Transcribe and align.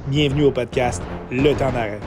Bienvenue 0.00 0.44
au 0.44 0.50
podcast 0.50 1.02
Le 1.30 1.52
temps 1.52 1.70
d'arrêt. 1.70 2.00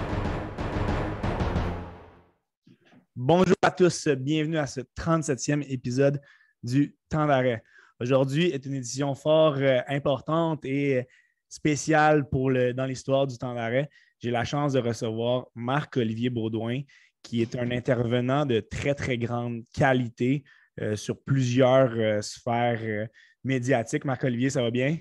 Bonjour 3.15 3.55
à 3.61 3.69
tous, 3.69 4.07
bienvenue 4.07 4.57
à 4.57 4.65
ce 4.65 4.81
37e 4.81 5.63
épisode 5.71 6.19
du 6.63 6.97
temps 7.09 7.27
d'arrêt. 7.27 7.63
Aujourd'hui 7.99 8.45
est 8.45 8.65
une 8.65 8.73
édition 8.73 9.13
fort 9.13 9.57
euh, 9.57 9.81
importante 9.87 10.65
et 10.65 11.07
spéciale 11.47 12.27
pour 12.27 12.49
le, 12.49 12.73
dans 12.73 12.85
l'histoire 12.85 13.27
du 13.27 13.37
temps 13.37 13.53
d'arrêt. 13.53 13.87
J'ai 14.19 14.31
la 14.31 14.45
chance 14.45 14.73
de 14.73 14.79
recevoir 14.79 15.45
Marc-Olivier 15.53 16.31
Baudouin, 16.31 16.81
qui 17.21 17.43
est 17.43 17.55
un 17.55 17.69
intervenant 17.69 18.47
de 18.47 18.61
très, 18.61 18.95
très 18.95 19.19
grande 19.19 19.61
qualité 19.71 20.43
euh, 20.81 20.95
sur 20.95 21.21
plusieurs 21.21 21.93
euh, 21.95 22.21
sphères 22.23 23.07
médiatiques. 23.43 24.05
Marc-Olivier, 24.05 24.49
ça 24.49 24.63
va 24.63 24.71
bien? 24.71 24.97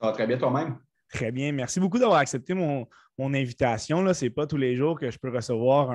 Ça 0.00 0.08
va 0.08 0.12
très 0.12 0.26
bien 0.26 0.36
toi-même? 0.36 0.78
Très 1.12 1.32
bien. 1.32 1.52
Merci 1.52 1.80
beaucoup 1.80 1.98
d'avoir 1.98 2.18
accepté 2.18 2.54
mon, 2.54 2.86
invitation. 3.18 4.12
Ce 4.12 4.24
n'est 4.24 4.30
pas 4.30 4.46
tous 4.46 4.56
les 4.56 4.76
jours 4.76 4.98
que 4.98 5.10
je 5.10 5.18
peux 5.18 5.30
recevoir 5.30 5.90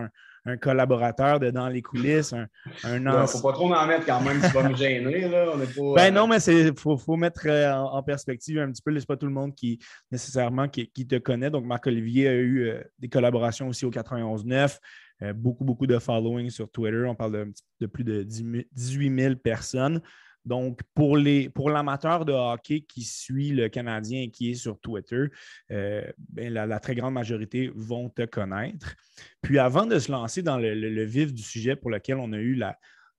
un, 0.45 0.58
collaborateur 0.58 1.40
de 1.40 1.52
dans 1.52 1.70
les 1.70 1.81
coulisses, 1.81 2.34
un, 2.34 2.48
Il 2.84 3.02
ne 3.02 3.26
faut 3.27 3.41
pas 3.41 3.54
trop 3.54 3.73
en 3.73 3.88
mettre 3.88 4.05
quand 4.05 4.20
même, 4.20 4.41
tu 4.41 4.48
vas 4.49 4.68
me 4.68 4.76
gêner. 4.76 5.30
Là. 5.30 5.54
ben 5.95 6.13
non, 6.13 6.27
mais 6.27 6.44
il 6.44 6.73
faut, 6.77 7.16
mettre 7.16 7.44
euh, 7.45 7.71
en, 7.71 8.04
perspective 8.04 8.59
un 8.59 8.70
petit 8.70 8.81
peu. 8.81 8.99
C'est 8.99 9.07
pas 9.07 9.16
tout 9.16 9.26
le 9.26 9.31
monde 9.31 9.55
qui 9.55 9.80
nécessairement 10.12 10.68
qui, 10.68 10.90
te 10.90 11.18
connaît. 11.18 11.49
Donc, 11.49 11.63
Marc-Olivier 11.63 12.27
a 12.27 12.34
eu 12.34 12.68
euh, 12.68 12.84
des 12.99 13.07
collaborations 13.07 13.70
aussi 13.70 13.85
au 13.85 13.91
91.9. 13.91 14.80
Euh, 15.21 15.32
beaucoup, 15.32 15.63
beaucoup 15.63 15.88
de 15.88 15.98
following 15.98 16.49
sur 16.49 16.70
Twitter. 16.70 17.05
On 17.07 17.16
parle 17.16 17.32
de, 17.32 17.54
de 17.80 17.85
plus 17.85 18.04
de 18.04 18.23
18 18.23 19.21
000 19.21 19.35
personnes. 19.35 20.02
Donc, 20.46 20.82
pour, 20.94 21.18
pour 21.54 21.70
l'amateur 21.70 22.26
de 22.26 22.34
hockey 22.34 22.82
qui 22.82 23.04
suit 23.04 23.52
le 23.52 23.70
Canadien 23.70 24.24
et 24.24 24.30
qui 24.30 24.52
est 24.52 24.56
sur 24.56 24.80
Twitter, 24.80 25.28
euh, 25.72 26.04
ben, 26.18 26.54
la, 26.54 26.80
très 26.80 26.96
grande 26.96 27.14
majorité 27.14 27.72
vont 27.76 28.10
te 28.10 28.26
connaître. 28.26 28.96
Puis 29.41 29.58
avant 29.58 29.85
de 29.85 29.98
se 30.00 30.12
lancer 30.12 30.41
dans 30.41 30.58
le, 30.58 31.04
vif 31.04 31.34
du 31.34 31.41
sujet 31.41 31.76
pour 31.76 31.91
lequel 31.91 32.18
on 32.18 32.34
a 32.34 32.38
eu 32.38 32.55
la, 32.55 32.77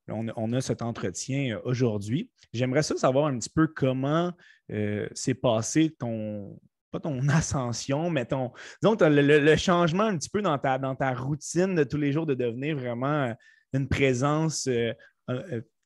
on, 0.08 0.52
a 0.52 0.60
cet 0.60 0.82
entretien 0.82 1.56
euh, 1.56 1.60
aujourd'hui, 1.64 2.30
j'aimerais 2.52 2.82
ça 2.82 2.96
savoir 2.96 3.26
un 3.26 3.38
petit 3.38 3.50
peu 3.50 3.68
comment 3.68 4.32
euh, 4.70 5.08
s'est 5.14 5.34
passé 5.34 5.94
ton, 5.98 6.58
pas 6.90 7.00
ton 7.00 7.26
ascension, 7.28 8.10
mais 8.10 8.26
ton, 8.26 8.52
disons, 8.82 8.96
le, 9.00 9.56
changement 9.56 10.04
un 10.04 10.18
petit 10.18 10.30
peu 10.30 10.42
dans 10.42 10.58
ta, 10.58 10.78
dans 10.78 10.94
ta 10.94 11.14
routine 11.14 11.74
de 11.74 11.84
tous 11.84 11.96
les 11.96 12.12
jours 12.12 12.26
de 12.26 12.34
devenir 12.34 12.76
vraiment 12.76 13.34
une 13.72 13.88
présence 13.88 14.68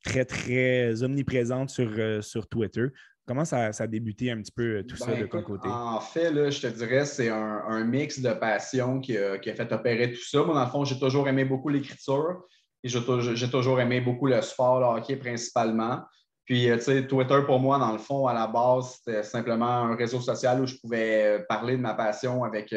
très, 0.04 0.24
très 0.24 1.02
omniprésente 1.02 1.70
sur, 1.70 1.90
euh, 1.98 2.20
sur 2.22 2.48
Twitter. 2.48 2.86
Comment 3.26 3.44
ça, 3.44 3.70
a 3.78 3.86
débuté 3.86 4.30
un 4.30 4.40
petit 4.40 4.52
peu 4.52 4.78
euh, 4.78 4.82
tout 4.82 4.96
ça 4.96 5.14
de 5.14 5.26
ton 5.26 5.42
côté? 5.42 5.68
En 5.68 6.00
fait, 6.00 6.30
là, 6.30 6.48
je 6.48 6.60
te 6.62 6.66
dirais, 6.68 7.04
c'est 7.04 7.28
un, 7.28 7.84
mix 7.84 8.20
de 8.20 8.32
passion 8.32 9.00
qui 9.00 9.18
a, 9.18 9.38
fait 9.40 9.72
opérer 9.72 10.12
tout 10.12 10.24
ça. 10.24 10.42
Moi, 10.42 10.54
dans 10.54 10.64
le 10.64 10.70
fond, 10.70 10.84
j'ai 10.84 10.98
toujours 10.98 11.28
aimé 11.28 11.44
beaucoup 11.44 11.68
l'écriture 11.68 12.42
et 12.82 12.88
j'ai 12.88 13.50
toujours 13.50 13.80
aimé 13.80 14.00
beaucoup 14.00 14.26
le 14.26 14.40
sport, 14.40 14.80
le 14.80 14.86
hockey 14.98 15.16
principalement. 15.16 16.00
Puis, 16.46 16.70
euh, 16.70 16.76
tu 16.76 16.84
sais, 16.84 17.06
Twitter, 17.06 17.40
pour 17.44 17.60
moi, 17.60 17.78
dans 17.78 17.92
le 17.92 17.98
fond, 17.98 18.26
à 18.26 18.32
la 18.32 18.46
base, 18.46 18.94
c'était 18.96 19.22
simplement 19.22 19.66
un 19.66 19.94
réseau 19.94 20.22
social 20.22 20.62
où 20.62 20.66
je 20.66 20.76
pouvais 20.76 21.44
parler 21.50 21.76
de 21.76 21.82
ma 21.82 21.92
passion 21.92 22.44
avec, 22.44 22.74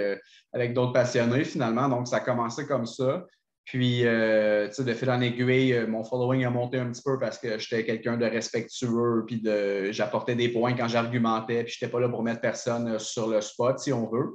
avec 0.52 0.73
d'autres 0.73 0.91
passionnés, 0.91 1.45
finalement. 1.45 1.88
Donc, 1.88 2.09
ça 2.09 2.17
a 2.17 2.19
commencé 2.19 2.67
comme 2.67 2.85
ça. 2.85 3.25
Puis, 3.66 4.06
euh, 4.06 4.67
tu 4.67 4.76
sais, 4.76 4.84
de 4.84 4.94
fil 4.94 5.09
en 5.09 5.22
aiguille, 5.22 5.73
euh, 5.73 5.88
mon 5.88 6.04
following 6.04 6.45
a 6.45 6.50
monté 6.50 6.78
un 6.78 6.92
petit 6.92 7.04
peu 7.04 7.20
parce 7.20 7.38
que 7.38 7.59
j'étais 7.59 7.86
quelqu'un 7.86 8.18
de 8.18 8.26
respectueux, 8.26 9.23
puis 9.26 9.40
de, 9.42 9.92
j'apportais 9.92 10.36
des 10.36 10.50
points 10.50 10.73
quand 10.73 10.88
j'argumentais, 10.88 11.64
puis 11.64 11.73
je 11.73 11.86
n'étais 11.86 11.92
pas 11.92 12.00
là 12.00 12.09
pour 12.09 12.23
mettre 12.23 12.42
personne 12.42 12.94
euh, 12.94 13.00
sur 13.00 13.28
le 13.28 13.40
spot, 13.40 13.80
si 13.80 13.94
on 13.94 14.09
veut. 14.09 14.34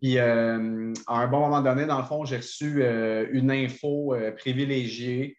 Puis, 0.00 0.18
à 0.18 0.56
un 0.56 1.26
bon 1.28 1.40
moment 1.40 1.62
donné, 1.62 1.86
dans 1.86 1.98
le 1.98 2.04
fond, 2.04 2.24
j'ai 2.24 2.38
reçu 2.38 2.82
une 3.32 3.52
info 3.52 4.16
privilégiée 4.36 5.36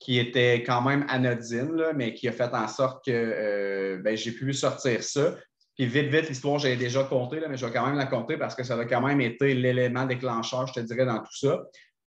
qui 0.00 0.18
était 0.18 0.64
quand 0.64 0.82
même 0.82 1.06
anodine, 1.08 1.80
mais 1.94 2.12
qui 2.12 2.26
a 2.26 2.32
fait 2.32 2.52
en 2.52 2.66
sorte 2.66 3.04
que 3.04 4.00
ben, 4.02 4.16
j'ai 4.16 4.32
pu 4.32 4.52
sortir 4.52 5.04
ça. 5.04 5.36
Puis 5.76 5.86
vite, 5.86 6.08
vite, 6.08 6.28
l'histoire, 6.28 6.58
j'ai 6.58 6.74
déjà 6.74 7.04
compté, 7.04 7.40
mais 7.48 7.56
je 7.56 7.64
vais 7.64 7.72
quand 7.72 7.86
même 7.86 7.96
la 7.96 8.06
compter 8.06 8.36
parce 8.36 8.56
que 8.56 8.64
ça 8.64 8.76
a 8.76 8.84
quand 8.84 9.00
même 9.00 9.20
été 9.20 9.54
l'élément 9.54 10.06
déclencheur, 10.06 10.66
je 10.66 10.72
te 10.72 10.80
dirais, 10.80 11.06
dans 11.06 11.20
tout 11.20 11.36
ça. 11.36 11.62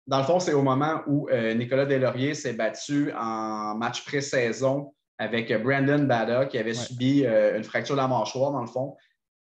Dans 0.07 0.17
le 0.17 0.23
fond, 0.23 0.39
c'est 0.39 0.53
au 0.53 0.63
moment 0.63 1.01
où 1.07 1.29
euh, 1.29 1.53
Nicolas 1.53 1.85
Delaurier 1.85 2.33
s'est 2.33 2.53
battu 2.53 3.11
en 3.13 3.75
match 3.75 4.03
pré-saison 4.03 4.93
avec 5.17 5.53
Brandon 5.61 6.03
Bada, 6.03 6.45
qui 6.47 6.57
avait 6.57 6.73
subi 6.73 7.25
euh, 7.25 7.57
une 7.57 7.63
fracture 7.63 7.95
de 7.95 8.01
la 8.01 8.07
mâchoire, 8.07 8.51
dans 8.51 8.61
le 8.61 8.67
fond. 8.67 8.95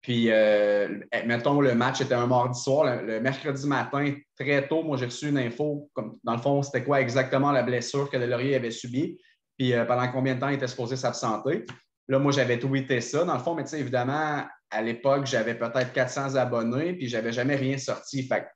Puis, 0.02 0.30
euh, 0.30 0.98
mettons, 1.24 1.60
le 1.60 1.74
match 1.74 2.00
était 2.00 2.14
un 2.14 2.26
mardi 2.26 2.60
soir. 2.60 3.02
Le, 3.02 3.20
mercredi 3.20 3.66
matin, 3.66 4.14
très 4.38 4.66
tôt, 4.68 4.82
moi, 4.82 4.96
j'ai 4.96 5.06
reçu 5.06 5.28
une 5.28 5.38
info. 5.38 5.88
Comme, 5.94 6.18
dans 6.24 6.32
le 6.32 6.40
fond, 6.42 6.62
c'était 6.62 6.84
quoi 6.84 7.00
exactement 7.00 7.52
la 7.52 7.62
blessure 7.62 8.10
que 8.10 8.16
Delaurier 8.16 8.56
avait 8.56 8.72
subie. 8.72 9.18
Puis, 9.56 9.72
pendant 9.86 10.10
combien 10.10 10.34
de 10.34 10.40
temps 10.40 10.48
il 10.48 10.56
était 10.56 10.66
supposé 10.66 10.96
s'absenter. 10.96 11.64
Là, 12.08 12.18
moi, 12.18 12.32
j'avais 12.32 12.58
tweeté 12.58 13.00
ça. 13.00 13.24
Dans 13.24 13.34
le 13.34 13.40
fond, 13.40 13.54
mais 13.54 13.62
tu 13.62 13.70
sais, 13.70 13.80
évidemment, 13.80 14.44
à 14.70 14.82
l'époque, 14.82 15.26
j'avais 15.26 15.54
peut-être 15.54 15.92
400 15.92 16.34
abonnés, 16.34 16.94
puis 16.94 17.08
j'avais 17.08 17.32
jamais 17.32 17.56
rien 17.56 17.78
sorti. 17.78 18.24
Fait 18.24 18.46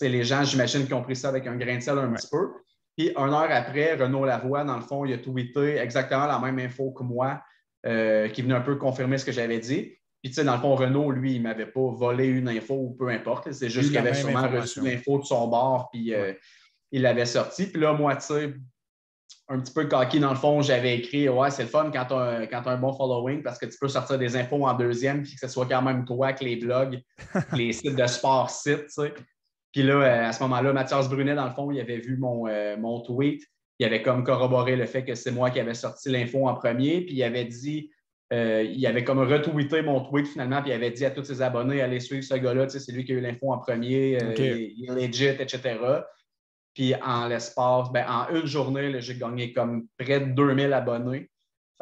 les 0.00 0.24
gens, 0.24 0.42
j'imagine, 0.44 0.86
qui 0.86 0.94
ont 0.94 1.02
pris 1.02 1.16
ça 1.16 1.28
avec 1.28 1.46
un 1.46 1.56
grain 1.56 1.76
de 1.76 1.80
sel 1.80 1.98
un 1.98 2.12
petit 2.12 2.28
peu. 2.30 2.48
Puis, 2.96 3.10
une 3.10 3.32
heure 3.32 3.48
après, 3.50 3.94
Renaud 3.94 4.24
Lavoie, 4.24 4.64
dans 4.64 4.76
le 4.76 4.82
fond, 4.82 5.04
il 5.04 5.12
a 5.12 5.18
tweeté 5.18 5.78
exactement 5.78 6.26
la 6.26 6.38
même 6.38 6.58
info 6.58 6.92
que 6.92 7.02
moi, 7.02 7.42
euh, 7.86 8.28
qui 8.28 8.42
venait 8.42 8.54
un 8.54 8.60
peu 8.60 8.76
confirmer 8.76 9.18
ce 9.18 9.24
que 9.24 9.32
j'avais 9.32 9.58
dit. 9.58 9.96
Puis, 10.22 10.30
tu 10.30 10.34
sais, 10.34 10.44
dans 10.44 10.54
le 10.54 10.60
fond, 10.60 10.74
Renaud, 10.74 11.10
lui, 11.10 11.34
il 11.34 11.38
ne 11.38 11.44
m'avait 11.44 11.66
pas 11.66 11.90
volé 11.92 12.26
une 12.26 12.48
info 12.48 12.74
ou 12.74 12.90
peu 12.94 13.08
importe. 13.08 13.52
C'est 13.52 13.68
juste 13.68 13.88
qu'il 13.88 13.98
avait 13.98 14.14
sûrement 14.14 14.48
reçu 14.48 14.80
l'info 14.80 15.18
de 15.18 15.24
son 15.24 15.48
bord, 15.48 15.90
puis 15.92 16.14
euh, 16.14 16.32
il 16.92 17.02
l'avait 17.02 17.26
sorti. 17.26 17.66
Puis 17.66 17.80
là, 17.80 17.92
moi, 17.92 18.16
tu 18.16 18.26
sais, 18.26 18.54
un 19.48 19.60
petit 19.60 19.72
peu 19.72 19.86
coquille 19.86 20.20
dans 20.20 20.30
le 20.30 20.36
fond, 20.36 20.62
j'avais 20.62 20.96
écrit 20.96 21.28
Ouais, 21.28 21.50
c'est 21.50 21.64
le 21.64 21.68
fun 21.68 21.90
quand 21.92 22.06
tu 22.06 22.14
as, 22.14 22.70
un 22.70 22.76
bon 22.78 22.92
following 22.94 23.42
parce 23.42 23.58
que 23.58 23.66
tu 23.66 23.76
peux 23.78 23.88
sortir 23.88 24.18
des 24.18 24.36
infos 24.36 24.66
en 24.66 24.74
deuxième, 24.74 25.22
puis 25.22 25.34
que 25.34 25.40
ce 25.40 25.48
soit 25.48 25.66
quand 25.66 25.82
même 25.82 26.04
toi 26.04 26.32
que 26.32 26.44
les 26.44 26.56
blogs, 26.56 27.02
les 27.52 27.72
sites 27.72 27.96
de 27.96 28.06
sport 28.06 28.48
sites, 28.48 28.86
tu 28.86 28.90
sais. 28.90 29.14
Puis 29.74 29.82
là, 29.82 29.94
euh, 29.94 30.28
à 30.28 30.32
ce 30.32 30.40
moment-là, 30.44 30.72
Mathias 30.72 31.08
Brunet, 31.08 31.34
dans 31.34 31.46
le 31.46 31.50
fond, 31.50 31.72
il 31.72 31.80
avait 31.80 31.98
vu 31.98 32.16
mon, 32.16 32.46
euh, 32.46 32.76
mon 32.76 33.00
tweet. 33.00 33.42
Il 33.80 33.84
avait 33.84 34.02
comme 34.02 34.22
corroboré 34.22 34.76
le 34.76 34.86
fait 34.86 35.04
que 35.04 35.16
c'est 35.16 35.32
moi 35.32 35.50
qui 35.50 35.58
avais 35.58 35.74
sorti 35.74 36.10
l'info 36.10 36.48
en 36.48 36.54
premier. 36.54 37.00
Puis 37.00 37.16
il 37.16 37.22
avait 37.24 37.44
dit, 37.44 37.90
euh, 38.32 38.62
il 38.62 38.86
avait 38.86 39.02
comme 39.02 39.18
retweeté 39.18 39.82
mon 39.82 40.00
tweet 40.04 40.28
finalement, 40.28 40.62
puis 40.62 40.70
il 40.70 40.74
avait 40.74 40.92
dit 40.92 41.04
à 41.04 41.10
tous 41.10 41.24
ses 41.24 41.42
abonnés, 41.42 41.82
allez 41.82 41.98
suivre 41.98 42.22
ce 42.22 42.34
gars-là, 42.34 42.68
c'est 42.68 42.92
lui 42.92 43.04
qui 43.04 43.12
a 43.12 43.16
eu 43.16 43.20
l'info 43.20 43.52
en 43.52 43.58
premier, 43.58 44.16
il, 44.36 44.88
est 44.88 45.08
legit, 45.08 45.24
etc. 45.24 45.76
Puis 46.72 46.94
en 47.02 47.26
l'espace, 47.26 47.90
ben, 47.92 48.06
en 48.08 48.32
une 48.32 48.46
journée, 48.46 49.00
j'ai 49.00 49.16
gagné 49.16 49.52
comme 49.52 49.88
près 49.98 50.20
de 50.20 50.26
2000 50.26 50.72
abonnés. 50.72 51.28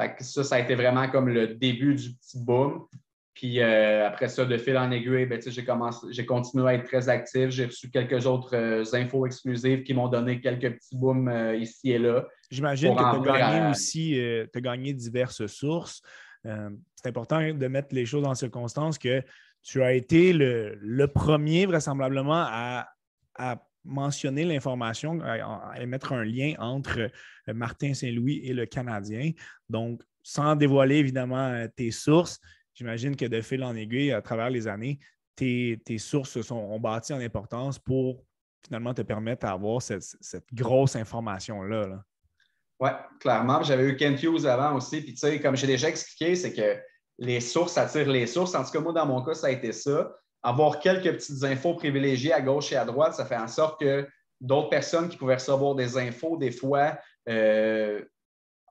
Fait 0.00 0.14
que 0.16 0.24
ça, 0.24 0.42
ça 0.44 0.54
a 0.54 0.60
été 0.60 0.74
vraiment 0.74 1.10
comme 1.10 1.28
le 1.28 1.48
début 1.48 1.94
du 1.94 2.14
petit 2.14 2.38
boom. 2.38 2.86
Puis 3.34 3.60
euh, 3.60 4.06
après 4.06 4.28
ça, 4.28 4.44
de 4.44 4.56
fil 4.58 4.76
en 4.76 4.90
aiguille, 4.90 5.24
ben, 5.24 5.40
j'ai 6.10 6.26
continué 6.26 6.68
à 6.68 6.74
être 6.74 6.84
très 6.84 7.08
actif. 7.08 7.48
J'ai 7.48 7.66
reçu 7.66 7.90
quelques 7.90 8.26
autres 8.26 8.54
euh, 8.54 8.84
infos 8.92 9.26
exclusives 9.26 9.84
qui 9.84 9.94
m'ont 9.94 10.08
donné 10.08 10.40
quelques 10.40 10.74
petits 10.74 10.96
booms 10.96 11.28
euh, 11.28 11.56
ici 11.56 11.92
et 11.92 11.98
là. 11.98 12.26
J'imagine 12.50 12.94
que 12.94 13.22
tu 13.22 13.30
as 13.30 13.38
gagné 13.38 13.70
aussi, 13.70 14.10
tu 14.52 14.58
as 14.58 14.60
gagné 14.60 14.92
diverses 14.92 15.46
sources. 15.46 16.02
c'est 16.44 17.06
important 17.06 17.40
de 17.40 17.66
mettre 17.68 17.94
les 17.94 18.04
choses 18.04 18.26
en 18.26 18.34
circonstance 18.34 18.98
que 18.98 19.22
tu 19.62 19.82
as 19.82 19.94
été 19.94 20.34
le, 20.34 21.06
premier, 21.06 21.64
vraisemblablement, 21.64 22.44
à, 22.44 22.86
mentionner 23.84 24.44
l'information, 24.44 25.20
à, 25.22 25.72
à, 25.72 25.86
mettre 25.86 26.12
un 26.12 26.24
lien 26.24 26.52
entre 26.58 27.10
Martin 27.48 27.94
Saint-Louis 27.94 28.42
et 28.44 28.52
le 28.52 28.66
Canadien. 28.66 29.30
Donc, 29.70 30.02
sans 30.22 30.54
dévoiler 30.54 30.96
évidemment 30.96 31.66
tes 31.74 31.90
sources, 31.90 32.38
j'imagine 32.74 33.16
que 33.16 33.26
de 33.26 33.40
fil 33.40 33.62
en 33.64 33.74
aiguille, 33.74 34.12
à 34.12 34.22
travers 34.22 34.50
les 34.50 34.68
années, 34.68 34.98
tes, 35.36 35.78
sources 35.98 36.40
sont, 36.42 36.56
ont 36.56 36.80
bâti 36.80 37.12
en 37.12 37.20
importance 37.20 37.78
pour 37.78 38.24
finalement 38.64 38.94
te 38.94 39.02
permettre 39.02 39.46
d'avoir 39.46 39.82
cette, 39.82 40.04
grosse 40.52 40.96
information-là. 40.96 41.86
Là. 41.86 42.04
Oui, 42.80 42.90
clairement. 43.20 43.62
J'avais 43.62 43.84
eu 43.84 43.96
Kent 43.96 44.22
Hughes 44.22 44.46
avant 44.46 44.76
aussi. 44.76 45.00
Puis, 45.00 45.12
tu 45.12 45.18
sais, 45.18 45.40
comme 45.40 45.56
j'ai 45.56 45.66
déjà 45.66 45.88
expliqué, 45.88 46.34
c'est 46.34 46.52
que 46.52 46.80
les 47.18 47.40
sources 47.40 47.78
attirent 47.78 48.10
les 48.10 48.26
sources. 48.26 48.54
En 48.54 48.64
tout 48.64 48.70
cas, 48.70 48.80
moi, 48.80 48.92
dans 48.92 49.06
mon 49.06 49.22
cas, 49.22 49.34
ça 49.34 49.48
a 49.48 49.50
été 49.50 49.72
ça. 49.72 50.12
Avoir 50.42 50.80
quelques 50.80 51.12
petites 51.12 51.44
infos 51.44 51.74
privilégiées 51.74 52.32
à 52.32 52.40
gauche 52.40 52.72
et 52.72 52.76
à 52.76 52.84
droite, 52.84 53.14
ça 53.14 53.24
fait 53.24 53.36
en 53.36 53.48
sorte 53.48 53.80
que 53.80 54.08
d'autres 54.40 54.70
personnes 54.70 55.08
qui 55.08 55.16
pouvaient 55.16 55.34
recevoir 55.34 55.74
des 55.76 55.96
infos, 55.96 56.36
des 56.36 56.50
fois, 56.50 56.98
euh, 57.28 58.02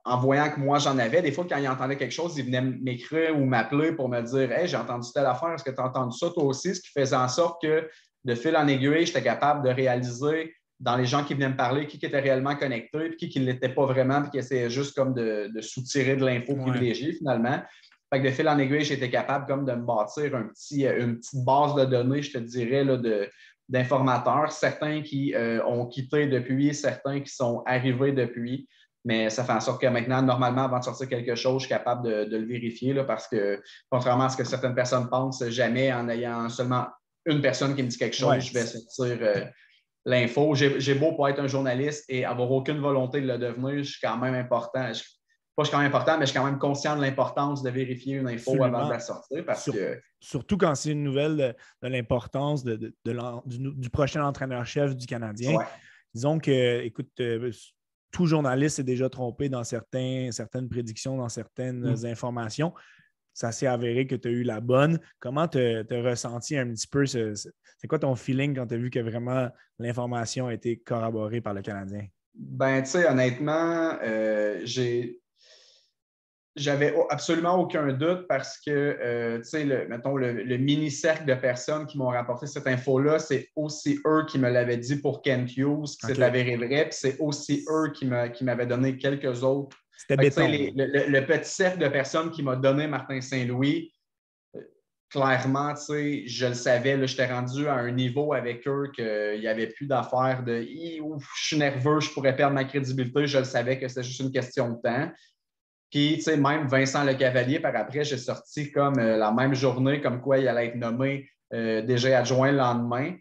en 0.04 0.18
voyant 0.18 0.50
que 0.50 0.60
moi 0.60 0.80
j'en 0.80 0.98
avais, 0.98 1.22
des 1.22 1.32
fois 1.32 1.46
quand 1.48 1.58
ils 1.58 1.68
entendaient 1.68 1.98
quelque 1.98 2.14
chose, 2.14 2.38
ils 2.38 2.46
venaient 2.46 2.62
m'écrire 2.62 3.38
ou 3.38 3.46
m'appeler 3.46 3.92
pour 3.92 4.10
me 4.10 4.22
dire 4.22 4.52
Hey, 4.52 4.68
j'ai 4.68 4.78
entendu 4.78 5.08
telle 5.14 5.26
affaire, 5.26 5.54
est-ce 5.54 5.64
que 5.64 5.72
tu 5.72 5.80
as 5.80 5.86
entendu 5.86 6.18
ça 6.18 6.30
toi 6.30 6.44
aussi? 6.44 6.76
Ce 6.76 6.82
qui 6.82 6.90
faisait 6.90 7.16
en 7.16 7.28
sorte 7.28 7.62
que 7.62 7.90
de 8.24 8.36
fil 8.36 8.56
en 8.56 8.68
aiguille, 8.68 9.06
j'étais 9.06 9.24
capable 9.24 9.68
de 9.68 9.74
réaliser 9.74 10.54
dans 10.80 10.98
les 10.98 11.06
gens 11.06 11.24
qui 11.24 11.36
venaient 11.36 11.50
me 11.50 11.56
parler 11.56 11.86
qui, 11.86 12.04
était 12.04 12.20
réellement 12.20 12.56
connecté, 12.56 13.12
puis 13.12 13.30
qui 13.30 13.40
ne 13.40 13.46
l'était 13.46 13.70
pas 13.70 13.86
vraiment, 13.86 14.22
puis 14.22 14.32
qui 14.32 14.38
essayait 14.40 14.70
juste 14.70 14.96
comme 14.96 15.14
de, 15.14 15.50
soutirer 15.62 16.16
de 16.16 16.26
l'info 16.26 16.56
privilégiée 16.56 17.14
finalement. 17.14 17.62
Fait 18.12 18.20
que 18.20 18.26
de 18.26 18.32
fil 18.32 18.50
en 18.50 18.58
aiguille, 18.58 18.92
été 18.92 19.10
capable 19.10 19.46
comme 19.46 19.64
de 19.64 19.74
me 19.74 19.86
bâtir 19.86 20.36
un 20.36 20.44
petit, 20.48 20.86
une 20.86 21.18
petite 21.18 21.46
base 21.46 21.76
de 21.76 21.86
données, 21.86 22.24
je 22.24 22.34
te 22.34 22.40
dirais, 22.40 22.84
là, 22.84 22.98
de, 22.98 23.30
d'informateurs, 23.70 24.52
certains 24.52 25.02
qui 25.02 25.34
euh, 25.34 25.64
ont 25.66 25.86
quitté 25.86 26.28
depuis, 26.28 26.74
certains 26.74 27.22
qui 27.22 27.34
sont 27.34 27.64
arrivés 27.66 28.12
depuis. 28.12 28.68
Mais 29.04 29.30
ça 29.30 29.44
fait 29.44 29.54
en 29.54 29.60
sorte 29.60 29.82
que 29.82 29.88
maintenant, 29.88 30.22
normalement, 30.22 30.64
avant 30.66 30.80
de 30.80 30.84
sortir 30.84 31.10
quelque 31.10 31.36
chose, 31.36 31.64
je 31.64 31.68
suis 31.68 31.70
capable 31.70 32.30
de, 32.30 32.38
le 32.38 32.46
vérifier 32.46 32.94
là, 32.94 33.04
parce 33.04 33.28
que, 33.28 33.62
contrairement 33.90 34.26
à 34.26 34.30
ce 34.30 34.38
que 34.38 34.44
certaines 34.44 34.76
personnes 34.76 35.10
pensent, 35.10 35.44
jamais 35.50 35.92
en 35.92 36.08
ayant 36.10 36.50
seulement 36.50 36.88
une 37.26 37.42
personne 37.42 37.76
qui 37.76 37.84
me 37.84 37.88
dit 37.88 37.98
quelque 37.98 38.16
chose, 38.16 38.40
je 38.40 38.54
vais 38.54 38.66
sortir 38.66 39.18
euh, 39.22 39.46
l'info. 40.06 40.54
J'ai 40.56 40.96
beau 40.96 41.14
pour 41.14 41.28
être 41.28 41.40
un 41.40 41.48
journaliste 41.48 42.06
et 42.10 42.26
avoir 42.26 42.52
aucune 42.52 42.80
volonté 42.80 43.22
de 43.22 43.28
le 43.28 43.38
devenir, 43.38 43.84
je 43.84 43.92
suis 43.92 44.02
quand 44.02 44.18
même 44.18 44.36
important. 44.36 44.94
Je, 44.94 45.04
pas 45.56 45.64
je 45.64 45.68
suis 45.68 45.72
quand 45.74 45.82
même 45.82 45.88
important, 45.88 46.18
mais 46.18 46.26
je 46.26 46.32
suis 46.32 46.40
quand 46.40 46.46
même 46.46 46.60
conscient 46.60 46.96
de 46.96 47.02
l'importance 47.02 47.62
de 47.62 47.70
vérifier 47.70 48.18
une 48.18 48.28
info 48.28 48.64
avant 48.64 48.86
de 48.86 48.92
la 48.94 49.00
sortir 49.00 49.44
parce 49.46 49.70
que. 49.70 50.00
Surtout 50.20 50.58
quand 50.58 50.76
c'est 50.76 50.92
une 50.92 51.04
nouvelle 51.04 51.56
de, 51.82 51.88
l'importance 51.88 52.64
de, 52.64 52.94
du, 53.46 53.90
prochain 53.90 54.24
entraîneur-chef 54.24 54.96
du 54.96 55.08
Canadien. 55.08 55.58
Disons 56.14 56.40
que, 56.40 56.82
écoute, 56.82 57.10
euh, 57.22 57.52
tout 58.12 58.26
journaliste 58.26 58.78
s'est 58.78 58.84
déjà 58.84 59.10
trompé 59.10 59.50
dans 59.50 59.64
certains, 59.64 60.30
certaines 60.32 60.70
prédictions, 60.70 61.18
dans 61.18 61.30
certaines 61.30 61.94
mm. 61.94 62.06
informations. 62.06 62.74
Ça 63.34 63.52
s'est 63.52 63.68
avéré 63.68 64.08
que 64.08 64.16
tu 64.16 64.28
as 64.28 64.32
eu 64.32 64.44
la 64.44 64.60
bonne. 64.60 65.00
Comment 65.20 65.48
tu 65.48 65.60
as 65.60 66.02
ressenti 66.02 66.58
un 66.58 66.68
petit 66.68 66.88
peu? 66.88 67.06
C'est 67.06 67.88
quoi 67.88 68.00
ton 68.00 68.16
feeling 68.16 68.56
quand 68.56 68.68
tu 68.68 68.76
as 68.76 68.78
vu 68.78 68.90
que 68.90 69.00
vraiment 69.00 69.50
l'information 69.80 70.48
a 70.48 70.54
été 70.54 70.78
corroborée 70.78 71.42
par 71.42 71.54
le 71.54 71.62
Canadien? 71.62 72.06
Ben, 72.34 72.82
tu 72.82 72.90
sais, 72.90 73.10
honnêtement, 73.10 73.98
euh, 74.04 74.62
j'ai 74.64 75.20
j'avais 76.56 76.94
absolument 77.10 77.58
aucun 77.60 77.94
doute 77.94 78.28
parce 78.28 78.60
que, 78.60 78.72
euh, 78.72 79.38
tu 79.38 79.44
sais, 79.46 79.64
le, 79.64 79.88
mettons, 79.88 80.18
le, 80.18 80.58
mini-cercle 80.58 81.26
de 81.26 81.34
personnes 81.34 81.86
qui 81.86 81.98
m'ont 81.98 82.10
rapporté 82.10 82.46
cette 82.46 82.68
info-là, 82.68 83.20
c'est 83.20 83.50
aussi 83.56 84.00
eux 84.06 84.26
qui 84.28 84.38
me 84.38 84.50
l'avaient 84.50 84.78
dit 84.78 84.98
pour 84.98 85.22
Kent 85.22 85.56
Hughes, 85.56 85.96
que 86.02 86.14
c'est 86.14 86.22
avéré 86.22 86.58
vrai, 86.58 86.90
puis 86.90 86.98
c'est 87.00 87.18
aussi 87.20 87.66
eux 87.70 87.92
qui 87.94 88.06
m'avaient 88.06 88.66
donné 88.66 88.98
quelques 88.98 89.44
autres. 89.44 89.78
C'était 89.98 90.18
le, 90.18 91.26
petit 91.26 91.50
cercle 91.50 91.80
de 91.80 91.88
personnes 91.88 92.32
qui 92.32 92.44
m'a 92.44 92.56
donné 92.56 92.88
Martin 92.88 93.22
Saint-Louis, 93.22 93.94
euh, 94.56 94.62
clairement, 95.10 95.74
tu 95.76 95.82
sais, 95.82 96.24
je 96.28 96.48
le 96.48 96.54
savais, 96.54 97.08
j'étais 97.08 97.32
rendu 97.32 97.68
à 97.68 97.76
un 97.76 97.92
niveau 97.92 98.34
avec 98.34 98.68
eux 98.68 98.92
qu'il 98.94 99.40
n'y 99.40 99.48
avait 99.48 99.68
plus 99.68 99.86
d'affaires 99.86 100.44
de 100.44 100.66
ouf, 101.02 101.24
je 101.38 101.48
suis 101.48 101.58
nerveux, 101.58 102.02
je 102.02 102.10
pourrais 102.10 102.36
perdre 102.36 102.56
ma 102.56 102.66
crédibilité. 102.66 103.26
Je 103.28 103.38
le 103.38 103.46
savais 103.46 103.80
que 103.80 103.88
c'était 103.88 104.04
juste 104.04 104.20
une 104.20 104.32
question 104.32 104.70
de 104.70 104.82
temps. 104.82 105.12
Puis, 105.92 106.16
tu 106.16 106.22
sais, 106.22 106.38
même 106.38 106.68
Vincent 106.68 107.04
Le 107.04 107.14
Cavalier, 107.14 107.60
par 107.60 107.76
après, 107.76 108.06
j'ai 108.06 108.18
sorti 108.18 108.72
comme 108.72 108.98
euh, 108.98 109.18
la 109.18 109.32
même 109.32 109.54
journée, 109.54 110.00
comme 110.00 110.22
quoi 110.22 110.38
il 110.38 110.48
allait 110.48 110.68
être 110.68 110.76
nommé 110.76 111.30
euh, 111.54 111.82
déjà 111.82 112.20
adjoint 112.20 112.52
le 112.52 112.58
lendemain. 112.58 113.14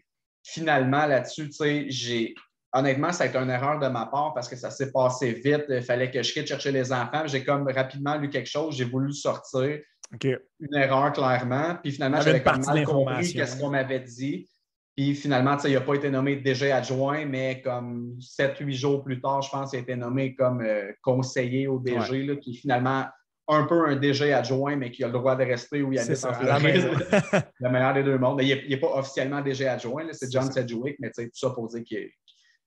Finalement, 0.43 1.05
là-dessus, 1.05 1.49
tu 1.49 1.51
sais, 1.51 1.85
j'ai. 1.89 2.33
Honnêtement, 2.73 3.11
ça 3.11 3.25
a 3.25 3.27
été 3.27 3.37
une 3.37 3.49
erreur 3.49 3.79
de 3.79 3.87
ma 3.89 4.05
part 4.05 4.33
parce 4.33 4.47
que 4.47 4.55
ça 4.55 4.69
s'est 4.69 4.93
passé 4.93 5.33
vite. 5.33 5.65
Il 5.67 5.81
fallait 5.81 6.09
que 6.09 6.23
je 6.23 6.31
quitte 6.31 6.47
chercher 6.47 6.71
les 6.71 6.93
enfants. 6.93 7.27
J'ai 7.27 7.43
comme 7.43 7.67
rapidement 7.67 8.15
lu 8.15 8.29
quelque 8.29 8.47
chose, 8.47 8.77
j'ai 8.77 8.85
voulu 8.85 9.11
sortir. 9.11 9.79
Une 10.61 10.75
erreur, 10.75 11.11
clairement. 11.11 11.75
Puis 11.83 11.91
finalement, 11.91 12.21
j'avais 12.21 12.41
comme 12.41 12.63
mal 12.63 12.85
compris 12.85 13.27
ce 13.27 13.59
qu'on 13.59 13.71
m'avait 13.71 13.99
dit. 13.99 14.47
Puis 14.95 15.15
finalement, 15.15 15.57
il 15.63 15.73
n'a 15.73 15.81
pas 15.81 15.95
été 15.95 16.09
nommé 16.09 16.35
déjà 16.35 16.75
adjoint, 16.75 17.25
mais 17.25 17.61
comme 17.61 18.17
7-8 18.19 18.71
jours 18.73 19.03
plus 19.03 19.21
tard, 19.21 19.41
je 19.41 19.49
pense 19.49 19.69
qu'il 19.69 19.79
a 19.79 19.81
été 19.81 19.95
nommé 19.95 20.35
comme 20.35 20.61
euh, 20.61 20.91
conseiller 21.01 21.67
au 21.67 21.79
DG, 21.79 22.39
qui 22.39 22.51
est 22.51 22.55
finalement 22.55 23.05
un 23.47 23.63
peu 23.63 23.87
un 23.87 23.95
DG 23.95 24.33
adjoint, 24.33 24.75
mais 24.75 24.91
qui 24.91 25.03
a 25.03 25.07
le 25.07 25.13
droit 25.13 25.35
de 25.35 25.43
rester 25.43 25.81
où 25.81 25.91
il 25.93 25.99
habite 25.99 26.23
en 26.23 26.33
Floride. 26.33 26.89
le 27.59 27.69
meilleur 27.69 27.93
des 27.93 28.03
deux 28.03 28.17
mondes. 28.17 28.37
Mais 28.37 28.47
il 28.47 28.69
n'est 28.69 28.77
pas 28.77 28.97
officiellement 28.97 29.41
DG 29.41 29.67
adjoint, 29.67 30.05
c'est 30.11 30.31
John 30.31 30.51
Sedgwick, 30.51 30.97
mais 30.99 31.09
tout 31.11 31.23
ça 31.33 31.49
pour 31.51 31.67
dire 31.67 31.83
que 31.89 31.97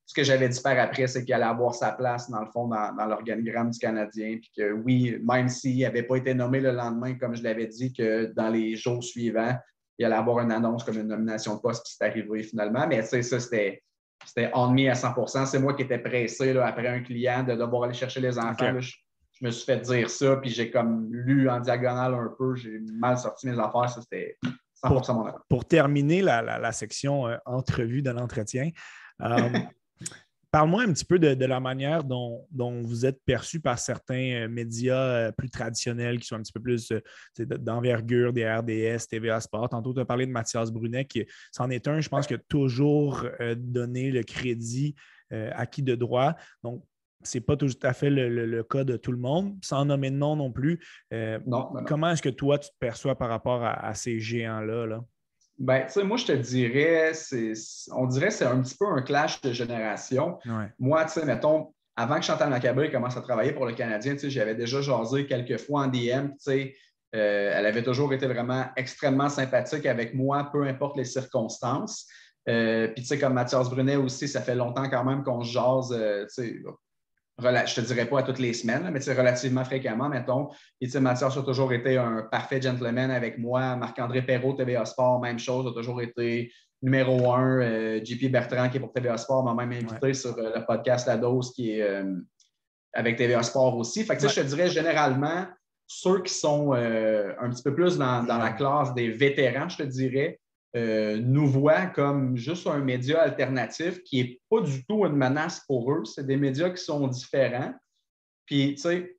ce 0.07 0.15
que 0.15 0.23
j'avais 0.23 0.49
dit 0.49 0.61
par 0.61 0.79
après, 0.79 1.07
c'est 1.07 1.25
qu'il 1.25 1.33
allait 1.33 1.45
avoir 1.45 1.75
sa 1.75 1.93
place, 1.93 2.31
dans 2.31 2.41
le 2.41 2.51
fond, 2.53 2.69
dans, 2.69 2.95
dans 2.95 3.07
l'organigramme 3.07 3.71
du 3.71 3.79
Canadien. 3.79 4.39
Puis 4.39 4.51
que 4.57 4.73
oui, 4.73 5.19
même 5.23 5.49
s'il 5.49 5.79
n'avait 5.81 6.03
pas 6.03 6.17
été 6.17 6.35
nommé 6.35 6.61
le 6.61 6.73
lendemain, 6.73 7.15
comme 7.15 7.35
je 7.35 7.43
l'avais 7.43 7.67
dit, 7.67 7.93
que 7.93 8.33
dans 8.35 8.51
les 8.51 8.77
jours 8.77 9.03
suivants, 9.03 9.57
il 9.99 10.05
allait 10.05 10.15
avoir 10.17 10.41
une 10.41 10.53
annonce 10.53 10.85
comme 10.85 10.99
une 10.99 11.09
nomination 11.09 11.57
de 11.57 11.61
poste, 11.61 11.85
puis 11.85 11.95
c'est 11.97 12.05
arrivé 12.05 12.43
finalement. 12.43 12.87
Mais 12.87 13.03
ça, 13.03 13.21
c'était, 13.23 13.83
c'était 14.25 14.51
on 14.55 14.71
me 14.71 14.89
à 14.89 14.95
100% 14.95 15.47
C'est 15.47 15.59
moi 15.59 15.75
qui 15.75 15.83
étais 15.83 15.99
pressé 15.99 16.53
là, 16.53 16.67
après 16.67 16.89
un 16.89 17.01
client 17.01 17.43
de 17.43 17.55
devoir 17.55 17.85
aller 17.85 17.95
chercher 17.95 18.21
les 18.21 18.39
enfants. 18.39 18.81
je, 18.81 18.95
me 19.41 19.51
suis 19.51 19.65
fait 19.65 19.81
dire 19.81 20.11
ça, 20.11 20.37
puis 20.37 20.51
j'ai 20.51 20.71
comme 20.71 21.09
lu 21.13 21.49
en 21.49 21.61
diagonale 21.61 22.15
un 22.15 22.35
peu. 22.37 22.55
J'ai 22.57 22.81
mal 22.99 23.19
sorti 23.19 23.47
mes 23.47 23.59
affaires. 23.59 23.89
Ça, 23.89 24.01
c'était 24.01 24.37
100 24.75 24.89
pour, 24.89 25.15
mon 25.15 25.27
affaire. 25.27 25.41
Pour 25.49 25.65
terminer 25.65 26.23
la, 26.23 26.73
section 26.73 27.29
euh, 27.29 27.37
entrevue 27.45 28.03
de 28.03 28.11
l'entretien, 28.11 28.71
euh, 29.23 29.27
Parle-moi 30.55 30.85
un 30.85 30.93
petit 30.93 31.05
peu 31.05 31.19
de, 31.19 31.45
la 31.47 31.59
manière 31.59 32.05
dont, 32.05 32.47
vous 32.85 33.07
êtes 33.07 33.21
perçu 33.25 33.59
par 33.59 33.77
certains 33.77 34.45
euh, 34.45 34.49
médias 34.49 35.03
euh, 35.03 35.33
plus 35.33 35.51
traditionnels 35.51 36.21
qui 36.21 36.29
sont 36.29 36.37
un 36.37 36.43
petit 36.43 36.53
peu 36.53 36.61
plus 36.61 36.93
euh, 36.93 37.01
d'envergure, 37.45 38.33
des 38.33 38.49
RDS, 38.49 39.09
TVA 39.11 39.41
Sport. 39.41 39.71
Tantôt, 39.71 39.93
tu 39.93 39.99
as 39.99 40.05
parlé 40.05 40.27
de 40.27 40.31
Mathias 40.31 40.71
Brunet, 40.71 41.07
qui 41.07 41.27
c'en 41.51 41.71
est 41.71 41.89
un, 41.89 42.01
je 42.01 42.09
pense, 42.09 42.29
qui 42.29 42.35
a 42.35 42.39
toujours 42.39 43.27
donné 43.57 44.13
le 44.13 44.23
crédit 44.23 44.95
acquis 45.31 45.83
de 45.83 45.97
droit. 45.97 46.37
Donc, 46.63 46.85
ce 47.25 47.37
n'est 47.39 47.43
pas 47.43 47.57
tout 47.57 47.67
à 47.83 47.93
fait 47.93 48.11
le, 48.11 48.63
cas 48.63 48.85
de 48.85 48.97
tout 48.97 49.11
le 49.11 49.19
monde, 49.19 49.59
sans 49.61 49.85
nommer 49.85 50.13
de 50.13 50.17
nom 50.17 50.37
non 50.37 50.53
plus. 50.53 50.79
Comment 51.89 52.11
est-ce 52.11 52.23
que 52.23 52.29
toi, 52.29 52.61
tu 52.61 52.69
te 52.69 52.77
perçois 52.79 53.19
par 53.19 53.29
rapport 53.29 53.65
à, 53.65 53.93
ces 53.95 54.21
géants-là? 54.21 54.87
Là? 54.87 55.05
Ben, 55.59 55.87
tu 55.87 55.93
sais, 55.93 56.05
moi, 56.05 56.17
je 56.17 56.27
te 56.27 56.33
dirais, 56.33 57.13
on 57.93 58.07
dirait 58.07 58.29
que 58.29 58.33
c'est 58.35 58.45
un 58.45 58.61
petit 58.61 58.77
peu 58.77 58.87
un 58.87 59.03
clash 59.03 59.41
de 59.41 59.53
génération. 59.53 60.39
Moi, 60.79 61.05
tu 61.05 61.13
sais, 61.13 61.25
mettons, 61.25 61.73
avant 61.97 62.17
que 62.17 62.25
Chantal 62.25 62.51
Macabre 62.51 62.91
commence 62.91 63.17
à 63.17 63.21
travailler 63.21 63.53
pour 63.53 63.67
le 63.67 63.73
Canadien, 63.73 64.15
tu 64.15 64.21
sais, 64.21 64.31
j'avais 64.31 64.55
déjà 64.55 64.81
jasé 64.81 65.27
quelques 65.27 65.59
fois 65.59 65.83
en 65.83 65.87
DM, 65.87 66.31
tu 66.31 66.35
sais, 66.39 66.75
euh, 67.15 67.53
elle 67.55 67.67
avait 67.67 67.85
toujours 67.85 68.13
été 68.13 68.27
vraiment 68.27 68.67
extrêmement 68.77 69.29
sympathique 69.29 69.87
avec 69.87 70.15
moi, 70.15 70.51
peu 70.53 70.65
importe 70.65 70.97
les 70.97 71.05
circonstances. 71.05 72.09
Euh, 72.49 72.89
puis, 72.89 73.03
tu 73.03 73.09
sais, 73.09 73.19
comme 73.19 73.35
Mathias 73.35 73.71
Brunet 73.71 73.97
aussi, 73.97 74.27
ça 74.27 74.41
fait 74.41 74.57
longtemps 74.57 74.91
quand 74.91 75.05
même 75.05 75.23
qu'on 75.23 75.43
jase, 75.43 75.93
euh, 75.93 76.25
tu 76.25 76.43
sais, 76.43 76.63
je 77.39 77.75
te 77.75 77.81
dirais 77.81 78.07
pas 78.07 78.21
à 78.21 78.23
toutes 78.23 78.39
les 78.39 78.53
semaines, 78.53 78.89
mais 78.93 79.13
relativement 79.13 79.65
fréquemment, 79.65 80.09
mettons. 80.09 80.51
Et 80.81 81.01
Mathias 81.01 81.37
a 81.37 81.43
toujours 81.43 81.73
été 81.73 81.97
un 81.97 82.23
parfait 82.31 82.61
gentleman 82.61 83.11
avec 83.11 83.39
moi. 83.39 83.77
Marc-André 83.77 84.23
Perrault, 84.23 84.55
TVA 84.55 84.85
Sport, 84.85 85.21
même 85.21 85.39
chose, 85.39 85.67
a 85.67 85.73
toujours 85.73 86.01
été 86.01 86.53
numéro 86.83 87.33
un. 87.33 87.61
Euh, 87.61 88.05
JP 88.05 88.31
Bertrand, 88.31 88.69
qui 88.69 88.77
est 88.77 88.81
pour 88.81 88.93
TVA 88.93 89.17
Sport, 89.17 89.45
m'a 89.45 89.55
même 89.55 89.73
invité 89.73 90.15
sur 90.15 90.39
euh, 90.39 90.53
le 90.55 90.65
podcast 90.65 91.07
La 91.07 91.17
Dose, 91.17 91.53
qui 91.53 91.73
est 91.73 91.83
euh, 91.83 92.15
avec 92.93 93.17
TVA 93.17 93.43
Sport 93.43 93.77
aussi. 93.77 94.05
Fait 94.05 94.17
que, 94.17 94.29
Je 94.29 94.35
te 94.35 94.47
dirais 94.47 94.69
généralement, 94.69 95.47
ceux 95.87 96.23
qui 96.23 96.33
sont 96.33 96.73
un 96.73 97.51
petit 97.51 97.63
peu 97.63 97.75
plus 97.75 97.99
dans, 97.99 98.23
dans, 98.23 98.39
la 98.39 98.53
classe 98.53 98.95
des 98.95 99.11
vétérans, 99.11 99.69
je 99.69 99.79
te 99.79 99.83
dirais, 99.83 100.41
euh, 100.77 101.21
nous 101.21 101.47
voient 101.47 101.87
comme 101.87 102.37
juste 102.37 102.67
un 102.67 102.79
média 102.79 103.23
alternatif 103.23 104.03
qui 104.03 104.23
n'est 104.23 104.41
pas 104.51 104.61
du 104.61 104.85
tout 104.87 105.07
une 105.07 105.17
menace 105.17 105.61
pour 105.67 105.93
eux. 105.93 106.05
C'est 106.05 106.27
des 106.27 106.37
médias 106.37 106.71
qui 106.71 106.83
sont 106.83 107.07
différents. 107.07 107.73
Puis, 108.47 108.75
tu 108.75 108.83
sais, 108.83 109.17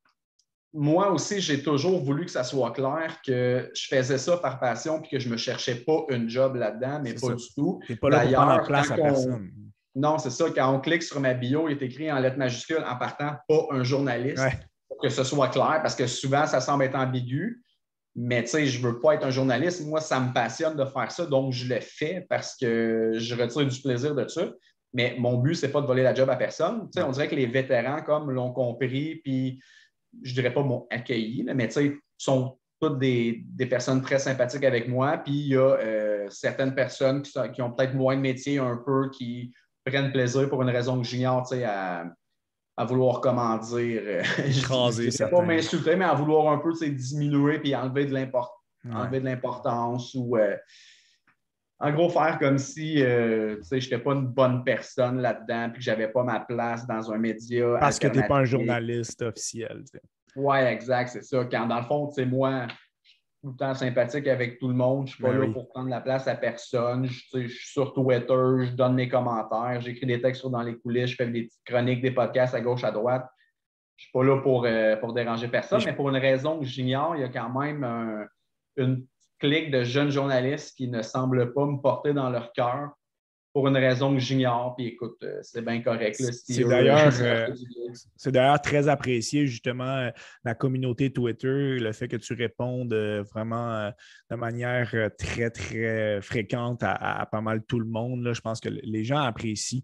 moi 0.74 1.12
aussi, 1.12 1.39
j'ai 1.39 1.63
toujours 1.63 2.03
voulu 2.03 2.25
que 2.25 2.31
ça 2.31 2.43
soit 2.43 2.71
clair 2.71 3.21
que 3.25 3.71
je 3.74 3.88
faisais 3.88 4.17
ça 4.17 4.38
par 4.38 4.59
passion 4.59 5.01
puis 5.01 5.12
que 5.12 5.19
je 5.19 5.27
ne 5.27 5.33
me 5.33 5.38
cherchais 5.38 5.75
pas 5.75 6.03
une 6.09 6.29
job 6.29 6.55
là-dedans, 6.55 7.00
mais 7.01 7.13
pas 7.13 7.33
du 7.33 7.45
tout. 7.55 7.79
pas 8.01 8.09
là 8.09 8.57
pour 8.57 8.67
place 8.67 8.91
à 8.91 8.95
personne. 8.95 9.51
Non, 9.95 10.17
c'est 10.17 10.31
ça. 10.31 10.50
Quand 10.53 10.75
on 10.75 10.81
clique 10.81 11.03
sur 11.03 11.21
ma 11.21 11.33
bio, 11.33 11.69
il 11.69 11.77
est 11.77 11.81
écrit 11.81 12.12
en 12.12 12.19
lettres 12.19 12.38
majuscules 12.38 12.83
en 12.85 12.97
partant 12.97 13.38
pas 13.47 13.67
un 13.71 13.83
journaliste. 13.83 14.43
Pour 14.89 14.97
que 14.97 15.09
ce 15.09 15.24
soit 15.24 15.47
clair, 15.47 15.79
parce 15.81 15.95
que 15.95 16.05
souvent, 16.05 16.45
ça 16.45 16.62
semble 16.62 16.83
être 16.83 16.95
ambigu. 16.95 17.63
Mais 18.15 18.43
tu 18.43 18.51
sais, 18.51 18.65
je 18.65 18.81
ne 18.81 18.88
veux 18.88 19.00
pas 19.00 19.15
être 19.15 19.25
un 19.25 19.29
journaliste. 19.29 19.86
Moi, 19.86 20.00
ça 20.00 20.19
me 20.19 20.34
passionne 20.34 20.77
de 20.77 20.86
faire 20.86 21.12
ça, 21.12 21.25
donc 21.25 21.51
je 21.51 21.67
le 21.67 21.79
fais 21.81 22.25
parce 22.29 22.55
que 22.55 23.13
je 23.17 23.36
retire 23.36 23.65
du 23.65 23.81
plaisir 23.81 24.15
de 24.15 24.27
ça. 24.27 24.51
Mais 24.93 25.15
mon 25.19 25.38
but, 25.38 25.55
ce 25.55 25.65
n'est 25.65 25.72
pas 25.72 25.81
de 25.81 25.88
voler 25.88 26.03
la 26.03 26.13
job 26.13 26.29
à 26.29 26.38
personne. 26.38 26.84
Tu 26.86 27.00
sais, 27.00 27.03
on 27.03 27.12
dirait 27.12 27.27
que 27.27 27.36
les 27.36 27.45
vétérans, 27.45 28.01
comme 28.01 28.31
l'ont 28.31 28.53
compris, 28.53 29.15
puis 29.15 29.62
je 30.24 30.31
ne 30.31 30.36
dirais 30.36 30.53
pas 30.53 30.63
m'ont 30.63 30.88
accueilli, 30.89 31.43
mais 31.53 31.67
tu 31.67 31.74
sais, 31.74 31.98
sont 32.17 32.57
toutes 32.79 33.00
des, 33.00 33.43
personnes 33.69 34.01
très 34.01 34.19
sympathiques 34.19 34.63
avec 34.63 34.88
moi. 34.88 35.17
Puis 35.17 35.34
il 35.34 35.48
y 35.48 35.57
a 35.57 35.77
euh, 35.77 36.27
certaines 36.29 36.74
personnes 36.74 37.22
qui, 37.22 37.34
qui 37.53 37.62
ont 37.62 37.72
peut-être 37.72 37.95
moins 37.95 38.15
de 38.15 38.22
métier 38.22 38.60
un 38.60 38.77
peu, 38.77 39.10
qui 39.10 39.53
prennent 39.84 40.13
plaisir 40.13 40.50
pour 40.50 40.62
une 40.62 40.69
raison 40.69 41.01
que 41.01 41.05
j'ignore, 41.05 41.45
tu 41.48 41.57
sais, 41.57 41.65
à 41.65 42.05
à 42.77 42.86
vouloir, 42.86 43.22
comment 43.22 43.58
dire, 43.58 44.01
euh, 44.05 44.24
écraser 44.46 45.08
ne 45.08 45.29
pas 45.29 45.41
m'insulter, 45.41 45.96
mais 45.96 46.05
à 46.05 46.13
vouloir 46.13 46.53
un 46.53 46.58
peu 46.58 46.74
diminuer 46.74 47.60
puis 47.60 47.75
enlever 47.75 48.05
de 48.05 49.25
l'importance 49.25 50.13
ou 50.13 50.38
euh, 50.38 50.55
en 51.79 51.91
gros 51.91 52.10
faire 52.10 52.38
comme 52.39 52.58
si 52.58 53.01
euh, 53.01 53.58
je 53.70 53.75
n'étais 53.75 53.98
pas 53.98 54.13
une 54.13 54.27
bonne 54.27 54.63
personne 54.63 55.22
là-dedans 55.22 55.70
puis 55.70 55.79
que 55.79 55.86
je 55.86 55.91
n'avais 55.91 56.10
pas 56.10 56.24
ma 56.24 56.41
place 56.41 56.86
dans 56.86 57.12
un 57.12 57.17
média. 57.17 57.77
Parce 57.79 58.00
que 58.00 58.08
tu 58.08 58.20
n'es 58.20 58.27
pas 58.27 58.39
un 58.39 58.46
journaliste 58.46 59.22
officiel. 59.22 59.84
Oui, 60.36 60.58
exact, 60.58 61.10
c'est 61.10 61.24
ça. 61.24 61.46
Quand 61.46 61.67
dans 61.67 61.79
le 61.79 61.86
fond, 61.86 62.12
moi, 62.27 62.67
tout 63.45 63.51
le 63.51 63.57
temps 63.57 63.75
sympathique 63.75 64.27
avec 64.27 64.57
tout 64.57 64.67
le 64.67 64.73
monde. 64.73 65.05
Je 65.05 65.11
ne 65.11 65.15
suis 65.15 65.23
pas 65.23 65.29
ben 65.29 65.39
là 65.39 65.53
pour 65.53 65.67
prendre 65.67 65.87
la 65.87 66.01
place 66.01 66.27
à 66.27 66.33
personne. 66.33 67.05
Je, 67.05 67.41
je, 67.41 67.47
suis 67.47 67.67
sur 67.73 67.93
Twitter, 67.93 68.25
je 68.27 68.71
donne 68.71 68.95
mes 68.95 69.07
commentaires, 69.07 69.79
j'écris 69.81 70.07
des 70.07 70.19
textes 70.19 70.47
dans 70.47 70.63
les 70.63 70.75
coulisses, 70.79 71.11
je 71.11 71.15
fais 71.15 71.27
des 71.27 71.43
petites 71.43 71.63
chroniques, 71.63 72.01
des 72.01 72.09
podcasts 72.09 72.55
à 72.55 72.61
gauche, 72.61 72.83
à 72.83 72.89
droite. 72.89 73.27
Je 73.97 74.01
ne 74.01 74.05
suis 74.05 74.11
pas 74.11 74.23
là 74.23 74.41
pour, 74.41 74.65
euh, 74.65 74.95
pour 74.95 75.13
déranger 75.13 75.47
personne, 75.47 75.79
mais 75.85 75.93
pour 75.93 76.09
une 76.09 76.17
raison 76.17 76.59
que 76.59 76.65
j'ignore, 76.65 77.15
il 77.15 77.21
y 77.21 77.23
a 77.23 77.29
quand 77.29 77.49
même 77.49 78.27
une 78.77 79.05
clique 79.39 79.69
de 79.69 79.83
jeunes 79.83 80.09
journalistes 80.09 80.75
qui 80.75 80.87
ne 80.87 81.03
semblent 81.03 81.53
pas 81.53 81.65
me 81.67 81.79
porter 81.79 82.13
dans 82.13 82.31
leur 82.31 82.51
cœur 82.51 82.93
pour 83.55 83.69
une 83.69 83.77
raison 83.77 84.13
que 84.13 84.19
j'ignore. 84.19 84.75
Puis 84.75 84.88
écoute, 84.88 85.15
euh, 85.24 85.39
c'est 85.41 85.62
bien 85.62 85.81
correct. 85.81 86.15
C'est 86.19 86.65
d'ailleurs, 86.65 87.13
euh, 87.21 87.47
c'est 88.17 88.33
d'ailleurs 88.33 88.62
très 88.62 88.89
apprécié, 88.89 89.47
justement, 89.47 89.95
euh, 89.95 90.09
la 90.43 90.55
communauté 90.55 91.09
Twitter, 91.09 91.79
le 91.79 91.93
fait 91.93 92.09
que 92.09 92.17
tu 92.17 92.33
répondes 92.33 92.93
vraiment 93.33 93.93
de 94.29 94.35
manière 94.35 94.91
très, 95.17 95.50
très 95.51 96.21
fréquente 96.21 96.83
à, 96.83 97.25
pas 97.31 97.39
mal 97.39 97.63
tout 97.63 97.79
le 97.79 97.85
monde. 97.85 98.24
Là. 98.25 98.33
Je 98.33 98.41
pense 98.41 98.59
que 98.59 98.67
les 98.67 99.05
gens 99.05 99.19
apprécient. 99.19 99.83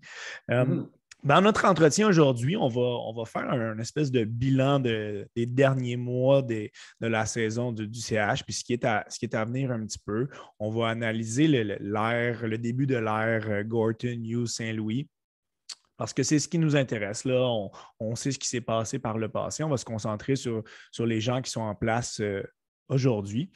Mm-hmm. 0.49 0.87
Dans 1.23 1.39
notre 1.39 1.65
entretien 1.65 2.07
aujourd'hui, 2.07 2.57
on 2.57 2.67
va, 2.67 2.81
on 2.81 3.13
va 3.13 3.25
faire 3.25 3.47
un, 3.51 3.77
espèce 3.77 4.09
de 4.09 4.23
bilan 4.23 4.79
des 4.79 5.27
derniers 5.35 5.95
mois 5.95 6.41
de 6.41 6.69
la 6.99 7.27
saison 7.27 7.71
du 7.71 7.99
CH, 7.99 8.43
puis 8.43 8.53
ce 8.53 8.63
qui, 8.63 8.73
est 8.73 8.85
à, 8.85 9.05
ce 9.07 9.19
qui 9.19 9.25
est 9.25 9.35
à 9.35 9.45
venir 9.45 9.71
un 9.71 9.85
petit 9.85 9.99
peu. 10.03 10.27
On 10.59 10.71
va 10.71 10.87
analyser 10.87 11.47
l'ère, 11.47 12.47
le, 12.47 12.57
début 12.57 12.87
de 12.87 12.95
l'ère 12.95 13.47
euh, 13.49 13.63
Gorton, 13.63 14.23
Hughes, 14.23 14.47
Saint-Louis. 14.47 15.07
Parce 15.95 16.13
que 16.13 16.23
c'est 16.23 16.39
ce 16.39 16.47
qui 16.47 16.57
nous 16.57 16.75
intéresse. 16.75 17.25
Là. 17.25 17.47
On, 17.99 18.15
sait 18.15 18.31
ce 18.31 18.39
qui 18.39 18.47
s'est 18.47 18.61
passé 18.61 18.97
par 18.97 19.19
le 19.19 19.29
passé. 19.29 19.63
On 19.63 19.69
va 19.69 19.77
se 19.77 19.85
concentrer 19.85 20.35
sur, 20.35 20.63
sur 20.91 21.05
les 21.05 21.21
gens 21.21 21.43
qui 21.43 21.51
sont 21.51 21.61
en 21.61 21.75
place 21.75 22.19
euh, 22.19 22.41
aujourd'hui. 22.89 23.51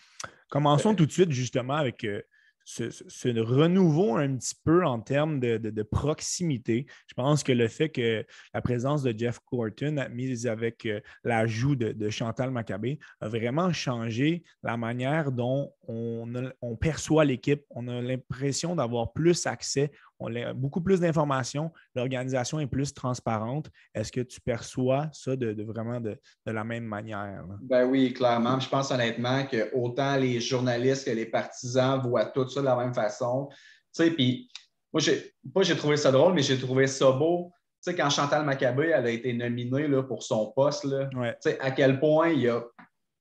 Commençons 0.52 0.94
tout 0.94 1.08
de 1.08 1.12
suite 1.12 1.32
justement 1.32 1.74
avec 1.74 2.04
euh, 2.04 2.22
ce, 2.66 3.40
renouveau 3.40 4.18
un 4.18 4.36
petit 4.36 4.56
peu 4.64 4.86
en 4.86 5.00
termes 5.00 5.40
de, 5.40 5.84
proximité. 5.84 6.88
Je 7.08 7.14
pense 7.14 7.44
que 7.44 7.52
le 7.52 7.68
fait 7.68 7.90
que 7.90 8.26
la 8.54 8.62
présence 8.62 9.04
de 9.04 9.18
Jeff 9.18 9.40
Corton, 9.46 10.08
mise 10.12 10.48
avec 10.48 10.86
euh, 10.86 11.00
l'ajout 11.24 11.76
de, 11.76 12.10
Chantal 12.10 12.52
Maccabé, 12.52 13.00
a 13.22 13.30
vraiment 13.30 13.72
changé 13.72 14.44
la 14.64 14.78
manière 14.78 15.32
dont 15.32 15.72
on, 15.88 16.28
on 16.62 16.76
perçoit 16.76 17.24
l'équipe. 17.24 17.64
On 17.70 17.88
a 17.88 18.02
l'impression 18.02 18.76
d'avoir 18.76 19.14
plus 19.14 19.46
accès 19.46 19.92
on 20.20 20.34
a 20.36 20.54
beaucoup 20.54 20.82
plus 20.82 21.00
d'informations, 21.00 21.72
l'organisation 21.94 22.60
est 22.60 22.68
plus 22.68 22.94
transparente. 22.94 23.70
Est-ce 23.94 24.12
que 24.12 24.22
tu 24.22 24.40
perçois 24.42 25.10
ça 25.12 25.36
de, 25.36 25.64
vraiment 25.64 26.00
de, 26.00 26.18
la 26.46 26.64
même 26.64 26.86
manière? 26.86 27.44
Ben 27.62 27.86
oui, 27.86 28.14
clairement. 28.14 28.60
Je 28.60 28.70
pense 28.70 28.92
honnêtement 28.92 29.46
que 29.46 29.74
autant 29.74 30.16
les 30.16 30.40
journalistes 30.40 31.06
que 31.06 31.12
les 31.12 31.26
partisans 31.26 32.00
voient 32.02 32.26
tout 32.26 32.48
ça 32.48 32.62
de 32.62 32.66
la 32.66 32.76
même 32.76 32.94
façon. 32.94 33.50
Tu 33.96 34.04
sais, 34.04 34.12
puis 34.12 34.50
moi, 34.94 35.64
j'ai 35.64 35.76
trouvé 35.76 35.98
ça 35.98 36.12
drôle, 36.12 36.34
mais 36.34 36.42
j'ai 36.42 36.58
trouvé 36.58 36.88
ça 36.88 37.12
beau. 37.12 37.52
Tu 37.84 37.92
sais, 37.92 37.96
quand 37.96 38.10
Chantal 38.10 38.46
Maccabé 38.46 38.92
elle 38.96 39.06
a 39.06 39.10
été 39.10 39.34
nominée 39.34 39.88
là, 39.88 40.04
pour 40.04 40.24
son 40.24 40.52
poste, 40.56 40.86
là, 40.86 41.10
tu 41.12 41.20
sais, 41.42 41.60
à 41.60 41.72
quel 41.72 42.00
point 42.00 42.30
il 42.30 42.42
y 42.42 42.50
a 42.50 42.64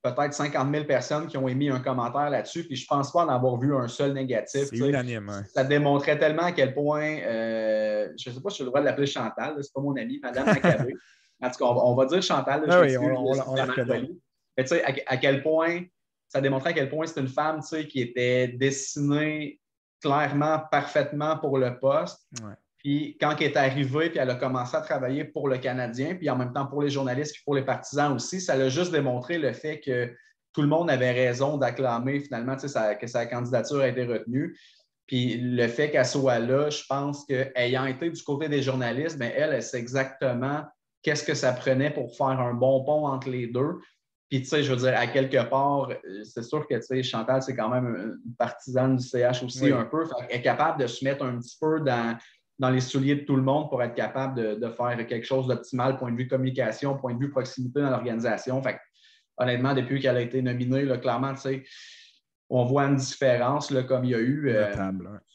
peut-être 0.04 0.34
50 0.34 0.70
000 0.70 0.84
personnes 0.84 1.26
qui 1.26 1.38
ont 1.38 1.48
émis 1.48 1.70
un 1.70 1.80
commentaire 1.80 2.28
là-dessus, 2.28 2.64
puis 2.64 2.76
je 2.76 2.84
ne 2.84 2.88
pense 2.88 3.10
pas 3.10 3.24
en 3.24 3.28
avoir 3.28 3.58
vu 3.58 3.74
un 3.74 3.88
seul 3.88 4.12
négatif. 4.12 4.66
C'est 4.68 4.76
unanime. 4.76 5.44
Ça 5.52 5.64
démontrait 5.64 6.18
tellement 6.18 6.42
à 6.42 6.52
quel 6.52 6.74
point, 6.74 7.20
euh, 7.20 8.08
je 8.18 8.28
ne 8.28 8.34
sais 8.34 8.40
pas 8.42 8.50
si 8.50 8.58
j'ai 8.58 8.64
le 8.64 8.68
droit 8.68 8.80
de 8.80 8.84
l'appeler 8.84 9.06
Chantal, 9.06 9.54
ce 9.54 9.60
n'est 9.60 9.72
pas 9.74 9.80
mon 9.80 9.96
ami, 9.96 10.20
Madame 10.22 10.44
Macabé. 10.44 10.94
en 11.42 11.50
tout 11.50 11.56
cas, 11.56 11.64
on, 11.64 11.94
va 11.94 12.04
dire 12.04 12.22
Chantal. 12.22 12.64
Ah 12.68 12.82
oui, 12.82 12.96
on, 12.98 13.54
la 13.54 13.64
reconnaît. 13.64 14.10
Mais 14.58 14.64
tu 14.64 14.68
sais, 14.68 14.84
à, 14.84 15.16
quel 15.16 15.42
point, 15.42 15.82
ça 16.28 16.42
démontrait 16.42 16.70
à 16.70 16.72
quel 16.74 16.90
point 16.90 17.06
c'est 17.06 17.20
une 17.20 17.28
femme 17.28 17.60
qui 17.88 18.00
était 18.00 18.48
dessinée 18.48 19.58
clairement, 20.02 20.60
parfaitement 20.70 21.38
pour 21.38 21.56
le 21.56 21.78
poste. 21.78 22.28
Puis 22.84 23.16
quand 23.18 23.34
elle 23.40 23.46
est 23.46 23.56
arrivée, 23.56 24.10
puis 24.10 24.18
elle 24.18 24.28
a 24.28 24.34
commencé 24.34 24.76
à 24.76 24.82
travailler 24.82 25.24
pour 25.24 25.48
le 25.48 25.56
Canadien, 25.56 26.16
puis 26.16 26.28
en 26.28 26.36
même 26.36 26.52
temps 26.52 26.66
pour 26.66 26.82
les 26.82 26.90
journalistes, 26.90 27.32
puis 27.32 27.42
pour 27.42 27.54
les 27.54 27.64
partisans 27.64 28.12
aussi, 28.12 28.42
ça 28.42 28.56
l'a 28.56 28.68
juste 28.68 28.92
démontré 28.92 29.38
le 29.38 29.54
fait 29.54 29.80
que 29.80 30.14
tout 30.52 30.60
le 30.60 30.68
monde 30.68 30.90
avait 30.90 31.12
raison 31.12 31.56
d'acclamer 31.56 32.20
finalement 32.20 32.56
que 32.56 32.68
sa 33.06 33.26
candidature 33.26 33.80
a 33.80 33.88
été 33.88 34.04
retenue. 34.04 34.58
Puis 35.06 35.38
le 35.38 35.66
fait 35.66 35.90
qu'elle 35.90 36.04
soit 36.04 36.38
là, 36.38 36.68
je 36.68 36.82
pense 36.86 37.24
qu'ayant 37.24 37.86
été 37.86 38.10
du 38.10 38.22
côté 38.22 38.50
des 38.50 38.62
journalistes, 38.62 39.18
bien, 39.18 39.32
elle, 39.34 39.54
elle 39.54 39.62
sait 39.62 39.78
exactement 39.78 40.62
qu'est-ce 41.02 41.24
que 41.24 41.34
ça 41.34 41.52
prenait 41.52 41.90
pour 41.90 42.14
faire 42.14 42.38
un 42.38 42.52
bon 42.52 42.84
pont 42.84 43.06
entre 43.06 43.30
les 43.30 43.46
deux. 43.46 43.78
Puis, 44.28 44.42
tu 44.42 44.48
sais, 44.48 44.62
je 44.62 44.70
veux 44.70 44.78
dire, 44.78 44.94
à 44.96 45.06
quelque 45.06 45.42
part, 45.48 45.90
c'est 46.24 46.42
sûr 46.42 46.66
que, 46.66 46.74
tu 46.74 46.82
sais, 46.82 47.02
Chantal, 47.02 47.42
c'est 47.42 47.54
quand 47.54 47.68
même 47.68 47.86
une 47.86 48.34
partisane 48.36 48.96
du 48.96 49.06
CH 49.06 49.42
aussi 49.42 49.70
un 49.70 49.84
peu. 49.84 50.04
elle 50.28 50.38
est 50.38 50.42
capable 50.42 50.80
de 50.80 50.86
se 50.86 51.04
mettre 51.04 51.24
un 51.24 51.38
petit 51.38 51.56
peu 51.60 51.80
dans, 51.80 52.16
dans 52.58 52.70
les 52.70 52.80
souliers 52.80 53.16
de 53.16 53.24
tout 53.24 53.36
le 53.36 53.42
monde 53.42 53.68
pour 53.68 53.82
être 53.82 53.94
capable 53.94 54.58
de, 54.58 54.68
faire 54.68 55.06
quelque 55.06 55.26
chose 55.26 55.46
d'optimal, 55.46 55.96
point 55.96 56.12
de 56.12 56.16
vue 56.16 56.28
communication, 56.28 56.96
point 56.96 57.14
de 57.14 57.18
vue 57.18 57.30
proximité 57.30 57.80
dans 57.80 57.90
l'organisation. 57.90 58.62
Fait 58.62 58.78
honnêtement, 59.36 59.74
depuis 59.74 60.00
qu'elle 60.00 60.16
a 60.16 60.20
été 60.20 60.40
nominée, 60.40 60.84
là, 60.84 60.98
clairement, 60.98 61.34
tu 61.34 61.40
sais, 61.40 61.64
on 62.48 62.64
voit 62.64 62.84
une 62.84 62.96
différence 62.96 63.70
là, 63.70 63.82
comme 63.82 64.04
il 64.04 64.10
y 64.10 64.14
a 64.14 64.20
eu. 64.20 64.50
Euh, 64.50 64.72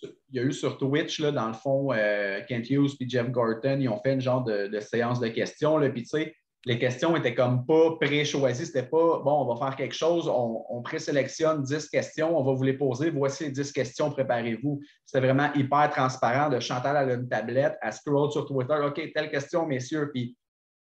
il 0.04 0.36
y 0.36 0.40
a 0.40 0.44
eu 0.44 0.54
sur 0.54 0.78
Twitch, 0.78 1.20
là, 1.20 1.32
dans 1.32 1.48
le 1.48 1.54
fond, 1.54 1.92
euh, 1.92 2.40
Kent 2.48 2.70
Hughes 2.70 2.92
et 3.00 3.10
Jeff 3.10 3.30
Gorton, 3.30 3.78
ils 3.80 3.90
ont 3.90 4.00
fait 4.00 4.14
une 4.14 4.22
genre 4.22 4.44
de, 4.44 4.68
de 4.68 4.80
séance 4.80 5.20
de 5.20 5.28
questions. 5.28 5.80
Puis, 5.92 6.04
tu 6.04 6.10
sais, 6.10 6.36
les 6.66 6.78
questions 6.78 7.16
étaient 7.16 7.36
comme 7.36 7.66
pas 7.66 7.96
pré-choisies. 8.00 8.66
C'était 8.66 8.84
pas, 8.84 9.20
bon, 9.20 9.46
on 9.46 9.54
va 9.54 9.56
faire 9.56 9.76
quelque 9.76 9.96
chose, 9.96 10.28
on, 10.28 10.66
on 10.70 10.82
présélectionne 10.82 11.64
10 11.64 11.90
questions, 11.90 12.38
on 12.38 12.44
va 12.44 12.54
vous 12.54 12.64
les 12.64 12.74
poser, 12.74 13.10
voici 13.12 13.46
les 13.46 13.52
10 13.52 13.72
questions, 13.72 14.12
préparez-vous. 14.12 14.82
C'était 15.06 15.26
vraiment 15.26 15.52
hyper 15.54 15.90
transparent 15.90 16.50
de 16.50 16.60
Chantal 16.60 16.98
à 16.98 17.04
une 17.14 17.30
tablette, 17.30 17.78
à 17.82 17.92
scroll 17.92 18.32
sur 18.32 18.46
Twitter, 18.46 18.76
OK, 18.86 19.02
telle 19.14 19.32
question, 19.32 19.66
messieurs. 19.66 20.12
Puis, 20.14 20.36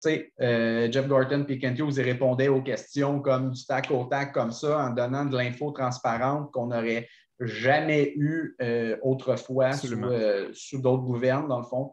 tu 0.02 0.10
sais, 0.10 0.32
euh, 0.40 0.90
Jeff 0.90 1.06
Gorton 1.08 1.44
et 1.48 1.58
Kent 1.58 1.78
Hughes, 1.78 1.96
ils 1.96 2.02
répondaient 2.02 2.48
aux 2.48 2.62
questions 2.62 3.20
comme 3.20 3.50
du 3.50 3.64
tac 3.64 3.90
au 3.90 4.04
tac, 4.04 4.32
comme 4.32 4.52
ça, 4.52 4.78
en 4.78 4.90
donnant 4.90 5.26
de 5.26 5.36
l'info 5.36 5.72
transparente 5.72 6.50
qu'on 6.52 6.68
n'aurait 6.68 7.06
jamais 7.38 8.14
eu 8.16 8.56
euh, 8.62 8.96
autrefois 9.02 9.72
euh, 9.84 10.48
sous, 10.54 10.80
d'autres 10.80 11.02
gouvernes, 11.02 11.48
dans 11.48 11.58
le 11.58 11.66
fond. 11.66 11.92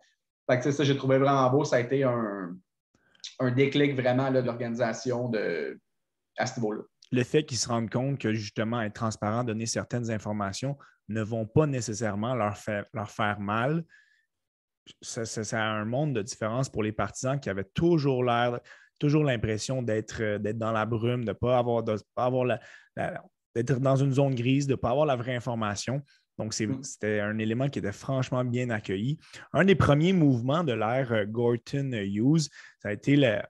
Fait 0.50 0.60
que, 0.60 0.72
ça, 0.72 0.84
j'ai 0.86 0.96
trouvé 0.96 1.18
vraiment 1.18 1.50
beau. 1.50 1.66
Ça 1.66 1.78
a 1.78 1.80
été 1.82 2.04
un, 2.04 2.56
un 3.40 3.52
déclic 3.52 3.96
vraiment 3.96 4.32
de 4.32 4.40
l'organisation 4.40 5.32
à 6.38 6.46
ce 6.46 6.60
niveau-là. 6.60 6.84
Le 7.12 7.24
fait 7.24 7.44
qu'ils 7.44 7.58
se 7.58 7.68
rendent 7.68 7.92
compte 7.92 8.20
que 8.20 8.34
justement 8.34 8.82
être 8.82 8.94
transparent, 8.94 9.44
donner 9.44 9.66
certaines 9.66 10.10
informations 10.10 10.78
ne 11.10 11.22
vont 11.22 11.46
pas 11.46 11.68
nécessairement 11.68 12.34
leur 12.34 12.58
faire, 12.58 12.86
leur 12.94 13.12
faire 13.12 13.40
mal, 13.40 13.84
ça, 15.02 15.24
a 15.58 15.64
un 15.64 15.86
monde 15.86 16.14
de 16.14 16.22
différence 16.22 16.70
pour 16.70 16.84
les 16.84 16.92
partisans 16.92 17.40
qui 17.40 17.50
avaient 17.50 17.70
toujours 17.74 18.24
l'air, 18.24 18.60
toujours 19.00 19.24
l'impression 19.24 19.82
d'être, 19.82 20.38
d'être 20.38 20.58
dans 20.58 20.72
la 20.72 20.86
brume, 20.86 21.24
de 21.24 21.30
ne 21.30 21.34
pas 21.34 21.58
avoir, 21.58 21.84
de, 21.84 21.96
pas 22.16 22.26
avoir 22.26 22.58
d'être 23.56 23.80
dans 23.80 23.96
une 23.96 24.14
zone 24.14 24.36
grise, 24.36 24.68
de 24.68 24.74
ne 24.74 24.78
pas 24.78 24.90
avoir 24.90 25.06
la 25.06 25.16
vraie 25.16 25.36
information. 25.36 26.02
Donc, 26.38 26.60
mm. 26.60 26.84
c'était 26.84 27.20
un 27.20 27.38
élément 27.38 27.70
qui 27.70 27.80
était 27.80 27.92
franchement 27.92 28.44
bien 28.44 28.70
accueilli. 28.70 29.20
Un 29.54 29.66
des 29.66 29.76
premiers 29.76 30.14
mouvements 30.14 30.64
de 30.64 30.74
l'ère 30.74 31.12
euh, 31.12 32.38
ça 32.80 32.90
a 32.90 32.92
été 32.92 33.16
la, 33.16 33.48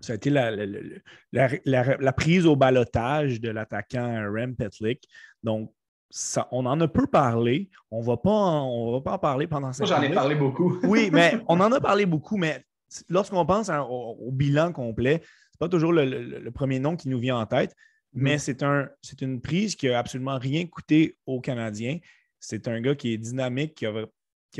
ça 0.00 0.12
a 0.12 0.16
été 0.16 0.30
la, 0.30 2.12
prise 2.12 2.46
au 2.46 2.56
balotage 2.56 3.40
de 3.40 3.50
l'attaquant 3.50 4.30
Rem 4.32 4.54
Petlik. 4.56 5.08
Donc, 5.42 5.72
ça, 6.10 6.48
on 6.52 6.64
en 6.66 6.80
a 6.80 6.86
peu 6.86 7.06
parlé. 7.06 7.70
On 7.90 8.00
ne 8.00 8.06
va 8.06 8.16
pas 8.16 8.30
en 8.30 9.18
parler 9.18 9.46
pendant 9.46 9.72
cette 9.72 9.88
Moi, 9.88 9.96
j'en 9.96 10.02
ai 10.02 10.14
parlé 10.14 10.34
beaucoup. 10.34 10.78
oui, 10.84 11.10
mais 11.12 11.38
on 11.48 11.60
en 11.60 11.72
a 11.72 11.80
parlé 11.80 12.06
beaucoup, 12.06 12.36
mais 12.36 12.64
lorsqu'on 13.08 13.44
pense 13.44 13.68
au, 13.68 14.30
bilan 14.30 14.72
complet, 14.72 15.22
ce 15.24 15.26
n'est 15.26 15.58
pas 15.58 15.68
toujours 15.68 15.92
le, 15.92 16.50
premier 16.50 16.78
nom 16.78 16.96
qui 16.96 17.08
nous 17.08 17.18
vient 17.18 17.36
en 17.36 17.46
tête. 17.46 17.74
Mais 18.14 18.38
c'est 18.38 18.62
un, 18.62 18.88
une 19.20 19.40
prise 19.40 19.74
qui 19.74 19.88
n'a 19.88 19.98
absolument 19.98 20.38
rien 20.38 20.66
coûté 20.66 21.18
aux 21.26 21.40
Canadiens. 21.40 21.98
C'est 22.38 22.68
un 22.68 22.80
gars 22.80 22.94
qui 22.94 23.12
est 23.12 23.18
dynamique, 23.18 23.74
qui 23.74 23.86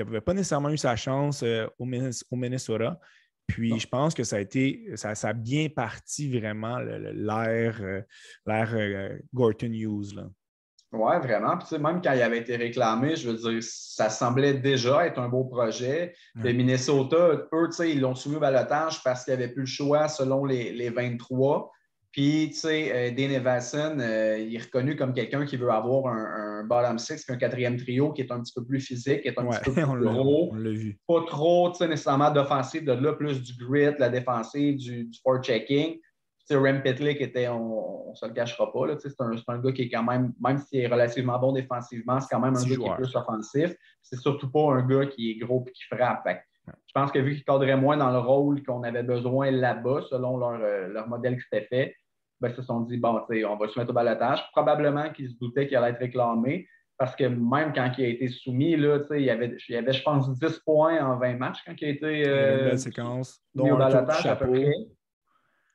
n'avait 0.03 0.21
pas 0.21 0.35
nécessairement 0.35 0.71
eu 0.71 0.77
sa 0.77 0.97
chance 0.97 1.43
euh, 1.45 1.67
au, 1.79 1.85
Minnesota. 1.85 2.99
Puis 3.47 3.79
je 3.79 3.87
pense 3.87 4.15
que 4.15 4.25
ça 4.25 4.37
a 4.37 4.41
été, 4.41 4.91
ça, 4.97 5.13
a 5.23 5.33
bien 5.33 5.69
parti 5.69 6.37
vraiment 6.37 6.79
l'ère 6.79 7.81
euh, 7.81 8.01
euh, 8.49 9.19
Gorton 9.33 9.71
Hughes. 9.71 10.19
Oui, 10.91 11.17
vraiment. 11.21 11.59
Puis, 11.59 11.79
même 11.79 12.01
quand 12.01 12.13
il 12.13 12.23
avait 12.23 12.39
été 12.39 12.57
réclamé, 12.57 13.17
je 13.17 13.31
veux 13.31 13.37
dire, 13.37 13.63
ça 13.63 14.09
semblait 14.11 14.55
déjà 14.55 15.07
être 15.07 15.19
un 15.19 15.29
beau 15.29 15.45
projet. 15.45 16.15
Le 16.37 16.53
Minnesota, 16.53 17.47
eux, 17.53 17.69
ils 17.81 18.01
l'ont 18.01 18.15
soumis 18.15 18.37
au 18.37 18.41
balotage 18.41 19.03
parce 19.03 19.25
qu'il 19.25 19.37
n'y 19.37 19.43
avait 19.43 19.53
plus 19.53 19.63
le 19.63 19.67
choix 19.67 20.09
selon 20.09 20.45
les, 20.45 20.73
les 20.73 20.91
23. 20.91 21.71
Puis, 22.15 22.51
tu 22.53 22.61
sais, 22.61 22.93
euh, 22.93 23.11
Dane 23.11 23.33
Evason, 23.33 23.99
euh, 23.99 24.39
il 24.39 24.55
est 24.55 24.63
reconnu 24.63 24.95
comme 24.95 25.13
quelqu'un 25.13 25.45
qui 25.45 25.57
veut 25.57 25.71
avoir 25.71 26.07
un, 26.07 26.63
bottom 26.63 26.97
six 26.97 27.25
puis 27.25 27.35
un 27.35 27.37
quatrième 27.37 27.77
trio 27.77 28.13
qui 28.13 28.23
est 28.23 28.31
un 28.31 28.41
petit 28.41 28.53
peu 28.55 28.65
plus 28.65 28.81
physique, 28.81 29.23
qui 29.23 29.29
est 29.29 29.37
un 29.39 29.47
petit 29.47 29.59
peu 29.65 29.73
plus 29.75 30.05
gros. 30.05 30.51
On 30.53 30.55
l'a 30.55 30.71
vu. 30.71 30.97
Pas 31.09 31.25
trop, 31.27 31.71
tu 31.73 31.79
sais, 31.79 31.89
nécessairement 31.89 32.31
d'offensive, 32.31 32.85
de 32.85 32.93
là, 32.93 33.15
plus 33.15 33.43
du 33.43 33.53
grit, 33.57 33.93
la 33.99 34.11
défensive, 34.11 34.77
du, 34.77 35.07
du 35.07 35.19
checking 35.43 35.99
Rem 36.51 36.83
Pitlick 36.83 37.21
était, 37.21 37.49
on 37.49 38.11
ne 38.11 38.15
se 38.15 38.27
le 38.27 38.33
cachera 38.33 38.71
pas, 38.71 38.81
c'est 38.99 39.21
un, 39.21 39.33
un, 39.49 39.59
gars 39.59 39.73
qui 39.73 39.83
est 39.83 39.89
quand 39.89 40.05
même, 40.05 40.33
même 40.41 40.59
s'il 40.59 40.81
est 40.81 40.87
relativement 40.87 41.39
bon 41.39 41.53
défensivement, 41.53 42.21
c'est 42.21 42.29
quand 42.31 42.41
même 42.41 42.55
un 42.55 42.63
gars 42.63 42.77
qui 42.77 42.87
est 42.87 42.95
plus 42.95 43.17
offensif. 43.17 43.75
C'est 44.03 44.21
surtout 44.21 44.51
pas 44.51 44.73
un 44.75 44.87
gars 44.87 45.07
qui 45.07 45.31
est 45.31 45.37
gros 45.37 45.65
et 45.67 45.73
qui 45.73 45.83
frappe. 45.85 46.29
Je 46.67 46.93
pense 46.95 47.11
que 47.11 47.19
vu 47.19 47.35
qu'il 47.35 47.45
cadrait 47.45 47.77
moins 47.77 47.97
dans 47.97 48.11
le 48.11 48.19
rôle 48.19 48.63
qu'on 48.63 48.83
avait 48.85 49.03
besoin 49.03 49.51
là-bas, 49.51 50.03
selon 50.09 50.37
leur, 50.37 50.61
euh, 50.61 50.89
leur 50.89 51.09
modèle 51.09 51.37
qui 51.37 51.43
s'était 51.43 51.67
fait, 51.67 51.97
ben, 52.49 52.53
ils 52.53 52.57
se 52.57 52.63
sont 52.63 52.81
dit, 52.81 52.97
bon, 52.97 53.21
on 53.29 53.57
va 53.57 53.69
se 53.69 53.79
mettre 53.79 53.91
au 53.91 53.95
balotage. 53.95 54.43
Probablement 54.53 55.11
qu'ils 55.11 55.31
se 55.31 55.39
doutaient 55.39 55.67
qu'il 55.67 55.77
allait 55.77 55.91
être 55.91 55.99
réclamé, 55.99 56.69
parce 56.99 57.17
que 57.17 57.25
même 57.25 57.73
quand 57.75 57.91
il 57.99 58.05
a 58.05 58.09
été 58.09 58.29
soumis, 58.29 58.77
là, 58.77 58.99
il, 59.11 59.23
y 59.23 59.31
avait, 59.31 59.57
il 59.69 59.77
avait, 59.77 59.93
je 59.93 60.03
pense, 60.03 60.31
10 60.39 60.61
points 60.65 61.05
en 61.05 61.19
20 61.19 61.35
matchs 61.35 61.59
quand 61.67 61.75
il 61.81 61.85
a 61.87 61.91
été 61.91 62.29
euh, 62.29 62.77
séquence, 62.77 63.41
mis 63.55 63.71
au 63.71 63.77
balotage 63.77 64.27
à 64.27 64.37
peu 64.37 64.51
près. 64.51 64.73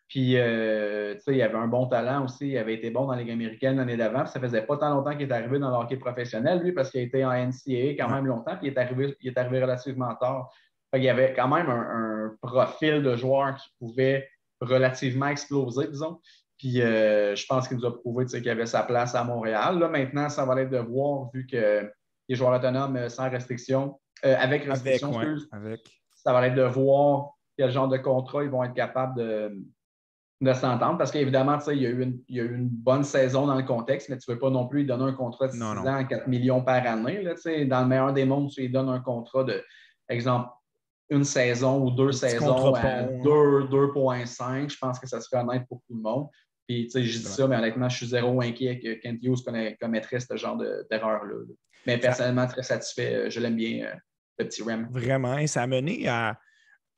Puis, 0.10 0.38
euh, 0.38 1.14
il 1.28 1.36
y 1.36 1.44
avait 1.44 1.58
un 1.58 1.68
bon 1.68 1.86
talent 1.86 2.26
aussi. 2.26 2.50
Il 2.50 2.58
avait 2.58 2.74
été 2.74 2.90
bon 2.90 3.06
dans 3.06 3.14
les 3.14 3.24
Ligue 3.24 3.34
américaine 3.34 3.78
l'année 3.78 3.96
d'avant. 3.96 4.26
Ça 4.26 4.40
faisait 4.40 4.64
pas 4.64 4.76
tant 4.78 4.90
longtemps 4.90 5.12
qu'il 5.12 5.30
est 5.30 5.32
arrivé 5.32 5.60
dans 5.60 5.70
le 5.70 5.76
hockey 5.76 5.98
professionnel, 5.98 6.62
lui, 6.64 6.72
parce 6.72 6.90
qu'il 6.90 7.02
a 7.02 7.04
été 7.04 7.24
en 7.24 7.32
NCAA 7.32 7.94
quand 7.96 8.10
même 8.10 8.26
longtemps, 8.26 8.58
puis 8.58 8.68
il 8.68 8.74
est 8.74 8.80
arrivé, 8.80 9.16
il 9.22 9.30
est 9.30 9.38
arrivé 9.38 9.62
relativement 9.62 10.16
tard. 10.16 10.50
il 10.96 11.04
y 11.04 11.10
avait 11.10 11.34
quand 11.36 11.48
même 11.48 11.70
un, 11.70 12.36
profil 12.42 13.04
de 13.04 13.16
joueur 13.16 13.56
qui 13.56 13.70
pouvait 13.78 14.28
relativement 14.62 15.28
exploser, 15.28 15.88
disons. 15.88 16.20
Puis 16.60 16.82
euh, 16.82 17.36
je 17.36 17.46
pense 17.48 17.68
qu'il 17.68 17.78
nous 17.78 17.86
a 17.86 17.98
prouvé 17.98 18.26
qu'il 18.26 18.50
avait 18.50 18.66
sa 18.66 18.84
place 18.84 19.16
à 19.16 19.24
Montréal. 19.24 19.80
Là, 19.80 19.88
maintenant, 19.88 20.30
ça 20.30 20.46
va 20.46 20.62
être 20.62 20.70
de 20.70 20.78
voir, 20.78 21.30
vu 21.34 21.48
que 21.48 21.90
les 22.28 22.36
joueurs 22.36 22.54
autonomes 22.54 22.98
euh, 22.98 23.10
sans 23.10 23.30
restriction, 23.30 24.00
avec 24.22 24.66
restriction, 24.66 25.18
avec. 25.52 25.80
ça 26.14 26.34
va 26.34 26.46
être 26.46 26.56
de 26.56 26.64
voir 26.64 27.32
quel 27.58 27.72
genre 27.72 27.88
de 27.88 27.98
contrat 27.98 28.44
ils 28.44 28.50
vont 28.50 28.64
être 28.66 28.74
capables 28.74 29.18
de, 29.18 29.58
de 30.42 30.54
s'entendre 30.54 30.98
parce 30.98 31.12
qu'évidemment, 31.12 31.58
il 31.68 31.82
y, 31.82 31.86
a 31.86 31.90
eu 31.90 32.02
une, 32.02 32.20
il 32.30 32.38
y 32.38 32.40
a 32.40 32.44
eu 32.44 32.56
une 32.56 32.70
bonne 32.70 33.04
saison 33.04 33.48
dans 33.48 33.56
le 33.56 33.64
contexte, 33.64 34.10
mais 34.10 34.18
tu 34.18 34.30
ne 34.30 34.36
veux 34.36 34.40
pas 34.40 34.50
non 34.50 34.68
plus 34.68 34.80
lui 34.80 34.88
donner 34.88 35.04
un 35.04 35.14
contrat 35.14 35.48
de 35.48 35.54
6 35.54 35.62
ans 35.62 35.86
à 35.86 36.04
4 36.04 36.28
millions 36.28 36.62
par 36.62 36.86
année. 36.86 37.22
Là, 37.22 37.34
dans 37.66 37.82
le 37.82 37.88
meilleur 37.88 38.14
des 38.14 38.26
mondes, 38.26 38.50
tu 38.50 38.62
lui 38.62 38.70
donnes 38.70 38.90
un 38.90 39.00
contrat 39.00 39.44
de, 39.44 39.64
exemple, 40.08 40.50
une 41.10 41.24
saison 41.24 41.84
ou 41.84 41.92
deux 41.92 42.12
saisons 42.12 42.74
à 42.76 43.04
2,5. 43.04 44.70
Je 44.72 44.78
pense 44.78 45.00
que 45.00 45.08
ça 45.08 45.20
serait 45.20 45.42
honnête 45.42 45.66
pour 45.68 45.82
tout 45.88 45.96
le 45.96 46.02
monde. 46.02 46.28
Puis, 46.70 46.86
tu 46.86 46.92
sais, 46.92 47.04
je 47.04 47.18
dis 47.18 47.24
ça, 47.24 47.48
mais 47.48 47.56
honnêtement, 47.56 47.90
je 47.90 47.98
suis 47.98 48.06
zéro 48.06 48.40
inquiet 48.42 48.80
que 48.80 48.94
Kent 48.94 49.24
Hughes 49.24 49.44
commettrait 49.82 50.20
ce 50.20 50.38
genre 50.38 50.56
d'erreur-là. 50.56 51.46
mais 51.88 51.98
personnellement, 51.98 52.46
très 52.46 52.62
satisfait. 52.62 53.32
Je 53.32 53.40
l'aime 53.40 53.56
bien, 53.56 53.88
euh, 53.88 53.96
le 54.38 54.46
petit 54.46 54.62
Rem. 54.62 54.88
Vraiment. 54.92 55.40
Et 55.40 55.48
ça 55.48 55.64
a 55.64 55.68
mené 55.68 56.08
à 56.08 56.38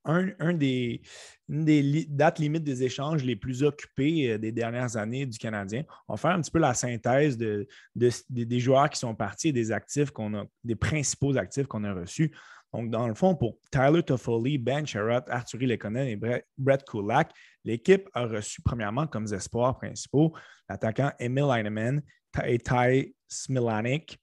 un, 0.04 0.54
des, 0.54 1.01
une 1.48 1.63
des 1.63 2.06
dates 2.10 2.40
limites 2.40 2.66
des 2.66 2.84
échanges 2.84 3.24
les 3.24 3.38
plus 3.38 3.63
occupées 3.63 4.32
euh, 4.34 4.38
des 4.38 4.51
dernières 4.51 4.98
années 4.98 5.25
du 5.25 5.38
Canadien. 5.38 5.86
On 6.10 6.16
va 6.16 6.18
faire 6.18 6.32
un 6.32 6.42
petit 6.42 6.51
peu 6.51 6.60
la 6.60 6.74
synthèse 6.74 7.38
de, 7.38 7.66
des 7.96 8.60
joueurs 8.60 8.90
qui 8.90 9.00
sont 9.00 9.16
partis 9.16 9.50
et 9.50 9.54
des 9.54 9.72
actifs 9.72 10.12
qu'on 10.12 10.34
a, 10.34 10.44
des 10.66 10.75
principaux 10.75 11.38
actifs 11.38 11.68
qu'on 11.68 11.86
a 11.86 11.94
reçus. 11.94 12.36
Donc, 12.74 12.90
dans 12.90 13.08
le 13.08 13.13
fond, 13.13 13.36
pour 13.36 13.58
Tyler 13.72 14.04
Toffoli, 14.04 14.58
Ben 14.58 14.86
Sherratt, 14.86 15.30
Arthurie 15.30 15.68
Lekonen 15.68 16.08
et 16.08 16.18
Brett 16.58 16.84
Kulak, 16.90 17.32
l'équipe 17.63 18.10
a 18.13 18.25
reçu 18.25 18.62
premièrement 18.62 19.08
comme 19.08 19.25
espoirs 19.34 19.77
principaux 19.77 20.36
l'attaquant 20.70 21.12
Emil 21.20 21.50
Heinemann 21.51 22.01
et 22.46 22.60
Ty 22.60 23.15
Smilanik, 23.27 24.20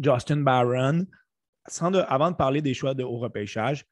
Justin 0.00 0.38
Barron. 0.38 1.06
avant 2.08 2.30
de 2.30 2.36
parler 2.36 2.62
des 2.62 2.74
choix 2.74 2.94
de 2.94 3.02
haut 3.02 3.18
repêchage, 3.18 3.84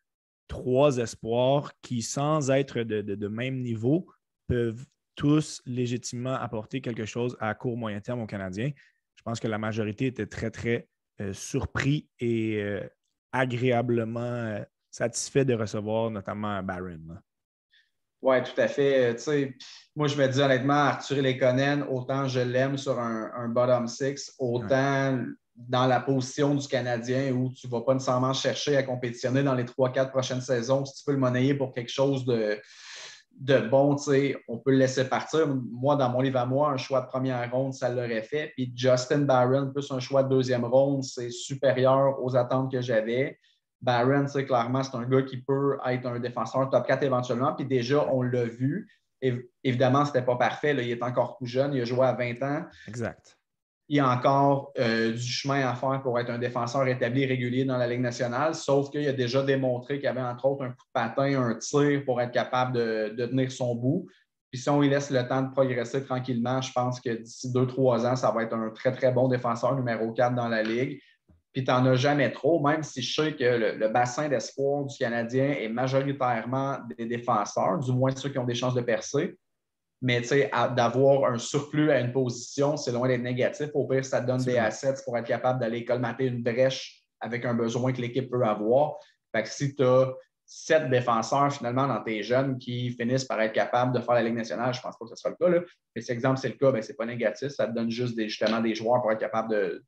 trois 0.48 0.98
espoirs 0.98 1.72
qui, 1.82 2.02
sans 2.02 2.50
être 2.50 2.80
de, 2.80 3.28
même 3.28 3.60
niveau, 3.62 4.06
peuvent 4.46 4.84
tous 5.14 5.62
légitimement 5.66 6.34
apporter 6.34 6.80
quelque 6.80 7.04
chose 7.04 7.36
à 7.40 7.54
court 7.54 7.76
moyen 7.76 8.00
terme 8.00 8.20
aux 8.20 8.26
Canadiens. 8.26 8.70
Je 9.16 9.22
pense 9.22 9.40
que 9.40 9.48
la 9.48 9.58
majorité 9.58 10.06
était 10.06 10.26
très, 10.26 10.50
très 10.50 10.88
euh, 11.20 11.32
surpris 11.32 12.08
et 12.20 12.62
euh, 12.62 12.86
agréablement 13.32 14.20
euh, 14.20 14.62
satisfait 14.90 15.44
de 15.44 15.54
recevoir 15.54 16.10
notamment 16.10 16.62
Barron. 16.62 17.18
Oui, 18.26 18.42
tout 18.42 18.60
à 18.60 18.66
fait. 18.66 19.14
moi, 19.94 20.08
je 20.08 20.16
me 20.16 20.26
dis 20.26 20.40
honnêtement, 20.40 20.74
Arthur 20.74 21.22
Lekonen, 21.22 21.84
autant 21.88 22.26
je 22.26 22.40
l'aime 22.40 22.76
sur 22.76 22.98
un, 22.98 23.48
bottom 23.50 23.86
six, 23.86 24.34
autant 24.40 25.20
dans 25.54 25.86
la 25.86 26.00
position 26.00 26.56
du 26.56 26.66
Canadien 26.66 27.30
où 27.30 27.52
tu 27.52 27.68
ne 27.68 27.70
vas 27.70 27.82
pas 27.82 27.94
nécessairement 27.94 28.32
chercher 28.32 28.76
à 28.76 28.82
compétitionner 28.82 29.44
dans 29.44 29.54
les 29.54 29.62
3-4 29.62 30.10
prochaines 30.10 30.40
saisons. 30.40 30.84
Si 30.84 30.96
tu 30.96 31.04
peux 31.04 31.12
le 31.12 31.18
monnayer 31.18 31.54
pour 31.54 31.72
quelque 31.72 31.92
chose 31.92 32.24
de, 32.24 32.60
de 33.38 33.58
bon, 33.60 33.94
on 34.48 34.58
peut 34.58 34.72
le 34.72 34.78
laisser 34.78 35.08
partir. 35.08 35.46
Moi, 35.46 35.94
dans 35.94 36.10
mon 36.10 36.20
livre 36.20 36.40
à 36.40 36.46
moi, 36.46 36.70
un 36.70 36.78
choix 36.78 37.02
de 37.02 37.06
première 37.06 37.48
ronde, 37.52 37.74
ça 37.74 37.88
l'aurait 37.90 38.24
fait. 38.24 38.50
Puis 38.56 38.72
Justin 38.74 39.20
Barron, 39.20 39.70
plus 39.72 39.88
un 39.92 40.00
choix 40.00 40.24
de 40.24 40.30
deuxième 40.30 40.64
ronde, 40.64 41.04
c'est 41.04 41.30
supérieur 41.30 42.20
aux 42.20 42.34
attentes 42.34 42.72
que 42.72 42.80
j'avais. 42.80 43.38
Barron, 43.80 44.26
clairement, 44.26 44.82
c'est 44.82 44.96
un 44.96 45.04
gars 45.04 45.22
qui 45.22 45.38
peut 45.38 45.78
être 45.86 46.06
un 46.06 46.18
défenseur 46.18 46.68
top 46.70 46.86
4 46.86 47.02
éventuellement. 47.02 47.54
Puis 47.54 47.66
déjà, 47.66 48.06
on 48.12 48.22
l'a 48.22 48.44
vu. 48.44 48.88
évidemment, 49.62 50.04
ce 50.04 50.12
n'était 50.12 50.24
pas 50.24 50.36
parfait. 50.36 50.72
Il 50.72 50.90
est 50.90 51.02
encore 51.02 51.36
tout 51.38 51.46
jeune. 51.46 51.74
Il 51.74 51.82
a 51.82 51.84
joué 51.84 52.06
à 52.06 52.12
20 52.12 52.42
ans. 52.42 52.64
Exact 52.88 53.36
il 53.88 53.96
y 53.96 54.00
a 54.00 54.08
encore 54.08 54.72
euh, 54.78 55.12
du 55.12 55.22
chemin 55.22 55.66
à 55.66 55.74
faire 55.74 56.00
pour 56.02 56.18
être 56.18 56.30
un 56.30 56.38
défenseur 56.38 56.86
établi 56.88 57.24
régulier 57.24 57.64
dans 57.64 57.76
la 57.76 57.86
Ligue 57.86 58.00
nationale, 58.00 58.54
sauf 58.54 58.90
qu'il 58.90 59.06
a 59.06 59.12
déjà 59.12 59.42
démontré 59.42 59.98
qu'il 59.98 60.08
avait 60.08 60.20
entre 60.20 60.46
autres 60.46 60.64
un 60.64 60.70
coup 60.70 60.86
de 60.86 60.92
patin, 60.92 61.40
un 61.40 61.54
tir 61.54 62.04
pour 62.04 62.20
être 62.20 62.32
capable 62.32 62.72
de, 62.72 63.26
tenir 63.26 63.52
son 63.52 63.76
bout. 63.76 64.06
Puis 64.50 64.60
si 64.60 64.68
on 64.70 64.80
lui 64.80 64.88
laisse 64.88 65.10
le 65.10 65.26
temps 65.28 65.42
de 65.42 65.52
progresser 65.52 66.02
tranquillement, 66.04 66.60
je 66.60 66.72
pense 66.72 67.00
que 67.00 67.10
d'ici 67.10 67.52
deux, 67.52 67.66
trois 67.66 68.06
ans, 68.06 68.16
ça 68.16 68.32
va 68.32 68.42
être 68.42 68.54
un 68.54 68.70
très, 68.70 68.90
très 68.92 69.12
bon 69.12 69.28
défenseur 69.28 69.76
numéro 69.76 70.12
4 70.12 70.34
dans 70.34 70.48
la 70.48 70.62
Ligue. 70.62 71.00
Puis 71.56 71.64
tu 71.64 71.70
n'en 71.70 71.86
as 71.86 71.94
jamais 71.94 72.30
trop, 72.32 72.60
même 72.60 72.82
si 72.82 73.00
je 73.00 73.14
sais 73.14 73.34
que 73.34 73.42
le, 73.42 73.76
le 73.78 73.88
bassin 73.88 74.28
d'espoir 74.28 74.84
du 74.84 74.94
Canadien 74.98 75.52
est 75.58 75.70
majoritairement 75.70 76.76
des 76.98 77.06
défenseurs, 77.06 77.78
du 77.78 77.92
moins 77.92 78.14
ceux 78.14 78.28
qui 78.28 78.38
ont 78.38 78.44
des 78.44 78.54
chances 78.54 78.74
de 78.74 78.82
percer. 78.82 79.38
Mais 80.02 80.20
d'avoir 80.76 81.32
un 81.32 81.38
surplus 81.38 81.90
à 81.90 82.00
une 82.00 82.12
position, 82.12 82.76
c'est 82.76 82.92
loin 82.92 83.08
d'être 83.08 83.22
négatif. 83.22 83.70
Au 83.72 83.86
pire, 83.86 84.04
ça 84.04 84.20
te 84.20 84.26
donne 84.26 84.42
des 84.42 84.58
assets 84.58 85.02
pour 85.02 85.16
être 85.16 85.26
capable 85.26 85.58
d'aller 85.58 85.82
colmater 85.82 86.26
une 86.26 86.42
brèche 86.42 87.02
avec 87.20 87.46
un 87.46 87.54
besoin 87.54 87.94
que 87.94 88.02
l'équipe 88.02 88.30
peut 88.30 88.44
avoir. 88.44 88.96
Fait 89.34 89.42
que 89.42 89.48
si 89.48 89.74
tu 89.74 89.82
as 89.82 90.12
sept 90.44 90.90
défenseurs 90.90 91.54
finalement 91.54 91.86
dans 91.86 92.02
tes 92.02 92.22
jeunes 92.22 92.58
qui 92.58 92.90
finissent 92.90 93.24
par 93.24 93.40
être 93.40 93.54
capables 93.54 93.94
de 93.94 94.02
faire 94.02 94.16
la 94.16 94.22
Ligue 94.24 94.34
nationale, 94.34 94.74
je 94.74 94.80
ne 94.80 94.82
pense 94.82 94.98
pas 94.98 95.06
que 95.06 95.08
ce 95.08 95.16
sera 95.16 95.30
le 95.30 95.36
cas. 95.42 95.50
Là. 95.50 95.64
Mais 95.94 96.02
si 96.02 96.12
exemple 96.12 96.38
c'est 96.38 96.50
le 96.50 96.56
cas, 96.56 96.70
ben, 96.70 96.82
ce 96.82 96.90
n'est 96.90 96.96
pas 96.96 97.06
négatif. 97.06 97.48
Ça 97.48 97.66
te 97.66 97.72
donne 97.72 97.90
juste 97.90 98.14
des, 98.14 98.28
justement 98.28 98.60
des 98.60 98.74
joueurs 98.74 99.00
pour 99.00 99.10
être 99.10 99.20
capable 99.20 99.80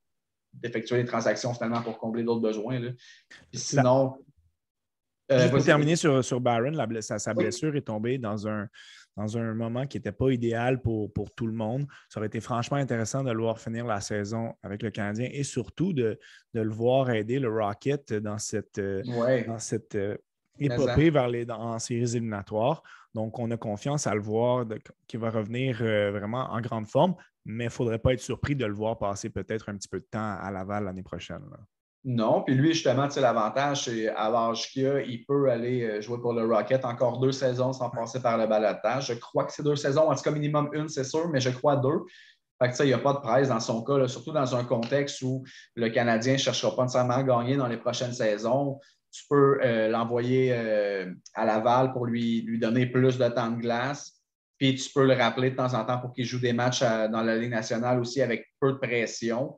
d'effectuer 0.52 1.02
des 1.02 1.08
transactions 1.08 1.52
finalement 1.54 1.82
pour 1.82 1.98
combler 1.98 2.24
d'autres 2.24 2.40
besoins. 2.40 2.78
Là. 2.78 2.90
sinon. 3.52 4.16
Euh, 5.30 5.48
pour 5.50 5.62
terminer 5.62 5.94
sur, 5.94 6.24
sur 6.24 6.40
Barron, 6.40 6.72
sa, 7.02 7.34
blessure 7.34 7.76
est 7.76 7.82
tombée 7.82 8.16
dans 8.16 8.48
un, 8.48 8.66
dans 9.18 9.36
un 9.36 9.52
moment 9.52 9.86
qui 9.86 9.98
n'était 9.98 10.12
pas 10.12 10.30
idéal 10.30 10.80
pour, 10.80 11.12
pour, 11.12 11.34
tout 11.34 11.46
le 11.46 11.52
monde. 11.52 11.86
Ça 12.08 12.18
aurait 12.18 12.28
été 12.28 12.40
franchement 12.40 12.78
intéressant 12.78 13.22
de 13.22 13.30
le 13.30 13.42
voir 13.42 13.60
finir 13.60 13.84
la 13.84 14.00
saison 14.00 14.54
avec 14.62 14.82
le 14.82 14.90
Canadien 14.90 15.28
et 15.30 15.42
surtout 15.42 15.92
de, 15.92 16.18
le 16.54 16.70
voir 16.70 17.10
aider 17.10 17.40
le 17.40 17.50
Rocket 17.50 18.14
dans 18.14 18.38
cette, 18.38 18.78
euh, 18.78 19.02
dans 19.46 19.58
cette 19.58 19.96
euh, 19.96 20.16
épopée 20.60 21.10
vers 21.10 21.28
les, 21.28 21.48
en 21.50 21.78
séries 21.78 22.16
éliminatoires. 22.16 22.82
Donc, 23.14 23.38
on 23.38 23.50
a 23.50 23.56
confiance 23.56 24.06
à 24.06 24.14
le 24.14 24.20
voir 24.20 24.66
qu'il 25.06 25.20
va 25.20 25.30
revenir 25.30 25.78
euh, 25.80 26.10
vraiment 26.10 26.50
en 26.50 26.60
grande 26.60 26.86
forme, 26.86 27.14
mais 27.44 27.64
il 27.64 27.68
ne 27.68 27.72
faudrait 27.72 27.98
pas 27.98 28.12
être 28.12 28.20
surpris 28.20 28.54
de 28.54 28.66
le 28.66 28.74
voir 28.74 28.98
passer 28.98 29.30
peut-être 29.30 29.68
un 29.68 29.76
petit 29.76 29.88
peu 29.88 30.00
de 30.00 30.06
temps 30.10 30.36
à 30.40 30.50
Laval 30.50 30.84
l'année 30.84 31.02
prochaine. 31.02 31.42
Non, 32.04 32.42
puis 32.42 32.54
lui, 32.54 32.72
justement, 32.72 33.08
l'avantage, 33.16 33.84
c'est 33.84 34.08
à 34.08 34.30
l'âge 34.30 34.70
qu'il 34.70 34.86
a, 34.86 35.00
il 35.02 35.24
peut 35.26 35.50
aller 35.50 35.82
euh, 35.82 36.00
jouer 36.00 36.18
pour 36.20 36.32
le 36.32 36.44
Rocket 36.44 36.84
encore 36.84 37.18
deux 37.18 37.32
saisons 37.32 37.72
sans 37.72 37.90
passer 37.90 38.22
par 38.22 38.38
le 38.38 38.46
balotage. 38.46 39.08
Je 39.08 39.14
crois 39.14 39.44
que 39.44 39.52
c'est 39.52 39.64
deux 39.64 39.76
saisons, 39.76 40.08
en 40.08 40.14
tout 40.14 40.22
cas 40.22 40.30
minimum 40.30 40.70
une, 40.72 40.88
c'est 40.88 41.04
sûr, 41.04 41.28
mais 41.28 41.40
je 41.40 41.50
crois 41.50 41.76
deux. 41.76 42.04
Fait 42.60 42.70
que, 42.70 42.82
il 42.82 42.86
n'y 42.86 42.92
a 42.92 42.98
pas 42.98 43.12
de 43.12 43.18
presse 43.18 43.48
dans 43.48 43.60
son 43.60 43.82
cas, 43.82 44.06
surtout 44.08 44.32
dans 44.32 44.54
un 44.54 44.64
contexte 44.64 45.22
où 45.22 45.44
le 45.74 45.88
Canadien 45.90 46.34
ne 46.34 46.38
cherchera 46.38 46.74
pas 46.74 46.82
nécessairement 46.82 47.14
à 47.14 47.22
gagner 47.22 47.56
dans 47.56 47.68
les 47.68 47.76
prochaines 47.76 48.12
saisons. 48.12 48.78
Tu 49.10 49.24
peux 49.28 49.58
euh, 49.62 49.88
l'envoyer 49.88 50.52
euh, 50.52 51.12
à 51.34 51.44
Laval 51.44 51.92
pour 51.92 52.06
lui, 52.06 52.42
lui 52.42 52.58
donner 52.58 52.86
plus 52.86 53.18
de 53.18 53.28
temps 53.28 53.50
de 53.50 53.60
glace. 53.60 54.22
Puis 54.58 54.74
tu 54.74 54.90
peux 54.92 55.06
le 55.06 55.14
rappeler 55.14 55.50
de 55.50 55.56
temps 55.56 55.74
en 55.74 55.84
temps 55.84 55.98
pour 55.98 56.12
qu'il 56.12 56.24
joue 56.24 56.40
des 56.40 56.52
matchs 56.52 56.80
dans 56.80 57.22
la 57.22 57.36
Ligue 57.36 57.50
nationale 57.50 58.00
aussi 58.00 58.20
avec 58.20 58.46
peu 58.60 58.72
de 58.72 58.78
pression 58.78 59.56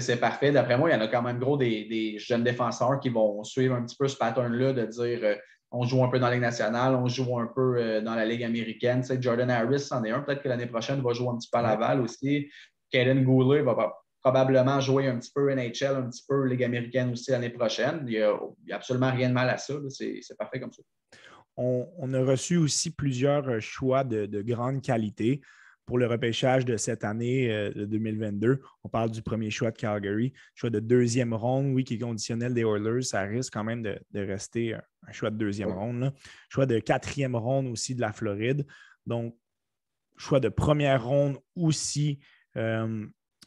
c'est 0.00 0.16
parfait. 0.16 0.52
D'après 0.52 0.78
moi, 0.78 0.90
il 0.90 0.94
y 0.94 0.96
en 0.96 1.00
a 1.00 1.08
quand 1.08 1.22
même 1.22 1.38
gros 1.38 1.56
des, 1.56 2.16
jeunes 2.18 2.44
défenseurs 2.44 3.00
qui 3.00 3.08
vont 3.08 3.44
suivre 3.44 3.74
un 3.74 3.82
petit 3.82 3.96
peu 3.96 4.08
ce 4.08 4.16
pattern-là 4.16 4.72
de 4.72 4.86
dire 4.86 5.20
euh, 5.22 5.34
on 5.70 5.84
joue 5.84 6.02
un 6.04 6.08
peu 6.08 6.18
dans 6.18 6.26
la 6.26 6.34
Ligue 6.34 6.42
nationale, 6.42 6.94
on 6.94 7.06
joue 7.08 7.38
un 7.38 7.50
peu 7.54 7.76
euh, 7.76 8.00
dans 8.00 8.14
la 8.14 8.24
Ligue 8.24 8.44
américaine. 8.44 9.02
Jordan 9.20 9.50
Harris 9.50 9.88
en 9.90 10.04
est 10.04 10.10
un. 10.10 10.20
Peut-être 10.20 10.42
que 10.42 10.48
l'année 10.48 10.66
prochaine, 10.66 10.98
il 10.98 11.04
va 11.04 11.12
jouer 11.12 11.28
un 11.28 11.36
petit 11.36 11.48
peu 11.50 11.58
à 11.58 11.62
Laval 11.62 12.00
aussi. 12.00 12.50
Kaden 12.90 13.24
Goulet 13.24 13.62
va 13.62 13.74
probablement 14.22 14.80
jouer 14.80 15.08
un 15.08 15.18
petit 15.18 15.32
peu 15.34 15.52
NHL, 15.52 15.96
un 15.96 16.08
petit 16.08 16.24
peu 16.28 16.46
Ligue 16.46 16.64
américaine 16.64 17.10
aussi 17.10 17.30
l'année 17.30 17.50
prochaine. 17.50 18.04
Il 18.06 18.12
n'y 18.12 18.22
a, 18.22 18.76
absolument 18.76 19.10
rien 19.10 19.28
de 19.28 19.34
mal 19.34 19.50
à 19.50 19.58
ça. 19.58 19.74
C'est 19.88 20.36
parfait 20.38 20.60
comme 20.60 20.72
ça. 20.72 20.82
on, 21.56 22.14
a 22.14 22.20
reçu 22.24 22.56
aussi 22.56 22.94
plusieurs 22.94 23.60
choix 23.60 24.04
de, 24.04 24.26
de 24.26 24.42
grande 24.42 24.80
qualité 24.82 25.40
pour 25.86 25.98
le 25.98 26.06
repêchage 26.06 26.64
de 26.64 26.76
cette 26.76 27.04
année 27.04 27.50
euh, 27.50 27.70
de 27.72 27.84
2022. 27.84 28.62
On 28.84 28.88
parle 28.88 29.10
du 29.10 29.22
premier 29.22 29.50
choix 29.50 29.70
de 29.70 29.76
Calgary, 29.76 30.32
choix 30.54 30.70
de 30.70 30.80
deuxième 30.80 31.34
ronde, 31.34 31.72
oui, 31.74 31.84
qui 31.84 31.94
est 31.94 31.98
conditionnel 31.98 32.54
des 32.54 32.62
Oilers. 32.62 33.02
Ça 33.02 33.22
risque 33.22 33.52
quand 33.52 33.64
même 33.64 33.82
de, 33.82 33.98
rester 34.14 34.74
un, 34.74 35.12
choix 35.12 35.30
de 35.30 35.36
deuxième 35.36 35.72
ronde. 35.72 36.12
Choix 36.48 36.66
de 36.66 36.78
quatrième 36.78 37.36
ronde 37.36 37.66
aussi 37.66 37.94
de 37.94 38.00
la 38.00 38.12
Floride. 38.12 38.66
Donc, 39.06 39.36
choix 40.16 40.40
de 40.40 40.48
première 40.48 41.04
ronde 41.04 41.38
aussi 41.56 42.20
euh, 42.56 43.06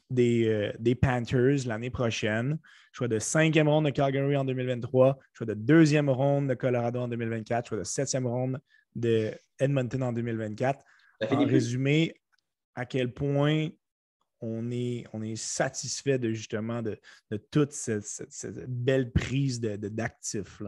des, 0.09 0.47
euh, 0.47 0.71
des, 0.79 0.95
Panthers 0.95 1.65
l'année 1.65 1.89
prochaine. 1.89 2.59
Choix 2.91 3.07
de 3.07 3.19
cinquième 3.19 3.67
ronde 3.67 3.85
de 3.85 3.89
Calgary 3.89 4.35
en 4.37 4.45
2023. 4.45 5.17
Choix 5.33 5.47
de 5.47 5.53
deuxième 5.53 6.09
ronde 6.09 6.47
de 6.47 6.53
Colorado 6.53 6.99
en 6.99 7.07
2024. 7.07 7.69
Choix 7.69 7.77
de 7.77 7.83
septième 7.83 8.27
ronde 8.27 8.59
de 8.95 9.31
Edmonton 9.59 10.03
en 10.03 10.13
2024. 10.13 10.83
En 11.31 11.45
résumé, 11.45 12.15
à 12.75 12.85
quel 12.85 13.13
point 13.13 13.69
on 14.41 14.69
est, 14.71 15.05
on 15.13 15.21
est 15.21 15.37
satisfait 15.37 16.19
de 16.19 16.31
justement 16.31 16.81
de, 16.81 16.99
toute 17.51 17.71
cette, 17.71 18.05
belle 18.67 19.11
prise 19.11 19.59
d'actifs. 19.59 20.61
De, 20.61 20.67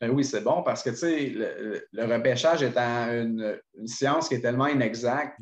ben 0.00 0.10
oui, 0.10 0.24
c'est 0.24 0.42
bon 0.42 0.62
parce 0.62 0.82
que 0.82 0.90
le, 0.90 1.86
le, 1.92 2.04
repêchage 2.04 2.62
étant 2.62 3.08
une, 3.08 3.58
science 3.86 4.28
qui 4.28 4.34
est 4.34 4.40
tellement 4.40 4.66
inexacte, 4.66 5.38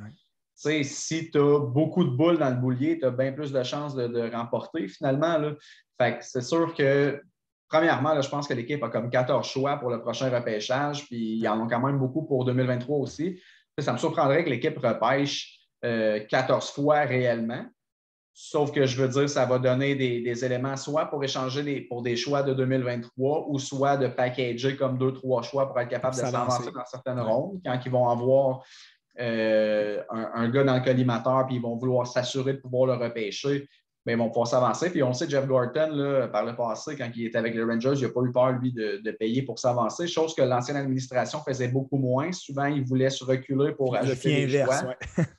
si 0.56 1.30
tu 1.30 1.38
as 1.38 1.60
beaucoup 1.60 2.04
de 2.04 2.10
boules 2.10 2.38
dans 2.38 2.50
le 2.50 2.56
boulier, 2.56 2.98
tu 2.98 3.04
as 3.04 3.10
bien 3.10 3.32
plus 3.32 3.52
de 3.52 3.62
chances 3.62 3.94
de, 3.94 4.34
remporter 4.34 4.88
finalement. 4.88 5.38
Là. 5.38 5.52
Fait 6.00 6.18
c'est 6.20 6.42
sûr 6.42 6.74
que, 6.74 7.22
premièrement, 7.68 8.20
je 8.20 8.28
pense 8.28 8.48
que 8.48 8.54
l'équipe 8.54 8.82
a 8.82 8.88
comme 8.88 9.10
14 9.10 9.46
choix 9.46 9.76
pour 9.76 9.90
le 9.90 10.00
prochain 10.00 10.30
repêchage, 10.30 11.06
puis 11.06 11.36
ils 11.38 11.48
en 11.48 11.60
ont 11.60 11.68
quand 11.68 11.80
même 11.80 11.98
beaucoup 11.98 12.24
pour 12.24 12.44
2023 12.44 12.98
aussi. 12.98 13.40
Ça 13.78 13.92
me 13.92 13.98
surprendrait 13.98 14.44
que 14.44 14.50
l'équipe 14.50 14.78
repêche 14.78 15.60
14 15.82 15.84
euh, 15.84 16.60
fois 16.74 17.00
réellement. 17.00 17.64
Sauf 18.38 18.70
que 18.70 18.84
je 18.84 19.00
veux 19.00 19.08
dire, 19.08 19.30
ça 19.30 19.46
va 19.46 19.58
donner 19.58 19.94
des, 19.94 20.44
éléments 20.44 20.76
soit 20.76 21.06
pour 21.06 21.24
échanger 21.24 21.80
pour 21.88 22.02
des 22.02 22.16
choix 22.16 22.42
de 22.42 22.52
2023 22.52 23.46
ou 23.48 23.58
soit 23.58 23.96
de 23.96 24.08
packager 24.08 24.76
comme 24.76 24.98
deux, 24.98 25.14
trois 25.14 25.42
choix 25.42 25.66
pour 25.66 25.80
être 25.80 25.88
capable 25.88 26.14
de 26.14 26.20
s'avancer 26.20 26.70
dans 26.70 26.84
certaines 26.84 27.20
rondes 27.20 27.62
quand 27.64 27.80
ils 27.82 27.90
vont 27.90 28.10
avoir 28.10 28.62
euh, 29.20 30.02
un, 30.10 30.48
gars 30.48 30.64
dans 30.64 30.76
le 30.76 30.84
collimateur 30.84 31.46
puis 31.46 31.56
ils 31.56 31.62
vont 31.62 31.76
vouloir 31.76 32.06
s'assurer 32.06 32.54
de 32.54 32.58
pouvoir 32.58 32.86
le 32.86 33.04
repêcher. 33.04 33.68
Mais 34.04 34.12
ils 34.12 34.18
vont 34.18 34.28
pouvoir 34.28 34.46
s'avancer. 34.46 34.90
Puis 34.90 35.02
on 35.02 35.12
sait, 35.12 35.28
Jeff 35.28 35.48
Gorton, 35.48 36.28
par 36.30 36.44
le 36.44 36.54
passé, 36.54 36.94
quand 36.96 37.10
il 37.16 37.26
était 37.26 37.38
avec 37.38 37.56
les 37.56 37.64
Rangers, 37.64 37.94
il 37.96 38.02
n'a 38.02 38.08
pas 38.10 38.20
eu 38.20 38.30
peur, 38.30 38.52
lui, 38.52 38.72
de, 38.72 39.10
payer 39.18 39.42
pour 39.42 39.58
s'avancer, 39.58 40.06
chose 40.06 40.32
que 40.32 40.42
l'ancienne 40.42 40.76
administration 40.76 41.40
faisait 41.40 41.66
beaucoup 41.66 41.96
moins. 41.98 42.30
Souvent, 42.30 42.66
il 42.66 42.84
voulait 42.84 43.10
se 43.10 43.24
reculer 43.24 43.72
pour 43.72 43.96
ajouter 43.96 44.46
des 44.46 44.64
choix. 44.64 44.94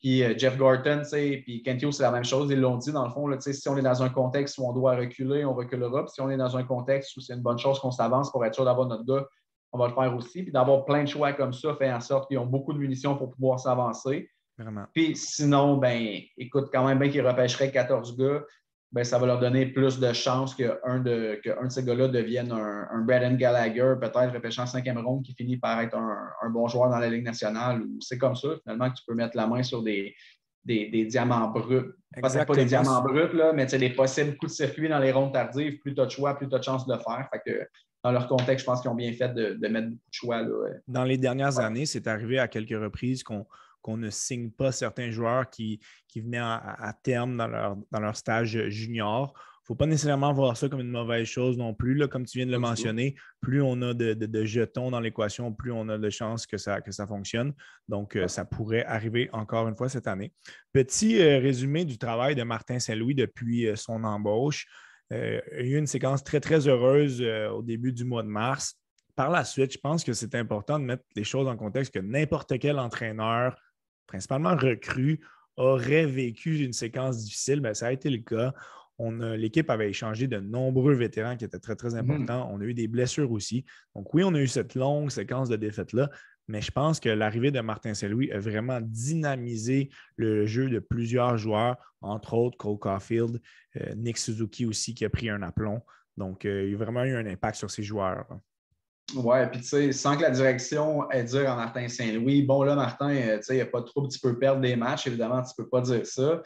Puis 0.00 0.22
euh, 0.22 0.34
Jeff 0.36 0.56
Gorton, 0.56 1.02
puis 1.10 1.62
Kentio, 1.64 1.90
c'est 1.90 2.02
la 2.02 2.10
même 2.10 2.24
chose. 2.24 2.50
Ils 2.50 2.60
l'ont 2.60 2.76
dit, 2.76 2.92
dans 2.92 3.06
le 3.06 3.10
fond, 3.10 3.26
là, 3.26 3.38
si 3.40 3.68
on 3.68 3.76
est 3.76 3.82
dans 3.82 4.02
un 4.02 4.08
contexte 4.08 4.58
où 4.58 4.68
on 4.68 4.72
doit 4.72 4.94
reculer, 4.96 5.44
on 5.44 5.54
reculera. 5.54 6.04
Puis 6.04 6.12
si 6.14 6.20
on 6.20 6.30
est 6.30 6.36
dans 6.36 6.56
un 6.56 6.64
contexte 6.64 7.16
où 7.16 7.20
c'est 7.20 7.34
une 7.34 7.42
bonne 7.42 7.58
chose 7.58 7.80
qu'on 7.80 7.90
s'avance 7.90 8.30
pour 8.30 8.44
être 8.44 8.54
sûr 8.54 8.64
d'avoir 8.64 8.86
notre 8.88 9.04
gars, 9.04 9.26
on 9.72 9.78
va 9.78 9.88
le 9.88 9.94
faire 9.94 10.14
aussi. 10.16 10.42
Puis 10.42 10.52
d'avoir 10.52 10.84
plein 10.84 11.04
de 11.04 11.08
choix 11.08 11.32
comme 11.32 11.52
ça 11.52 11.74
fait 11.76 11.92
en 11.92 12.00
sorte 12.00 12.28
qu'ils 12.28 12.38
ont 12.38 12.46
beaucoup 12.46 12.72
de 12.72 12.78
munitions 12.78 13.16
pour 13.16 13.30
pouvoir 13.30 13.60
s'avancer. 13.60 14.30
Puis 14.94 15.16
sinon, 15.16 15.76
ben, 15.76 16.20
écoute, 16.38 16.68
quand 16.72 16.86
même 16.86 16.98
bien 16.98 17.10
qu'ils 17.10 17.26
repêcheraient 17.26 17.70
14 17.70 18.16
gars, 18.16 18.42
ben, 18.92 19.04
ça 19.04 19.18
va 19.18 19.26
leur 19.26 19.38
donner 19.38 19.66
plus 19.66 19.98
de 19.98 20.12
chances 20.12 20.54
qu'un 20.54 21.00
de, 21.00 21.38
que 21.44 21.64
de 21.64 21.68
ces 21.68 21.84
gars-là 21.84 22.08
devienne 22.08 22.52
un, 22.52 22.86
un 22.90 23.02
Braden 23.02 23.36
Gallagher, 23.36 23.94
peut-être 24.00 24.32
repêchant 24.32 24.64
cinquième 24.64 24.98
ronde, 24.98 25.24
qui 25.24 25.34
finit 25.34 25.58
par 25.58 25.80
être 25.80 25.96
un, 25.96 26.50
bon 26.50 26.66
joueur 26.68 26.88
dans 26.88 26.98
la 26.98 27.10
Ligue 27.10 27.24
nationale. 27.24 27.82
C'est 28.00 28.16
comme 28.16 28.36
ça, 28.36 28.48
finalement, 28.62 28.90
que 28.90 28.96
tu 28.96 29.02
peux 29.06 29.14
mettre 29.14 29.36
la 29.36 29.46
main 29.46 29.62
sur 29.62 29.82
des, 29.82 30.14
des, 30.64 31.04
diamants 31.04 31.48
bruts. 31.48 31.92
Pas 32.20 32.28
des 32.54 32.64
diamants 32.64 33.02
bruts, 33.02 33.34
là, 33.34 33.52
mais 33.52 33.66
des 33.66 33.90
possibles 33.90 34.36
coups 34.36 34.52
de 34.52 34.56
circuit 34.56 34.88
dans 34.88 34.98
les 35.00 35.12
rondes 35.12 35.32
tardives. 35.32 35.78
Plus 35.80 35.94
tu 35.94 36.00
as 36.00 36.06
de 36.06 36.10
choix, 36.10 36.34
plus 36.34 36.48
tu 36.48 36.54
as 36.54 36.58
de 36.58 36.64
chances 36.64 36.86
de 36.86 36.94
le 36.94 37.00
faire. 37.00 37.28
Fait 37.32 37.40
que, 37.44 37.68
dans 38.06 38.12
leur 38.12 38.28
contexte, 38.28 38.64
je 38.64 38.70
pense 38.70 38.80
qu'ils 38.82 38.90
ont 38.90 38.94
bien 38.94 39.12
fait 39.12 39.34
de, 39.34 39.66
mettre 39.66 39.88
beaucoup 39.88 40.10
de 40.10 40.14
choix. 40.14 40.42
Là. 40.42 40.48
Dans 40.86 41.02
les 41.02 41.18
dernières 41.18 41.58
années, 41.58 41.86
c'est 41.86 42.06
arrivé 42.06 42.38
à 42.38 42.46
quelques 42.46 42.80
reprises 42.80 43.24
qu'on 43.24 43.46
qu'on 43.82 43.96
ne 43.96 44.10
signe 44.10 44.50
pas 44.50 44.72
certains 44.72 45.12
joueurs 45.12 45.48
qui, 45.48 45.78
qui 46.08 46.20
venaient 46.20 46.40
à, 46.40 46.92
terme 47.04 47.36
dans 47.36 47.46
leur, 47.46 47.76
dans 47.92 48.00
leur 48.00 48.16
stage 48.16 48.68
junior. 48.68 49.32
Il 49.36 49.62
ne 49.62 49.66
faut 49.66 49.74
pas 49.76 49.86
nécessairement 49.86 50.32
voir 50.32 50.56
ça 50.56 50.68
comme 50.68 50.80
une 50.80 50.90
mauvaise 50.90 51.28
chose 51.28 51.56
non 51.56 51.72
plus. 51.72 51.94
Là, 51.94 52.08
comme 52.08 52.24
tu 52.24 52.38
viens 52.38 52.46
de 52.46 52.50
le 52.50 52.58
mentionner, 52.58 53.14
plus 53.40 53.62
on 53.62 53.80
a 53.82 53.94
de, 53.94 54.44
jetons 54.44 54.90
dans 54.90 54.98
l'équation, 54.98 55.52
plus 55.52 55.70
on 55.70 55.88
a 55.88 55.98
de 55.98 56.10
chances 56.10 56.46
que 56.46 56.58
ça, 56.58 56.80
que 56.80 56.90
ça 56.90 57.06
fonctionne. 57.06 57.52
Donc, 57.88 58.16
euh, 58.16 58.26
ça 58.26 58.44
pourrait 58.44 58.84
arriver 58.86 59.28
encore 59.32 59.68
une 59.68 59.76
fois 59.76 59.88
cette 59.88 60.08
année. 60.08 60.32
Petit 60.72 61.20
euh, 61.20 61.38
résumé 61.38 61.84
du 61.84 61.96
travail 61.96 62.34
de 62.34 62.42
Martin 62.42 62.80
Saint-Louis 62.80 63.14
depuis 63.14 63.68
euh, 63.68 63.76
son 63.76 64.02
embauche. 64.02 64.66
Il 65.10 65.40
y 65.52 65.58
a 65.58 65.62
eu 65.62 65.76
une 65.76 65.86
séquence 65.86 66.24
très, 66.24 66.40
très 66.40 66.66
heureuse 66.68 67.22
au 67.52 67.62
début 67.62 67.92
du 67.92 68.04
mois 68.04 68.22
de 68.22 68.28
mars. 68.28 68.74
Par 69.14 69.30
la 69.30 69.44
suite, 69.44 69.72
je 69.72 69.78
pense 69.78 70.04
que 70.04 70.12
c'est 70.12 70.34
important 70.34 70.78
de 70.78 70.84
mettre 70.84 71.04
les 71.14 71.24
choses 71.24 71.48
en 71.48 71.56
contexte 71.56 71.94
que 71.94 72.00
n'importe 72.00 72.58
quel 72.58 72.78
entraîneur 72.78 73.56
principalement 74.06 74.56
recrues, 74.56 75.20
auraient 75.56 76.06
vécu 76.06 76.58
une 76.58 76.72
séquence 76.72 77.24
difficile, 77.24 77.60
ben, 77.60 77.74
ça 77.74 77.88
a 77.88 77.92
été 77.92 78.10
le 78.10 78.18
cas. 78.18 78.52
L'équipe 78.98 79.68
avait 79.68 79.90
échangé 79.90 80.26
de 80.26 80.38
nombreux 80.38 80.94
vétérans 80.94 81.36
qui 81.36 81.44
étaient 81.44 81.58
très, 81.58 81.76
très 81.76 81.90
mhm. 81.90 82.10
importants. 82.10 82.48
On 82.50 82.60
a 82.60 82.64
eu 82.64 82.74
des 82.74 82.88
blessures 82.88 83.30
aussi. 83.30 83.64
Donc, 83.94 84.12
oui, 84.14 84.24
on 84.24 84.34
a 84.34 84.40
eu 84.40 84.46
cette 84.46 84.74
longue 84.74 85.10
séquence 85.10 85.48
de 85.48 85.56
défaites-là, 85.56 86.10
mais 86.48 86.60
je 86.60 86.70
pense 86.70 87.00
que 87.00 87.08
l'arrivée 87.08 87.50
de 87.50 87.60
Martin 87.60 87.94
Saint-Louis 87.94 88.30
a 88.32 88.38
vraiment 88.38 88.80
dynamisé 88.80 89.90
le 90.16 90.46
jeu 90.46 90.68
de 90.68 90.78
plusieurs 90.78 91.38
joueurs, 91.38 91.76
entre 92.00 92.34
autres 92.34 92.56
Cole 92.56 92.78
Caulfield, 92.78 93.40
euh, 93.76 93.94
Nick 93.96 94.18
Suzuki 94.18 94.66
aussi 94.66 94.94
qui 94.94 95.04
a 95.04 95.10
pris 95.10 95.28
un 95.28 95.42
aplomb. 95.42 95.82
Donc, 96.16 96.44
euh, 96.44 96.68
il 96.68 96.74
a 96.74 96.78
vraiment 96.78 97.04
eu 97.04 97.16
un 97.16 97.26
impact 97.26 97.58
sur 97.58 97.70
ces 97.70 97.82
joueurs. 97.82 98.26
Oui, 99.14 99.38
puis 99.52 99.60
tu 99.60 99.66
sais, 99.66 99.92
sans 99.92 100.16
que 100.16 100.22
la 100.22 100.30
direction 100.30 101.08
ait 101.10 101.22
dire 101.22 101.50
à 101.50 101.56
Martin 101.56 101.88
Saint-Louis, 101.88 102.42
bon 102.42 102.62
là, 102.62 102.74
Martin, 102.74 103.14
euh, 103.14 103.36
tu 103.36 103.44
sais, 103.44 103.54
il 103.54 103.56
n'y 103.56 103.62
a 103.62 103.66
pas 103.66 103.80
de 103.80 103.86
trouble, 103.86 104.08
tu 104.08 104.18
peux 104.18 104.38
perdre 104.38 104.60
des 104.60 104.74
matchs, 104.74 105.06
évidemment, 105.06 105.42
tu 105.42 105.52
ne 105.56 105.64
peux 105.64 105.68
pas 105.68 105.80
dire 105.80 106.04
ça. 106.04 106.42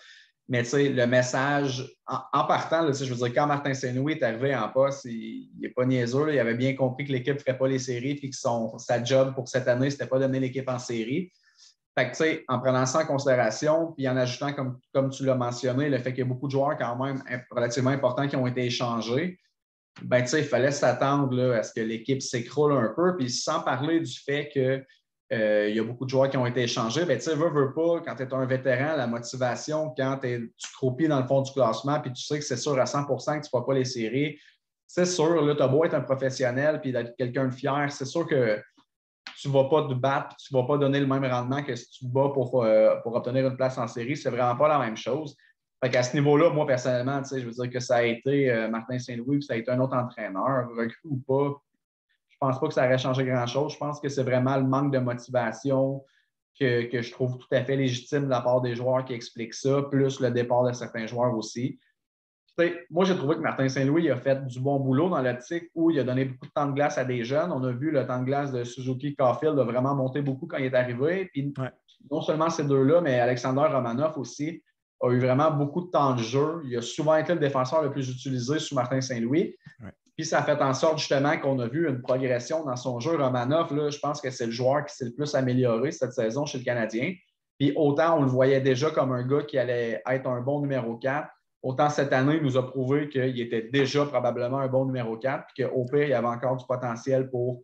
Mais 0.51 0.65
tu 0.65 0.71
sais, 0.71 0.89
le 0.89 1.07
message, 1.07 1.89
en, 2.09 2.45
partant, 2.45 2.93
je 2.93 3.05
veux 3.05 3.15
dire, 3.15 3.33
quand 3.33 3.47
Martin 3.47 3.73
Saint-Louis 3.73 4.15
est 4.15 4.23
arrivé 4.25 4.55
en 4.57 4.69
poste, 4.69 5.05
il 5.05 5.49
n'est 5.61 5.69
pas 5.69 5.87
niaiseux, 5.87 6.35
il 6.35 6.41
avait 6.41 6.57
bien 6.57 6.75
compris 6.75 7.05
que 7.05 7.13
l'équipe 7.13 7.37
ne 7.37 7.39
ferait 7.39 7.57
pas 7.57 7.69
les 7.69 7.79
séries, 7.79 8.17
puis 8.17 8.31
que 8.31 8.37
son, 8.37 8.77
sa 8.77 9.03
job 9.03 9.33
pour 9.37 9.49
cette 9.49 9.69
année, 9.69 9.91
ce 9.91 9.95
n'était 9.95 10.09
pas 10.09 10.19
donner 10.19 10.41
l'équipe 10.41 10.69
en 10.69 10.81
série. 10.81 11.31
Fait 11.97 12.07
que, 12.07 12.11
tu 12.11 12.17
sais, 12.17 12.45
en 12.49 12.59
prenant 12.59 12.85
ça 12.85 12.99
en 12.99 13.07
considération, 13.07 13.93
puis 13.93 14.09
en 14.09 14.17
ajoutant, 14.17 14.53
comme, 14.53 14.81
comme 14.93 15.11
tu 15.11 15.25
l'as 15.25 15.37
mentionné, 15.37 15.89
le 15.89 15.99
fait 15.99 16.11
qu'il 16.11 16.19
y 16.19 16.23
a 16.23 16.29
beaucoup 16.29 16.49
de 16.49 16.53
joueurs 16.53 16.77
quand 16.77 16.97
même 16.97 17.23
relativement 17.53 17.91
importants 17.91 18.27
qui 18.27 18.35
ont 18.35 18.47
été 18.49 18.65
échangés, 18.65 19.39
ben, 20.03 20.25
il 20.33 20.45
fallait 20.45 20.73
s'attendre 20.73 21.53
à 21.53 21.63
ce 21.63 21.73
que 21.73 21.81
l'équipe 21.81 22.23
s'écroule 22.23 22.73
un 22.73 22.93
peu. 22.97 23.17
Puis 23.17 23.31
sans 23.31 23.61
parler 23.61 24.01
du 24.01 24.19
fait 24.19 24.49
qu'il 24.49 24.85
euh, 25.33 25.69
y 25.69 25.79
a 25.79 25.85
beaucoup 25.85 26.05
de 26.05 26.11
joueurs 26.11 26.29
qui 26.29 26.37
ont 26.37 26.47
été 26.47 26.63
échangés, 26.63 27.05
ben, 27.05 27.17
tu 27.17 27.25
sais, 27.25 27.35
veux, 27.35 27.51
veux 27.51 27.73
pas, 27.73 28.01
quand 28.05 28.17
tu 28.17 28.23
es 28.23 28.35
un 28.35 28.47
vétéran, 28.47 28.97
la 28.97 29.07
motivation, 29.07 29.95
quand 29.97 30.19
tu 30.23 30.53
croupis 30.75 31.07
dans 31.07 31.21
le 31.21 31.27
fond 31.27 31.43
du 31.43 31.53
classement, 31.53 32.01
puis 32.01 32.13
tu 32.13 32.23
sais 32.23 32.39
que 32.39 32.45
c'est 32.45 32.57
sûr 32.57 32.79
à 32.79 32.85
100% 32.85 33.07
que 33.07 33.33
tu 33.33 33.39
ne 33.39 33.43
feras 33.45 33.65
pas 33.65 33.75
les 33.75 33.85
séries, 33.85 34.39
c'est 34.87 35.07
sûr, 35.07 35.41
là, 35.43 35.55
tu 35.55 35.63
as 35.63 35.69
beau 35.69 35.85
être 35.85 35.95
un 35.95 36.01
professionnel 36.01 36.81
puis 36.81 36.91
d'être 36.91 37.15
quelqu'un 37.17 37.47
de 37.47 37.55
fier, 37.55 37.87
c'est 37.91 38.07
sûr 38.07 38.27
que 38.27 38.61
tu 39.41 39.49
ne 39.49 39.53
vas 39.53 39.65
pas 39.65 39.89
te 39.89 39.95
battre, 39.95 40.37
tu 40.37 40.53
ne 40.53 40.61
vas 40.61 40.67
pas 40.67 40.79
donner 40.79 41.01
le 41.01 41.07
même 41.07 41.25
rendement 41.25 41.63
que 41.63 41.75
si 41.77 41.89
tu 41.91 42.07
te 42.07 42.11
bats 42.11 42.31
pour, 42.35 42.63
euh, 42.63 42.97
pour 43.03 43.15
obtenir 43.15 43.47
une 43.47 43.57
place 43.57 43.79
en 43.79 43.87
série. 43.87 44.17
C'est 44.17 44.31
vraiment 44.31 44.57
pas 44.57 44.69
la 44.69 44.79
même 44.79 44.97
chose. 44.97 45.37
Fait 45.83 45.91
qu'à 45.91 46.03
ce 46.03 46.15
niveau-là, 46.15 46.51
moi, 46.51 46.67
personnellement, 46.67 47.23
je 47.25 47.47
veux 47.47 47.53
dire 47.53 47.71
que 47.71 47.81
ça 47.81 47.97
a 47.97 48.03
été 48.03 48.51
euh, 48.51 48.69
Martin 48.69 48.99
Saint-Louis, 48.99 49.43
ça 49.43 49.55
a 49.55 49.57
été 49.57 49.71
un 49.71 49.81
autre 49.81 49.97
entraîneur, 49.97 50.69
recru 50.77 51.09
ou 51.09 51.19
pas. 51.27 51.57
Je 52.43 52.47
pense 52.47 52.59
pas 52.59 52.69
que 52.69 52.75
ça 52.75 52.87
aurait 52.87 52.97
changé 52.97 53.25
grand-chose. 53.27 53.75
Je 53.75 53.79
pense 53.79 54.01
que 54.01 54.09
c'est 54.09 54.23
vraiment 54.23 54.57
le 54.57 54.65
manque 54.65 54.93
de 54.93 54.99
motivation 54.99 56.03
que, 56.59 57.03
je 57.03 57.11
trouve 57.13 57.37
tout 57.37 57.47
à 57.53 57.63
fait 57.63 57.77
légitime 57.77 58.25
de 58.25 58.31
la 58.31 58.41
part 58.41 58.63
des 58.63 58.75
joueurs 58.75 59.05
qui 59.05 59.13
expliquent 59.13 59.53
ça, 59.53 59.83
plus 59.91 60.21
le 60.21 60.31
départ 60.31 60.65
de 60.65 60.73
certains 60.73 61.07
joueurs 61.07 61.35
aussi. 61.35 61.79
moi, 62.91 63.05
j'ai 63.05 63.15
trouvé 63.15 63.37
que 63.37 63.41
Martin 63.41 63.69
Saint-Louis 63.69 64.11
a 64.11 64.17
fait 64.17 64.47
du 64.47 64.59
bon 64.59 64.81
boulot 64.81 65.11
dans 65.11 65.21
l'optique 65.21 65.71
où 65.75 65.91
il 65.91 65.99
a 66.01 66.05
donné 66.05 66.25
beaucoup 66.25 66.47
de 66.47 66.53
temps 66.53 66.67
de 66.67 66.73
glace 66.73 66.97
à 66.97 67.05
des 67.05 67.25
jeunes. 67.25 67.53
On 67.53 67.63
a 67.63 67.73
vu 67.73 67.91
le 67.91 68.07
temps 68.07 68.21
de 68.21 68.25
glace 68.25 68.53
de 68.53 68.65
Suzuki 68.65 69.15
Caulfield 69.15 69.59
a 69.59 69.65
vraiment 69.65 69.95
monté 69.95 70.23
beaucoup 70.23 70.47
quand 70.47 70.57
il 70.57 70.65
est 70.65 70.75
arrivé. 70.75 71.27
Puis, 71.33 71.53
non 72.11 72.23
seulement 72.23 72.49
ces 72.49 72.65
deux-là, 72.65 73.03
mais 73.03 73.21
Alexander 73.21 73.67
Romanov 73.71 74.19
aussi 74.19 74.63
a 75.03 75.11
eu 75.11 75.19
vraiment 75.19 75.51
beaucoup 75.51 75.83
de 75.83 75.91
temps 75.91 76.15
de 76.15 76.23
jeu. 76.23 76.63
Il 76.65 76.77
a 76.77 76.83
souvent 76.83 77.17
été 77.17 77.35
le 77.35 77.41
défenseur 77.41 77.83
le 77.83 77.91
plus 77.91 78.11
utilisé 78.11 78.59
sous 78.59 78.75
Martin 78.75 79.03
Saint-Louis. 79.03 79.57
Puis 80.21 80.27
ça 80.27 80.41
a 80.41 80.43
fait 80.43 80.61
en 80.61 80.75
sorte 80.75 80.99
justement 80.99 81.39
qu'on 81.39 81.59
a 81.61 81.67
vu 81.67 81.89
une 81.89 82.03
progression 82.03 82.63
dans 82.63 82.77
son 82.77 83.01
jeu. 83.01 83.17
Romanov, 83.17 83.75
là, 83.75 83.89
je 83.89 83.99
pense 83.99 84.21
que 84.21 84.29
c'est 84.29 84.45
le 84.45 84.53
joueur 84.53 84.85
qui 84.85 84.95
s'est 84.95 85.07
le 85.07 85.15
plus 85.15 85.35
amélioré 85.35 85.93
cette 85.93 86.13
saison 86.13 86.45
chez 86.45 86.59
le 86.59 86.65
Canadien. 86.65 87.15
Puis 87.59 87.73
autant 87.75 88.19
on 88.19 88.25
le 88.25 88.29
voyait 88.29 88.61
déjà 88.61 88.91
comme 88.91 89.13
un 89.13 89.27
gars 89.27 89.45
qui 89.45 89.57
allait 89.57 90.03
être 90.07 90.27
un 90.27 90.43
bon 90.43 90.61
numéro 90.61 90.99
4, 90.99 91.27
autant 91.63 91.89
cette 91.89 92.13
année, 92.13 92.37
il 92.37 92.43
nous 92.43 92.59
a 92.59 92.71
prouvé 92.71 93.09
qu'il 93.09 93.41
était 93.41 93.63
déjà 93.73 94.05
probablement 94.05 94.59
un 94.59 94.69
bon 94.69 94.85
numéro 94.85 95.17
4, 95.17 95.47
puis 95.55 95.65
qu'au 95.65 95.87
pire, 95.87 96.03
il 96.03 96.11
y 96.11 96.13
avait 96.13 96.27
encore 96.27 96.59
du 96.59 96.67
potentiel 96.67 97.31
pour 97.31 97.63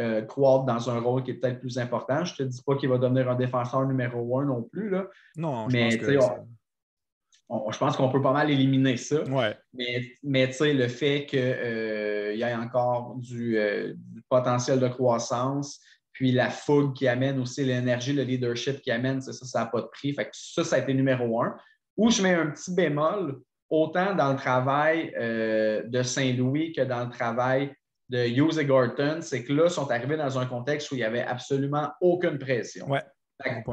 euh, 0.00 0.22
croître 0.22 0.64
dans 0.64 0.88
un 0.88 1.00
rôle 1.00 1.24
qui 1.24 1.32
est 1.32 1.34
peut-être 1.34 1.60
plus 1.60 1.76
important. 1.76 2.24
Je 2.24 2.42
ne 2.42 2.48
te 2.48 2.52
dis 2.54 2.62
pas 2.62 2.74
qu'il 2.76 2.88
va 2.88 2.96
devenir 2.96 3.28
un 3.28 3.34
défenseur 3.34 3.86
numéro 3.86 4.38
un 4.38 4.46
non 4.46 4.62
plus. 4.62 4.88
Là. 4.88 5.08
Non, 5.36 5.68
je 5.68 5.76
mais 5.76 5.88
pense 5.98 6.06
que 6.06 6.18
je 7.50 7.78
pense 7.78 7.96
qu'on 7.96 8.10
peut 8.10 8.20
pas 8.20 8.32
mal 8.32 8.50
éliminer 8.50 8.96
ça. 8.96 9.22
Ouais. 9.24 9.56
Mais, 9.72 10.12
mais 10.22 10.50
le 10.60 10.88
fait 10.88 11.26
qu'il 11.26 11.38
euh, 11.40 12.34
y 12.34 12.42
ait 12.42 12.54
encore 12.54 13.16
du, 13.16 13.58
du, 13.96 14.22
potentiel 14.28 14.80
de 14.80 14.88
croissance, 14.88 15.80
puis 16.12 16.32
la 16.32 16.50
fougue 16.50 16.94
qui 16.94 17.06
amène 17.08 17.38
aussi 17.38 17.64
l'énergie, 17.64 18.12
le 18.12 18.24
leadership 18.24 18.82
qui 18.82 18.90
amène, 18.90 19.20
ça, 19.20 19.32
ça 19.32 19.60
n'a 19.60 19.66
pas 19.66 19.80
de 19.80 19.86
prix. 19.86 20.12
Fait 20.12 20.24
que 20.24 20.30
ça, 20.32 20.64
ça 20.64 20.76
a 20.76 20.78
été 20.80 20.92
numéro 20.92 21.40
un. 21.40 21.56
Où 21.96 22.10
je 22.10 22.22
mets 22.22 22.34
un 22.34 22.48
petit 22.48 22.74
bémol, 22.74 23.40
autant 23.70 24.14
dans 24.14 24.32
le 24.32 24.36
travail 24.36 25.12
euh, 25.18 25.82
de 25.84 26.02
Saint-Louis 26.02 26.72
que 26.72 26.82
dans 26.82 27.04
le 27.04 27.10
travail 27.10 27.72
de 28.08 28.26
Hughes 28.26 28.58
et 28.58 28.64
Gorton, 28.64 29.18
c'est 29.20 29.44
que 29.44 29.52
là, 29.52 29.64
ils 29.66 29.70
sont 29.70 29.90
arrivés 29.90 30.16
dans 30.16 30.38
un 30.38 30.46
contexte 30.46 30.90
où 30.90 30.94
il 30.94 30.98
n'y 30.98 31.04
avait 31.04 31.22
absolument 31.22 31.90
aucune 32.00 32.38
pression. 32.38 32.86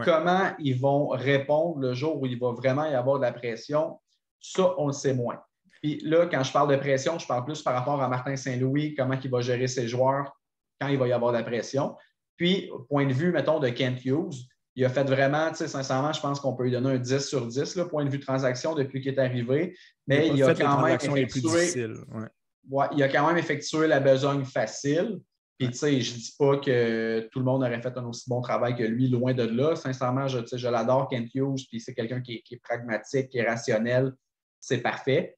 Comment 0.04 0.51
ils 0.60 0.80
vont 0.80 1.08
répondre 1.08 1.80
le 1.80 1.93
jour 1.93 2.21
où 2.21 2.25
il 2.25 2.39
va 2.39 2.51
vraiment 2.51 2.86
y 2.86 2.93
avoir 2.93 3.17
de 3.17 3.23
la 3.23 3.32
pression, 3.32 3.99
ça, 4.39 4.73
on 4.78 4.88
le 4.88 4.93
sait 4.93 5.13
moins. 5.13 5.39
Puis 5.82 5.99
là, 6.04 6.28
quand 6.28 6.43
je 6.43 6.51
parle 6.51 6.71
de 6.71 6.78
pression, 6.78 7.19
je 7.19 7.28
parle 7.28 7.45
plus 7.45 7.62
par 7.62 7.73
rapport 7.73 8.01
à 8.01 8.08
Martin 8.08 8.36
Saint-Louis, 8.36 8.95
comment 8.95 9.17
il 9.21 9.30
va 9.30 9.41
gérer 9.41 9.67
ses 9.67 9.88
joueurs 9.88 10.32
quand 10.80 10.88
il 10.88 10.97
va 10.97 11.08
y 11.08 11.13
avoir 11.13 11.32
de 11.32 11.38
la 11.38 11.43
pression. 11.43 11.95
Puis, 12.38 12.69
point 12.89 13.06
de 13.06 13.13
vue, 13.13 13.32
mettons, 13.32 13.60
de 13.60 13.69
Kent 13.69 14.04
Hughes, 14.06 14.36
il 14.75 14.84
a 14.84 14.89
fait 14.89 15.04
vraiment, 15.04 15.49
tu 15.49 15.58
sais, 15.58 15.67
sincèrement, 15.67 16.12
je 16.12 16.19
pense 16.19 16.39
qu'on 16.39 16.54
peut 16.54 16.63
lui 16.63 16.71
donner 16.71 16.89
un 16.89 16.97
10 16.97 17.19
sur 17.19 17.47
10, 17.47 17.75
le 17.78 17.88
point 17.88 18.04
de 18.04 18.10
vue 18.10 18.19
transaction 18.19 18.75
depuis 18.75 19.01
qu'il 19.01 19.13
est 19.13 19.19
arrivé. 19.19 19.75
Mais 20.08 20.28
il, 20.28 20.43
a, 20.43 20.54
quand 20.54 20.82
même 20.82 20.95
effectué, 20.95 21.88
il 22.91 23.04
a 23.04 23.10
quand 23.10 23.28
même 23.28 23.38
effectué 23.38 23.88
la 23.88 24.01
besogne 24.01 24.43
facile. 24.43 25.19
Puis, 25.57 25.69
tu 25.69 25.77
sais, 25.77 26.01
je 26.01 26.13
ne 26.13 26.17
dis 26.17 26.35
pas 26.37 26.57
que 26.57 27.29
tout 27.31 27.39
le 27.39 27.45
monde 27.45 27.63
aurait 27.63 27.81
fait 27.81 27.97
un 27.97 28.05
aussi 28.05 28.29
bon 28.29 28.41
travail 28.41 28.75
que 28.75 28.83
lui, 28.83 29.07
loin 29.07 29.33
de 29.33 29.43
là. 29.43 29.75
Sincèrement, 29.75 30.27
je, 30.27 30.39
je 30.53 30.67
l'adore, 30.67 31.07
Kent 31.07 31.33
Hughes, 31.33 31.65
puis 31.69 31.79
c'est 31.79 31.93
quelqu'un 31.93 32.21
qui, 32.21 32.43
qui, 32.43 32.55
est 32.55 32.61
pragmatique, 32.61 33.29
qui 33.29 33.37
est 33.37 33.47
rationnel. 33.47 34.11
C'est 34.59 34.79
parfait. 34.79 35.37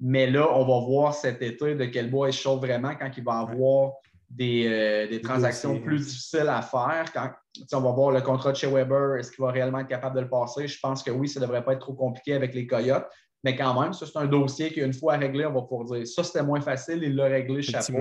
Mais 0.00 0.30
là, 0.30 0.48
on 0.52 0.66
va 0.66 0.86
voir 0.86 1.14
cet 1.14 1.40
été 1.40 1.74
de 1.74 1.84
quel 1.86 2.10
bois 2.10 2.28
il 2.28 2.32
chauffe 2.32 2.60
vraiment 2.60 2.94
quand 2.94 3.10
il 3.16 3.24
va 3.24 3.38
avoir 3.38 3.92
euh, 4.40 5.06
des, 5.06 5.20
transactions 5.20 5.80
plus 5.80 6.06
difficiles 6.06 6.48
à 6.48 6.60
faire. 6.60 7.04
Quand 7.12 7.30
on 7.72 7.80
va 7.80 7.92
voir 7.92 8.10
le 8.10 8.20
contrat 8.20 8.52
de 8.52 8.56
chez 8.56 8.66
Weber, 8.66 9.16
est-ce 9.16 9.30
qu'il 9.30 9.44
va 9.44 9.52
réellement 9.52 9.78
être 9.78 9.88
capable 9.88 10.16
de 10.16 10.22
le 10.22 10.28
passer? 10.28 10.66
Je 10.66 10.78
pense 10.80 11.02
que 11.02 11.10
oui, 11.10 11.28
ça 11.28 11.40
ne 11.40 11.46
devrait 11.46 11.64
pas 11.64 11.74
être 11.74 11.80
trop 11.80 11.94
compliqué 11.94 12.34
avec 12.34 12.54
les 12.54 12.66
Coyotes. 12.66 13.06
Mais 13.44 13.54
quand 13.56 13.80
même, 13.80 13.92
ça, 13.92 14.06
c'est 14.06 14.18
un 14.18 14.26
dossier 14.26 14.72
qu'une 14.72 14.92
fois 14.92 15.16
réglé, 15.16 15.46
on 15.46 15.52
va 15.52 15.62
pouvoir 15.62 15.84
dire 15.84 16.06
ça, 16.06 16.24
c'était 16.24 16.42
moins 16.42 16.60
facile, 16.60 17.02
il 17.02 17.14
l'a 17.14 17.26
réglé, 17.26 17.62
chapeau. 17.62 17.98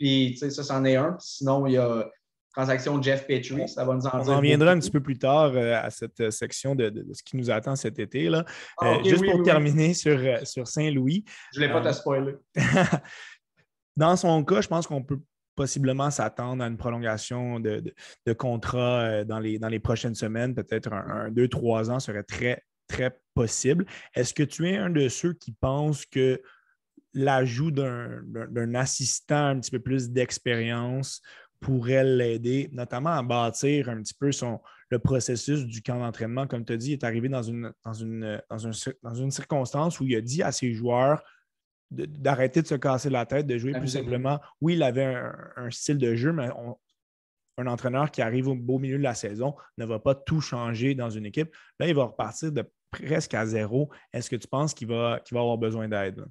Puis, 0.00 0.36
ça, 0.36 0.50
c'en 0.64 0.84
est 0.84 0.96
un. 0.96 1.16
sinon, 1.20 1.66
il 1.66 1.74
y 1.74 1.78
a 1.78 2.08
transaction 2.52 2.98
de 2.98 3.04
Jeff 3.04 3.28
Petrie, 3.28 3.68
ça 3.68 3.84
va 3.84 3.94
nous 3.94 4.06
en 4.06 4.10
on 4.12 4.22
dire. 4.22 4.32
On 4.32 4.36
reviendra 4.38 4.72
un 4.72 4.80
petit 4.80 4.90
peu 4.90 5.00
plus 5.00 5.16
tard 5.16 5.52
euh, 5.54 5.80
à 5.80 5.88
cette 5.90 6.18
euh, 6.18 6.30
section 6.32 6.74
de, 6.74 6.92
ce 7.12 7.22
qui 7.22 7.36
nous 7.36 7.48
attend 7.48 7.76
cet 7.76 8.00
été. 8.00 8.28
Là. 8.28 8.44
Ah, 8.80 8.98
juste 9.04 9.24
pour 9.24 9.44
terminer 9.44 9.94
Sur, 9.94 10.18
sur 10.44 10.66
Saint-Louis. 10.66 11.24
Je 11.54 11.60
ne 11.60 11.66
l'ai 11.66 11.72
pas 11.72 11.80
te 11.80 11.92
spoiler. 11.92 12.34
Dans 13.96 14.16
son 14.16 14.42
cas, 14.42 14.62
je 14.62 14.66
pense 14.66 14.88
qu'on 14.88 15.04
peut 15.04 15.20
possiblement 15.60 16.10
s'attendre 16.10 16.64
à 16.64 16.66
une 16.66 16.78
prolongation 16.78 17.60
de, 17.60 17.92
contrat 18.38 19.02
euh, 19.02 19.24
dans 19.24 19.38
les, 19.38 19.58
dans 19.58 19.68
les 19.68 19.78
prochaines 19.78 20.14
semaines, 20.14 20.54
peut-être 20.54 20.90
un, 20.92 21.30
deux, 21.30 21.48
trois 21.48 21.90
ans 21.90 22.00
serait 22.00 22.22
très, 22.22 22.64
très 22.88 23.14
possible. 23.34 23.84
Est-ce 24.14 24.32
que 24.32 24.42
tu 24.42 24.70
es 24.70 24.76
un 24.76 24.88
de 24.88 25.08
ceux 25.08 25.34
qui 25.34 25.52
pensent 25.52 26.06
que 26.06 26.40
l'ajout 27.14 27.70
d'un 27.70 28.74
assistant 28.74 29.46
un 29.48 29.60
petit 29.60 29.70
peu 29.70 29.80
plus 29.80 30.10
d'expérience 30.10 31.22
pourrait 31.60 32.04
l'aider, 32.04 32.70
notamment 32.72 33.10
à 33.10 33.22
bâtir 33.22 33.88
un 33.88 34.02
petit 34.02 34.14
peu 34.14 34.32
son, 34.32 34.60
le 34.88 34.98
processus 34.98 35.66
du 35.66 35.82
camp 35.82 35.98
d'entraînement. 35.98 36.46
Comme 36.46 36.64
tu 36.64 36.72
as 36.72 36.76
dit, 36.76 36.90
il 36.90 36.92
est 36.94 37.04
arrivé 37.04 37.28
dans 37.28 37.42
une, 37.42 37.72
dans, 37.84 37.92
une, 37.92 38.40
dans, 38.48 38.70
dans 39.02 39.14
une 39.14 39.30
circonstance 39.30 40.00
où 40.00 40.06
il 40.06 40.16
a 40.16 40.20
dit 40.20 40.42
à 40.42 40.52
ses 40.52 40.72
joueurs 40.72 41.22
d'arrêter 41.90 42.62
de, 42.62 42.66
se 42.66 42.76
casser 42.76 43.10
la 43.10 43.26
tête, 43.26 43.46
de 43.46 43.58
jouer 43.58 43.72
plus 43.72 43.88
simplement. 43.88 44.40
Oui, 44.60 44.74
il 44.74 44.82
avait 44.82 45.16
un, 45.56 45.70
style 45.70 45.98
de 45.98 46.14
jeu, 46.14 46.32
mais 46.32 46.48
un 47.58 47.66
entraîneur 47.66 48.10
qui 48.10 48.22
arrive 48.22 48.48
au 48.48 48.54
beau 48.54 48.78
milieu 48.78 48.96
de 48.96 49.02
la 49.02 49.14
saison 49.14 49.54
ne 49.76 49.84
va 49.84 49.98
pas 49.98 50.14
tout 50.14 50.40
changer 50.40 50.94
dans 50.94 51.10
une 51.10 51.26
équipe. 51.26 51.54
Là, 51.78 51.88
il 51.88 51.94
va 51.94 52.04
repartir 52.04 52.52
de 52.52 52.64
presque 52.90 53.34
à 53.34 53.44
zéro. 53.44 53.90
Est-ce 54.12 54.30
que 54.30 54.36
tu 54.36 54.48
penses 54.48 54.72
qu'il 54.72 54.88
va, 54.88 55.20
va 55.30 55.40
avoir 55.40 55.58
besoin 55.58 55.88
d'aide? 55.88 56.24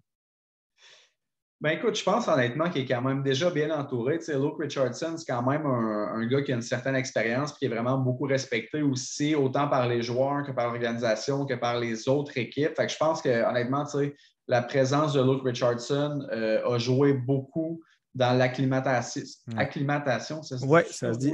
Ben 1.62 1.72
écoute, 1.72 1.98
je 1.98 2.04
pense 2.04 2.30
honnêtement 2.30 2.70
qu'il 2.70 2.84
est 2.84 2.86
quand 2.86 3.02
même 3.02 3.22
déjà 3.22 3.50
bien 3.50 3.70
entouré. 3.78 4.18
Tu 4.20 4.26
sais, 4.26 4.36
Luke 4.36 4.56
Richardson, 4.60 5.16
c'est 5.18 5.30
quand 5.30 5.44
même 5.44 5.66
un, 5.66 6.26
gars 6.26 6.42
qui 6.42 6.54
a 6.54 6.56
une 6.56 6.62
certaine 6.62 6.96
expérience 6.96 7.52
et 7.52 7.56
qui 7.58 7.66
est 7.66 7.70
vraiment 7.70 7.98
beaucoup 7.98 8.24
respecté 8.24 8.82
aussi, 8.82 9.36
autant 9.36 9.68
par 9.68 9.88
les 9.90 10.02
joueurs 10.02 10.46
que 10.46 10.54
par 10.54 10.68
l'organisation, 10.68 11.46
que 11.46 11.56
par 11.56 11.78
les 11.78 12.08
autres 12.08 12.38
équipes. 12.38 12.76
Fait 12.78 12.86
que 12.86 12.92
je 12.94 12.98
pense 12.98 13.22
que 13.22 13.44
honnêtement, 13.50 13.84
tu 13.84 13.98
sais, 13.98 14.16
la 14.48 14.62
présence 14.62 15.14
de 15.14 15.22
Luke 15.22 15.44
Richardson 15.44 16.26
euh, 16.32 16.66
a 16.66 16.78
joué 16.78 17.12
beaucoup 17.12 17.82
dans 18.16 18.38
l'acclimatation. 18.38 19.22
Acclimatation, 19.58 20.42
ça 20.42 20.58
se 20.58 20.64
dit? 20.64 20.70
Oui, 20.72 20.82
ça 20.90 21.14
se 21.14 21.20
dit. 21.20 21.34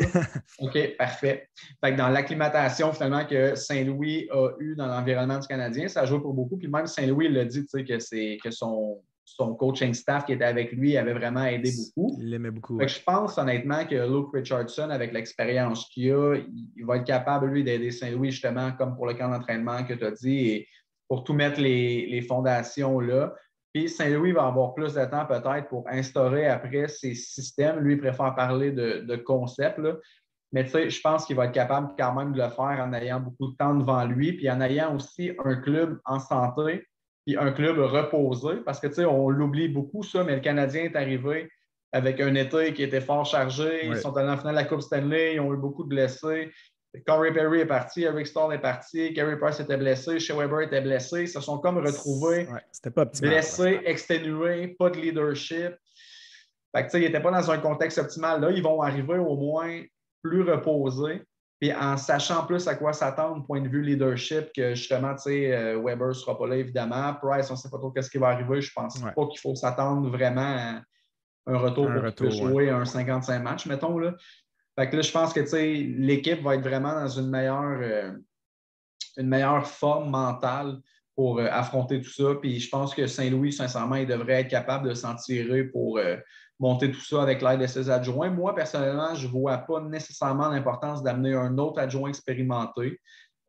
OK, 0.60 0.98
parfait. 0.98 1.50
Fait 1.84 1.94
que 1.94 1.98
dans 1.98 2.10
l'acclimatation, 2.10 2.92
finalement, 2.94 3.26
que 3.26 3.54
Saint-Louis 3.54 4.28
a 4.32 4.50
eu 4.60 4.76
dans 4.76 4.88
l'environnement 4.88 5.38
du 5.38 5.48
Canadien, 5.48 5.88
ça 5.88 6.02
a 6.02 6.06
joué 6.06 6.20
pour 6.20 6.34
beaucoup. 6.34 6.58
Puis 6.58 6.68
même 6.68 6.88
Saint-Louis 6.88 7.30
l'a 7.30 7.46
dit, 7.46 7.64
que, 7.66 8.00
c'est, 8.00 8.38
que 8.44 8.52
son, 8.52 9.02
son 9.26 9.56
coaching 9.56 9.94
staff 9.94 10.26
qui 10.26 10.34
était 10.34 10.46
avec 10.46 10.72
lui 10.72 10.96
avait 10.98 11.14
vraiment 11.14 11.44
aidé 11.44 11.72
beaucoup. 11.76 12.16
Il 12.20 12.30
l'aimait 12.30 12.52
beaucoup. 12.52 12.80
Je 12.80 13.00
pense 13.04 13.38
honnêtement 13.38 13.84
que 13.86 13.96
Luke 13.96 14.30
Richardson, 14.34 14.90
avec 14.92 15.12
l'expérience 15.12 15.90
qu'il 15.90 16.12
a, 16.12 16.36
il 16.36 16.86
va 16.86 16.98
être 16.98 17.06
capable, 17.06 17.48
lui, 17.48 17.64
d'aider 17.64 17.92
Saint-Louis, 17.92 18.32
justement, 18.32 18.72
comme 18.74 18.96
pour 18.96 19.08
le 19.08 19.16
camp 19.16 19.30
d'entraînement 19.30 19.84
que 19.84 19.94
tu 19.94 20.06
as 20.06 20.12
dit. 20.12 20.50
Et 20.50 20.68
pour 21.08 21.24
tout 21.24 21.34
mettre 21.34 21.60
les, 21.60 22.22
fondations 22.28 23.00
là. 23.00 23.34
Puis 23.74 23.90
Saint-Louis 23.90 24.32
va 24.32 24.46
avoir 24.46 24.74
plus 24.74 24.94
de 24.94 25.06
temps 25.06 25.26
peut-être 25.26 25.68
pour 25.68 25.86
instaurer 25.90 26.48
après 26.48 26.88
ses 26.88 27.14
systèmes. 27.14 27.80
Lui, 27.80 27.94
il 27.94 28.00
préfère 28.00 28.34
parler 28.36 28.72
de, 28.72 29.02
de 29.02 29.16
concepts. 29.18 29.82
Mais 30.52 30.64
tu 30.64 30.72
sais, 30.72 30.90
je 30.90 31.02
pense 31.02 31.26
qu'il 31.26 31.36
va 31.36 31.46
être 31.46 31.52
capable 31.52 31.94
quand 31.98 32.14
même 32.14 32.32
de 32.32 32.42
le 32.42 32.50
faire 32.50 32.80
en 32.80 32.94
ayant 32.94 33.20
beaucoup 33.20 33.52
de 33.52 33.58
temps 33.58 33.76
devant 33.76 34.06
lui, 34.06 34.34
puis 34.34 34.50
en 34.50 34.62
ayant 34.62 34.96
aussi 34.96 35.32
un 35.44 35.56
club 35.56 36.00
en 36.06 36.20
santé, 36.20 36.88
puis 37.26 37.38
un 37.38 37.52
club 37.52 37.80
reposé. 37.80 38.58
Parce 38.66 38.80
que 38.80 38.88
tu 38.88 38.96
sais, 38.96 39.06
on 39.06 39.30
l'oublie 39.30 39.68
beaucoup, 39.68 40.04
ça, 40.04 40.24
mais 40.24 40.36
le 40.36 40.42
Canadien 40.42 40.84
est 40.84 40.96
arrivé 40.96 41.50
avec 41.92 42.20
un 42.20 42.36
été 42.36 42.74
qui 42.74 42.84
était 42.84 43.02
fort 43.02 43.26
chargé. 43.26 43.88
Ils 43.88 43.98
sont 43.98 44.16
allés 44.18 44.30
en 44.30 44.38
finale 44.38 44.56
de 44.56 44.60
la 44.60 44.66
Coupe 44.66 44.82
Stanley, 44.82 45.36
ils 45.36 45.40
ont 45.40 45.54
eu 45.54 45.58
beaucoup 45.58 45.84
de 45.84 45.90
blessés. 45.90 46.52
Corey 47.06 47.34
Perry 47.34 47.62
est 47.62 47.66
parti, 47.66 48.04
Eric 48.04 48.28
Stall 48.28 48.54
est 48.54 48.60
parti, 48.60 49.14
Carey 49.14 49.38
Price 49.38 49.60
était 49.60 49.78
blessé, 49.78 50.20
Shea 50.20 50.34
Weber 50.36 50.62
était 50.62 50.82
blessé. 50.82 51.24
Ils 51.24 51.28
se 51.28 51.42
sont 51.42 51.58
comme 51.60 51.78
retrouvés 51.78 52.48
blessés, 53.22 53.82
exténués, 53.86 54.76
pas 54.80 54.90
de 54.90 54.98
leadership. 54.98 55.74
Fait 56.76 56.88
que, 56.88 56.98
ils 56.98 57.02
n'étaient 57.02 57.22
pas 57.22 57.32
dans 57.32 57.52
un 57.52 57.58
contexte 57.58 57.98
optimal. 57.98 58.42
Là, 58.42 58.52
ils 58.52 58.64
vont 58.64 58.82
arriver 58.82 59.18
au 59.18 59.36
moins 59.36 59.82
plus 60.22 60.44
reposés, 60.44 61.22
puis 61.60 61.74
en 61.74 61.96
sachant 61.98 62.46
plus 62.46 62.68
à 62.68 62.76
quoi 62.76 62.94
s'attendre, 62.94 63.46
point 63.46 63.62
de 63.62 63.70
vue 63.70 63.82
leadership, 63.82 64.52
que 64.56 64.76
justement, 64.76 65.16
tu 65.16 65.24
sais, 65.24 65.54
euh, 65.54 65.82
Weber 65.82 66.10
ne 66.10 66.14
sera 66.14 66.38
pas 66.38 66.48
là, 66.48 66.58
évidemment. 66.58 67.14
Price, 67.22 67.50
on 67.50 67.54
ne 67.54 67.60
sait 67.60 67.70
pas 67.70 67.78
trop 67.78 67.94
ce 68.00 68.10
qui 68.10 68.18
va 68.18 68.30
arriver. 68.30 68.62
Je 68.62 68.74
pense 68.74 69.00
pas 69.00 69.28
qu'il 69.28 69.40
faut 69.40 69.56
s'attendre 69.56 70.10
vraiment 70.10 70.42
à 70.42 70.82
un 71.48 71.58
retour 71.58 71.90
pour 72.16 72.32
jouer 72.32 72.70
un 72.70 72.86
55 72.86 73.40
matchs, 73.40 73.66
mettons. 73.68 73.98
Là. 73.98 74.16
Fait 74.78 74.90
que 74.90 74.98
là, 74.98 75.02
je 75.02 75.12
pense 75.12 75.32
que 75.32 75.40
l'équipe 75.40 76.42
va 76.42 76.56
être 76.56 76.64
vraiment 76.64 76.94
dans 76.94 77.08
une 77.08 77.30
meilleure, 77.30 77.80
euh, 77.82 78.12
une 79.18 79.28
meilleure 79.28 79.66
forme 79.66 80.10
mentale 80.10 80.80
pour 81.16 81.40
euh, 81.40 81.48
affronter 81.50 82.02
tout 82.02 82.10
ça. 82.10 82.36
Puis 82.42 82.60
je 82.60 82.70
pense 82.70 82.94
que 82.94 83.08
Saint-Louis, 83.08 83.54
sincèrement, 83.54 83.96
il 83.96 84.08
devrait 84.08 84.42
être 84.42 84.50
capable 84.50 84.90
de 84.90 84.94
s'en 84.94 85.16
tirer 85.16 85.64
pour 85.64 85.98
euh, 85.98 86.18
monter 86.60 86.92
tout 86.92 87.02
ça 87.02 87.22
avec 87.22 87.42
l'aide 87.42 87.60
de 87.60 87.68
ses 87.68 87.90
adjoints. 87.90 88.30
Moi, 88.30 88.56
personnellement, 88.56 89.14
je 89.16 89.28
ne 89.28 89.32
vois 89.32 89.58
pas 89.58 89.82
nécessairement 89.82 90.50
l'importance 90.50 91.04
d'amener 91.04 91.34
un 91.34 91.58
autre 91.58 91.80
adjoint 91.80 92.10
expérimenté. 92.10 93.00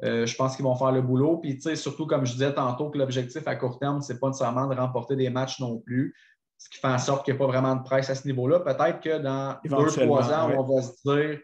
je 0.03 0.37
pense 0.37 0.57
qu'ils 0.57 0.65
vont 0.65 0.75
faire 0.75 0.93
le 0.93 1.03
boulot. 1.03 1.39
Puis, 1.39 1.61
surtout, 1.77 2.07
comme 2.07 2.27
je 2.27 2.33
disais 2.33 2.53
tantôt, 2.53 2.91
que 2.91 2.99
l'objectif 2.99 3.47
à 3.47 3.57
court 3.57 3.79
terme, 3.79 4.01
ce 4.01 4.13
n'est 4.13 4.19
pas 4.19 4.29
nécessairement 4.29 4.67
de 4.67 4.75
remporter 4.75 5.17
des 5.17 5.31
matchs 5.31 5.61
non 5.61 5.79
plus 5.79 6.15
ce 6.59 6.71
qui 6.71 6.79
fait 6.79 6.89
en 6.89 6.99
sorte 6.99 7.25
qu'il 7.25 7.35
n'y 7.35 7.39
a 7.39 7.45
pas 7.45 7.47
vraiment 7.47 7.77
de 7.77 7.83
presse 7.83 8.09
à 8.11 8.15
ce 8.15 8.27
niveau-là. 8.27 8.61
Peut-être 8.61 9.01
que 9.01 9.19
dans 9.19 9.59
deux, 9.65 10.07
trois 10.07 10.33
ans, 10.33 10.51
on 10.57 10.63
va 10.63 10.83
se 10.83 10.93
dire 11.05 11.39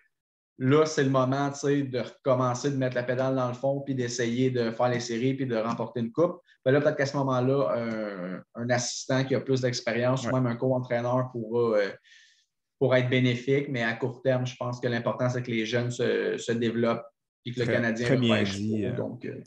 là, 0.58 0.86
c'est 0.86 1.04
le 1.04 1.10
moment 1.10 1.48
de 1.48 1.98
recommencer 1.98 2.70
de 2.70 2.76
mettre 2.76 2.94
la 2.94 3.02
pédale 3.02 3.34
dans 3.34 3.48
le 3.48 3.54
fond 3.54 3.80
puis 3.80 3.94
d'essayer 3.94 4.50
de 4.50 4.70
faire 4.70 4.88
les 4.88 5.00
séries 5.00 5.34
puis 5.34 5.46
de 5.46 5.56
remporter 5.56 6.00
une 6.00 6.12
coupe. 6.12 6.40
Ben 6.64 6.72
là, 6.72 6.80
peut-être 6.80 6.96
qu'à 6.96 7.06
ce 7.06 7.16
moment-là, 7.16 8.42
un, 8.54 8.70
assistant 8.70 9.24
qui 9.24 9.34
a 9.34 9.40
plus 9.40 9.60
d'expérience 9.60 10.26
ou 10.26 10.30
même 10.30 10.46
un 10.46 10.56
co-entraîneur 10.56 11.30
pourra, 11.32 11.78
euh, 11.78 12.94
être 12.94 13.10
bénéfique, 13.10 13.68
mais 13.68 13.82
à 13.82 13.94
court 13.94 14.22
terme, 14.22 14.46
je 14.46 14.56
pense 14.56 14.80
que 14.80 14.88
l'important, 14.88 15.28
c'est 15.28 15.42
que 15.42 15.50
les 15.50 15.66
jeunes 15.66 15.90
se, 15.90 16.52
développent 16.52 17.06
et 17.44 17.52
que 17.52 17.60
le 17.60 17.66
Canadien 17.66 18.06
très 18.06 18.16
bien 18.16 18.42
dit. 18.42 18.84
Euh. 18.84 18.92
Donc, 18.92 19.24
euh, 19.24 19.40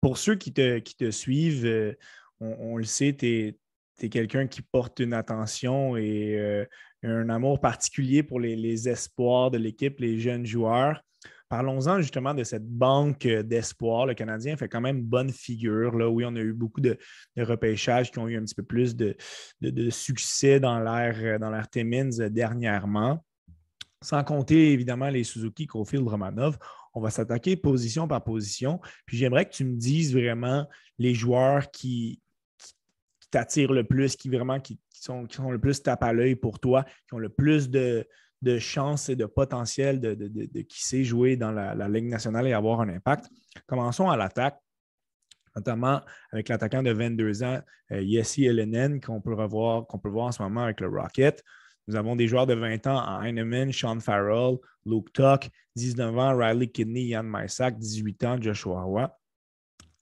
Pour 0.00 0.18
ceux 0.18 0.34
qui 0.34 0.52
te, 0.52 0.78
qui 0.78 0.96
te 0.96 1.10
suivent, 1.10 1.96
on, 2.40 2.56
on, 2.58 2.76
le 2.76 2.84
sait, 2.84 3.14
tu 3.14 3.26
es, 3.26 3.58
es 4.00 4.08
quelqu'un 4.08 4.46
qui 4.46 4.62
porte 4.62 5.00
une 5.00 5.12
attention 5.12 5.96
et 5.96 6.36
euh, 6.38 6.64
un 7.02 7.28
amour 7.28 7.60
particulier 7.60 8.22
pour 8.22 8.40
les, 8.40 8.88
espoirs 8.88 9.50
de 9.50 9.58
l'équipe, 9.58 9.98
les 10.00 10.18
jeunes 10.18 10.46
joueurs. 10.46 11.02
Parlons-en 11.48 12.00
justement 12.00 12.32
de 12.32 12.44
cette 12.44 12.66
banque 12.66 13.26
d'espoir. 13.26 14.06
Le 14.06 14.14
Canadien 14.14 14.56
fait 14.56 14.68
quand 14.68 14.80
même 14.80 15.02
bonne 15.02 15.30
figure. 15.30 15.96
Là. 15.96 16.08
Oui, 16.08 16.24
on 16.24 16.34
a 16.34 16.40
eu 16.40 16.54
beaucoup 16.54 16.80
de, 16.80 16.96
repêchages 17.36 18.10
qui 18.10 18.18
ont 18.18 18.28
eu 18.28 18.38
un 18.38 18.44
petit 18.44 18.54
peu 18.54 18.62
plus 18.62 18.96
de, 18.96 19.16
succès 19.90 20.60
dans 20.60 20.80
l'ère 20.80 21.38
dans 21.38 21.62
Timmins 21.70 22.28
dernièrement. 22.30 23.22
Sans 24.00 24.24
compter 24.24 24.72
évidemment 24.72 25.10
les 25.10 25.24
Suzuki, 25.24 25.66
Cofield, 25.66 26.08
Romanov. 26.08 26.56
On 26.94 27.00
va 27.00 27.10
s'attaquer 27.10 27.56
position 27.56 28.08
par 28.08 28.24
position. 28.24 28.80
Puis 29.06 29.16
j'aimerais 29.18 29.44
que 29.44 29.52
tu 29.52 29.64
me 29.64 29.76
dises 29.76 30.14
vraiment 30.14 30.66
les 30.98 31.14
joueurs 31.14 31.70
qui, 31.70 32.20
t'attirent 33.32 33.72
le 33.72 33.82
plus, 33.82 34.14
qui 34.14 34.28
vraiment 34.28 34.60
qui, 34.60 34.78
qui 35.28 35.36
sont 35.36 35.50
le 35.50 35.58
plus 35.58 35.82
tape 35.82 36.02
à 36.02 36.12
l'œil 36.12 36.36
pour 36.36 36.60
toi, 36.60 36.84
qui 37.08 37.14
ont 37.14 37.18
le 37.18 37.28
plus 37.28 37.70
de, 37.70 38.06
de 38.42 39.10
et 39.10 39.16
de 39.16 39.26
potentiel 39.26 40.00
de, 40.00 40.14
qui 40.62 40.82
sait 40.82 41.04
jouer 41.04 41.36
dans 41.36 41.52
la, 41.52 41.88
Ligue 41.88 42.08
nationale 42.08 42.46
et 42.46 42.52
avoir 42.52 42.80
un 42.80 42.88
impact. 42.88 43.28
Commençons 43.66 44.10
à 44.10 44.16
l'attaque, 44.16 44.58
notamment 45.56 46.00
avec 46.32 46.48
l'attaquant 46.48 46.82
de 46.82 46.92
22 46.92 47.42
ans, 47.42 47.60
euh, 47.92 48.02
Yessi 48.02 48.44
Elenen, 48.44 49.00
qu'on 49.00 49.20
peut, 49.20 49.34
revoir, 49.34 49.86
qu'on 49.86 49.98
peut 49.98 50.08
voir 50.08 50.26
en 50.26 50.32
ce 50.32 50.42
moment 50.42 50.62
avec 50.62 50.80
le 50.80 50.88
Rocket. 50.88 51.42
Nous 51.88 51.96
avons 51.96 52.16
des 52.16 52.28
joueurs 52.28 52.46
de 52.46 52.54
20 52.54 52.86
ans 52.86 53.04
en 53.04 53.22
Heinemann, 53.22 53.72
Sean 53.72 53.98
Farrell, 54.00 54.56
Luke 54.86 55.12
Tuck, 55.12 55.50
19 55.76 56.16
ans, 56.16 56.36
Riley 56.36 56.68
Kidney, 56.68 57.06
Yann 57.06 57.26
Mysak, 57.28 57.78
18 57.78 58.24
ans, 58.24 58.40
Joshua 58.40 58.82
Roy. 58.82 59.10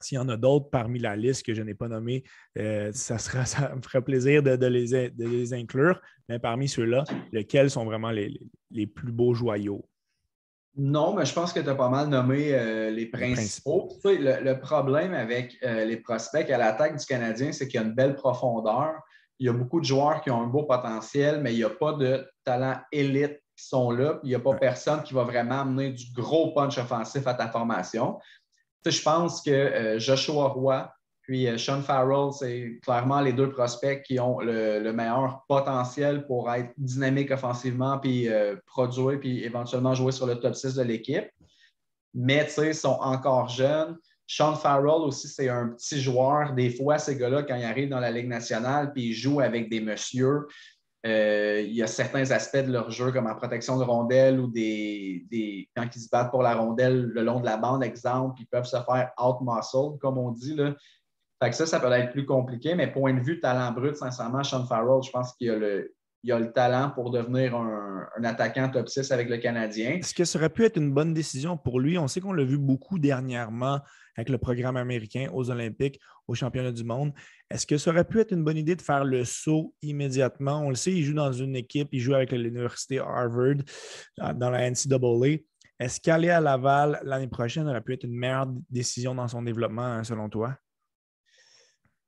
S'il 0.01 0.15
y 0.15 0.19
en 0.19 0.29
a 0.29 0.37
d'autres 0.37 0.69
parmi 0.69 0.99
la 0.99 1.15
liste 1.15 1.45
que 1.45 1.53
je 1.53 1.61
n'ai 1.61 1.73
pas 1.73 1.87
nommée, 1.87 2.23
euh, 2.57 2.91
ça, 2.93 3.17
sera, 3.17 3.45
ça 3.45 3.73
me 3.75 3.81
ferait 3.81 4.01
plaisir 4.01 4.43
de, 4.43 4.65
les, 4.65 5.53
inclure. 5.53 6.01
Mais 6.29 6.39
parmi 6.39 6.67
ceux-là, 6.67 7.03
lesquels 7.31 7.69
sont 7.69 7.85
vraiment 7.85 8.11
les, 8.11 8.87
plus 8.87 9.11
beaux 9.11 9.33
joyaux? 9.33 9.85
Non, 10.77 11.13
mais 11.13 11.25
je 11.25 11.33
pense 11.33 11.51
que 11.51 11.59
tu 11.59 11.69
as 11.69 11.75
pas 11.75 11.89
mal 11.89 12.07
nommé 12.07 12.53
euh, 12.53 12.91
les 12.91 13.05
principaux. 13.05 13.89
Le, 14.05 14.53
problème 14.53 15.13
avec 15.13 15.57
euh, 15.63 15.83
les 15.83 15.97
prospects 15.97 16.49
à 16.49 16.57
l'attaque 16.57 16.97
du 16.97 17.05
Canadien, 17.05 17.51
c'est 17.51 17.67
qu'il 17.67 17.79
y 17.79 17.83
a 17.83 17.85
une 17.85 17.93
belle 17.93 18.15
profondeur. 18.15 18.93
Il 19.39 19.47
y 19.47 19.49
a 19.49 19.53
beaucoup 19.53 19.81
de 19.81 19.85
joueurs 19.85 20.21
qui 20.21 20.31
ont 20.31 20.41
un 20.41 20.47
beau 20.47 20.63
potentiel, 20.63 21.41
mais 21.41 21.53
il 21.53 21.57
n'y 21.57 21.63
a 21.63 21.69
pas 21.69 21.93
de 21.93 22.25
talent 22.45 22.77
élite 22.91 23.41
qui 23.57 23.65
sont 23.67 23.91
là. 23.91 24.19
Il 24.23 24.29
n'y 24.29 24.35
a 24.35 24.39
pas 24.39 24.53
personne 24.53 25.03
qui 25.03 25.13
va 25.13 25.23
vraiment 25.23 25.61
amener 25.61 25.91
du 25.91 26.05
gros 26.13 26.53
punch 26.53 26.77
offensif 26.77 27.27
à 27.27 27.33
ta 27.33 27.49
formation 27.49 28.17
je 28.85 29.01
pense 29.01 29.41
que 29.41 29.51
euh, 29.51 29.99
Joshua 29.99 30.47
Roy 30.47 30.91
puis 31.31 31.47
euh, 31.47 31.57
Sean 31.57 31.81
Farrell, 31.81 32.33
c'est 32.33 32.79
clairement 32.81 33.21
les 33.21 33.33
deux 33.33 33.49
prospects 33.49 34.03
qui 34.03 34.19
ont 34.19 34.39
le, 34.39 34.91
meilleur 34.91 35.45
potentiel 35.47 36.25
pour 36.25 36.51
être 36.51 36.73
dynamique 36.77 37.31
offensivement, 37.31 37.99
puis 37.99 38.27
euh, 38.27 38.55
produire, 38.65 39.19
puis 39.19 39.43
éventuellement 39.43 39.93
jouer 39.93 40.11
sur 40.11 40.25
le 40.25 40.35
top 40.35 40.55
6 40.55 40.75
de 40.75 40.83
l'équipe. 40.83 41.29
Mais 42.13 42.49
ils 42.57 42.75
sont 42.75 42.97
encore 42.99 43.47
jeunes. 43.47 43.97
Sean 44.27 44.55
Farrell 44.55 45.03
aussi, 45.03 45.27
c'est 45.27 45.47
un 45.47 45.69
petit 45.69 46.01
joueur. 46.01 46.53
Des 46.53 46.69
fois, 46.69 46.97
ces 46.97 47.17
gars-là, 47.17 47.43
quand 47.43 47.55
ils 47.55 47.63
arrivent 47.63 47.89
dans 47.89 47.99
la 47.99 48.11
Ligue 48.11 48.27
nationale, 48.27 48.91
puis 48.91 49.09
ils 49.09 49.13
jouent 49.13 49.39
avec 49.39 49.69
des 49.69 49.79
messieurs, 49.79 50.47
euh, 51.05 51.61
il 51.65 51.73
y 51.73 51.81
a 51.81 51.87
certains 51.87 52.29
aspects 52.29 52.57
de 52.57 52.71
leur 52.71 52.91
jeu, 52.91 53.11
comme 53.11 53.27
en 53.27 53.35
protection 53.35 53.77
de 53.77 53.83
rondelle 53.83 54.39
ou 54.39 54.47
des, 54.47 55.25
quand 55.75 55.87
ils 55.95 55.99
se 55.99 56.09
battent 56.09 56.29
pour 56.29 56.43
la 56.43 56.55
rondelle 56.55 57.05
le 57.05 57.23
long 57.23 57.39
de 57.39 57.45
la 57.45 57.57
bande, 57.57 57.83
exemple, 57.83 58.39
ils 58.39 58.47
peuvent 58.47 58.65
se 58.65 58.77
faire 58.77 59.11
out-muscle, 59.19 59.97
comme 59.99 60.17
on 60.17 60.31
dit. 60.31 60.55
Là. 60.55 60.75
Fait 61.41 61.49
que 61.49 61.55
ça, 61.55 61.65
ça 61.65 61.79
peut 61.79 61.91
être 61.91 62.11
plus 62.11 62.25
compliqué, 62.25 62.75
mais 62.75 62.91
point 62.91 63.13
de 63.13 63.19
vue 63.19 63.39
talent 63.39 63.71
brut, 63.71 63.95
sincèrement, 63.95 64.43
Sean 64.43 64.65
Farrell, 64.65 65.01
je 65.03 65.09
pense 65.09 65.33
qu'il 65.33 65.49
a 65.49 65.55
le, 65.55 65.91
a 66.29 66.37
le 66.37 66.51
talent 66.51 66.91
pour 66.93 67.09
devenir 67.09 67.55
un, 67.55 68.05
un, 68.17 68.23
attaquant 68.23 68.69
top 68.69 68.89
6 68.89 69.11
avec 69.11 69.29
le 69.29 69.37
Canadien. 69.37 69.93
Est-ce 69.93 70.13
que 70.13 70.25
ça 70.25 70.37
aurait 70.37 70.49
pu 70.49 70.65
être 70.65 70.77
une 70.77 70.91
bonne 70.91 71.13
décision 71.13 71.57
pour 71.57 71.79
lui? 71.79 71.97
On 71.97 72.07
sait 72.07 72.21
qu'on 72.21 72.33
l'a 72.33 72.43
vu 72.43 72.57
beaucoup 72.57 72.99
dernièrement 72.99 73.79
avec 74.15 74.29
le 74.29 74.37
programme 74.37 74.77
américain 74.77 75.29
aux 75.33 75.49
Olympiques, 75.49 75.99
aux 76.27 76.35
championnats 76.35 76.71
du 76.71 76.83
monde. 76.83 77.13
Est-ce 77.49 77.65
que 77.65 77.77
ça 77.77 77.91
aurait 77.91 78.05
pu 78.05 78.19
être 78.19 78.31
une 78.31 78.43
bonne 78.43 78.57
idée 78.57 78.75
de 78.75 78.81
faire 78.81 79.03
le 79.03 79.25
saut 79.25 79.73
immédiatement? 79.81 80.61
On 80.61 80.69
le 80.69 80.75
sait, 80.75 80.91
il 80.91 81.03
joue 81.03 81.13
dans 81.13 81.31
une 81.31 81.55
équipe, 81.55 81.89
il 81.91 81.99
joue 81.99 82.13
avec 82.13 82.31
l'Université 82.31 82.99
Harvard 82.99 83.55
euh, 84.21 84.33
dans 84.33 84.49
la 84.49 84.69
NCAA. 84.69 85.43
Est-ce 85.79 85.99
qu'aller 85.99 86.29
à 86.29 86.39
Laval 86.39 86.99
l'année 87.03 87.27
prochaine 87.27 87.67
aurait 87.67 87.81
pu 87.81 87.93
être 87.93 88.03
une 88.03 88.15
meilleure 88.15 88.47
décision 88.69 89.15
dans 89.15 89.27
son 89.27 89.41
développement, 89.41 89.81
hein, 89.81 90.03
selon 90.03 90.29
toi? 90.29 90.55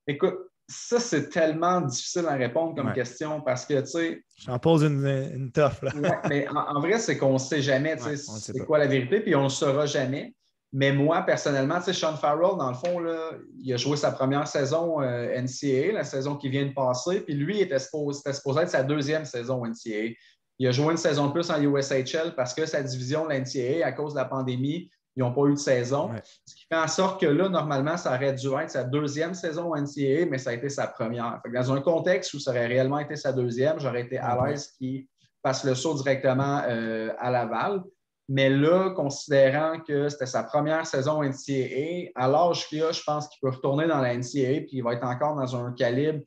Écoute, 0.06 0.36
ça, 0.66 0.98
c'est 0.98 1.28
tellement 1.28 1.80
difficile 1.82 2.26
à 2.26 2.34
répondre 2.34 2.74
comme 2.74 2.92
question 2.92 3.40
parce 3.40 3.66
que, 3.66 3.80
tu 3.80 3.86
sais. 3.86 4.24
J'en 4.38 4.58
pose 4.58 4.82
une, 4.82 5.06
une 5.06 5.52
toffe, 5.52 5.82
là. 5.82 5.92
mais 6.28 6.46
en, 6.48 6.80
vrai, 6.80 6.98
c'est 6.98 7.18
qu'on 7.18 7.34
ne 7.34 7.38
sait 7.38 7.60
jamais, 7.60 7.96
tu 7.96 8.04
sais, 8.04 8.16
c'est 8.16 8.64
quoi 8.64 8.78
la 8.78 8.86
vérité, 8.86 9.20
puis 9.20 9.34
on 9.34 9.40
ne 9.40 9.44
le 9.44 9.50
saura 9.50 9.86
jamais. 9.86 10.34
Mais 10.72 10.90
moi, 10.90 11.22
personnellement, 11.22 11.78
tu 11.78 11.84
sais, 11.84 11.92
Sean 11.92 12.16
Farrell, 12.16 12.56
dans 12.58 12.70
le 12.70 12.74
fond, 12.74 12.98
là, 12.98 13.32
il 13.58 13.72
a 13.72 13.76
joué 13.76 13.96
sa 13.96 14.10
première 14.10 14.48
saison 14.48 15.00
euh, 15.00 15.40
NCAA, 15.40 15.92
la 15.92 16.02
saison 16.02 16.36
qui 16.36 16.48
vient 16.48 16.66
de 16.66 16.72
passer, 16.72 17.20
puis 17.20 17.34
lui, 17.34 17.58
il 17.58 17.62
était 17.62 17.78
supposé, 17.78 18.20
être 18.26 18.70
sa 18.70 18.82
deuxième 18.82 19.24
saison 19.24 19.64
NCAA. 19.64 20.14
Il 20.58 20.66
a 20.66 20.72
joué 20.72 20.92
une 20.92 20.96
saison 20.96 21.28
de 21.28 21.32
plus 21.32 21.50
en 21.50 21.60
USHL 21.60 22.34
parce 22.36 22.54
que 22.54 22.64
sa 22.66 22.82
division, 22.82 23.26
la 23.26 23.38
NCAA, 23.38 23.84
à 23.84 23.92
cause 23.92 24.14
de 24.14 24.18
la 24.18 24.24
pandémie, 24.24 24.90
ils 25.16 25.20
n'ont 25.20 25.32
pas 25.32 25.42
eu 25.42 25.54
de 25.54 25.58
saison. 25.58 26.10
Ce 26.44 26.54
qui 26.54 26.66
fait 26.66 26.76
en 26.76 26.88
sorte 26.88 27.20
que 27.20 27.26
là, 27.26 27.48
normalement, 27.48 27.96
ça 27.96 28.14
aurait 28.14 28.32
dû 28.32 28.48
être 28.54 28.70
sa 28.70 28.84
deuxième 28.84 29.34
saison 29.34 29.74
NCAA, 29.74 30.26
mais 30.28 30.38
ça 30.38 30.50
a 30.50 30.52
été 30.54 30.68
sa 30.68 30.86
première. 30.86 31.40
dans 31.52 31.72
un 31.72 31.80
contexte 31.80 32.34
où 32.34 32.40
ça 32.40 32.50
aurait 32.50 32.66
réellement 32.66 32.98
été 32.98 33.16
sa 33.16 33.32
deuxième, 33.32 33.78
j'aurais 33.78 34.02
été 34.02 34.18
à 34.18 34.36
l'aise 34.44 34.72
qu'il 34.78 35.06
passe 35.42 35.64
le 35.64 35.74
saut 35.74 35.94
directement 35.94 36.62
euh, 36.66 37.12
à 37.18 37.30
Laval. 37.30 37.82
Mais 38.28 38.48
là, 38.48 38.90
considérant 38.90 39.78
que 39.80 40.08
c'était 40.08 40.26
sa 40.26 40.42
première 40.42 40.86
saison 40.86 41.22
NCAA, 41.22 42.10
à 42.14 42.26
l'âge 42.26 42.66
qu'il 42.68 42.82
a, 42.82 42.90
je 42.90 43.02
pense 43.02 43.28
qu'il 43.28 43.38
peut 43.40 43.54
retourner 43.54 43.86
dans 43.86 44.00
la 44.00 44.16
NCAA 44.16 44.62
puis 44.62 44.78
il 44.78 44.82
va 44.82 44.94
être 44.94 45.04
encore 45.04 45.36
dans 45.36 45.56
un 45.56 45.72
calibre 45.72 46.24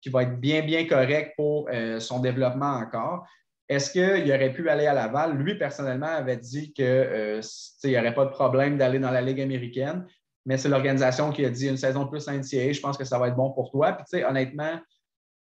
qui 0.00 0.10
va 0.10 0.24
être 0.24 0.40
bien, 0.40 0.62
bien 0.62 0.86
correct 0.86 1.34
pour 1.36 1.68
euh, 1.72 2.00
son 2.00 2.18
développement 2.18 2.74
encore. 2.74 3.24
Est-ce 3.68 3.90
qu'il 3.90 4.30
aurait 4.32 4.52
pu 4.52 4.68
aller 4.68 4.86
à 4.86 4.92
Laval? 4.92 5.36
Lui, 5.36 5.56
personnellement, 5.56 6.06
avait 6.06 6.36
dit 6.36 6.72
qu'il 6.72 6.84
euh, 6.84 7.40
n'y 7.84 7.98
aurait 7.98 8.14
pas 8.14 8.24
de 8.24 8.30
problème 8.30 8.76
d'aller 8.76 8.98
dans 8.98 9.10
la 9.10 9.22
Ligue 9.22 9.40
américaine, 9.40 10.06
mais 10.44 10.58
c'est 10.58 10.68
l'organisation 10.68 11.30
qui 11.30 11.44
a 11.44 11.50
dit 11.50 11.68
une 11.68 11.76
saison 11.76 12.06
plus 12.06 12.26
NCAA, 12.26 12.72
je 12.72 12.80
pense 12.80 12.98
que 12.98 13.04
ça 13.04 13.18
va 13.18 13.28
être 13.28 13.36
bon 13.36 13.52
pour 13.52 13.70
toi. 13.70 13.92
Puis, 13.92 14.24
honnêtement, 14.24 14.80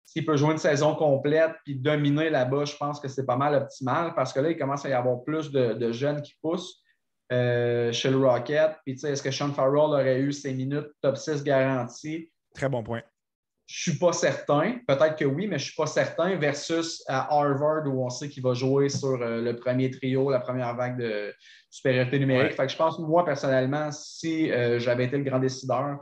s'il 0.03 0.25
peut 0.25 0.35
jouer 0.35 0.51
une 0.51 0.57
saison 0.57 0.95
complète 0.95 1.53
puis 1.63 1.75
dominer 1.75 2.29
là-bas, 2.29 2.65
je 2.65 2.75
pense 2.75 2.99
que 2.99 3.07
c'est 3.07 3.25
pas 3.25 3.37
mal 3.37 3.55
optimal 3.55 4.13
parce 4.13 4.33
que 4.33 4.41
là, 4.41 4.49
il 4.51 4.57
commence 4.57 4.85
à 4.85 4.89
y 4.89 4.93
avoir 4.93 5.23
plus 5.23 5.51
de, 5.51 5.91
jeunes 5.91 6.21
qui 6.21 6.33
poussent 6.41 6.83
euh, 7.31 7.93
chez 7.93 8.09
le 8.09 8.17
Rocket. 8.17 8.73
Puis, 8.85 8.99
est-ce 9.05 9.23
que 9.23 9.31
Sean 9.31 9.53
Farrell 9.53 9.91
aurait 9.93 10.19
eu 10.19 10.33
ses 10.33 10.53
minutes 10.53 10.89
top 11.01 11.15
6 11.15 11.43
garanties? 11.43 12.29
Très 12.53 12.67
bon 12.67 12.83
point. 12.83 13.01
Je 13.71 13.89
ne 13.89 13.93
suis 13.93 13.99
pas 13.99 14.11
certain. 14.11 14.79
Peut-être 14.87 15.15
que 15.15 15.25
oui, 15.25 15.47
mais 15.47 15.57
je 15.57 15.63
ne 15.63 15.67
suis 15.67 15.75
pas 15.75 15.87
certain 15.87 16.35
versus 16.35 17.03
à 17.07 17.33
Harvard 17.33 17.87
où 17.87 18.05
on 18.05 18.09
sait 18.09 18.27
qu'il 18.27 18.43
va 18.43 18.53
jouer 18.53 18.89
sur 18.89 19.21
euh, 19.21 19.41
le 19.41 19.55
premier 19.55 19.89
trio, 19.89 20.29
la 20.29 20.39
première 20.39 20.75
vague 20.75 20.99
de 20.99 21.33
supériorité 21.69 22.19
numérique. 22.19 22.53
Fait 22.53 22.65
que 22.65 22.71
je 22.71 22.77
pense, 22.77 22.99
moi, 22.99 23.23
personnellement, 23.23 23.91
si 23.91 24.51
euh, 24.51 24.79
j'avais 24.79 25.05
été 25.05 25.17
le 25.17 25.23
grand 25.23 25.39
décideur, 25.39 25.99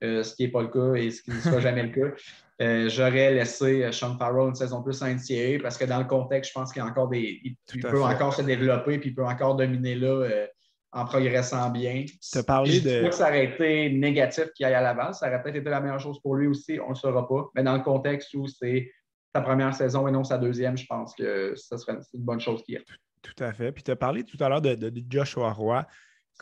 ce 0.00 0.34
qui 0.34 0.42
n'est 0.42 0.50
pas 0.50 0.62
le 0.62 0.68
cas 0.68 0.94
et 0.94 1.12
ce 1.12 1.22
qui 1.22 1.30
ne 1.30 1.38
sera 1.38 1.60
jamais 1.60 1.84
le 1.84 1.90
cas, 1.90 2.16
euh, 2.62 2.88
j'aurais 2.88 3.32
laissé 3.32 3.82
euh, 3.82 3.92
Sean 3.92 4.16
Farrell 4.16 4.48
une 4.48 4.54
saison 4.54 4.82
plus 4.82 5.02
en 5.02 5.06
NCAA 5.06 5.58
parce 5.60 5.76
que 5.76 5.84
dans 5.84 5.98
le 5.98 6.04
contexte, 6.04 6.50
je 6.50 6.54
pense 6.54 6.72
qu'il, 6.72 6.82
encore 6.82 7.08
des, 7.08 7.40
il, 7.42 7.56
peut 7.80 8.02
encore 8.02 8.34
se 8.34 8.42
développer 8.42 8.98
puis 8.98 9.10
il 9.10 9.14
peut 9.14 9.24
encore 9.24 9.56
dominer 9.56 9.96
là 9.96 10.08
euh, 10.08 10.46
en 10.92 11.04
progressant 11.04 11.70
bien. 11.70 12.04
Tu 12.04 12.42
parlé 12.44 12.80
de. 12.80 13.08
que 13.08 13.14
ça 13.14 13.28
aurait 13.28 13.46
été 13.46 13.90
négatif 13.90 14.52
qu'il 14.54 14.66
aille 14.66 14.74
à 14.74 14.82
Laval. 14.82 15.14
Ça 15.14 15.28
aurait 15.28 15.42
peut-être 15.42 15.56
été 15.56 15.70
la 15.70 15.80
meilleure 15.80 16.00
chose 16.00 16.20
pour 16.20 16.36
lui 16.36 16.46
aussi, 16.46 16.78
on 16.80 16.90
ne 16.90 16.90
le 16.90 16.94
saura 16.94 17.26
pas. 17.26 17.50
Mais 17.54 17.62
dans 17.62 17.76
le 17.76 17.82
contexte 17.82 18.34
où 18.34 18.46
c'est 18.46 18.92
sa 19.34 19.40
première 19.40 19.74
saison 19.74 20.06
et 20.06 20.12
non 20.12 20.24
sa 20.24 20.38
deuxième, 20.38 20.76
je 20.76 20.86
pense 20.86 21.14
que 21.14 21.54
ce 21.56 21.76
serait 21.76 21.96
une 22.12 22.22
bonne 22.22 22.40
chose 22.40 22.62
qu'il 22.62 22.76
ait. 22.76 22.84
Tout 23.22 23.42
à 23.42 23.52
fait. 23.52 23.72
Puis 23.72 23.82
tu 23.82 23.90
as 23.90 23.96
parlé 23.96 24.24
tout 24.24 24.36
à 24.40 24.48
l'heure 24.48 24.60
de, 24.60 24.74
de 24.74 25.02
Joshua 25.08 25.52
Roy. 25.52 25.86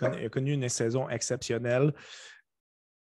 Il 0.00 0.24
a 0.24 0.28
connu 0.28 0.52
une 0.52 0.68
saison 0.68 1.08
exceptionnelle. 1.08 1.92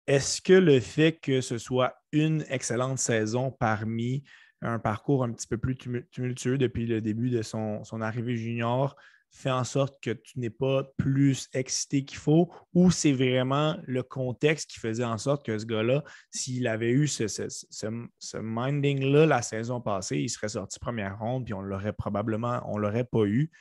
Est-ce 0.05 0.41
que 0.41 0.53
le 0.53 0.79
fait 0.79 1.13
que 1.13 1.39
ce 1.41 1.57
soit 1.57 1.95
une 2.11 2.43
excellente 2.49 2.97
saison 2.97 3.51
parmi 3.51 4.23
un 4.61 4.79
parcours 4.79 5.23
un 5.23 5.31
petit 5.31 5.47
peu 5.47 5.57
plus 5.57 5.77
tumultueux 6.11 6.57
depuis 6.57 6.85
le 6.85 7.01
début 7.01 7.29
de 7.29 7.41
son, 7.41 7.83
arrivée 8.01 8.35
junior 8.35 8.95
fait 9.31 9.51
en 9.51 9.63
sorte 9.63 10.01
que 10.01 10.11
tu 10.11 10.39
n'es 10.39 10.49
pas 10.49 10.83
plus 10.97 11.47
excité 11.53 12.03
qu'il 12.03 12.17
faut 12.17 12.51
ou 12.73 12.91
c'est 12.91 13.11
vraiment 13.11 13.77
le 13.83 14.03
contexte 14.03 14.71
qui 14.71 14.79
faisait 14.79 15.03
en 15.03 15.17
sorte 15.17 15.45
que 15.45 15.57
ce 15.57 15.65
gars-là, 15.65 16.03
s'il 16.31 16.67
avait 16.67 16.91
eu 16.91 17.07
ce, 17.07 18.39
minding-là 18.39 19.25
la 19.25 19.41
saison 19.41 19.81
passée, 19.81 20.17
il 20.17 20.29
serait 20.29 20.49
sorti 20.49 20.79
première 20.79 21.19
ronde 21.19 21.45
puis 21.45 21.53
on 21.53 21.61
l'aurait 21.61 21.93
probablement, 21.93 22.61
on 22.65 22.77
l'aurait 22.77 23.05
pas 23.05 23.25
eu. 23.25 23.51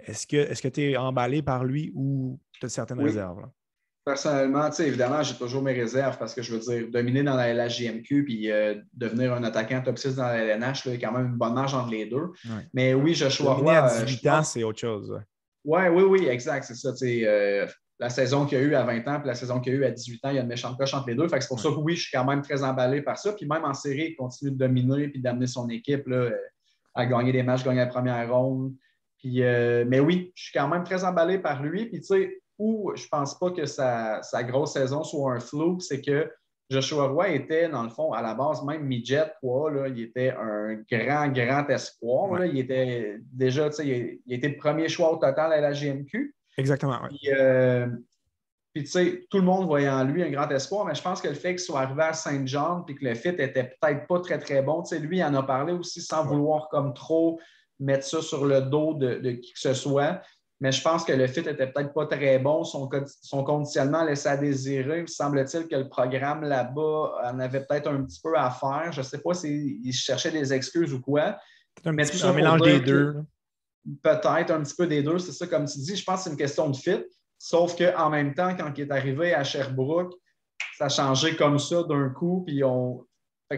Est-ce 0.00 0.26
que 0.26 0.68
tu 0.68 0.82
es 0.82 0.96
emballé 0.96 1.42
par 1.42 1.64
lui 1.64 1.92
ou 1.94 2.40
tu 2.60 2.66
as 2.66 2.68
certaines 2.68 3.00
réserves? 3.00 3.46
Personnellement, 4.06 4.70
évidemment, 4.70 5.20
j'ai 5.24 5.34
toujours 5.34 5.62
mes 5.62 5.72
réserves 5.72 6.16
parce 6.16 6.32
que 6.32 6.40
je 6.40 6.54
veux 6.54 6.60
dire, 6.60 6.88
dominer 6.92 7.24
dans 7.24 7.34
la 7.34 7.52
LHJMQ 7.52 8.24
puis 8.24 8.52
euh, 8.52 8.76
devenir 8.94 9.34
un 9.34 9.42
attaquant 9.42 9.82
top 9.82 9.98
6 9.98 10.14
dans 10.14 10.28
la 10.28 10.44
LNH, 10.44 10.86
il 10.86 10.92
y 10.92 10.94
a 10.94 10.98
quand 10.98 11.12
même 11.12 11.26
une 11.26 11.36
bonne 11.36 11.54
marge 11.54 11.74
entre 11.74 11.90
les 11.90 12.06
deux. 12.06 12.28
Mais 12.72 12.94
oui, 12.94 13.14
Joshua 13.14 13.54
Roy. 13.54 13.76
à 13.76 14.04
18 14.04 14.26
ans, 14.28 14.42
c'est 14.44 14.62
autre 14.62 14.78
chose. 14.78 15.20
Ouais, 15.64 15.88
oui, 15.88 16.04
oui, 16.04 16.28
exact. 16.28 16.62
C'est 16.62 16.76
ça. 16.76 16.92
Euh, 17.02 17.66
la 17.98 18.08
saison 18.08 18.46
qu'il 18.46 18.58
y 18.58 18.60
a 18.60 18.64
eu 18.64 18.74
à 18.76 18.84
20 18.84 19.08
ans 19.08 19.18
puis 19.18 19.26
la 19.26 19.34
saison 19.34 19.58
qu'il 19.58 19.72
y 19.72 19.76
a 19.76 19.78
eu 19.80 19.84
à 19.84 19.90
18 19.90 20.24
ans, 20.24 20.30
il 20.30 20.36
y 20.36 20.38
a 20.38 20.42
une 20.42 20.46
méchante 20.46 20.78
coche 20.78 20.94
entre 20.94 21.08
les 21.08 21.16
deux. 21.16 21.26
Fait 21.26 21.40
c'est 21.40 21.48
pour 21.48 21.58
ça 21.58 21.70
que 21.70 21.74
oui, 21.74 21.96
je 21.96 22.02
suis 22.02 22.16
quand 22.16 22.24
même 22.24 22.42
très 22.42 22.62
emballé 22.62 23.02
par 23.02 23.18
ça. 23.18 23.32
Puis 23.32 23.44
même 23.44 23.64
en 23.64 23.74
série, 23.74 24.10
il 24.10 24.14
continue 24.14 24.52
de 24.52 24.56
dominer 24.56 25.08
puis 25.08 25.20
d'amener 25.20 25.48
son 25.48 25.68
équipe 25.68 26.06
là, 26.06 26.30
à 26.94 27.06
gagner 27.06 27.32
des 27.32 27.42
matchs, 27.42 27.64
gagner 27.64 27.80
la 27.80 27.86
première 27.86 28.32
ronde. 28.32 28.72
Puis, 29.18 29.42
euh, 29.42 29.84
mais 29.88 29.98
oui, 29.98 30.30
je 30.36 30.44
suis 30.44 30.52
quand 30.52 30.68
même 30.68 30.84
très 30.84 31.02
emballé 31.02 31.40
par 31.40 31.60
lui. 31.60 31.86
Puis 31.86 32.02
tu 32.02 32.06
sais, 32.06 32.38
où 32.58 32.92
je 32.94 33.04
ne 33.04 33.08
pense 33.08 33.38
pas 33.38 33.50
que 33.50 33.66
sa, 33.66 34.20
grosse 34.44 34.74
saison 34.74 35.02
soit 35.04 35.32
un 35.32 35.40
flou, 35.40 35.80
c'est 35.80 36.00
que 36.00 36.30
Joshua 36.68 37.08
Roy 37.08 37.28
était, 37.30 37.68
dans 37.68 37.84
le 37.84 37.90
fond, 37.90 38.12
à 38.12 38.22
la 38.22 38.34
base, 38.34 38.64
même 38.64 38.84
midget 38.84 39.30
3, 39.42 39.70
là, 39.70 39.88
il 39.88 40.00
était 40.00 40.34
un 40.36 40.74
grand, 40.90 41.28
grand 41.28 41.68
espoir. 41.68 42.44
il 42.44 42.58
était 42.58 43.18
déjà, 43.32 43.70
tu 43.70 43.76
sais, 43.76 44.20
il, 44.26 44.32
était 44.32 44.48
le 44.48 44.56
premier 44.56 44.88
choix 44.88 45.12
au 45.12 45.16
total 45.16 45.52
à 45.52 45.60
la 45.60 45.72
GMQ. 45.72 46.34
Exactement. 46.58 46.98
Euh, 47.28 47.86
puis, 48.72 48.82
tu 48.82 48.90
sais, 48.90 49.26
tout 49.30 49.38
le 49.38 49.44
monde 49.44 49.66
voyait 49.66 49.88
en 49.88 50.02
lui 50.04 50.24
un 50.24 50.30
grand 50.30 50.48
espoir, 50.50 50.84
mais 50.84 50.94
je 50.94 51.02
pense 51.02 51.20
que 51.20 51.28
le 51.28 51.34
fait 51.34 51.50
qu'il 51.50 51.60
soit 51.60 51.82
arrivé 51.82 52.02
à 52.02 52.12
Saint-Jean 52.12 52.82
puis 52.82 52.96
que 52.96 53.04
le 53.04 53.14
fit 53.14 53.28
était 53.28 53.76
peut-être 53.80 54.06
pas 54.08 54.20
très, 54.20 54.38
très 54.38 54.62
bon, 54.62 54.82
tu 54.82 54.96
sais, 54.96 54.98
lui, 54.98 55.18
il 55.18 55.24
en 55.24 55.34
a 55.34 55.42
parlé 55.44 55.72
aussi 55.72 56.00
sans 56.00 56.24
vouloir 56.24 56.68
comme 56.68 56.94
trop 56.94 57.38
mettre 57.78 58.04
ça 58.04 58.22
sur 58.22 58.44
le 58.44 58.62
dos 58.62 58.94
de, 58.94 59.16
de 59.16 59.30
qui 59.32 59.52
que 59.52 59.60
ce 59.60 59.74
soit 59.74 60.20
mais 60.60 60.72
je 60.72 60.80
pense 60.80 61.04
que 61.04 61.12
le 61.12 61.26
fit 61.26 61.42
n'était 61.42 61.66
peut-être 61.66 61.92
pas 61.92 62.06
très 62.06 62.38
bon. 62.38 62.64
Son, 62.64 62.88
son 63.20 63.44
conditionnement 63.44 64.04
laissait 64.04 64.30
à 64.30 64.36
désirer. 64.38 65.00
Il 65.00 65.08
semble-t-il 65.08 65.68
que 65.68 65.76
le 65.76 65.88
programme 65.88 66.44
là-bas 66.44 67.12
en 67.24 67.38
avait 67.40 67.64
peut-être 67.66 67.88
un 67.88 68.02
petit 68.04 68.20
peu 68.22 68.36
à 68.38 68.50
faire. 68.50 68.90
Je 68.90 69.00
ne 69.00 69.04
sais 69.04 69.18
pas 69.18 69.34
s'il 69.34 69.92
cherchait 69.92 70.30
des 70.30 70.54
excuses 70.54 70.94
ou 70.94 71.00
quoi. 71.02 71.36
Un, 71.84 71.92
mais 71.92 72.24
un 72.24 72.32
mélange 72.32 72.62
des 72.62 72.80
deux. 72.80 73.16
Peut-être 74.02 74.50
un 74.50 74.62
petit 74.62 74.74
peu 74.74 74.86
des 74.86 75.02
deux, 75.02 75.18
c'est 75.18 75.32
ça, 75.32 75.46
comme 75.46 75.66
tu 75.66 75.78
dis. 75.78 75.94
Je 75.94 76.04
pense 76.04 76.20
que 76.20 76.24
c'est 76.24 76.30
une 76.30 76.38
question 76.38 76.70
de 76.70 76.76
fit. 76.76 77.04
Sauf 77.38 77.76
qu'en 77.76 78.08
même 78.08 78.34
temps, 78.34 78.56
quand 78.56 78.72
il 78.76 78.84
est 78.84 78.90
arrivé 78.90 79.34
à 79.34 79.44
Sherbrooke, 79.44 80.14
ça 80.78 80.86
a 80.86 80.88
changé 80.88 81.36
comme 81.36 81.58
ça 81.58 81.82
d'un 81.82 82.08
coup. 82.08 82.44
Puis 82.46 82.64
on... 82.64 83.06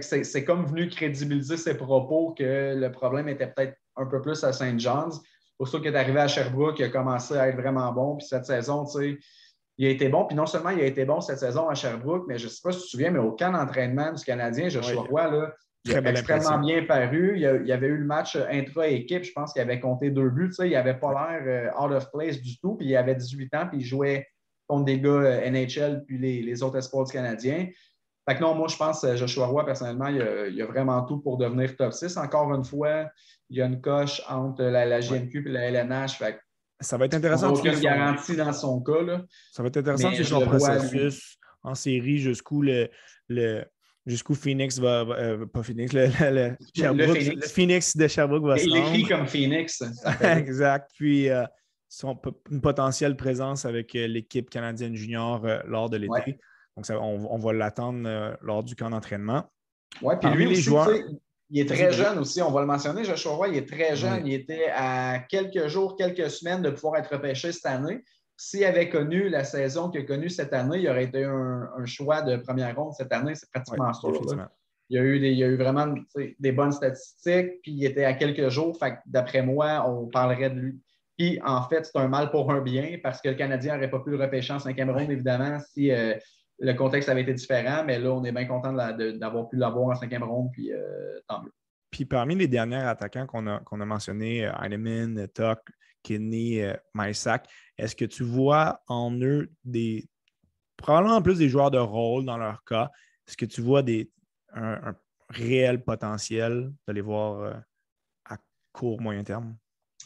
c'est 0.00 0.44
comme 0.44 0.66
venu 0.66 0.88
crédibiliser 0.88 1.56
ses 1.56 1.74
propos 1.74 2.34
que 2.36 2.74
le 2.76 2.90
problème 2.90 3.28
était 3.28 3.46
peut-être 3.46 3.76
un 3.94 4.06
peu 4.06 4.20
plus 4.20 4.42
à 4.42 4.52
St. 4.52 4.80
John's 4.80 5.20
pour 5.58 5.68
ça 5.68 5.78
qu'il 5.78 5.88
est 5.88 5.96
arrivé 5.96 6.20
à 6.20 6.28
Sherbrooke, 6.28 6.78
il 6.78 6.84
a 6.84 6.88
commencé 6.88 7.36
à 7.36 7.48
être 7.48 7.56
vraiment 7.56 7.92
bon. 7.92 8.16
Puis 8.16 8.26
cette 8.26 8.46
saison, 8.46 8.84
tu 8.84 8.98
sais, 8.98 9.18
il 9.76 9.86
a 9.86 9.90
été 9.90 10.08
bon. 10.08 10.24
Puis 10.24 10.36
non 10.36 10.46
seulement 10.46 10.70
il 10.70 10.80
a 10.80 10.86
été 10.86 11.04
bon 11.04 11.20
cette 11.20 11.40
saison 11.40 11.68
à 11.68 11.74
Sherbrooke, 11.74 12.24
mais 12.28 12.38
je 12.38 12.44
ne 12.44 12.50
sais 12.50 12.60
pas 12.62 12.72
si 12.72 12.78
tu 12.78 12.84
te 12.84 12.90
souviens, 12.90 13.10
mais 13.10 13.18
au 13.18 13.32
camp 13.32 13.52
d'entraînement 13.52 14.12
du 14.12 14.24
Canadien, 14.24 14.68
Joshua 14.68 15.02
oui. 15.02 15.08
Roy, 15.10 15.30
là, 15.30 15.52
il 15.84 15.94
a 15.94 16.10
extrêmement 16.10 16.58
bien 16.58 16.84
paru. 16.84 17.32
Il, 17.36 17.66
y 17.66 17.72
avait 17.72 17.86
eu 17.88 17.96
le 17.96 18.04
match 18.04 18.36
intra-équipe, 18.36 19.24
je 19.24 19.32
pense 19.32 19.52
qu'il 19.52 19.62
avait 19.62 19.80
compté 19.80 20.10
deux 20.10 20.30
buts. 20.30 20.48
Tu 20.48 20.54
sais, 20.54 20.68
il 20.68 20.72
n'avait 20.72 20.98
pas 20.98 21.12
l'air 21.12 21.42
euh, 21.46 21.84
out 21.84 21.92
of 21.92 22.10
place 22.12 22.40
du 22.40 22.58
tout. 22.58 22.76
Puis 22.76 22.88
il 22.88 22.96
avait 22.96 23.14
18 23.14 23.54
ans, 23.54 23.66
puis 23.68 23.78
il 23.80 23.84
jouait 23.84 24.26
contre 24.68 24.84
des 24.84 25.00
gars 25.00 25.10
euh, 25.10 25.50
NHL 25.50 26.04
puis 26.06 26.18
les, 26.18 26.42
les 26.42 26.62
autres 26.62 26.76
espoirs 26.76 27.04
du 27.04 27.12
Canadien. 27.12 27.68
Fait 28.28 28.34
que 28.34 28.40
non, 28.42 28.54
moi, 28.54 28.68
je 28.68 28.76
pense 28.76 29.00
que 29.00 29.16
Joshua 29.16 29.46
Roy, 29.46 29.64
personnellement, 29.64 30.08
il 30.08 30.20
a, 30.20 30.48
il 30.48 30.60
a, 30.60 30.66
vraiment 30.66 31.02
tout 31.06 31.18
pour 31.18 31.38
devenir 31.38 31.74
top 31.76 31.94
6. 31.94 32.14
Encore 32.18 32.52
une 32.52 32.64
fois, 32.64 33.06
il 33.48 33.56
y 33.56 33.62
a 33.62 33.66
une 33.66 33.80
coche 33.80 34.20
entre 34.28 34.64
la, 34.64 35.00
GMQ 35.00 35.44
et 35.46 35.50
la 35.50 35.70
LNH. 35.70 36.22
ça 36.78 36.98
va 36.98 37.06
être 37.06 37.14
intéressant. 37.14 37.54
Il 37.54 37.62
n'y 37.62 37.68
a 37.68 37.72
aucune 37.72 37.82
garantie 37.82 38.36
dans 38.36 38.52
son 38.52 38.82
cas. 38.82 39.02
Là. 39.02 39.22
Ça 39.50 39.62
va 39.62 39.68
être 39.68 39.78
intéressant 39.78 40.12
si 40.12 40.24
son 40.26 40.42
processus 40.42 41.38
en 41.62 41.74
série 41.74 42.18
jusqu'où 42.18 42.60
le, 42.60 42.90
le 43.28 43.64
jusqu'où 44.04 44.34
Phoenix 44.34 44.78
va. 44.78 45.06
Euh, 45.08 45.46
pas 45.46 45.62
Phoenix, 45.62 45.94
le, 45.94 46.06
le, 46.06 46.56
Phoenix. 47.14 47.52
Phoenix. 47.52 47.96
de 47.96 48.08
Sherbrooke 48.08 48.44
va 48.44 48.58
se 48.58 48.64
Il 48.64 48.76
écrit 48.76 49.04
comme 49.04 49.26
Phoenix. 49.26 49.82
exact. 50.20 50.90
Puis 50.94 51.30
euh, 51.30 51.44
son, 51.88 52.20
une 52.50 52.60
potentielle 52.60 53.16
présence 53.16 53.64
avec 53.64 53.94
euh, 53.94 54.06
l'équipe 54.06 54.50
canadienne 54.50 54.94
junior 54.94 55.46
lors 55.66 55.88
de 55.88 55.96
l'été. 55.96 56.38
Donc, 56.78 56.86
ça, 56.86 57.00
on, 57.00 57.26
on, 57.28 57.38
va 57.38 57.52
l'attendre 57.52 58.36
lors 58.40 58.62
du 58.62 58.76
camp 58.76 58.88
d'entraînement. 58.88 59.50
Oui, 60.00 60.14
puis 60.20 60.30
lui, 60.30 60.46
les 60.46 60.54
joueurs. 60.54 60.88
Il 61.50 61.60
est 61.60 61.68
très 61.68 61.90
jeune 61.90 62.18
aussi, 62.18 62.40
on 62.40 62.52
va 62.52 62.60
le 62.60 62.68
mentionner. 62.68 63.02
Joshua 63.02 63.32
Roy, 63.32 63.48
il 63.48 63.56
est 63.56 63.68
très 63.68 63.96
jeune. 63.96 64.24
Il 64.24 64.32
était 64.32 64.66
à 64.72 65.18
quelques 65.18 65.66
jours, 65.66 65.96
quelques 65.96 66.30
semaines 66.30 66.62
de 66.62 66.70
pouvoir 66.70 67.00
être 67.00 67.12
repêché 67.12 67.50
cette 67.50 67.66
année. 67.66 68.04
S'il 68.36 68.64
avait 68.64 68.88
connu 68.88 69.28
la 69.28 69.42
saison 69.42 69.90
qu'il 69.90 70.02
a 70.02 70.04
connue 70.04 70.30
cette 70.30 70.52
année, 70.52 70.78
il 70.78 70.88
aurait 70.88 71.06
été 71.06 71.24
un, 71.24 71.84
choix 71.84 72.22
de 72.22 72.36
première 72.36 72.76
ronde 72.76 72.92
cette 72.92 73.12
année. 73.12 73.34
C'est 73.34 73.50
pratiquement 73.50 73.92
sûr. 73.92 74.12
Il 74.88 74.96
y, 74.96 75.00
a 75.00 75.02
eu 75.02 75.18
des, 75.18 75.32
il 75.32 75.42
a 75.42 75.48
eu 75.48 75.56
vraiment 75.56 75.92
des 76.38 76.52
bonnes 76.52 76.70
statistiques, 76.70 77.60
puis 77.62 77.72
il 77.72 77.84
était 77.84 78.04
à 78.04 78.12
quelques 78.12 78.50
jours. 78.50 78.78
d'après 79.04 79.42
moi, 79.42 79.84
on 79.88 80.06
parlerait 80.06 80.50
de 80.50 80.60
lui. 80.60 80.80
Puis 81.18 81.40
en 81.44 81.68
fait, 81.68 81.84
c'est 81.84 81.98
un 81.98 82.06
mal 82.06 82.30
pour 82.30 82.52
un 82.52 82.60
bien 82.60 82.98
parce 83.02 83.20
que 83.20 83.30
le 83.30 83.34
Canadien 83.34 83.74
n'aurait 83.74 83.90
pas 83.90 83.98
pu 83.98 84.10
le 84.10 84.18
repêcher 84.18 84.52
en 84.52 84.60
cinquième 84.60 84.90
ronde, 84.90 85.10
évidemment, 85.10 85.58
si 85.74 85.90
euh, 85.90 86.14
le 86.60 86.72
contexte 86.74 87.08
avait 87.08 87.22
été 87.22 87.34
différent, 87.34 87.84
mais 87.84 87.98
là, 87.98 88.12
on 88.12 88.24
est 88.24 88.32
bien 88.32 88.46
content 88.46 88.72
d'avoir 88.72 89.48
pu 89.48 89.56
l'avoir 89.56 89.88
en 89.88 89.94
cinquième 89.94 90.24
ronde, 90.24 90.50
puis 90.52 90.72
euh, 90.72 91.20
tant 91.28 91.42
mieux. 91.42 91.52
Puis 91.90 92.04
parmi 92.04 92.34
les 92.34 92.48
derniers 92.48 92.76
attaquants 92.76 93.26
qu'on 93.26 93.46
a, 93.46 93.60
qu'on 93.60 93.80
a 93.80 93.84
mentionnés, 93.84 94.46
euh, 94.46 94.52
Heinemann, 94.62 95.26
Tuck, 95.34 95.60
Kidney, 96.02 96.62
euh, 96.62 96.74
Mysak, 96.94 97.48
est-ce 97.76 97.96
que 97.96 98.04
tu 98.04 98.24
vois 98.24 98.82
en 98.88 99.12
eux 99.12 99.50
des. 99.64 100.08
Probablement 100.76 101.16
en 101.16 101.22
plus 101.22 101.38
des 101.38 101.48
joueurs 101.48 101.70
de 101.70 101.78
rôle 101.78 102.24
dans 102.24 102.36
leur 102.36 102.62
cas, 102.64 102.90
est-ce 103.26 103.36
que 103.36 103.46
tu 103.46 103.60
vois 103.60 103.82
des, 103.82 104.10
un, 104.54 104.94
réel 105.28 105.82
potentiel 105.82 106.72
de 106.86 106.92
les 106.92 107.00
voir 107.00 107.62
à 108.24 108.36
court, 108.72 109.00
moyen 109.00 109.24
terme? 109.24 109.56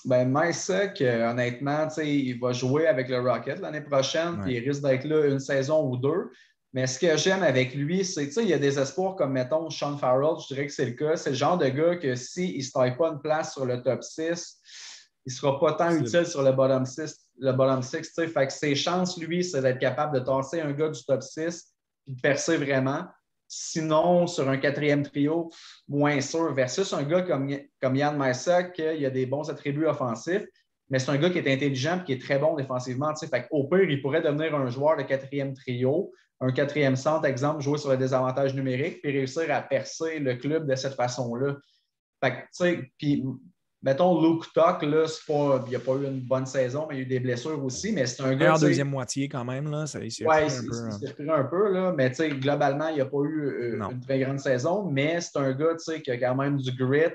Ben, 0.05 0.29
Mysak, 0.29 1.01
honnêtement, 1.01 1.89
il 1.99 2.39
va 2.41 2.53
jouer 2.53 2.87
avec 2.87 3.09
le 3.09 3.21
Rocket 3.21 3.61
l'année 3.61 3.81
prochaine, 3.81 4.41
puis 4.41 4.55
il 4.55 4.69
risque 4.69 4.83
d'être 4.83 5.05
là 5.05 5.27
une 5.27 5.39
saison 5.39 5.89
ou 5.89 5.97
deux. 5.97 6.31
Mais 6.73 6.87
ce 6.87 6.99
que 6.99 7.17
j'aime 7.17 7.43
avec 7.43 7.75
lui, 7.75 8.05
c'est 8.05 8.29
qu'il 8.31 8.49
y 8.49 8.55
a 8.55 8.59
des 8.59 8.79
espoirs 8.79 9.15
comme, 9.15 9.33
mettons, 9.33 9.69
Sean 9.69 9.99
Farrell, 9.99 10.37
je 10.41 10.55
dirais 10.55 10.67
que 10.67 10.73
c'est 10.73 10.87
le 10.87 10.93
cas. 10.93 11.17
C'est 11.17 11.31
le 11.31 11.37
genre 11.37 11.59
de 11.59 11.69
gars 11.69 11.97
que 11.97 12.15
s'il 12.15 12.57
ne 12.57 12.63
se 12.63 12.73
taille 12.73 12.97
pas 12.97 13.09
une 13.09 13.21
place 13.21 13.53
sur 13.53 13.67
le 13.67 13.83
top 13.83 14.03
6, 14.03 14.59
il 15.27 15.31
ne 15.31 15.35
sera 15.35 15.61
pas 15.61 15.75
tant 15.75 15.95
utile 15.95 16.27
sur 16.27 16.43
le 16.43 16.53
bottom 16.53 16.87
6. 16.87 17.15
Le 17.39 17.53
bottom 17.53 17.83
6 17.83 18.13
fait 18.17 18.47
que 18.47 18.53
ses 18.53 18.75
chances, 18.75 19.19
lui, 19.19 19.45
c'est 19.45 19.61
d'être 19.61 19.79
capable 19.79 20.19
de 20.19 20.25
tasser 20.25 20.61
un 20.61 20.73
gars 20.73 20.89
du 20.89 21.05
top 21.05 21.23
6 21.23 21.75
et 22.07 22.13
de 22.13 22.21
percer 22.21 22.57
vraiment. 22.57 23.05
Sinon, 23.55 24.27
sur 24.27 24.49
un 24.49 24.57
quatrième 24.57 25.03
trio, 25.03 25.51
moins 25.87 26.23
sûr, 26.23 26.55
versus 26.55 26.91
un 26.95 27.03
gars 27.03 27.21
comme, 27.21 27.55
comme 27.83 27.97
Yann 27.97 28.17
Maissa, 28.17 28.63
qui 28.63 28.83
a 28.83 29.11
des 29.11 29.27
bons 29.27 29.51
attributs 29.51 29.85
offensifs, 29.85 30.47
mais 30.89 30.99
c'est 30.99 31.11
un 31.11 31.19
gars 31.19 31.29
qui 31.29 31.37
est 31.37 31.53
intelligent 31.53 32.01
et 32.01 32.05
qui 32.05 32.13
est 32.15 32.23
très 32.23 32.39
bon 32.39 32.55
défensivement. 32.55 33.15
Fait 33.15 33.47
Au 33.51 33.69
pire, 33.69 33.91
il 33.91 34.01
pourrait 34.01 34.23
devenir 34.23 34.55
un 34.55 34.71
joueur 34.71 34.97
de 34.97 35.03
quatrième 35.03 35.53
trio, 35.53 36.15
un 36.41 36.51
quatrième 36.51 36.97
centre, 36.97 37.27
exemple, 37.27 37.61
jouer 37.61 37.77
sur 37.77 37.91
le 37.91 37.99
désavantage 37.99 38.55
numérique, 38.55 39.03
puis 39.03 39.13
réussir 39.13 39.45
à 39.55 39.61
percer 39.61 40.19
le 40.19 40.37
club 40.37 40.67
de 40.67 40.75
cette 40.75 40.95
façon-là. 40.95 41.57
Puis 42.97 43.23
mettons, 43.83 44.23
Luke 44.23 44.45
Tuck, 44.53 44.83
là, 44.83 45.07
pas, 45.27 45.65
il 45.67 45.73
n'a 45.73 45.79
pas 45.79 45.93
eu 45.93 46.07
une 46.07 46.21
bonne 46.21 46.47
saison, 46.47 46.87
mais 46.89 46.97
il 46.97 46.99
a 46.99 47.03
eu 47.03 47.07
des 47.07 47.21
blessures 47.21 47.63
aussi. 47.65 47.93
Mais 47.93 48.07
c'est 48.07 48.23
un 48.23 48.35
gars. 48.35 48.55
En 48.55 48.59
deuxième 48.59 48.91
moitié, 48.91 49.29
quand 49.29 49.45
même, 49.45 49.71
là. 49.71 49.87
Ça, 49.87 50.01
il 50.03 50.11
s'est 50.11 50.27
ouais, 50.27 50.45
un 50.45 50.49
peu. 50.49 50.89
Il 51.03 51.09
s'est 51.09 51.31
un 51.31 51.45
peu, 51.45 51.73
là. 51.73 51.93
Mais 51.97 52.11
globalement, 52.11 52.89
il 52.89 52.99
n'a 52.99 53.07
pas 53.07 53.23
eu 53.25 53.47
euh, 53.47 53.91
une 53.91 54.01
très 54.01 54.21
grande 54.21 54.39
saison. 54.39 54.89
Mais 54.91 55.21
c'est 55.21 55.39
un 55.39 55.53
gars 55.53 55.77
qui 56.03 56.11
a 56.11 56.17
quand 56.17 56.37
même 56.37 56.57
du 56.59 56.73
grit 56.73 57.13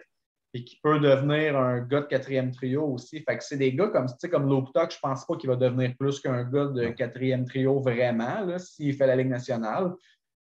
et 0.53 0.63
qui 0.63 0.79
peut 0.81 0.99
devenir 0.99 1.57
un 1.57 1.81
gars 1.81 2.01
de 2.01 2.05
quatrième 2.05 2.51
trio 2.51 2.83
aussi. 2.85 3.21
Fait 3.21 3.37
que 3.37 3.43
c'est 3.43 3.57
des 3.57 3.73
gars 3.73 3.87
comme, 3.87 4.07
comme 4.31 4.49
Luke 4.49 4.73
Tuck, 4.73 4.91
je 4.91 4.99
pense 4.99 5.25
pas 5.25 5.35
qu'il 5.35 5.49
va 5.49 5.55
devenir 5.55 5.93
plus 5.99 6.19
qu'un 6.19 6.43
gars 6.43 6.65
de 6.65 6.87
quatrième 6.89 7.45
trio 7.45 7.79
vraiment, 7.79 8.57
s'il 8.57 8.93
fait 8.93 9.07
la 9.07 9.15
Ligue 9.15 9.29
nationale. 9.29 9.93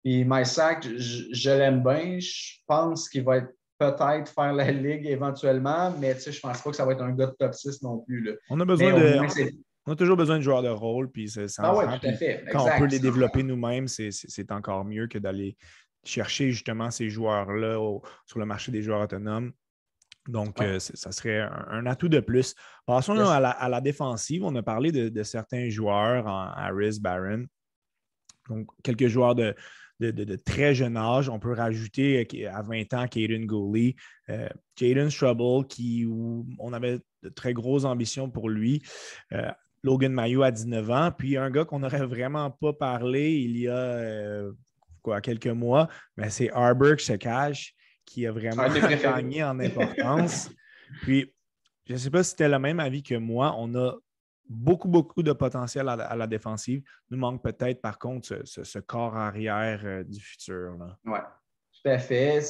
Puis 0.03 0.24
Mysack, 0.24 0.88
je, 0.88 1.26
je 1.32 1.49
l'aime 1.49 1.84
bien. 1.84 2.20
Je 2.20 2.59
pense 2.68 3.09
qu'il 3.09 3.24
va 3.24 3.38
être 3.38 3.57
peut-être 3.78 4.32
faire 4.32 4.53
la 4.53 4.71
ligue 4.71 5.05
éventuellement, 5.05 5.93
mais 5.99 6.17
je 6.19 6.30
ne 6.30 6.39
pense 6.39 6.61
pas 6.61 6.69
que 6.69 6.75
ça 6.75 6.86
va 6.86 6.93
être 6.93 7.03
un 7.03 7.11
gars 7.11 7.28
de 7.28 7.36
top 7.38 7.53
6 7.53 7.82
non 7.82 7.99
plus. 7.99 8.38
On 8.49 8.59
a 8.59 8.65
besoin 8.65 8.93
de. 8.93 9.19
On 9.89 9.93
a 9.93 9.95
toujours 9.95 10.17
besoin 10.17 10.38
de 10.38 10.41
joueurs 10.41 10.63
de 10.63 10.69
rôle, 10.69 11.09
puis 11.09 11.30
c'est 11.30 11.45
ah 11.59 11.73
ouais, 11.73 11.86
tout 11.86 12.07
à 12.07 12.13
fait. 12.13 12.43
Quand 12.51 12.65
on 12.65 12.80
peut 12.80 12.88
les 12.88 12.99
développer 12.99 13.41
nous-mêmes, 13.41 13.88
c'est 13.88 14.51
encore 14.51 14.84
mieux 14.84 15.07
que 15.07 15.17
d'aller 15.17 15.55
chercher 16.03 16.51
justement 16.51 16.91
ces 16.91 17.09
joueurs-là 17.09 17.80
sur 18.25 18.39
le 18.39 18.45
marché 18.45 18.71
des 18.71 18.82
joueurs 18.82 19.01
autonomes. 19.01 19.53
Donc, 20.28 20.61
euh, 20.61 20.78
ça 20.80 21.11
serait 21.13 21.39
un, 21.39 21.86
atout 21.86 22.09
de 22.09 22.19
plus. 22.19 22.53
Passons 22.86 23.17
à, 23.17 23.39
la, 23.69 23.82
défensive. 23.82 24.43
On 24.43 24.53
a 24.55 24.63
parlé 24.63 24.91
de, 24.91 25.23
certains 25.23 25.69
joueurs 25.69 26.28
en 26.28 26.51
Harris, 26.51 26.99
Barron. 26.99 27.45
Donc, 28.49 28.67
quelques 28.84 29.07
joueurs 29.07 29.36
de, 29.36 29.55
de, 29.99 30.35
très 30.35 30.75
jeune 30.75 30.97
âge. 30.97 31.29
On 31.29 31.39
peut 31.39 31.53
rajouter 31.53 32.27
euh, 32.35 32.51
à 32.53 32.61
20 32.61 32.93
ans 32.93 33.07
Caden 33.07 33.45
Gooley, 33.45 33.95
euh, 34.29 34.49
Caden 34.75 35.09
Trouble, 35.09 35.67
qui 35.67 36.07
on 36.59 36.73
avait 36.73 36.99
de 37.23 37.29
très 37.29 37.53
grosses 37.53 37.85
ambitions 37.85 38.29
pour 38.29 38.49
lui. 38.49 38.81
Euh, 39.33 39.51
Logan 39.83 40.11
Mayo 40.11 40.43
à 40.43 40.51
19 40.51 40.91
ans. 40.91 41.11
Puis 41.17 41.37
un 41.37 41.49
gars 41.49 41.65
qu'on 41.65 41.79
n'aurait 41.79 42.05
vraiment 42.05 42.51
pas 42.51 42.73
parlé 42.73 43.33
il 43.33 43.57
y 43.57 43.67
a 43.67 43.77
euh, 43.77 44.51
quoi, 45.01 45.21
quelques 45.21 45.47
mois, 45.47 45.87
mais 46.17 46.29
c'est 46.29 46.51
Arberg 46.51 46.99
Sekage 46.99 47.73
qui 48.05 48.25
a 48.25 48.31
vraiment 48.31 48.67
gagné 49.01 49.43
en 49.43 49.59
importance. 49.59 50.49
Puis 51.01 51.33
je 51.85 51.93
ne 51.93 51.97
sais 51.97 52.09
pas 52.09 52.23
si 52.23 52.31
c'était 52.31 52.49
le 52.49 52.59
même 52.59 52.79
avis 52.79 53.03
que 53.03 53.15
moi. 53.15 53.55
On 53.57 53.73
a 53.75 53.93
beaucoup, 54.49 54.87
beaucoup 54.87 55.23
de 55.23 55.33
potentiel 55.33 55.89
à, 55.89 56.15
la 56.15 56.27
défensive. 56.27 56.83
Nous 57.09 57.17
manque 57.17 57.43
peut-être, 57.43 57.81
par 57.81 57.99
contre, 57.99 58.41
ce, 58.45 58.79
corps 58.79 59.15
arrière 59.15 59.81
euh, 59.83 60.03
du 60.03 60.19
futur. 60.19 60.77
Oui, 61.05 61.19
tout 61.83 61.89
à 61.89 61.97
fait. 61.97 62.41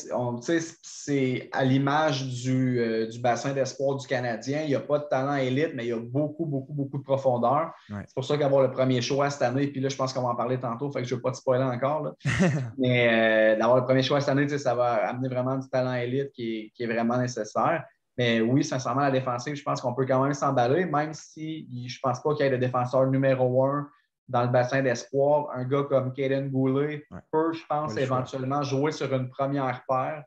C'est 0.82 1.50
à 1.52 1.64
l'image 1.64 2.28
du, 2.28 2.80
euh, 2.80 3.08
du, 3.08 3.20
bassin 3.20 3.54
d'espoir 3.54 3.98
du 3.98 4.08
Canadien. 4.08 4.62
Il 4.62 4.70
n'y 4.70 4.76
a 4.76 4.80
pas 4.80 5.00
de 5.00 5.06
talent 5.06 5.36
élite, 5.36 5.72
mais 5.74 5.86
il 5.86 5.90
y 5.90 5.94
a 5.94 6.00
beaucoup, 6.00 6.46
beaucoup, 6.46 6.74
beaucoup 6.74 6.98
de 6.98 7.04
profondeur. 7.04 7.72
C'est 7.88 8.14
pour 8.14 8.26
ça 8.26 8.38
qu'avoir 8.38 8.64
le 8.64 8.72
premier 8.72 9.02
choix 9.02 9.30
cette 9.30 9.42
année, 9.42 9.68
puis 9.68 9.82
là, 9.82 9.90
je 9.90 9.96
pense 9.96 10.14
qu'on 10.14 10.22
va 10.22 10.30
en 10.30 10.36
parler 10.36 10.60
tantôt, 10.60 10.92
fait 10.92 11.02
que 11.02 11.08
je 11.08 11.14
ne 11.14 11.18
veux 11.18 11.22
pas 11.22 11.32
te 11.32 11.38
spoiler 11.38 11.64
encore. 11.64 12.14
mais 12.78 13.10
euh, 13.56 13.60
d'avoir 13.60 13.78
le 13.78 13.86
premier 13.86 14.04
choix 14.04 14.20
cette 14.22 14.30
année, 14.30 14.48
ça 14.48 14.76
va 14.76 15.08
amener 15.08 15.30
vraiment 15.30 15.58
du 15.58 15.68
talent 15.70 15.94
élite 15.94 16.32
qui 16.32 16.72
est 16.78 16.88
vraiment 16.88 17.18
nécessaire. 17.18 17.84
Mais 18.18 18.42
oui, 18.42 18.64
sincèrement, 18.64 19.02
la 19.02 19.12
défensive, 19.12 19.56
je 19.56 19.64
pense 19.64 19.80
qu'on 19.80 19.94
peut 19.94 20.06
quand 20.06 20.24
même 20.24 20.34
s'emballer, 20.34 20.86
même 20.86 21.14
si 21.14 21.68
je 21.88 21.98
ne 21.98 22.02
pense 22.02 22.22
pas 22.22 22.34
qu'il 22.34 22.46
y 22.46 22.48
ait 22.48 22.52
le 22.52 22.58
défenseur 22.58 23.06
numéro 23.08 23.64
un 23.66 23.88
dans 24.28 24.42
le 24.42 24.50
bassin 24.50 24.82
d'espoir. 24.82 25.50
Un 25.54 25.66
gars 25.66 25.84
comme 25.84 26.14
Kaden 26.14 26.50
Goulet 26.50 27.06
peut, 27.32 27.54
je 27.54 27.66
pense, 27.68 27.96
éventuellement 27.96 28.64
jouer 28.64 28.92
sur 28.92 29.14
une 29.14 29.30
première 29.30 29.84
paire 29.88 30.24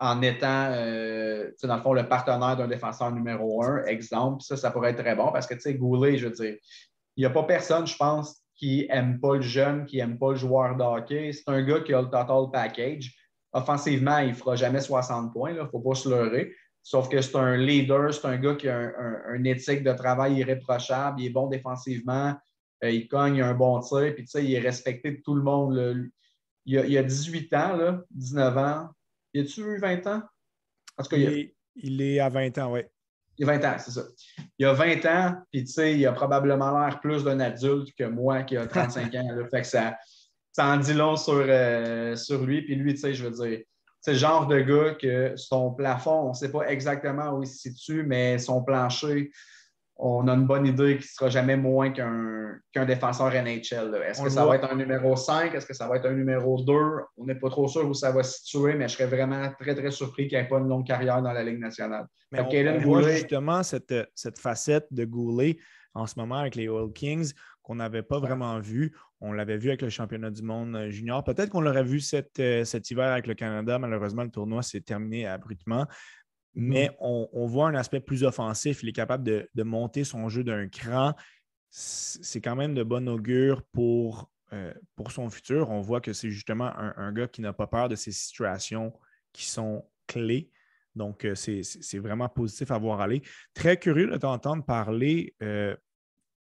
en 0.00 0.22
étant, 0.22 0.70
euh, 0.72 1.50
dans 1.62 1.76
le 1.76 1.82
fond, 1.82 1.92
le 1.92 2.08
partenaire 2.08 2.56
d'un 2.56 2.66
défenseur 2.66 3.12
numéro 3.12 3.62
un. 3.62 3.84
Exemple, 3.84 4.42
ça, 4.42 4.56
ça 4.56 4.70
pourrait 4.70 4.90
être 4.90 5.02
très 5.02 5.14
bon 5.14 5.30
parce 5.30 5.46
que, 5.46 5.54
tu 5.54 5.60
sais, 5.60 5.74
Goulet, 5.74 6.16
je 6.16 6.26
veux 6.26 6.32
dire, 6.32 6.56
il 7.16 7.20
n'y 7.20 7.26
a 7.26 7.30
pas 7.30 7.42
personne, 7.42 7.86
je 7.86 7.96
pense, 7.96 8.42
qui 8.56 8.86
n'aime 8.88 9.20
pas 9.20 9.36
le 9.36 9.42
jeune, 9.42 9.84
qui 9.84 9.98
n'aime 9.98 10.18
pas 10.18 10.30
le 10.30 10.36
joueur 10.36 10.76
de 10.76 10.82
hockey. 10.82 11.32
C'est 11.32 11.48
un 11.48 11.62
gars 11.62 11.80
qui 11.80 11.92
a 11.92 12.00
le 12.00 12.08
total 12.08 12.50
package. 12.50 13.14
Offensivement, 13.52 14.18
il 14.18 14.28
ne 14.28 14.34
fera 14.34 14.56
jamais 14.56 14.80
60 14.80 15.32
points, 15.32 15.50
il 15.50 15.56
ne 15.56 15.66
faut 15.66 15.80
pas 15.80 15.94
se 15.94 16.08
leurrer. 16.08 16.52
Sauf 16.82 17.08
que 17.08 17.20
c'est 17.20 17.36
un 17.36 17.56
leader, 17.56 18.12
c'est 18.12 18.26
un 18.26 18.36
gars 18.38 18.54
qui 18.54 18.68
a 18.68 18.78
un, 18.78 19.34
une 19.34 19.46
éthique 19.46 19.84
de 19.84 19.92
travail 19.92 20.38
irréprochable, 20.38 21.20
il 21.20 21.26
est 21.26 21.30
bon 21.30 21.46
défensivement, 21.46 22.34
euh, 22.82 22.90
il 22.90 23.06
cogne, 23.08 23.36
il 23.36 23.42
a 23.42 23.48
un 23.48 23.54
bon 23.54 23.80
tir, 23.80 24.14
puis 24.14 24.24
il 24.34 24.54
est 24.54 24.60
respecté 24.60 25.12
de 25.12 25.20
tout 25.22 25.34
le 25.34 25.42
monde. 25.42 26.10
Il, 26.64 26.78
a, 26.78 27.00
a, 27.00 27.02
18 27.02 27.52
ans, 27.54 27.76
là, 27.76 28.02
19 28.10 28.56
ans. 28.56 28.88
Y 29.34 29.40
a-tu 29.40 29.60
eu 29.60 29.78
20 29.78 30.06
ans? 30.06 30.22
il, 31.76 32.02
est, 32.02 32.20
à 32.20 32.28
20 32.28 32.58
ans, 32.58 32.72
oui. 32.72 32.80
Il 33.38 33.48
a 33.48 33.58
20 33.58 33.64
ans, 33.64 33.76
c'est 33.78 33.90
ça. 33.92 34.02
Il 34.58 34.66
a 34.66 34.72
20 34.72 35.06
ans, 35.06 35.36
puis 35.50 35.62
il 35.62 36.06
a 36.06 36.12
probablement 36.12 36.78
l'air 36.78 37.00
plus 37.00 37.24
d'un 37.24 37.40
adulte 37.40 37.94
que 37.96 38.04
moi 38.04 38.42
qui 38.42 38.56
a 38.56 38.66
35 38.66 39.14
ans. 39.16 39.28
Fait 39.50 39.60
que 39.62 39.66
ça, 39.66 39.96
ça 40.52 40.66
en 40.66 40.76
dit 40.78 40.94
long 40.94 41.16
sur, 41.16 41.44
euh, 41.46 42.16
sur 42.16 42.44
lui. 42.44 42.62
Puis 42.62 42.74
lui, 42.74 42.94
tu 42.94 43.00
sais, 43.00 43.14
je 43.14 43.26
veux 43.26 43.30
dire, 43.30 43.60
c'est 44.00 44.12
le 44.12 44.18
genre 44.18 44.46
de 44.46 44.60
gars 44.60 44.94
que 44.94 45.36
son 45.36 45.72
plafond, 45.72 46.26
on 46.26 46.28
ne 46.30 46.34
sait 46.34 46.50
pas 46.50 46.68
exactement 46.68 47.32
où 47.32 47.42
il 47.42 47.46
se 47.46 47.58
situe, 47.58 48.02
mais 48.02 48.38
son 48.38 48.62
plancher, 48.62 49.30
on 50.02 50.26
a 50.28 50.32
une 50.32 50.46
bonne 50.46 50.66
idée 50.66 50.96
qu'il 50.96 51.04
ne 51.04 51.14
sera 51.14 51.28
jamais 51.28 51.56
moins 51.56 51.90
qu'un 51.90 52.84
défenseur 52.86 53.30
NHL. 53.30 54.00
Est-ce 54.06 54.22
que 54.22 54.30
ça 54.30 54.46
va 54.46 54.56
être 54.56 54.70
un 54.70 54.74
numéro 54.74 55.14
5? 55.14 55.54
Est-ce 55.54 55.66
que 55.66 55.74
ça 55.74 55.86
va 55.86 55.96
être 55.96 56.06
un 56.06 56.14
numéro 56.14 56.62
2? 56.62 56.72
On 57.18 57.26
n'est 57.26 57.34
pas 57.34 57.50
trop 57.50 57.68
sûr 57.68 57.86
où 57.86 57.92
ça 57.92 58.10
va 58.10 58.22
se 58.22 58.38
situer, 58.38 58.74
mais 58.74 58.88
je 58.88 58.94
serais 58.94 59.06
vraiment 59.06 59.52
très, 59.60 59.74
très 59.74 59.90
surpris 59.90 60.26
qu'il 60.26 60.38
n'y 60.38 60.44
ait 60.44 60.48
pas 60.48 60.58
une 60.58 60.68
longue 60.68 60.86
carrière 60.86 61.20
dans 61.20 61.32
la 61.32 61.44
Ligue 61.44 61.58
nationale. 61.58 62.06
Mais 62.32 62.40
on, 62.40 62.78
voit 62.78 63.02
justement 63.10 63.62
cette, 63.62 63.94
cette 64.14 64.38
facette 64.38 64.86
de 64.90 65.04
Goulet 65.04 65.58
en 65.94 66.06
ce 66.06 66.18
moment 66.18 66.36
avec 66.36 66.54
les 66.54 66.68
Oil 66.68 66.92
Kings 66.92 67.32
qu'on 67.62 67.76
n'avait 67.76 68.02
pas 68.02 68.18
vraiment 68.18 68.58
vu. 68.60 68.96
On 69.20 69.32
l'avait 69.32 69.58
vu 69.58 69.68
avec 69.68 69.82
le 69.82 69.90
championnat 69.90 70.30
du 70.30 70.42
monde 70.42 70.74
euh, 70.76 70.90
junior. 70.90 71.22
Peut-être 71.24 71.50
qu'on 71.50 71.60
l'aurait 71.60 71.84
vu 71.84 72.00
euh, 72.38 72.64
cet, 72.64 72.90
hiver 72.90 73.12
avec 73.12 73.26
le 73.26 73.34
Canada. 73.34 73.78
Malheureusement, 73.78 74.24
le 74.24 74.30
tournoi 74.30 74.62
s'est 74.62 74.80
terminé 74.80 75.26
abruptement. 75.26 75.86
Mais 76.54 76.88
mm-hmm. 76.88 77.28
on, 77.32 77.46
voit 77.46 77.68
un 77.68 77.74
aspect 77.74 78.00
plus 78.00 78.24
offensif. 78.24 78.82
Il 78.82 78.88
est 78.88 78.94
capable 78.94 79.24
de, 79.24 79.62
monter 79.62 80.04
son 80.04 80.28
jeu 80.28 80.42
d'un 80.42 80.68
cran. 80.68 81.14
C'est 81.70 82.40
quand 82.40 82.56
même 82.56 82.74
de 82.74 82.82
bon 82.82 83.08
augure 83.08 83.62
pour, 83.72 84.30
euh, 84.52 84.74
pour 84.96 85.12
son 85.12 85.30
futur. 85.30 85.70
On 85.70 85.80
voit 85.80 86.00
que 86.00 86.12
c'est 86.12 86.30
justement 86.30 86.72
un, 86.76 87.12
gars 87.12 87.28
qui 87.28 87.40
n'a 87.40 87.52
pas 87.52 87.68
peur 87.68 87.88
de 87.88 87.94
ces 87.94 88.10
situations 88.10 88.92
qui 89.32 89.44
sont 89.44 89.84
clés. 90.08 90.50
Donc, 90.96 91.24
c'est 91.34 91.98
vraiment 91.98 92.28
positif 92.28 92.72
à 92.72 92.78
voir 92.78 93.00
aller. 93.00 93.22
Très 93.54 93.76
curieux 93.76 94.08
de 94.08 94.16
t'entendre 94.16 94.64
parler 94.64 95.36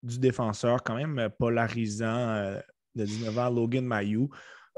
du 0.04 0.20
défenseur 0.20 0.84
quand 0.84 0.96
même 0.96 1.30
polarisant 1.40 2.30
euh, 2.30 2.60
de 2.96 3.06
19 3.06 3.38
ans, 3.40 3.50
Logan 3.50 3.86
Mayou. 3.86 4.30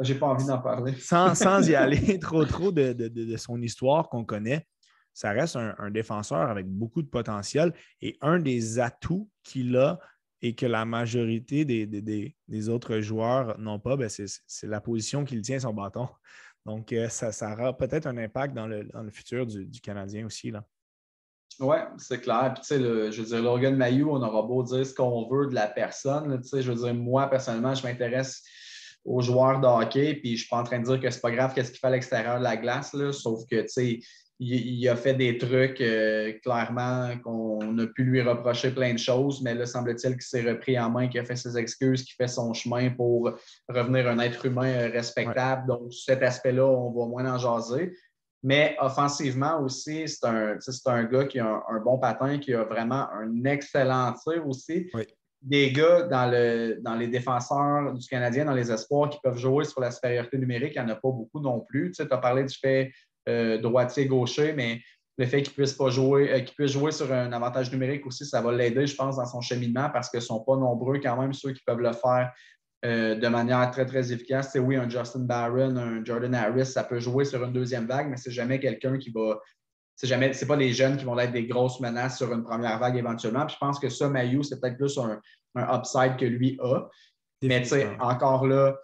J'ai 0.02 0.16
pas 0.16 0.28
envie 0.28 0.46
d'en 0.46 0.60
parler. 0.60 0.94
sans, 1.00 1.68
y 1.68 1.76
aller 1.76 2.20
trop 2.20 2.46
trop 2.46 2.72
de, 2.72 3.36
son 3.38 3.62
histoire 3.62 4.10
qu'on 4.10 4.24
connaît, 4.24 4.68
ça 5.14 5.32
reste 5.32 5.56
un, 5.56 5.90
défenseur 5.90 6.50
avec 6.50 6.68
beaucoup 6.68 7.02
de 7.02 7.08
potentiel 7.08 7.74
et 8.02 8.18
un 8.22 8.40
des 8.40 8.80
atouts 8.80 9.30
qu'il 9.44 9.76
a 9.78 10.00
et 10.42 10.54
que 10.54 10.66
la 10.66 10.86
majorité 10.86 11.64
des, 11.66 12.70
autres 12.70 13.00
joueurs 13.00 13.58
n'ont 13.58 13.80
pas, 13.80 13.96
ben, 13.96 14.10
c'est 14.10 14.68
la 14.68 14.82
position 14.82 15.24
qu'il 15.24 15.42
tient 15.42 15.60
son 15.60 15.74
bâton. 15.74 16.08
Donc, 16.66 16.92
euh, 16.92 17.10
ça, 17.10 17.32
ça 17.32 17.54
aura 17.54 17.78
peut-être 17.78 18.08
un 18.08 18.18
impact 18.18 18.54
dans 18.54 18.68
le, 18.68 18.90
futur 19.12 19.46
du, 19.46 19.66
du 19.66 19.80
Canadien 19.80 20.26
aussi. 20.26 20.52
Là. 20.52 20.66
Oui, 21.60 21.78
c'est 21.98 22.20
clair. 22.20 22.54
Puis, 22.54 22.64
tu 22.64 22.68
sais, 22.68 23.12
je 23.12 23.22
veux 23.22 23.28
dire, 23.28 23.42
Logan 23.42 23.76
Mayou, 23.76 24.12
on 24.12 24.22
aura 24.22 24.42
beau 24.42 24.64
dire 24.64 24.86
ce 24.86 24.94
qu'on 24.94 25.28
veut 25.30 25.48
de 25.48 25.56
la 25.56 25.68
personne. 25.68 26.42
Tu 26.42 26.50
sais, 26.50 26.62
je 26.62 26.72
veux 26.72 26.78
dire, 26.78 26.94
moi, 26.94 27.30
personnellement, 27.30 27.74
je 27.74 27.84
m'intéresse 27.84 28.44
aux 29.06 29.22
joueurs 29.22 29.60
de 29.62 29.68
hockey, 29.68 30.16
puis 30.16 30.32
je 30.32 30.34
ne 30.34 30.38
suis 30.38 30.50
pas 30.50 30.58
en 30.58 30.64
train 30.64 30.80
de 30.80 30.86
dire 30.86 31.00
que 31.00 31.10
c'est 31.10 31.22
pas 31.22 31.32
grave 31.32 31.54
qu'est-ce 31.54 31.72
qu'il 31.72 31.80
fait 31.80 31.88
à 31.88 31.92
l'extérieur 31.92 32.40
de 32.40 32.44
la 32.44 32.58
glace, 32.58 32.94
là, 32.94 33.14
sauf 33.14 33.42
que, 33.50 33.62
tu 33.62 33.68
sais, 33.68 34.00
il, 34.40 34.90
a 34.90 34.96
fait 34.98 35.14
des 35.14 35.38
trucs 35.38 35.80
euh, 35.80 36.34
clairement 36.44 37.18
qu'on 37.24 37.78
a 37.78 37.88
pu 37.88 38.04
lui 38.04 38.22
reprocher 38.22 38.72
plein 38.72 38.94
de 38.94 39.00
choses, 39.00 39.42
mais 39.42 39.54
là, 39.54 39.66
semble-t-il 39.66 40.14
qu'il 40.14 40.24
s'est 40.24 40.42
repris 40.42 40.78
en 40.78 40.90
main, 40.90 41.08
qu'il 41.08 41.22
a 41.22 41.24
fait 41.26 41.38
ses 41.38 41.58
excuses, 41.58 42.04
qu'il 42.04 42.16
fait 42.16 42.28
son 42.28 42.54
chemin 42.54 42.90
pour 42.90 43.32
revenir 43.70 44.10
un 44.10 44.20
être 44.20 44.46
humain 44.46 44.68
euh, 44.68 44.90
respectable. 44.90 45.68
Donc, 45.68 45.94
cet 45.94 46.22
aspect-là, 46.22 46.66
on 46.66 46.92
va 46.92 47.06
moins 47.06 47.34
en 47.34 47.38
jaser. 47.38 47.96
Mais 48.46 48.78
offensivement 48.80 49.60
aussi, 49.62 50.08
c'est 50.08 50.24
un, 50.28 50.60
un 50.86 51.04
gars 51.06 51.26
qui 51.26 51.40
a 51.40 51.64
un, 51.68 51.80
bon 51.80 51.98
patin, 51.98 52.38
qui 52.38 52.54
a 52.54 52.64
vraiment 52.64 53.10
un 53.12 53.44
excellent 53.44 54.14
tir 54.14 54.48
aussi. 54.48 54.88
Des 55.42 55.72
gars 55.72 56.04
dans, 56.04 56.30
le, 56.30 56.78
dans 56.80 56.94
les 56.94 57.08
défenseurs 57.08 57.92
du 57.92 58.08
Canadien, 58.08 58.46
dans 58.46 58.54
les 58.54 58.72
espoirs, 58.72 59.10
qui 59.10 59.18
peuvent 59.24 59.40
jouer 59.40 59.66
sur 59.66 59.82
la 59.82 59.90
supériorité 59.90 60.38
numérique, 60.38 60.74
il 60.76 60.86
n'y 60.86 60.92
en 60.92 60.94
a 60.94 60.96
pas 60.96 61.10
beaucoup 61.10 61.40
non 61.40 61.62
plus. 61.62 61.90
Tu 61.90 62.04
sais, 62.04 62.14
as 62.14 62.18
parlé 62.18 62.44
du 62.44 62.56
fait 62.56 62.92
euh, 63.28 63.58
droitier-gaucher, 63.58 64.54
mais 64.54 64.80
le 65.18 65.26
fait 65.26 65.42
qu'il 65.42 65.54
puisse 65.54 65.74
pas 65.74 65.90
jouer, 65.90 66.32
euh, 66.32 66.40
qu'il 66.42 66.54
puisse 66.54 66.72
jouer 66.72 66.92
sur 66.92 67.12
un 67.12 67.32
avantage 67.34 67.72
numérique 67.72 68.06
aussi, 68.06 68.28
ça 68.28 68.42
va 68.42 68.52
l'aider, 68.52 68.86
je 68.86 68.96
pense, 68.96 69.16
dans 69.16 69.26
son 69.26 69.42
cheminement 69.42 69.90
parce 69.90 70.12
qu'ils 70.12 70.20
ne 70.20 70.26
sont 70.26 70.42
pas 70.42 70.56
nombreux 70.56 71.00
quand 71.00 71.20
même 71.20 71.34
ceux 71.34 71.52
qui 71.52 71.64
peuvent 71.66 71.82
le 71.82 71.94
faire 71.94 72.32
euh, 72.84 73.16
de 73.16 73.28
manière 73.28 73.72
très, 73.72 73.86
très 73.86 74.12
efficace. 74.12 74.50
C'est 74.52 74.60
oui, 74.60 74.76
un 74.76 74.90
Justin 74.90 75.22
Barron, 75.22 75.76
un 75.78 76.04
Jordan 76.04 76.36
Harris, 76.36 76.68
ça 76.68 76.84
peut 76.84 77.00
jouer 77.00 77.26
sur 77.26 77.44
une 77.44 77.54
deuxième 77.54 77.88
vague, 77.88 78.10
mais 78.10 78.18
c'est 78.18 78.32
jamais 78.32 78.60
quelqu'un 78.60 78.98
qui 78.98 79.12
va. 79.12 79.40
C'est 79.96 80.08
jamais, 80.08 80.34
c'est 80.34 80.46
pas 80.46 80.58
les 80.58 80.74
jeunes 80.74 80.98
qui 80.98 81.06
vont 81.06 81.18
être 81.18 81.32
des 81.32 81.48
grosses 81.48 81.80
menaces 81.80 82.18
sur 82.18 82.32
une 82.34 82.44
première 82.44 82.78
vague 82.80 82.98
éventuellement. 82.98 83.46
Puis 83.46 83.56
je 83.56 83.66
pense 83.66 83.80
que 83.80 83.88
ça, 83.88 84.10
Mayu, 84.10 84.44
c'est 84.44 84.60
peut-être 84.60 84.78
plus 84.78 84.98
un, 84.98 85.22
un, 85.56 85.80
upside 85.80 86.18
que 86.18 86.26
lui 86.26 86.60
a. 86.62 86.90
Mais 87.42 87.62
tu 87.62 87.70
sais, 87.70 87.96
encore 88.00 88.46
là, 88.46 88.76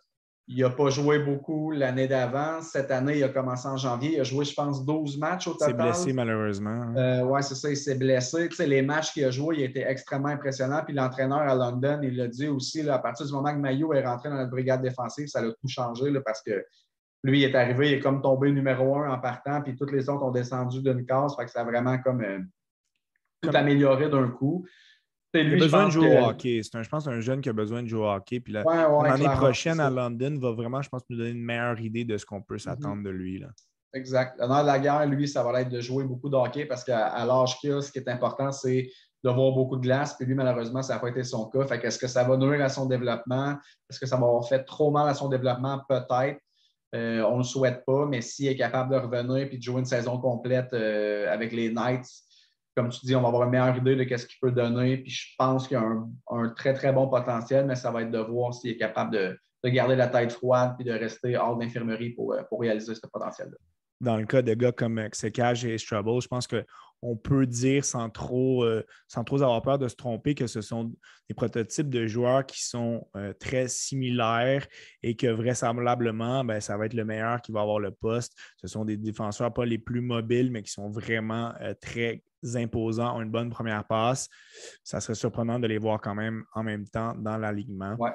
il 0.53 0.61
n'a 0.61 0.69
pas 0.69 0.89
joué 0.89 1.19
beaucoup 1.19 1.71
l'année 1.71 2.07
d'avant. 2.07 2.61
Cette 2.61 2.91
année, 2.91 3.19
il 3.19 3.23
a 3.23 3.29
commencé 3.29 3.67
en 3.67 3.77
janvier. 3.77 4.15
Il 4.15 4.19
a 4.19 4.23
joué, 4.23 4.43
je 4.43 4.53
pense, 4.53 4.85
12 4.85 5.17
matchs 5.17 5.47
au 5.47 5.53
total. 5.53 5.69
Il 5.69 5.75
s'est 5.77 5.83
blessé, 5.83 6.13
malheureusement. 6.13 6.93
Euh, 6.97 7.21
oui, 7.23 7.41
c'est 7.41 7.55
ça, 7.55 7.69
il 7.69 7.77
s'est 7.77 7.95
blessé. 7.95 8.49
Tu 8.49 8.57
sais, 8.57 8.67
les 8.67 8.81
matchs 8.81 9.13
qu'il 9.13 9.23
a 9.23 9.31
joués, 9.31 9.55
il 9.59 9.63
était 9.63 9.85
extrêmement 9.87 10.27
impressionnant. 10.27 10.81
Puis 10.85 10.93
l'entraîneur 10.93 11.39
à 11.39 11.55
London, 11.55 11.99
il 12.03 12.17
l'a 12.17 12.27
dit 12.27 12.49
aussi, 12.49 12.87
à 12.89 12.99
partir 12.99 13.25
du 13.25 13.31
moment 13.31 13.53
que 13.53 13.59
Mayo 13.59 13.93
est 13.93 14.05
rentré 14.05 14.29
dans 14.29 14.35
la 14.35 14.45
brigade 14.45 14.81
défensive, 14.81 15.27
ça 15.27 15.39
a 15.39 15.43
tout 15.43 15.67
changé 15.67 16.11
parce 16.25 16.41
que 16.41 16.65
lui, 17.23 17.41
il 17.41 17.43
est 17.45 17.55
arrivé, 17.55 17.91
il 17.91 17.93
est 17.93 17.99
comme 17.99 18.21
tombé 18.21 18.51
numéro 18.51 18.97
un 18.97 19.09
en 19.09 19.19
partant, 19.19 19.61
puis 19.61 19.75
toutes 19.75 19.91
les 19.91 20.09
autres 20.09 20.23
ont 20.23 20.31
descendu 20.31 20.81
d'une 20.81 21.05
case. 21.05 21.33
Fait 21.37 21.45
que 21.45 21.51
ça 21.51 21.61
a 21.61 21.63
vraiment 21.63 21.97
comme 21.99 22.21
euh, 22.21 22.39
tout 23.41 23.51
amélioré 23.53 24.09
d'un 24.09 24.27
coup 24.27 24.65
il 25.33 25.53
a 25.53 25.57
besoin 25.57 25.85
de 25.85 25.91
jouer 25.91 26.19
au 26.19 26.25
hockey. 26.25 26.61
je 26.63 26.89
pense 26.89 27.07
un 27.07 27.19
jeune 27.19 27.41
qui 27.41 27.49
a 27.49 27.53
besoin 27.53 27.83
de 27.83 27.87
jouer 27.87 28.01
au 28.01 28.09
hockey. 28.09 28.39
Puis 28.39 28.53
l'année 28.53 29.29
prochaine 29.35 29.79
à 29.79 29.89
London 29.89 30.37
va 30.39 30.51
vraiment, 30.51 30.81
je 30.81 30.89
pense, 30.89 31.03
nous 31.09 31.17
donner 31.17 31.31
une 31.31 31.43
meilleure 31.43 31.79
idée 31.79 32.03
de 32.03 32.17
ce 32.17 32.25
qu'on 32.25 32.41
peut 32.41 32.57
s'attendre 32.57 32.97
mhm. 32.97 33.03
de 33.03 33.09
lui. 33.09 33.39
Là. 33.39 33.47
Exact. 33.93 34.37
L'honneur 34.39 34.61
de 34.61 34.67
la 34.67 34.79
guerre, 34.79 35.05
lui, 35.05 35.27
ça 35.27 35.43
va 35.43 35.61
être 35.61 35.69
de 35.69 35.81
jouer 35.81 36.05
beaucoup 36.05 36.29
de 36.29 36.35
hockey 36.35 36.65
parce 36.65 36.83
qu'à 36.83 37.25
l'âge 37.25 37.57
qu'il 37.59 37.73
a, 37.73 37.81
ce 37.81 37.91
qui 37.91 37.99
est 37.99 38.07
important, 38.07 38.51
c'est 38.51 38.89
de 39.23 39.29
voir 39.29 39.51
beaucoup 39.51 39.75
de 39.75 39.81
glace. 39.81 40.15
Puis 40.15 40.25
lui, 40.25 40.33
malheureusement, 40.33 40.81
ça 40.81 40.95
n'a 40.95 40.99
pas 40.99 41.09
été 41.09 41.23
son 41.23 41.47
cas. 41.49 41.65
Fait 41.65 41.83
est-ce 41.83 41.99
que 41.99 42.07
ça 42.07 42.23
va 42.23 42.37
nuire 42.37 42.63
à 42.63 42.69
son 42.69 42.85
développement? 42.85 43.57
Est-ce 43.89 43.99
que 43.99 44.05
ça 44.05 44.15
va 44.15 44.25
avoir 44.25 44.47
fait 44.47 44.63
trop 44.63 44.91
mal 44.91 45.07
à 45.07 45.13
son 45.13 45.29
développement? 45.29 45.81
Peut-être. 45.87 46.39
Euh, 46.93 47.21
on 47.23 47.33
ne 47.33 47.37
le 47.37 47.43
souhaite 47.43 47.85
pas, 47.85 48.05
mais 48.05 48.21
s'il 48.21 48.47
est 48.47 48.57
capable 48.57 48.93
de 48.93 48.99
revenir 48.99 49.47
et 49.51 49.57
de 49.57 49.61
jouer 49.61 49.79
une 49.79 49.85
saison 49.85 50.17
complète 50.17 50.73
euh, 50.73 51.31
avec 51.31 51.53
les 51.53 51.71
Knights, 51.71 52.09
comme 52.75 52.89
tu 52.89 53.05
dis, 53.05 53.15
on 53.15 53.21
va 53.21 53.27
avoir 53.27 53.43
une 53.43 53.51
meilleure 53.51 53.75
idée 53.75 53.95
de 53.95 54.17
ce 54.17 54.25
qu'il 54.25 54.39
peut 54.41 54.51
donner. 54.51 54.97
Puis 54.97 55.11
je 55.11 55.35
pense 55.37 55.67
qu'il 55.67 55.77
a 55.77 55.83
un, 56.29 56.49
très, 56.49 56.73
très 56.73 56.93
bon 56.93 57.07
potentiel, 57.07 57.65
mais 57.65 57.75
ça 57.75 57.91
va 57.91 58.03
être 58.03 58.11
de 58.11 58.19
voir 58.19 58.53
s'il 58.53 58.71
est 58.71 58.77
capable 58.77 59.11
de, 59.11 59.37
garder 59.69 59.95
la 59.95 60.07
tête 60.07 60.31
froide 60.31 60.75
et 60.79 60.83
de 60.83 60.91
rester 60.91 61.37
hors 61.37 61.57
d'infirmerie 61.57 62.11
pour, 62.11 62.33
euh, 62.33 62.41
pour 62.49 62.61
réaliser 62.61 62.95
ce 62.95 63.01
potentiel-là. 63.01 63.57
Dans 63.99 64.17
le 64.17 64.25
cas 64.25 64.41
de 64.41 64.53
gars 64.55 64.71
comme 64.71 64.99
Xekage 65.09 65.65
et 65.65 65.77
Strubble, 65.77 66.21
je 66.21 66.27
pense 66.27 66.47
que 66.47 66.65
on 67.01 67.15
peut 67.15 67.47
dire 67.47 67.83
sans 67.83 68.09
trop, 68.09 68.63
euh, 68.63 68.85
sans 69.07 69.23
trop 69.23 69.41
avoir 69.41 69.61
peur 69.61 69.79
de 69.79 69.87
se 69.87 69.95
tromper 69.95 70.35
que 70.35 70.47
ce 70.47 70.61
sont 70.61 70.93
des 71.27 71.35
prototypes 71.35 71.89
de 71.89 72.05
joueurs 72.05 72.45
qui 72.45 72.63
sont 72.63 73.07
euh, 73.15 73.33
très 73.33 73.67
similaires 73.67 74.67
et 75.01 75.15
que 75.15 75.27
vraisemblablement, 75.27 76.43
ben, 76.45 76.59
ça 76.61 76.77
va 76.77 76.85
être 76.85 76.93
le 76.93 77.05
meilleur 77.05 77.41
qui 77.41 77.51
va 77.51 77.61
avoir 77.61 77.79
le 77.79 77.91
poste. 77.91 78.37
Ce 78.57 78.67
sont 78.67 78.85
des 78.85 78.97
défenseurs 78.97 79.53
pas 79.53 79.65
les 79.65 79.79
plus 79.79 80.01
mobiles, 80.01 80.51
mais 80.51 80.61
qui 80.61 80.71
sont 80.71 80.89
vraiment 80.89 81.53
euh, 81.61 81.73
très 81.79 82.23
imposants, 82.55 83.17
ont 83.17 83.21
une 83.21 83.31
bonne 83.31 83.49
première 83.49 83.85
passe. 83.85 84.29
Ça 84.83 84.99
serait 84.99 85.15
surprenant 85.15 85.59
de 85.59 85.67
les 85.67 85.77
voir 85.77 86.01
quand 86.01 86.15
même 86.15 86.43
en 86.53 86.63
même 86.63 86.87
temps 86.87 87.13
dans 87.15 87.37
l'alignement. 87.37 87.95
Ouais. 87.99 88.11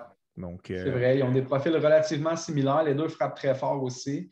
C'est 0.65 0.91
vrai, 0.91 1.19
ils 1.19 1.23
ont 1.23 1.33
des 1.33 1.43
profils 1.43 1.75
relativement 1.75 2.37
similaires. 2.37 2.83
Les 2.85 2.95
deux 2.95 3.09
frappent 3.09 3.37
très 3.37 3.55
fort 3.55 3.83
aussi. 3.83 4.31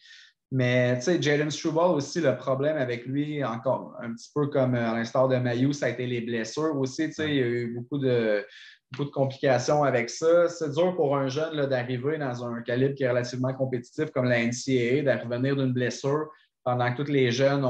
Mais 0.51 0.97
tu 0.99 1.05
sais, 1.05 1.21
Jaden 1.21 1.51
Struble 1.51 1.79
aussi, 1.79 2.21
le 2.21 2.37
problème 2.37 2.77
avec 2.77 3.07
lui, 3.07 3.43
encore 3.43 3.97
un 4.01 4.13
petit 4.13 4.31
peu 4.35 4.47
comme 4.49 4.75
euh, 4.75 4.91
à 4.91 4.95
l'instar 4.95 5.29
de 5.29 5.37
Mayu, 5.37 5.73
ça 5.73 5.87
a 5.87 5.89
été 5.89 6.07
les 6.07 6.21
blessures 6.21 6.77
aussi. 6.77 7.09
Tu 7.09 7.15
sais, 7.15 7.29
il 7.29 7.35
y 7.35 7.43
a 7.43 7.47
eu 7.47 7.75
beaucoup 7.75 7.99
de, 7.99 8.47
beaucoup 8.93 9.07
de 9.07 9.15
complications 9.15 9.83
avec 9.83 10.11
ça. 10.11 10.49
C'est 10.49 10.71
dur 10.71 10.95
pour 10.95 11.17
un 11.17 11.29
jeune 11.29 11.67
d'arriver 11.67 12.19
dans 12.19 12.45
un 12.45 12.61
calibre 12.63 12.95
qui 12.95 13.03
est 13.03 13.09
relativement 13.09 13.55
compétitif 13.55 14.11
comme 14.11 14.27
la 14.27 14.45
NCAA, 14.45 15.03
de 15.03 15.25
revenir 15.25 15.57
d'une 15.57 15.73
blessure 15.73 16.29
pendant 16.63 16.93
que 16.95 17.03
tous 17.03 17.11
les 17.11 17.33
jeunes 17.33 17.65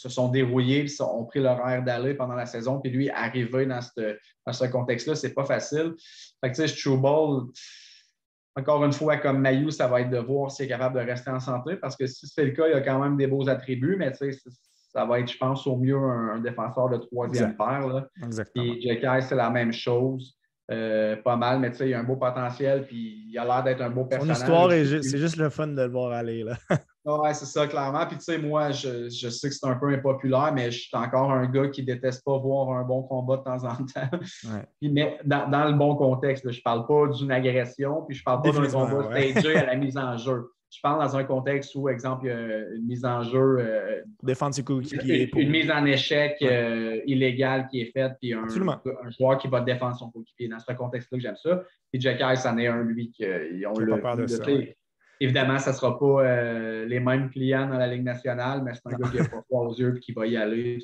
se 0.00 0.08
sont 0.08 0.28
dérouillés 0.28 0.86
et 0.86 1.02
ont 1.02 1.24
pris 1.24 1.40
leur 1.40 1.66
air 1.68 1.82
d'aller 1.82 2.14
pendant 2.14 2.34
la 2.34 2.46
saison. 2.46 2.80
Puis 2.80 2.90
lui, 2.90 3.10
arriver 3.10 3.66
dans, 3.66 3.80
dans 4.46 4.52
ce 4.52 4.64
contexte-là, 4.64 5.14
c'est 5.14 5.34
pas 5.34 5.44
facile. 5.44 5.94
Fait 6.42 6.50
que 6.50 6.56
tu 6.56 6.62
sais, 6.62 6.68
Struble, 6.68 7.50
encore 8.56 8.84
une 8.84 8.92
fois, 8.92 9.16
comme 9.18 9.40
Mayu, 9.40 9.70
ça 9.70 9.86
va 9.86 10.00
être 10.00 10.10
de 10.10 10.18
voir 10.18 10.50
s'il 10.50 10.66
est 10.66 10.68
capable 10.68 10.98
de 10.98 11.04
rester 11.04 11.30
en 11.30 11.40
santé, 11.40 11.76
parce 11.76 11.96
que 11.96 12.06
si 12.06 12.26
c'est 12.26 12.44
le 12.44 12.50
cas, 12.52 12.66
il 12.68 12.74
a 12.74 12.80
quand 12.80 13.00
même 13.00 13.16
des 13.16 13.26
beaux 13.26 13.48
attributs, 13.48 13.96
mais 13.96 14.12
ça 14.12 15.04
va 15.04 15.20
être, 15.20 15.30
je 15.30 15.38
pense, 15.38 15.66
au 15.66 15.76
mieux 15.76 15.96
un, 15.96 16.40
défenseur 16.40 16.88
de 16.88 16.96
troisième 16.96 17.56
paire. 17.56 18.06
Exactement. 18.24 18.64
Et 18.64 18.80
Jekai, 18.80 19.20
c'est 19.22 19.36
la 19.36 19.50
même 19.50 19.72
chose. 19.72 20.36
Euh, 20.70 21.16
pas 21.16 21.36
mal, 21.36 21.58
mais 21.58 21.72
tu 21.72 21.78
sais, 21.78 21.88
il 21.88 21.94
a 21.94 21.98
un 21.98 22.04
beau 22.04 22.14
potentiel, 22.14 22.86
puis 22.86 23.24
il 23.28 23.36
a 23.38 23.44
l'air 23.44 23.64
d'être 23.64 23.80
un 23.80 23.90
beau 23.90 24.04
personnage. 24.04 24.36
Son 24.36 24.42
histoire, 24.44 24.70
c'est 24.70 25.18
juste 25.18 25.36
le 25.36 25.50
fun 25.50 25.66
de 25.66 25.82
le 25.82 25.90
voir 25.90 26.12
aller. 26.12 26.44
Là. 26.44 26.56
Oui, 27.04 27.30
c'est 27.32 27.46
ça, 27.46 27.66
clairement. 27.66 28.06
Puis, 28.06 28.18
tu 28.18 28.24
sais, 28.24 28.38
moi, 28.38 28.72
je, 28.72 29.08
sais 29.08 29.48
que 29.48 29.54
c'est 29.54 29.66
un 29.66 29.76
peu 29.76 29.88
impopulaire, 29.88 30.52
mais 30.54 30.70
je 30.70 30.80
suis 30.80 30.96
encore 30.96 31.32
un 31.32 31.46
gars 31.46 31.68
qui 31.68 31.82
déteste 31.82 32.22
pas 32.24 32.36
voir 32.36 32.70
un 32.76 32.84
bon 32.84 33.02
combat 33.02 33.38
de 33.38 33.42
temps 33.42 33.64
en 33.64 33.76
temps. 33.76 34.18
mais 34.82 35.18
dans, 35.24 35.64
le 35.68 35.78
bon 35.78 35.96
contexte, 35.96 36.50
je 36.50 36.60
parle 36.60 36.86
pas 36.86 37.08
d'une 37.08 37.32
agression, 37.32 38.04
puis 38.06 38.16
je 38.16 38.20
ne 38.20 38.24
parle 38.24 38.42
pas 38.42 38.52
d'un 38.52 38.70
combat 38.70 39.30
stagé 39.30 39.56
à 39.56 39.66
la 39.66 39.76
mise 39.76 39.96
en 39.96 40.16
jeu. 40.18 40.50
Je 40.72 40.78
parle 40.80 41.00
dans 41.00 41.16
un 41.16 41.24
contexte 41.24 41.74
où, 41.74 41.88
exemple, 41.88 42.26
il 42.26 42.28
y 42.28 42.32
a 42.32 42.58
une 42.76 42.86
mise 42.86 43.04
en 43.04 43.24
jeu. 43.24 43.56
Euh, 43.58 44.02
Défendre 44.22 44.54
ses 44.54 44.62
coéquipiers. 44.62 45.28
Une, 45.34 45.50
mise 45.50 45.68
en 45.68 45.84
échec 45.84 46.36
euh, 46.42 47.00
illégale 47.06 47.66
qui 47.68 47.80
est 47.80 47.90
faite, 47.90 48.12
puis 48.20 48.34
un, 48.34 48.44
un, 48.44 49.10
joueur 49.10 49.38
qui 49.38 49.48
va 49.48 49.62
défendre 49.62 49.96
son 49.96 50.10
coéquipier. 50.10 50.46
Dans 50.46 50.60
ce 50.60 50.72
contexte-là, 50.72 51.18
que 51.18 51.22
j'aime 51.22 51.36
ça. 51.36 51.64
Puis 51.90 52.00
Jack 52.00 52.20
c'en 52.38 52.56
est 52.56 52.68
un, 52.68 52.84
lui, 52.84 53.10
qui 53.10 53.24
ont 53.66 53.76
le. 53.80 53.90
Pas 53.90 53.98
peur 53.98 54.16
de 54.18 54.26
ça, 54.28 54.44
Évidemment, 55.22 55.58
ça 55.58 55.72
ne 55.72 55.76
sera 55.76 55.98
pas 55.98 56.24
euh, 56.24 56.86
les 56.86 56.98
mêmes 56.98 57.28
clients 57.28 57.68
dans 57.68 57.76
la 57.76 57.86
Ligue 57.86 58.04
nationale, 58.04 58.62
mais 58.64 58.72
c'est 58.72 58.86
un 58.86 58.96
gars 58.96 59.10
qui 59.10 59.16
n'a 59.18 59.28
pas 59.28 59.42
froid 59.42 59.66
aux 59.66 59.74
yeux 59.74 59.94
et 59.96 60.00
qui 60.00 60.12
va 60.12 60.26
y 60.26 60.36
aller. 60.36 60.78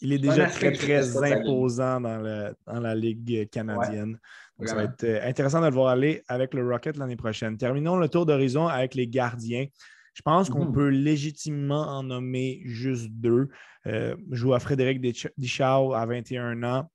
il 0.00 0.12
est 0.14 0.18
déjà 0.18 0.46
très, 0.46 0.72
très 0.72 1.32
imposant 1.32 2.00
dans, 2.00 2.54
la 2.66 2.94
Ligue 2.94 3.50
canadienne. 3.50 4.18
ça 4.64 4.74
va 4.74 4.84
être 4.84 5.04
euh, 5.04 5.28
intéressant 5.28 5.60
de 5.60 5.66
le 5.66 5.74
voir 5.74 5.88
aller 5.88 6.22
avec 6.26 6.54
le 6.54 6.66
Rocket 6.66 6.96
l'année 6.96 7.16
prochaine. 7.16 7.58
Terminons 7.58 7.98
le 7.98 8.08
tour 8.08 8.24
d'horizon 8.24 8.66
avec 8.66 8.94
les 8.94 9.06
gardiens. 9.06 9.66
Je 10.14 10.22
pense 10.22 10.48
qu'on 10.48 10.66
mhm. 10.66 10.72
peut 10.72 10.88
légitimement 10.88 11.82
en 11.82 12.02
nommer 12.02 12.62
juste 12.64 13.10
deux. 13.10 13.48
Euh, 13.86 14.16
je 14.30 14.44
vois 14.44 14.58
Frédéric 14.58 15.00
Dichau 15.36 15.92
à 15.92 16.06
21 16.06 16.62
ans, 16.62 16.90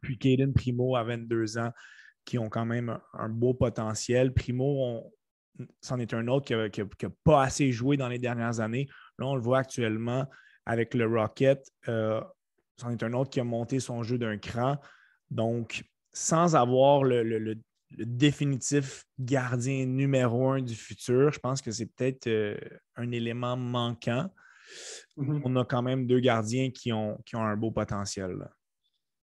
puis 0.00 0.16
Caden 0.16 0.54
Primo 0.54 0.96
à 0.96 1.04
22 1.04 1.58
ans, 1.58 1.70
qui 2.24 2.38
ont 2.38 2.48
quand 2.48 2.64
même 2.64 2.98
un 3.12 3.28
beau 3.28 3.52
potentiel. 3.52 4.32
Primo, 4.32 4.64
on, 4.64 5.12
c'en 5.80 5.98
est 5.98 6.12
un 6.14 6.26
autre 6.28 6.68
qui 6.68 6.80
n'a 6.80 7.10
pas 7.24 7.42
assez 7.42 7.72
joué 7.72 7.96
dans 7.96 8.08
les 8.08 8.18
dernières 8.18 8.60
années. 8.60 8.88
Là, 9.18 9.26
on 9.26 9.34
le 9.34 9.42
voit 9.42 9.58
actuellement 9.58 10.26
avec 10.66 10.94
le 10.94 11.06
Rocket. 11.06 11.70
Euh, 11.88 12.20
c'en 12.76 12.90
est 12.90 13.02
un 13.02 13.12
autre 13.12 13.30
qui 13.30 13.40
a 13.40 13.44
monté 13.44 13.80
son 13.80 14.02
jeu 14.02 14.18
d'un 14.18 14.38
cran. 14.38 14.78
Donc, 15.30 15.84
sans 16.12 16.56
avoir 16.56 17.04
le, 17.04 17.56
définitif 17.96 19.04
gardien 19.20 19.86
numéro 19.86 20.48
un 20.50 20.60
du 20.60 20.74
futur, 20.74 21.32
je 21.32 21.38
pense 21.38 21.62
que 21.62 21.70
c'est 21.70 21.86
peut-être 21.86 22.26
euh, 22.26 22.56
un 22.96 23.12
élément 23.12 23.56
manquant. 23.56 24.28
Mm-hmm. 25.16 25.42
On 25.44 25.56
a 25.56 25.64
quand 25.64 25.82
même 25.82 26.06
deux 26.08 26.18
gardiens 26.18 26.70
qui 26.70 26.92
ont, 26.92 27.16
qui 27.24 27.36
ont 27.36 27.44
un 27.44 27.56
beau 27.56 27.70
potentiel. 27.70 28.48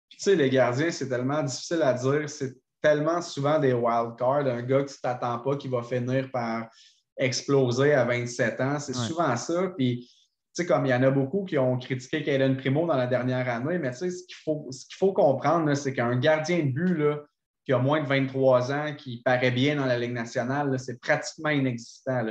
Tu 0.09 0.19
sais, 0.19 0.35
les 0.35 0.49
gardiens, 0.49 0.91
c'est 0.91 1.07
tellement 1.07 1.43
difficile 1.43 1.81
à 1.81 1.93
dire. 1.93 2.29
C'est 2.29 2.57
tellement 2.81 3.21
souvent 3.21 3.59
des 3.59 3.73
wildcards, 3.73 4.47
un 4.47 4.61
gars 4.61 4.83
que 4.83 4.89
tu 4.89 4.97
ne 4.97 5.01
t'attends 5.01 5.39
pas 5.39 5.57
qui 5.57 5.67
va 5.67 5.83
finir 5.83 6.29
par 6.31 6.69
exploser 7.17 7.93
à 7.93 8.05
27 8.05 8.61
ans. 8.61 8.79
C'est 8.79 8.93
souvent 8.93 9.35
ça. 9.35 9.73
Puis, 9.77 10.09
tu 10.55 10.63
sais, 10.63 10.65
comme 10.65 10.85
il 10.85 10.89
y 10.89 10.93
en 10.93 11.03
a 11.03 11.11
beaucoup 11.11 11.43
qui 11.45 11.57
ont 11.57 11.77
critiqué 11.77 12.23
Caden 12.23 12.57
Primo 12.57 12.85
dans 12.85 12.95
la 12.95 13.07
dernière 13.07 13.49
année, 13.49 13.79
mais 13.79 13.91
tu 13.91 13.97
sais, 13.97 14.11
ce 14.11 14.23
qu'il 14.25 14.35
faut, 14.43 14.69
faut 14.97 15.13
comprendre, 15.13 15.73
c'est 15.75 15.93
qu'un 15.93 16.15
gardien 16.15 16.59
de 16.59 16.71
but 16.71 16.95
là, 16.95 17.19
qui 17.65 17.73
a 17.73 17.79
moins 17.79 18.01
de 18.01 18.07
23 18.07 18.71
ans, 18.71 18.95
qui 18.95 19.21
paraît 19.23 19.51
bien 19.51 19.75
dans 19.75 19.85
la 19.85 19.99
Ligue 19.99 20.13
nationale, 20.13 20.79
c'est 20.79 21.01
pratiquement 21.01 21.49
inexistant. 21.49 22.25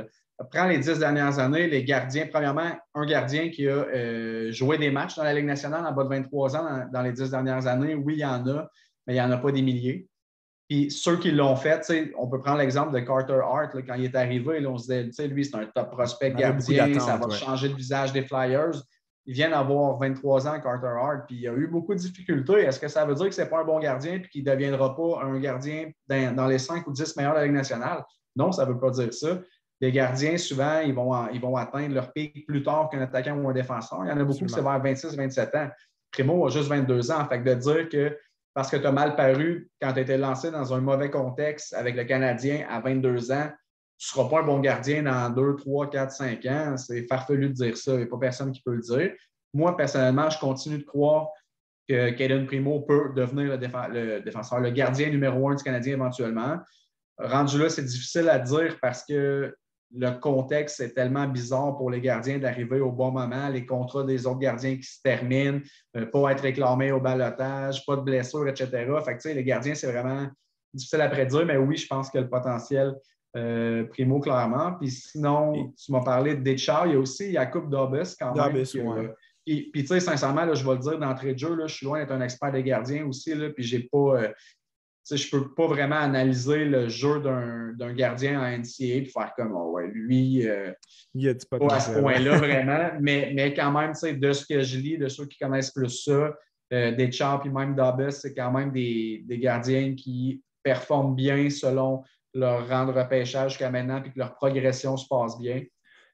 Prends 0.51 0.67
les 0.67 0.79
dix 0.79 0.97
dernières 0.99 1.39
années, 1.39 1.67
les 1.67 1.83
gardiens, 1.83 2.27
premièrement, 2.31 2.71
un 2.95 3.05
gardien 3.05 3.49
qui 3.49 3.67
a 3.67 3.71
euh, 3.71 4.51
joué 4.51 4.77
des 4.77 4.91
matchs 4.91 5.15
dans 5.15 5.23
la 5.23 5.33
Ligue 5.33 5.45
nationale 5.45 5.85
en 5.85 5.91
bas 5.91 6.03
de 6.03 6.09
23 6.09 6.55
ans 6.55 6.63
dans, 6.63 6.91
dans 6.91 7.01
les 7.01 7.11
dix 7.11 7.29
dernières 7.29 7.67
années, 7.67 7.95
oui, 7.95 8.15
il 8.15 8.19
y 8.19 8.25
en 8.25 8.47
a, 8.47 8.67
mais 9.05 9.13
il 9.13 9.15
n'y 9.15 9.21
en 9.21 9.31
a 9.31 9.37
pas 9.37 9.51
des 9.51 9.61
milliers. 9.61 10.07
Puis 10.67 10.91
ceux 10.91 11.17
qui 11.17 11.31
l'ont 11.31 11.55
fait, 11.55 11.81
on 12.17 12.27
peut 12.27 12.41
prendre 12.41 12.57
l'exemple 12.57 12.93
de 12.93 12.99
Carter 12.99 13.39
Hart, 13.41 13.71
quand 13.87 13.93
il 13.93 14.05
est 14.05 14.15
arrivé, 14.15 14.59
là, 14.59 14.69
on 14.69 14.77
se 14.77 14.91
disait, 14.91 15.27
lui, 15.27 15.45
c'est 15.45 15.55
un 15.55 15.65
top 15.65 15.91
prospect 15.91 16.31
gardien, 16.31 16.99
ça 16.99 17.15
va 17.15 17.29
changer 17.29 17.69
le 17.69 17.75
visage 17.75 18.11
des 18.11 18.23
Flyers. 18.23 18.73
Il 19.25 19.33
vient 19.33 19.49
d'avoir 19.49 19.97
23 19.97 20.47
ans, 20.47 20.59
Carter 20.59 20.93
Hart, 21.01 21.25
puis 21.27 21.37
il 21.37 21.47
a 21.47 21.53
eu 21.53 21.67
beaucoup 21.67 21.93
de 21.93 21.99
difficultés. 21.99 22.61
Est-ce 22.61 22.79
que 22.79 22.87
ça 22.87 23.05
veut 23.05 23.15
dire 23.15 23.27
que 23.27 23.35
ce 23.35 23.41
n'est 23.41 23.49
pas 23.49 23.59
un 23.59 23.63
bon 23.63 23.79
gardien 23.79 24.15
et 24.15 24.21
qu'il 24.27 24.43
ne 24.43 24.51
deviendra 24.51 24.95
pas 24.95 25.21
un 25.23 25.39
gardien 25.39 25.89
dans, 26.07 26.47
les 26.47 26.59
5 26.59 26.85
ou 26.87 26.91
10 26.91 27.15
meilleurs 27.15 27.33
de 27.33 27.39
la 27.39 27.45
Ligue 27.45 27.55
nationale? 27.55 28.03
Non, 28.35 28.51
ça 28.51 28.65
ne 28.65 28.71
veut 28.71 28.79
pas 28.79 28.89
dire 28.91 29.13
ça. 29.13 29.39
Les 29.79 29.91
gardiens, 29.91 30.37
souvent, 30.37 30.79
ils 30.79 30.93
vont, 30.93 31.29
ils 31.29 31.39
vont 31.39 31.55
atteindre 31.55 31.93
leur 31.93 32.11
pic 32.11 32.45
plus 32.45 32.63
tard 32.63 32.89
qu'un 32.89 33.01
attaquant 33.01 33.37
ou 33.37 33.49
un 33.49 33.53
défenseur. 33.53 33.99
Il 34.03 34.09
y 34.09 34.11
en 34.11 34.19
a 34.19 34.23
beaucoup 34.23 34.45
qui 34.45 34.49
c'est 34.49 34.61
vers 34.61 34.81
26-27 34.81 35.57
ans. 35.57 35.69
Primo 36.11 36.47
a 36.47 36.49
juste 36.49 36.67
22 36.67 37.11
ans. 37.11 37.25
Fait 37.27 37.41
que 37.41 37.49
de 37.49 37.53
dire 37.53 37.89
que 37.89 38.17
parce 38.57 38.71
que 38.71 38.77
tu 38.77 38.87
as 38.87 38.91
mal 38.91 39.15
paru 39.15 39.69
quand 39.79 39.93
tu 39.93 39.99
été 39.99 40.17
lancé 40.17 40.49
dans 40.49 40.73
un 40.73 40.81
mauvais 40.81 41.11
contexte 41.11 41.75
avec 41.75 41.95
le 41.95 42.05
Canadien 42.05 42.65
à 42.67 42.79
22 42.79 43.31
ans, 43.31 43.51
tu 43.99 44.17
ne 44.17 44.23
seras 44.23 44.29
pas 44.29 44.39
un 44.39 44.47
bon 44.47 44.59
gardien 44.59 45.03
dans 45.03 45.29
2, 45.29 45.57
3, 45.57 45.91
4, 45.91 46.11
5 46.11 46.45
ans. 46.47 46.75
C'est 46.75 47.03
farfelu 47.03 47.49
de 47.49 47.53
dire 47.53 47.77
ça. 47.77 47.91
Il 47.91 47.97
n'y 47.97 48.03
a 48.05 48.07
pas 48.07 48.17
personne 48.17 48.51
qui 48.51 48.63
peut 48.63 48.73
le 48.73 48.81
dire. 48.81 49.11
Moi, 49.53 49.77
personnellement, 49.77 50.31
je 50.31 50.39
continue 50.39 50.79
de 50.79 50.85
croire 50.85 51.27
que 51.87 52.09
Caden 52.09 52.47
Primo 52.47 52.79
peut 52.79 53.11
devenir 53.15 53.59
le, 53.59 54.21
défenseur, 54.21 54.59
le 54.59 54.71
gardien 54.71 55.11
numéro 55.11 55.51
un 55.51 55.53
du 55.53 55.63
Canadien 55.63 55.93
éventuellement. 55.93 56.57
Rendu 57.19 57.59
là, 57.59 57.69
c'est 57.69 57.85
difficile 57.85 58.27
à 58.27 58.39
dire 58.39 58.79
parce 58.81 59.05
que 59.05 59.55
le 59.95 60.11
contexte 60.19 60.79
est 60.81 60.93
tellement 60.93 61.27
bizarre 61.27 61.77
pour 61.77 61.89
les 61.89 62.01
gardiens 62.01 62.39
d'arriver 62.39 62.79
au 62.79 62.91
bon 62.91 63.11
moment, 63.11 63.49
les 63.49 63.65
contrats 63.65 64.03
des 64.03 64.27
autres 64.27 64.39
gardiens 64.39 64.75
qui 64.75 64.83
se 64.83 65.01
terminent, 65.01 65.59
euh, 65.95 66.05
pas 66.05 66.31
être 66.31 66.41
réclamés 66.41 66.91
au 66.91 66.99
balotage, 66.99 67.85
pas 67.85 67.95
de 67.95 68.01
blessures, 68.01 68.47
etc. 68.47 68.69
Fait 69.05 69.17
que, 69.17 69.29
les 69.29 69.43
gardiens, 69.43 69.75
c'est 69.75 69.91
vraiment 69.91 70.27
difficile 70.73 71.01
à 71.01 71.09
prédire, 71.09 71.45
mais 71.45 71.57
oui, 71.57 71.77
je 71.77 71.87
pense 71.87 72.09
que 72.09 72.17
le 72.17 72.29
potentiel 72.29 72.95
euh, 73.35 73.85
primo, 73.85 74.19
clairement. 74.19 74.73
Puis 74.73 74.91
sinon, 74.91 75.73
tu 75.73 75.91
m'as 75.91 76.03
parlé 76.03 76.35
de 76.35 76.41
Deschamps, 76.41 76.85
il 76.85 76.93
y 76.93 76.95
a 76.95 76.99
aussi 76.99 77.31
Jacob 77.31 77.69
Dobus 77.69 78.15
quand 78.19 78.33
même. 78.35 79.13
Puis, 79.45 79.71
tu 79.73 79.87
sais, 79.87 80.01
sincèrement, 80.01 80.53
je 80.53 80.65
vais 80.65 80.73
le 80.73 80.79
dire 80.79 80.99
d'entrée 80.99 81.33
de 81.33 81.39
jeu, 81.39 81.55
là, 81.55 81.67
je 81.67 81.75
suis 81.75 81.85
loin 81.85 81.99
d'être 81.99 82.11
un 82.11 82.19
expert 82.19 82.51
des 82.51 82.63
gardiens 82.63 83.05
aussi, 83.05 83.33
là, 83.33 83.49
puis 83.49 83.63
j'ai 83.63 83.79
pas. 83.79 83.97
Euh, 83.97 84.33
je 85.15 85.35
ne 85.35 85.41
peux 85.41 85.53
pas 85.53 85.67
vraiment 85.67 85.97
analyser 85.97 86.65
le 86.65 86.89
jeu 86.89 87.21
d'un 87.21 87.93
gardien 87.93 88.41
en 88.41 88.57
NCA 88.57 88.83
et 88.85 89.05
faire 89.05 89.33
comme 89.35 89.53
oh 89.55 89.71
ouais, 89.71 89.87
lui, 89.93 90.47
euh, 90.47 90.71
il 91.13 91.29
a 91.29 91.33
pas 91.49 91.75
à 91.75 91.79
ce 91.79 91.99
point-là 91.99 92.37
vraiment, 92.37 92.89
mais, 92.99 93.31
mais 93.33 93.53
quand 93.53 93.71
même, 93.71 93.93
de 93.93 94.33
ce 94.33 94.45
que 94.45 94.61
je 94.61 94.77
lis, 94.77 94.97
de 94.97 95.07
ceux 95.07 95.25
qui 95.25 95.37
connaissent 95.37 95.71
plus 95.71 96.03
ça, 96.03 96.33
euh, 96.73 96.91
des 96.91 97.11
Champs 97.11 97.41
et 97.43 97.49
même 97.49 97.75
Dobbs, 97.75 98.11
c'est 98.11 98.33
quand 98.33 98.51
même 98.51 98.71
des, 98.71 99.23
des, 99.25 99.39
gardiens 99.39 99.95
qui 99.95 100.43
performent 100.61 101.15
bien 101.15 101.49
selon 101.49 102.03
leur 102.33 102.67
rang 102.67 102.85
de 102.85 102.91
repêchage 102.91 103.51
jusqu'à 103.51 103.71
maintenant 103.71 104.03
et 104.03 104.11
que 104.11 104.19
leur 104.19 104.35
progression 104.35 104.97
se 104.97 105.07
passe 105.07 105.39
bien. 105.39 105.63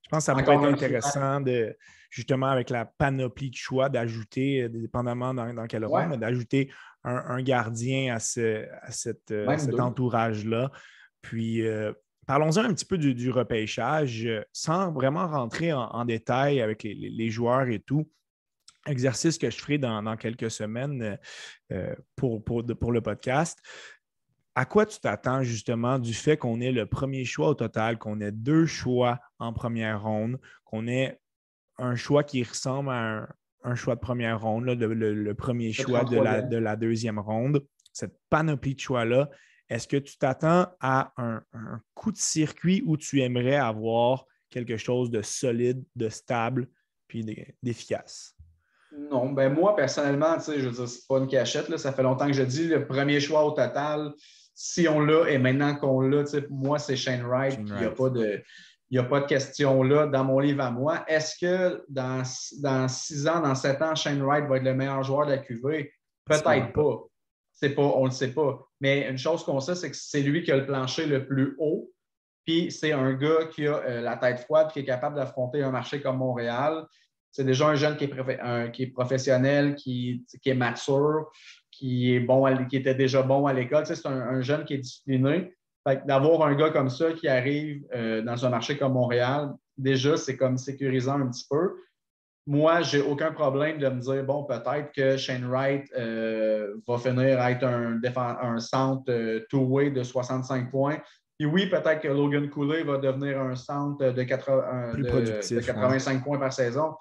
Je 0.03 0.09
pense 0.09 0.19
que 0.19 0.25
ça 0.25 0.35
pourrait 0.35 0.55
être 0.55 0.65
intéressant 0.65 1.41
de, 1.41 1.75
justement, 2.13 2.47
avec 2.47 2.69
la 2.69 2.85
panoplie 2.85 3.49
de 3.49 3.55
choix, 3.55 3.89
d'ajouter, 3.89 4.69
dépendamment 4.69 5.33
dans, 5.33 5.67
quel 5.67 5.85
rôle, 5.85 6.09
mais 6.09 6.17
d'ajouter 6.17 6.71
un, 7.03 7.41
gardien 7.41 8.15
à, 8.15 8.19
cet 8.19 9.31
entourage-là. 9.79 10.71
Puis, 11.21 11.63
Parlons-en 12.25 12.63
un 12.63 12.73
petit 12.73 12.85
peu 12.85 12.97
du, 12.97 13.29
repêchage, 13.31 14.25
euh, 14.25 14.43
sans 14.53 14.91
vraiment 14.91 15.27
rentrer 15.27 15.73
en, 15.73 16.05
détail 16.05 16.61
avec 16.61 16.83
les, 16.83 17.29
joueurs 17.29 17.67
et 17.67 17.79
tout. 17.79 18.09
Exercice 18.87 19.37
que 19.37 19.49
je 19.49 19.57
ferai 19.57 19.77
dans, 19.77 20.15
quelques 20.15 20.51
semaines 20.51 21.01
euh, 21.01 21.17
euh, 21.73 21.95
pour, 22.15 22.43
pour, 22.43 22.91
le 22.91 23.01
podcast. 23.01 23.59
À 24.55 24.65
quoi 24.65 24.85
tu 24.85 24.99
t'attends 24.99 25.43
justement 25.43 25.99
du 25.99 26.13
fait 26.13 26.37
qu'on 26.37 26.61
ait 26.61 26.71
le 26.71 26.85
premier 26.85 27.25
choix 27.25 27.49
au 27.49 27.55
total, 27.55 27.97
qu'on 27.97 28.21
ait 28.21 28.31
deux 28.31 28.67
choix 28.67 29.19
en 29.39 29.51
première 29.51 30.03
ronde, 30.03 30.39
qu'on 30.63 30.87
ait 30.87 31.19
un 31.83 31.95
choix 31.95 32.23
qui 32.23 32.43
ressemble 32.43 32.89
à 32.89 33.27
un, 33.63 33.75
choix 33.75 33.95
de 33.95 33.99
première 33.99 34.41
ronde, 34.41 34.65
le, 34.65 35.33
premier 35.33 35.71
choix 35.71 36.03
de 36.03 36.17
la, 36.17 36.41
de 36.41 36.57
la 36.57 36.75
deuxième 36.75 37.19
ronde, 37.19 37.65
cette 37.93 38.17
panoplie 38.29 38.75
de 38.75 38.79
choix-là, 38.79 39.29
est-ce 39.69 39.87
que 39.87 39.97
tu 39.97 40.17
t'attends 40.17 40.67
à 40.81 41.13
un, 41.17 41.41
coup 41.93 42.11
de 42.11 42.17
circuit 42.17 42.83
où 42.85 42.97
tu 42.97 43.21
aimerais 43.21 43.55
avoir 43.55 44.25
quelque 44.49 44.77
chose 44.77 45.09
de 45.09 45.21
solide, 45.21 45.83
de 45.95 46.09
stable, 46.09 46.67
puis 47.07 47.25
d'efficace? 47.61 48.35
Non, 48.95 49.31
ben 49.31 49.51
moi, 49.51 49.75
personnellement, 49.75 50.35
tu 50.35 50.43
sais, 50.43 50.59
je 50.59 50.69
veux 50.69 50.75
dire, 50.75 50.87
c'est 50.87 51.07
pas 51.07 51.17
une 51.17 51.27
cachette. 51.27 51.75
Ça 51.77 51.91
fait 51.91 52.03
longtemps 52.03 52.27
que 52.27 52.33
je 52.33 52.43
dis 52.43 52.67
le 52.67 52.85
premier 52.85 53.19
choix 53.19 53.43
au 53.43 53.51
total, 53.51 54.13
si 54.53 54.87
on 54.87 54.99
l'a 54.99 55.29
et 55.29 55.39
maintenant 55.39 55.75
qu'on 55.75 56.01
l'a, 56.01 56.23
moi, 56.49 56.77
c'est 56.77 56.95
Shane 56.95 57.23
Wright. 57.23 57.57
Il 57.59 57.73
n'y 57.73 57.85
a 57.85 57.89
pas 57.89 58.09
de. 58.09 58.43
Il 58.93 58.99
a 58.99 59.03
pas 59.03 59.21
de 59.21 59.25
question 59.25 59.81
là 59.81 60.05
dans 60.05 60.23
mon 60.23 60.37
livre 60.37 60.61
à 60.61 60.69
moi. 60.69 61.03
Est-ce 61.07 61.35
que 61.43 61.83
dans, 61.89 62.21
dans 62.61 62.87
six 62.87 63.27
ans, 63.27 63.41
dans 63.41 63.55
sept 63.55 63.81
ans, 63.81 63.95
Shane 63.95 64.21
Wright 64.21 64.45
va 64.45 64.57
être 64.57 64.63
le 64.63 64.75
meilleur 64.75 65.01
joueur 65.01 65.25
de 65.25 65.31
la 65.31 65.39
QV? 65.39 65.91
Peut-être 66.25 66.43
pas 66.43 66.99
pas, 67.75 67.81
on 67.81 68.01
ne 68.01 68.09
le 68.09 68.11
sait 68.11 68.33
pas. 68.35 68.59
Mais 68.81 69.09
une 69.09 69.17
chose 69.17 69.43
qu'on 69.43 69.59
sait, 69.59 69.73
c'est 69.73 69.89
que 69.89 69.97
c'est 69.97 70.21
lui 70.21 70.43
qui 70.43 70.51
a 70.51 70.57
le 70.57 70.67
plancher 70.67 71.07
le 71.07 71.25
plus 71.25 71.55
haut. 71.57 71.91
Puis 72.45 72.71
c'est 72.71 72.91
un 72.91 73.13
gars 73.13 73.47
qui 73.51 73.65
a 73.65 73.77
euh, 73.77 74.01
la 74.01 74.15
tête 74.15 74.41
froide, 74.41 74.69
qui 74.71 74.81
est 74.81 74.85
capable 74.85 75.15
d'affronter 75.15 75.63
un 75.63 75.71
marché 75.71 75.99
comme 75.99 76.17
Montréal. 76.17 76.85
C'est 77.31 77.45
déjà 77.45 77.69
un 77.69 77.75
jeune 77.75 77.97
qui 77.97 78.03
est, 78.03 78.71
qui 78.73 78.83
est 78.83 78.91
professionnel, 78.91 79.73
qui, 79.73 80.23
qui, 80.39 80.49
est 80.51 80.53
mature, 80.53 81.31
qui, 81.71 82.13
est 82.13 82.19
bon 82.19 82.45
qui 82.67 82.75
était 82.75 82.93
déjà 82.93 83.23
bon 83.23 83.47
à 83.47 83.53
l'école. 83.53 83.87
c'est 83.87 84.05
un, 84.05 84.41
jeune 84.41 84.65
qui 84.65 84.75
est 84.75 84.79
discipliné. 84.79 85.55
D'avoir 85.85 86.47
un 86.47 86.55
gars 86.55 86.69
comme 86.69 86.89
ça 86.89 87.11
qui 87.11 87.27
arrive 87.27 87.83
euh, 87.93 88.21
dans 88.21 88.45
un 88.45 88.49
marché 88.49 88.77
comme 88.77 88.93
Montréal, 88.93 89.53
déjà, 89.77 90.15
c'est 90.15 90.37
comme 90.37 90.57
sécurisant 90.57 91.19
un 91.19 91.27
petit 91.27 91.45
peu 91.49 91.75
moi, 92.45 92.81
j'ai 92.81 93.01
aucun 93.01 93.31
problème 93.31 93.77
de 93.77 93.87
me 93.87 94.01
dire, 94.01 94.25
bon, 94.25 94.43
peut-être 94.43 94.91
que 94.91 95.15
Shane 95.15 95.45
Wright 95.45 95.89
euh, 95.95 96.75
va 96.87 96.97
finir 96.97 97.39
à 97.39 97.51
être 97.51 97.63
un, 97.63 98.01
un 98.17 98.59
centre 98.59 99.09
euh, 99.09 99.45
two-way 99.49 99.91
de 99.91 100.03
65 100.03 100.69
points. 100.69 100.97
Et 101.39 101.45
oui, 101.45 101.67
peut-être 101.67 102.01
que 102.01 102.09
Logan 102.09 102.49
Cooley 102.49 102.83
va 102.83 102.97
devenir 102.97 103.41
un 103.41 103.55
centre 103.55 104.11
de, 104.11 104.23
85 104.23 106.23
points 106.23 106.37
par 106.37 106.53
saison. 106.53 106.95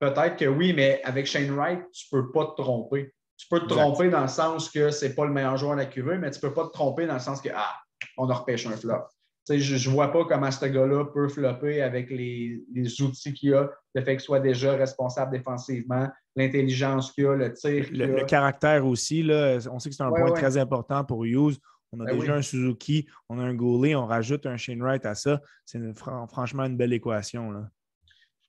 Peut-être 0.00 0.36
que 0.36 0.46
oui, 0.46 0.72
mais 0.72 1.00
avec 1.04 1.26
Shane 1.26 1.50
Wright, 1.50 1.80
tu 1.92 2.14
ne 2.14 2.22
peux 2.22 2.32
pas 2.32 2.46
te 2.46 2.62
tromper. 2.62 3.14
Tu 3.36 3.46
peux 3.48 3.60
te 3.60 3.66
tromper 3.66 4.10
dans 4.10 4.22
le 4.22 4.28
sens 4.28 4.70
que 4.70 4.90
ce 4.90 5.06
n'est 5.06 5.14
pas 5.14 5.26
le 5.26 5.32
meilleur 5.32 5.56
joueur 5.56 5.72
de 5.72 5.80
la 5.80 5.86
QV, 5.86 6.18
mais 6.18 6.30
tu 6.30 6.38
ne 6.38 6.48
peux 6.48 6.54
pas 6.54 6.66
te 6.66 6.72
tromper 6.72 7.06
dans 7.06 7.14
le 7.14 7.20
sens 7.20 7.40
que, 7.40 7.48
ah, 7.54 7.74
on 8.16 8.28
a 8.28 8.34
repêché 8.34 8.68
un 8.68 8.76
flop 8.76 9.04
je 9.50 9.88
ne 9.88 9.94
vois 9.94 10.10
pas 10.12 10.24
comment 10.24 10.50
ce 10.50 10.64
gars-là 10.64 11.04
peut 11.04 11.28
flopper 11.28 11.82
avec 11.82 12.10
les, 12.10 12.62
outils 13.00 13.34
qu'il 13.34 13.54
a, 13.54 13.70
le 13.94 14.02
fait 14.02 14.12
qu'il 14.12 14.20
soit 14.20 14.40
déjà 14.40 14.74
responsable 14.74 15.32
défensivement, 15.32 16.08
l'intelligence 16.34 17.12
qu'il 17.12 17.26
a, 17.26 17.36
le 17.36 17.52
tir. 17.52 17.86
Le, 17.92 18.06
le, 18.06 18.24
caractère 18.24 18.86
aussi, 18.86 19.22
là, 19.22 19.58
on 19.70 19.78
sait 19.78 19.90
que 19.90 19.94
c'est 19.94 20.02
un 20.02 20.10
point 20.10 20.32
très 20.32 20.56
important 20.56 21.04
pour 21.04 21.24
Hughes. 21.24 21.56
On 21.92 22.00
a 22.00 22.06
ben 22.06 22.18
déjà 22.18 22.34
un 22.34 22.42
Suzuki, 22.42 23.06
on 23.28 23.38
a 23.38 23.42
un 23.44 23.54
Goulet, 23.54 23.94
on 23.94 24.06
rajoute 24.06 24.46
un 24.46 24.56
Shane 24.56 24.82
Wright 24.82 25.04
à 25.06 25.14
ça. 25.14 25.40
C'est 25.64 25.78
franchement 25.94 26.64
une 26.64 26.76
belle 26.76 26.92
équation. 26.92 27.52
Là. 27.52 27.68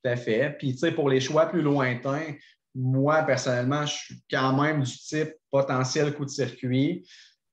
Tout 0.03 0.10
à 0.10 0.16
fait. 0.16 0.56
Puis, 0.58 0.76
pour 0.95 1.10
les 1.10 1.20
choix 1.20 1.45
plus 1.45 1.62
lointains, 1.62 2.34
moi, 2.74 3.22
personnellement, 3.22 3.86
je 3.86 3.93
suis 3.93 4.24
quand 4.32 4.60
même 4.60 4.82
du 4.82 4.91
type 4.91 5.34
potentiel 5.51 6.16
coup 6.16 6.26
de 6.26 6.30
circuit. 6.32 7.08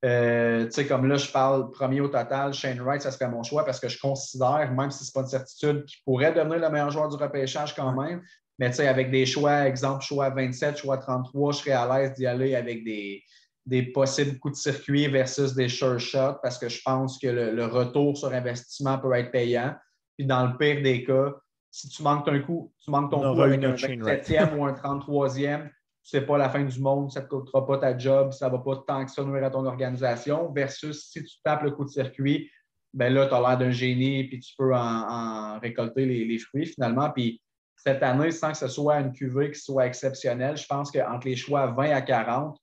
Euh, 0.04 0.64
tu 0.64 0.72
sais, 0.72 0.86
comme 0.86 1.06
là, 1.06 1.16
je 1.16 1.30
parle 1.30 1.70
premier 1.70 2.00
au 2.00 2.08
total, 2.08 2.52
Shane 2.52 2.80
Wright, 2.80 3.02
ça 3.02 3.12
serait 3.12 3.28
mon 3.28 3.42
choix 3.44 3.64
parce 3.64 3.78
que 3.78 3.88
je 3.88 4.00
considère, 4.00 4.72
même 4.72 4.90
si 4.90 5.04
ce 5.04 5.10
n'est 5.10 5.12
pas 5.14 5.20
une 5.20 5.30
certitude, 5.30 5.84
qu'il 5.84 6.02
pourrait 6.04 6.32
devenir 6.32 6.58
le 6.58 6.70
meilleur 6.70 6.90
joueur 6.90 7.08
du 7.08 7.16
repêchage 7.16 7.74
quand 7.74 7.92
même. 7.92 8.22
Mais 8.58 8.70
tu 8.70 8.76
sais, 8.76 8.88
avec 8.88 9.10
des 9.10 9.26
choix, 9.26 9.66
exemple, 9.66 10.04
choix 10.04 10.30
27, 10.30 10.76
choix 10.76 10.98
33, 10.98 11.52
je 11.52 11.58
serais 11.58 11.72
à 11.72 11.98
l'aise 11.98 12.14
d'y 12.14 12.26
aller 12.26 12.56
avec 12.56 12.84
des, 12.84 13.22
des 13.64 13.82
possibles 13.82 14.38
coups 14.38 14.54
de 14.54 14.62
circuit 14.72 15.06
versus 15.08 15.54
des 15.54 15.68
sure 15.68 16.00
shots 16.00 16.38
parce 16.42 16.58
que 16.58 16.68
je 16.68 16.80
pense 16.84 17.18
que 17.18 17.28
le, 17.28 17.64
retour 17.66 18.16
sur 18.16 18.32
investissement 18.32 18.98
peut 18.98 19.12
être 19.14 19.30
payant. 19.30 19.74
Puis 20.18 20.26
dans 20.26 20.46
le 20.46 20.56
pire 20.56 20.82
des 20.82 21.04
cas, 21.04 21.32
si 21.70 21.88
tu 21.88 22.02
manques 22.02 22.28
un 22.28 22.40
coup, 22.40 22.72
tu 22.84 22.90
manques 22.90 23.10
ton 23.10 23.34
coup 23.34 23.40
avec 23.40 23.62
un 23.64 23.74
27e 23.74 24.56
ou 24.56 24.64
un 24.64 24.72
33e, 24.72 25.70
c'est 26.02 26.26
pas 26.26 26.36
la 26.36 26.48
fin 26.48 26.64
du 26.64 26.80
monde, 26.80 27.10
ça 27.12 27.20
ne 27.20 27.26
te 27.26 27.30
coûtera 27.30 27.66
pas 27.66 27.78
ta 27.78 27.96
job, 27.96 28.32
ça 28.32 28.46
ne 28.48 28.52
va 28.52 28.58
pas 28.58 28.82
tant 28.86 29.04
que 29.04 29.10
ça 29.10 29.24
nuire 29.24 29.44
à 29.44 29.50
ton 29.50 29.64
organisation, 29.64 30.52
versus 30.52 31.08
si 31.10 31.24
tu 31.24 31.36
tapes 31.44 31.62
le 31.62 31.70
coup 31.70 31.84
de 31.84 31.90
circuit, 31.90 32.50
ben 32.92 33.12
là, 33.12 33.26
tu 33.26 33.34
as 33.34 33.40
l'air 33.40 33.58
d'un 33.58 33.70
génie 33.70 34.24
puis 34.24 34.40
tu 34.40 34.54
peux 34.56 34.74
en, 34.74 35.58
récolter 35.60 36.04
les, 36.04 36.38
fruits 36.38 36.66
finalement. 36.66 37.10
Puis 37.10 37.40
cette 37.76 38.02
année, 38.02 38.30
sans 38.30 38.52
que 38.52 38.58
ce 38.58 38.68
soit 38.68 39.00
une 39.00 39.12
cuvée 39.12 39.50
qui 39.50 39.60
soit 39.60 39.86
exceptionnelle, 39.86 40.56
je 40.56 40.66
pense 40.66 40.90
qu'entre 40.90 41.26
les 41.26 41.36
choix 41.36 41.68
20 41.68 41.90
à 41.90 42.02
40, 42.02 42.58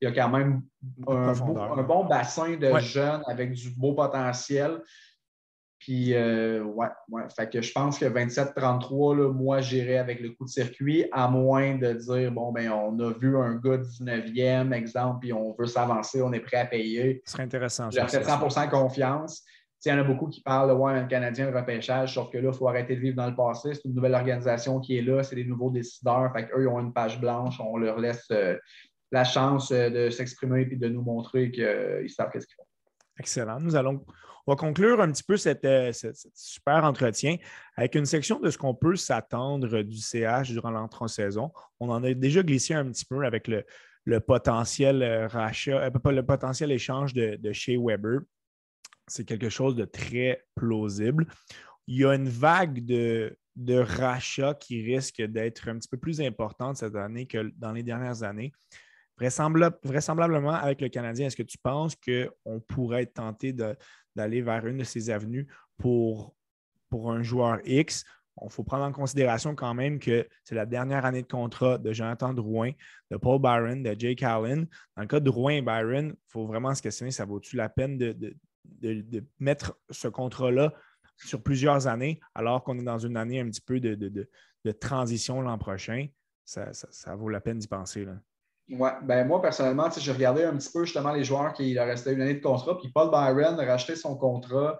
il 0.00 0.08
y 0.08 0.08
a 0.08 0.12
quand 0.12 0.30
même 0.30 0.62
un, 1.06 1.32
bon 1.82 2.04
bassin 2.04 2.56
de 2.56 2.78
jeunes 2.78 3.22
avec 3.26 3.52
du 3.52 3.70
beau 3.70 3.94
potentiel. 3.94 4.80
Puis, 5.82 6.14
euh, 6.14 6.62
ouais, 6.62 6.86
ouais. 7.10 7.24
Fait 7.34 7.50
que 7.50 7.60
je 7.60 7.72
pense 7.72 7.98
que 7.98 8.04
27-33, 8.04 9.32
moi, 9.32 9.60
j'irais 9.60 9.96
avec 9.96 10.20
le 10.20 10.30
coup 10.30 10.44
de 10.44 10.48
circuit, 10.48 11.06
à 11.10 11.26
moins 11.26 11.74
de 11.76 11.92
dire, 11.94 12.30
bon, 12.30 12.52
ben 12.52 12.70
on 12.70 12.96
a 13.00 13.10
vu 13.10 13.36
un 13.36 13.56
gars 13.56 13.78
19e, 13.78 14.72
exemple, 14.72 15.18
puis 15.22 15.32
on 15.32 15.52
veut 15.58 15.66
s'avancer, 15.66 16.22
on 16.22 16.32
est 16.32 16.38
prêt 16.38 16.58
à 16.58 16.66
payer. 16.66 17.20
Ce 17.26 17.32
serait 17.32 17.42
intéressant. 17.42 17.90
J'ai 17.90 17.98
100% 17.98 18.70
confiance. 18.70 19.42
Il 19.84 19.88
y 19.88 19.92
en 19.92 19.98
a 19.98 20.04
beaucoup 20.04 20.28
qui 20.28 20.40
parlent 20.40 20.68
de 20.68 20.74
ouais, 20.74 20.92
un 20.92 21.06
Canadien, 21.06 21.50
le 21.50 21.58
repêchage, 21.58 22.14
sauf 22.14 22.30
que 22.30 22.38
là, 22.38 22.50
il 22.52 22.56
faut 22.56 22.68
arrêter 22.68 22.94
de 22.94 23.00
vivre 23.00 23.16
dans 23.16 23.28
le 23.28 23.34
passé. 23.34 23.74
C'est 23.74 23.84
une 23.84 23.96
nouvelle 23.96 24.14
organisation 24.14 24.78
qui 24.78 24.98
est 24.98 25.02
là, 25.02 25.24
c'est 25.24 25.34
des 25.34 25.44
nouveaux 25.44 25.72
décideurs. 25.72 26.32
Fait 26.32 26.46
qu'eux, 26.46 26.62
ils 26.62 26.68
ont 26.68 26.78
une 26.78 26.92
page 26.92 27.20
blanche, 27.20 27.58
on 27.58 27.76
leur 27.76 27.98
laisse 27.98 28.24
euh, 28.30 28.56
la 29.10 29.24
chance 29.24 29.72
euh, 29.72 29.90
de 29.90 30.10
s'exprimer 30.10 30.68
et 30.70 30.76
de 30.76 30.88
nous 30.88 31.02
montrer 31.02 31.50
qu'ils 31.50 32.08
savent 32.08 32.30
ce 32.32 32.46
qu'ils 32.46 32.54
font. 32.54 32.66
Excellent. 33.18 33.58
Nous 33.58 33.74
allons 33.74 34.04
on 34.46 34.52
va 34.52 34.56
conclure 34.56 35.00
un 35.00 35.12
petit 35.12 35.22
peu 35.22 35.34
euh, 35.34 35.92
ce 35.92 36.08
super 36.34 36.84
entretien 36.84 37.36
avec 37.76 37.94
une 37.94 38.06
section 38.06 38.40
de 38.40 38.50
ce 38.50 38.58
qu'on 38.58 38.74
peut 38.74 38.96
s'attendre 38.96 39.82
du 39.82 39.98
CH 39.98 40.50
durant 40.50 40.70
l'entre-saison. 40.70 41.52
On 41.78 41.88
en 41.90 42.02
a 42.02 42.12
déjà 42.14 42.42
glissé 42.42 42.74
un 42.74 42.90
petit 42.90 43.04
peu 43.04 43.24
avec 43.24 43.48
le, 43.48 44.20
potentiel 44.20 45.02
euh, 45.02 45.28
rachat, 45.28 45.84
euh, 45.84 46.10
le 46.10 46.26
potentiel 46.26 46.72
échange 46.72 47.14
de, 47.14 47.52
chez 47.52 47.76
Weber. 47.76 48.20
C'est 49.06 49.24
quelque 49.24 49.48
chose 49.48 49.76
de 49.76 49.84
très 49.84 50.44
plausible. 50.56 51.26
Il 51.86 51.98
y 51.98 52.04
a 52.04 52.14
une 52.14 52.28
vague 52.28 52.84
de, 52.84 53.36
de 53.54 53.76
rachats 53.76 54.54
qui 54.54 54.82
risque 54.82 55.22
d'être 55.22 55.68
un 55.68 55.78
petit 55.78 55.88
peu 55.88 55.98
plus 55.98 56.20
importante 56.20 56.78
cette 56.78 56.96
année 56.96 57.26
que 57.26 57.52
dans 57.56 57.72
les 57.72 57.82
dernières 57.82 58.22
années. 58.24 58.52
vraisemblablement, 59.18 60.54
avec 60.54 60.80
le 60.80 60.88
Canadien, 60.88 61.26
est-ce 61.26 61.36
que 61.36 61.42
tu 61.42 61.58
penses 61.58 61.94
qu'on 61.96 62.60
pourrait 62.60 63.02
être 63.02 63.14
tenté 63.14 63.52
de, 63.52 63.76
d'aller 64.14 64.42
vers 64.42 64.66
une 64.66 64.78
de 64.78 64.84
ces 64.84 65.10
avenues 65.10 65.46
pour, 65.78 66.34
un 66.92 67.22
joueur 67.22 67.58
X. 67.64 68.04
Il 68.42 68.50
faut 68.50 68.64
prendre 68.64 68.84
en 68.84 68.92
considération 68.92 69.54
quand 69.54 69.74
même 69.74 69.98
que 69.98 70.26
c'est 70.44 70.54
la 70.54 70.66
dernière 70.66 71.04
année 71.04 71.22
de 71.22 71.26
contrat 71.26 71.78
de 71.78 71.92
Jonathan 71.92 72.32
Drouin, 72.32 72.72
de 73.10 73.16
Paul 73.16 73.40
Byron, 73.40 73.82
de 73.82 73.94
Jake 73.98 74.22
Allen. 74.22 74.66
Dans 74.96 75.02
le 75.02 75.08
cas 75.08 75.20
de 75.20 75.24
Drouin 75.24 75.52
et 75.52 75.62
Byron, 75.62 76.14
il 76.14 76.30
faut 76.30 76.46
vraiment 76.46 76.74
se 76.74 76.82
questionner, 76.82 77.10
ça 77.10 77.24
vaut-tu 77.24 77.56
la 77.56 77.68
peine 77.68 77.96
de, 77.98 78.12
de, 78.64 79.24
mettre 79.38 79.78
ce 79.90 80.08
contrat-là 80.08 80.72
sur 81.16 81.42
plusieurs 81.42 81.86
années, 81.86 82.20
alors 82.34 82.62
qu'on 82.64 82.78
est 82.78 82.84
dans 82.84 82.98
une 82.98 83.16
année 83.16 83.40
un 83.40 83.48
petit 83.48 83.60
peu 83.60 83.80
de, 83.80 84.28
transition 84.80 85.40
l'an 85.40 85.58
prochain? 85.58 86.08
Ça, 86.44 86.72
vaut 87.16 87.28
la 87.28 87.40
peine 87.40 87.58
d'y 87.58 87.68
penser. 87.68 88.06
Ouais, 88.72 88.90
ben 89.02 89.26
moi, 89.26 89.42
personnellement, 89.42 89.88
j'ai 89.94 90.12
regardé 90.12 90.44
un 90.44 90.56
petit 90.56 90.70
peu 90.72 90.84
justement 90.84 91.12
les 91.12 91.24
joueurs 91.24 91.52
qui 91.52 91.74
leur 91.74 91.86
restaient 91.86 92.14
une 92.14 92.22
année 92.22 92.34
de 92.34 92.42
contrat. 92.42 92.78
Puis 92.78 92.88
Paul 92.88 93.10
Byron 93.10 93.60
a 93.60 93.64
racheté 93.66 93.96
son 93.96 94.16
contrat 94.16 94.78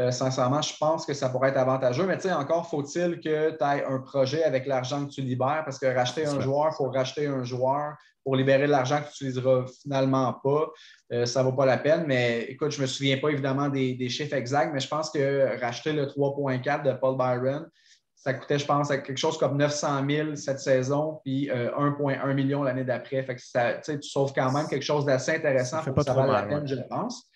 Euh, 0.00 0.10
sincèrement, 0.10 0.60
je 0.60 0.74
pense 0.76 1.06
que 1.06 1.14
ça 1.14 1.28
pourrait 1.28 1.50
être 1.50 1.56
avantageux. 1.56 2.04
Mais 2.04 2.16
tu 2.16 2.22
sais, 2.22 2.32
encore 2.32 2.68
faut-il 2.68 3.20
que 3.20 3.50
tu 3.50 3.64
aies 3.64 3.84
un 3.84 4.00
projet 4.00 4.42
avec 4.42 4.66
l'argent 4.66 5.06
que 5.06 5.10
tu 5.12 5.20
libères, 5.20 5.62
parce 5.64 5.78
que 5.78 5.86
racheter 5.86 6.26
un 6.26 6.40
joueur, 6.40 6.70
il 6.72 6.76
faut 6.76 6.90
racheter 6.90 7.28
un 7.28 7.44
joueur 7.44 7.94
pour 8.24 8.34
libérer 8.34 8.66
de 8.66 8.72
l'argent 8.72 8.96
que 8.96 9.12
tu 9.12 9.24
n'utiliseras 9.24 9.66
finalement 9.82 10.32
pas. 10.42 10.66
Euh, 11.12 11.26
ça 11.26 11.42
ne 11.42 11.48
vaut 11.48 11.52
pas 11.52 11.66
la 11.66 11.78
peine. 11.78 12.06
Mais 12.08 12.42
écoute, 12.48 12.72
je 12.72 12.78
ne 12.78 12.82
me 12.82 12.86
souviens 12.86 13.18
pas 13.18 13.28
évidemment 13.28 13.68
des, 13.68 14.08
chiffres 14.08 14.34
exacts, 14.34 14.72
mais 14.72 14.80
je 14.80 14.88
pense 14.88 15.10
que 15.10 15.60
racheter 15.60 15.92
le 15.92 16.06
3.4 16.06 16.82
de 16.82 16.92
Paul 16.94 17.16
Byron, 17.16 17.68
ça 18.24 18.32
coûtait, 18.32 18.58
je 18.58 18.64
pense, 18.64 18.88
quelque 18.88 19.18
chose 19.18 19.36
comme 19.36 19.58
900 19.58 20.08
000 20.08 20.36
cette 20.36 20.58
saison, 20.58 21.20
puis 21.22 21.48
1,1 21.48 22.26
euh, 22.26 22.32
million 22.32 22.62
l'année 22.62 22.82
d'après. 22.82 23.22
Fait 23.22 23.34
que 23.34 23.42
ça, 23.42 23.74
tu 23.74 24.00
sauves 24.02 24.32
quand 24.34 24.50
même 24.50 24.66
quelque 24.66 24.82
chose 24.82 25.04
d'assez 25.04 25.32
intéressant 25.32 25.82
ça 25.82 25.84
pour 25.84 25.96
que 25.96 26.02
ça 26.02 26.14
vaille 26.14 26.30
la 26.30 26.42
peine, 26.44 26.66
je 26.66 26.74
pense. 26.88 27.28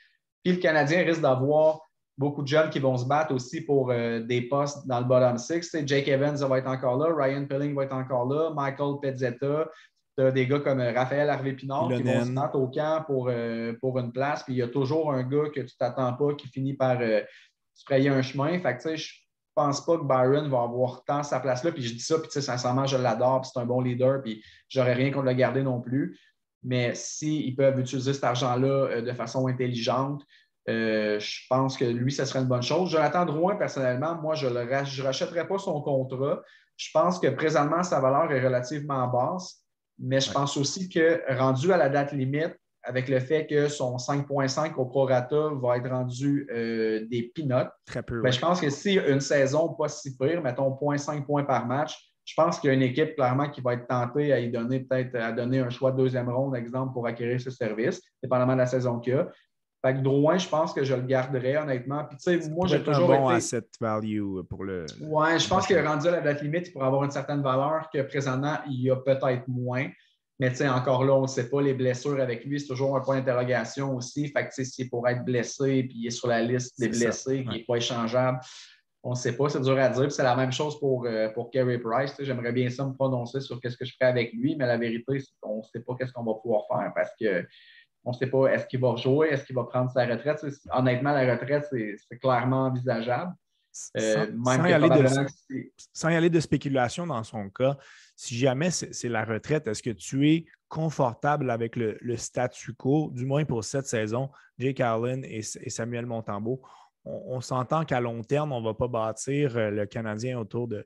Puis 0.42 0.54
le 0.54 0.58
Canadien 0.60 1.02
risque 1.02 1.20
d'avoir 1.20 1.80
beaucoup 2.16 2.42
de 2.42 2.48
jeunes 2.48 2.70
qui 2.70 2.78
vont 2.78 2.96
se 2.96 3.04
battre 3.04 3.34
aussi 3.34 3.60
pour 3.60 3.90
euh, 3.90 4.20
des 4.20 4.40
postes 4.40 4.86
dans 4.86 5.00
le 5.00 5.04
bottom 5.04 5.36
six. 5.36 5.76
Jake 5.84 6.08
Evans 6.08 6.36
va 6.36 6.58
être 6.58 6.68
encore 6.68 6.96
là, 6.96 7.14
Ryan 7.14 7.44
Pilling 7.44 7.74
va 7.74 7.84
être 7.84 7.94
encore 7.94 8.24
là, 8.24 8.50
Michael 8.54 8.94
Pezzetta. 9.02 9.68
Tu 10.16 10.24
as 10.24 10.30
des 10.30 10.46
gars 10.46 10.60
comme 10.60 10.80
euh, 10.80 10.92
Raphaël 10.92 11.28
Harvey-Pinard 11.28 11.88
qui 11.88 12.02
vont 12.02 12.24
se 12.24 12.30
battre 12.30 12.56
au 12.56 12.68
camp 12.68 13.04
pour, 13.06 13.28
euh, 13.28 13.74
pour 13.82 13.98
une 13.98 14.10
place. 14.10 14.42
Puis 14.42 14.54
il 14.54 14.56
y 14.56 14.62
a 14.62 14.68
toujours 14.68 15.12
un 15.12 15.22
gars 15.22 15.50
que 15.54 15.60
tu 15.60 15.74
ne 15.74 15.78
t'attends 15.78 16.14
pas 16.14 16.32
qui 16.32 16.48
finit 16.48 16.72
par 16.72 16.98
se 16.98 17.84
frayer 17.84 18.08
un 18.08 18.22
chemin. 18.22 18.58
Fait 18.58 18.78
que, 18.78 18.96
je 18.96 19.27
pense 19.58 19.84
pas 19.84 19.98
que 19.98 20.04
Byron 20.04 20.48
va 20.48 20.62
avoir 20.62 21.04
tant 21.04 21.24
sa 21.24 21.40
place 21.40 21.64
là. 21.64 21.72
Puis 21.72 21.82
je 21.82 21.94
dis 21.94 22.00
ça, 22.00 22.18
puis 22.18 22.30
sincèrement, 22.30 22.86
je 22.86 22.96
l'adore, 22.96 23.40
puis 23.40 23.50
c'est 23.52 23.60
un 23.60 23.66
bon 23.66 23.80
leader, 23.80 24.22
puis 24.22 24.42
j'aurais 24.68 24.94
rien 24.94 25.10
contre 25.10 25.26
le 25.26 25.32
garder 25.32 25.62
non 25.62 25.80
plus. 25.80 26.18
Mais 26.62 26.94
s'ils 26.94 27.56
peuvent 27.56 27.78
utiliser 27.80 28.12
cet 28.12 28.24
argent-là 28.24 29.00
de 29.00 29.12
façon 29.12 29.48
intelligente, 29.48 30.22
euh, 30.68 31.18
je 31.18 31.40
pense 31.48 31.76
que 31.76 31.84
lui, 31.84 32.12
ce 32.12 32.24
serait 32.24 32.40
une 32.40 32.46
bonne 32.46 32.62
chose. 32.62 32.90
Jonathan 32.90 33.24
Drouin, 33.24 33.56
personnellement, 33.56 34.14
moi, 34.16 34.34
je 34.34 34.46
ne 34.46 35.02
rachèterais 35.02 35.48
pas 35.48 35.58
son 35.58 35.80
contrat. 35.80 36.42
Je 36.76 36.90
pense 36.92 37.18
que 37.18 37.28
présentement, 37.28 37.82
sa 37.82 38.00
valeur 38.00 38.30
est 38.30 38.44
relativement 38.44 39.08
basse, 39.08 39.64
mais 39.98 40.20
je 40.20 40.30
pense 40.30 40.56
aussi 40.56 40.88
que 40.88 41.22
rendu 41.36 41.72
à 41.72 41.76
la 41.76 41.88
date 41.88 42.12
limite, 42.12 42.54
avec 42.88 43.08
le 43.08 43.20
fait 43.20 43.46
que 43.46 43.68
son 43.68 43.96
5.5 43.96 44.74
au 44.76 44.86
prorata 44.86 45.50
va 45.60 45.76
être 45.76 45.90
rendu 45.90 46.48
euh, 46.50 47.06
des 47.10 47.30
peanuts, 47.34 47.68
Très 47.86 48.02
peu, 48.02 48.22
ben, 48.22 48.32
je 48.32 48.40
pense 48.40 48.60
que 48.60 48.70
si 48.70 48.94
une 48.94 49.20
saison 49.20 49.74
pas 49.74 49.88
si 49.88 50.16
pire, 50.16 50.42
mettons 50.42 50.70
0.5 50.70 51.26
points 51.26 51.44
par 51.44 51.66
match, 51.66 51.98
je 52.24 52.34
pense 52.34 52.58
qu'il 52.58 52.68
y 52.68 52.70
a 52.70 52.74
une 52.74 52.82
équipe 52.82 53.14
clairement 53.14 53.48
qui 53.50 53.60
va 53.60 53.74
être 53.74 53.86
tentée 53.86 54.32
à 54.32 54.40
y 54.40 54.50
donner 54.50 54.80
peut-être 54.80 55.14
à 55.16 55.32
donner 55.32 55.60
un 55.60 55.70
choix 55.70 55.92
de 55.92 55.98
deuxième 55.98 56.30
ronde, 56.30 56.56
exemple, 56.56 56.94
pour 56.94 57.06
acquérir 57.06 57.40
ce 57.40 57.50
service, 57.50 58.02
dépendamment 58.22 58.54
de 58.54 58.58
la 58.58 58.66
saison 58.66 58.98
qu'il 59.00 59.14
y 59.14 59.16
a. 59.16 59.28
Fait 59.84 59.94
que 59.94 60.00
Drouin, 60.00 60.38
je 60.38 60.48
pense 60.48 60.72
que 60.72 60.82
je 60.82 60.94
le 60.94 61.02
garderais, 61.02 61.56
honnêtement. 61.56 62.04
Puis, 62.04 62.18
tu 62.18 62.40
sais, 62.40 62.50
moi, 62.50 62.66
j'ai 62.66 62.82
toujours. 62.82 63.12
un 63.12 63.18
bon 63.18 63.28
asset 63.28 63.62
value 63.80 64.40
pour 64.48 64.64
le. 64.64 64.86
Ouais, 65.00 65.38
je 65.38 65.48
pense 65.48 65.66
que 65.66 65.74
rendu 65.86 66.08
à 66.08 66.12
la 66.12 66.20
date 66.20 66.42
limite, 66.42 66.68
il 66.68 66.72
pourrait 66.72 66.86
avoir 66.86 67.04
une 67.04 67.12
certaine 67.12 67.42
valeur 67.42 67.88
que 67.92 68.02
présentement, 68.02 68.56
il 68.66 68.82
y 68.82 68.90
a 68.90 68.96
peut-être 68.96 69.46
moins. 69.46 69.86
Mais, 70.40 70.50
tu 70.50 70.56
sais, 70.56 70.68
encore 70.68 71.04
là, 71.04 71.14
on 71.14 71.22
ne 71.22 71.26
sait 71.26 71.48
pas. 71.48 71.60
Les 71.60 71.74
blessures 71.74 72.20
avec 72.20 72.44
lui, 72.44 72.60
c'est 72.60 72.68
toujours 72.68 72.96
un 72.96 73.00
point 73.00 73.16
d'interrogation 73.16 73.96
aussi. 73.96 74.28
Fait 74.28 74.48
que, 74.48 74.64
s'il 74.64 74.88
pourrait 74.88 75.14
être 75.14 75.24
blessé, 75.24 75.82
puis 75.82 75.98
il 75.98 76.06
est 76.06 76.10
sur 76.10 76.28
la 76.28 76.42
liste 76.42 76.78
des 76.78 76.88
blessés, 76.88 77.42
qui 77.42 77.48
n'est 77.48 77.64
pas 77.64 77.76
échangeable, 77.76 78.38
on 79.02 79.10
ne 79.10 79.16
sait 79.16 79.36
pas. 79.36 79.48
C'est 79.48 79.60
dur 79.60 79.78
à 79.78 79.88
dire. 79.88 80.12
c'est 80.12 80.22
la 80.22 80.36
même 80.36 80.52
chose 80.52 80.78
pour, 80.78 81.06
euh, 81.06 81.28
pour 81.30 81.50
Kerry 81.50 81.78
Price. 81.78 82.14
J'aimerais 82.20 82.52
bien 82.52 82.70
ça 82.70 82.84
me 82.84 82.92
prononcer 82.92 83.40
sur 83.40 83.60
qu'est-ce 83.60 83.76
que 83.76 83.84
je 83.84 83.94
ferais 83.98 84.10
avec 84.10 84.32
lui, 84.32 84.54
mais 84.56 84.66
la 84.66 84.76
vérité, 84.76 85.18
c'est 85.18 85.32
qu'on 85.40 85.58
ne 85.58 85.62
sait 85.62 85.80
pas 85.80 85.94
qu'est-ce 85.98 86.12
qu'on 86.12 86.24
va 86.24 86.34
pouvoir 86.34 86.62
faire 86.68 86.92
parce 86.94 87.10
que 87.20 87.46
on 88.04 88.12
ne 88.12 88.16
sait 88.16 88.28
pas 88.28 88.46
est-ce 88.46 88.66
qu'il 88.66 88.80
va 88.80 88.96
jouer, 88.96 89.28
est-ce 89.28 89.44
qu'il 89.44 89.56
va 89.56 89.64
prendre 89.64 89.90
sa 89.90 90.06
retraite. 90.06 90.44
Honnêtement, 90.72 91.12
la 91.12 91.34
retraite, 91.34 91.66
c'est 91.70 92.18
clairement 92.18 92.66
envisageable. 92.66 93.32
Euh, 93.96 94.26
sans, 94.44 96.08
y 96.08 96.14
aller 96.14 96.30
de, 96.30 96.40
spéculation 96.40 97.06
dans 97.06 97.22
son 97.22 97.48
cas, 97.50 97.76
si 98.18 98.36
jamais 98.36 98.72
c'est 98.72 99.08
la 99.08 99.24
retraite, 99.24 99.68
est-ce 99.68 99.80
que 99.80 99.90
tu 99.90 100.28
es 100.28 100.44
confortable 100.68 101.50
avec 101.52 101.76
le, 101.76 102.16
statu 102.16 102.74
quo, 102.74 103.10
du 103.12 103.24
moins 103.24 103.44
pour 103.44 103.62
cette 103.62 103.86
saison, 103.86 104.28
Jake 104.58 104.80
Allen 104.80 105.24
et, 105.24 105.40
Samuel 105.42 106.04
Montambeau? 106.04 106.60
On, 107.04 107.40
s'entend 107.40 107.84
qu'à 107.84 108.00
long 108.00 108.24
terme, 108.24 108.50
on 108.50 108.60
ne 108.60 108.64
va 108.66 108.74
pas 108.74 108.88
bâtir 108.88 109.56
euh, 109.56 109.70
le 109.70 109.86
Canadien 109.86 110.38
autour 110.38 110.66
de 110.68 110.84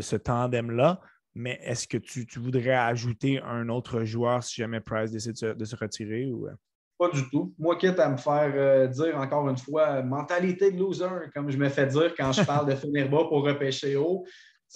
ce 0.00 0.16
tandem-là, 0.16 1.00
mais 1.36 1.60
est-ce 1.62 1.86
que 1.86 1.98
tu, 1.98 2.26
voudrais 2.36 2.74
ajouter 2.74 3.40
un 3.42 3.68
autre 3.68 4.02
joueur 4.02 4.42
si 4.42 4.56
jamais 4.56 4.80
Price 4.80 5.12
décide 5.12 5.34
de 5.34 5.64
se, 5.64 5.76
retirer? 5.76 6.32
Ou... 6.32 6.48
Euh? 6.48 6.54
Pas 6.98 7.10
du 7.10 7.28
tout. 7.30 7.54
Moi, 7.58 7.76
quitte 7.76 8.00
à 8.00 8.08
me 8.08 8.16
faire 8.16 8.52
euh, 8.56 8.88
dire 8.88 9.16
encore 9.16 9.48
une 9.48 9.56
fois, 9.56 10.02
mentalité 10.02 10.72
de 10.72 10.78
loser, 10.78 11.30
comme 11.32 11.48
je 11.48 11.58
me 11.58 11.68
fais 11.68 11.86
dire 11.86 12.12
quand 12.16 12.32
je 12.32 12.42
parle 12.42 12.68
de 12.68 12.74
finir 12.74 13.08
bas 13.08 13.24
pour 13.28 13.44
repêcher 13.44 13.96
haut. 13.96 14.24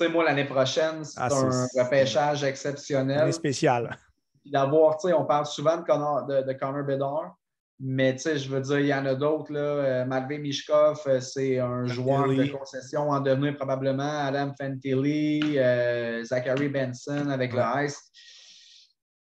Tu 0.01 0.07
sais, 0.07 0.13
moi, 0.13 0.25
l'année 0.25 0.47
prochaine, 0.47 1.05
c'est 1.05 1.21
ah, 1.21 1.29
un 1.31 1.67
repêchage 1.79 2.43
exceptionnel. 2.43 3.31
spécial. 3.35 3.99
D'avoir, 4.47 4.97
tu 4.97 5.09
sais, 5.09 5.15
on 5.15 5.27
parle 5.27 5.45
souvent 5.45 5.77
de 5.77 5.83
Connor, 5.83 6.25
de, 6.27 6.41
de 6.41 6.53
Connor 6.55 6.85
Bedard. 6.85 7.37
Mais 7.79 8.15
tu 8.15 8.21
sais, 8.21 8.39
je 8.39 8.49
veux 8.49 8.63
dire, 8.63 8.79
il 8.79 8.87
y 8.87 8.95
en 8.95 9.05
a 9.05 9.15
d'autres. 9.15 9.53
Là. 9.53 9.61
Euh, 9.61 10.05
Matvey 10.07 10.39
Mishkov, 10.39 11.03
euh, 11.07 11.21
c'est 11.21 11.59
un 11.59 11.85
joueur 11.85 12.29
de 12.29 12.47
concession 12.47 13.11
en 13.11 13.21
devenir 13.21 13.57
probablement. 13.57 14.25
Adam 14.25 14.55
Fantilli, 14.59 15.59
euh, 15.59 16.25
Zachary 16.25 16.71
Benson 16.71 17.29
avec 17.29 17.53
le 17.53 17.61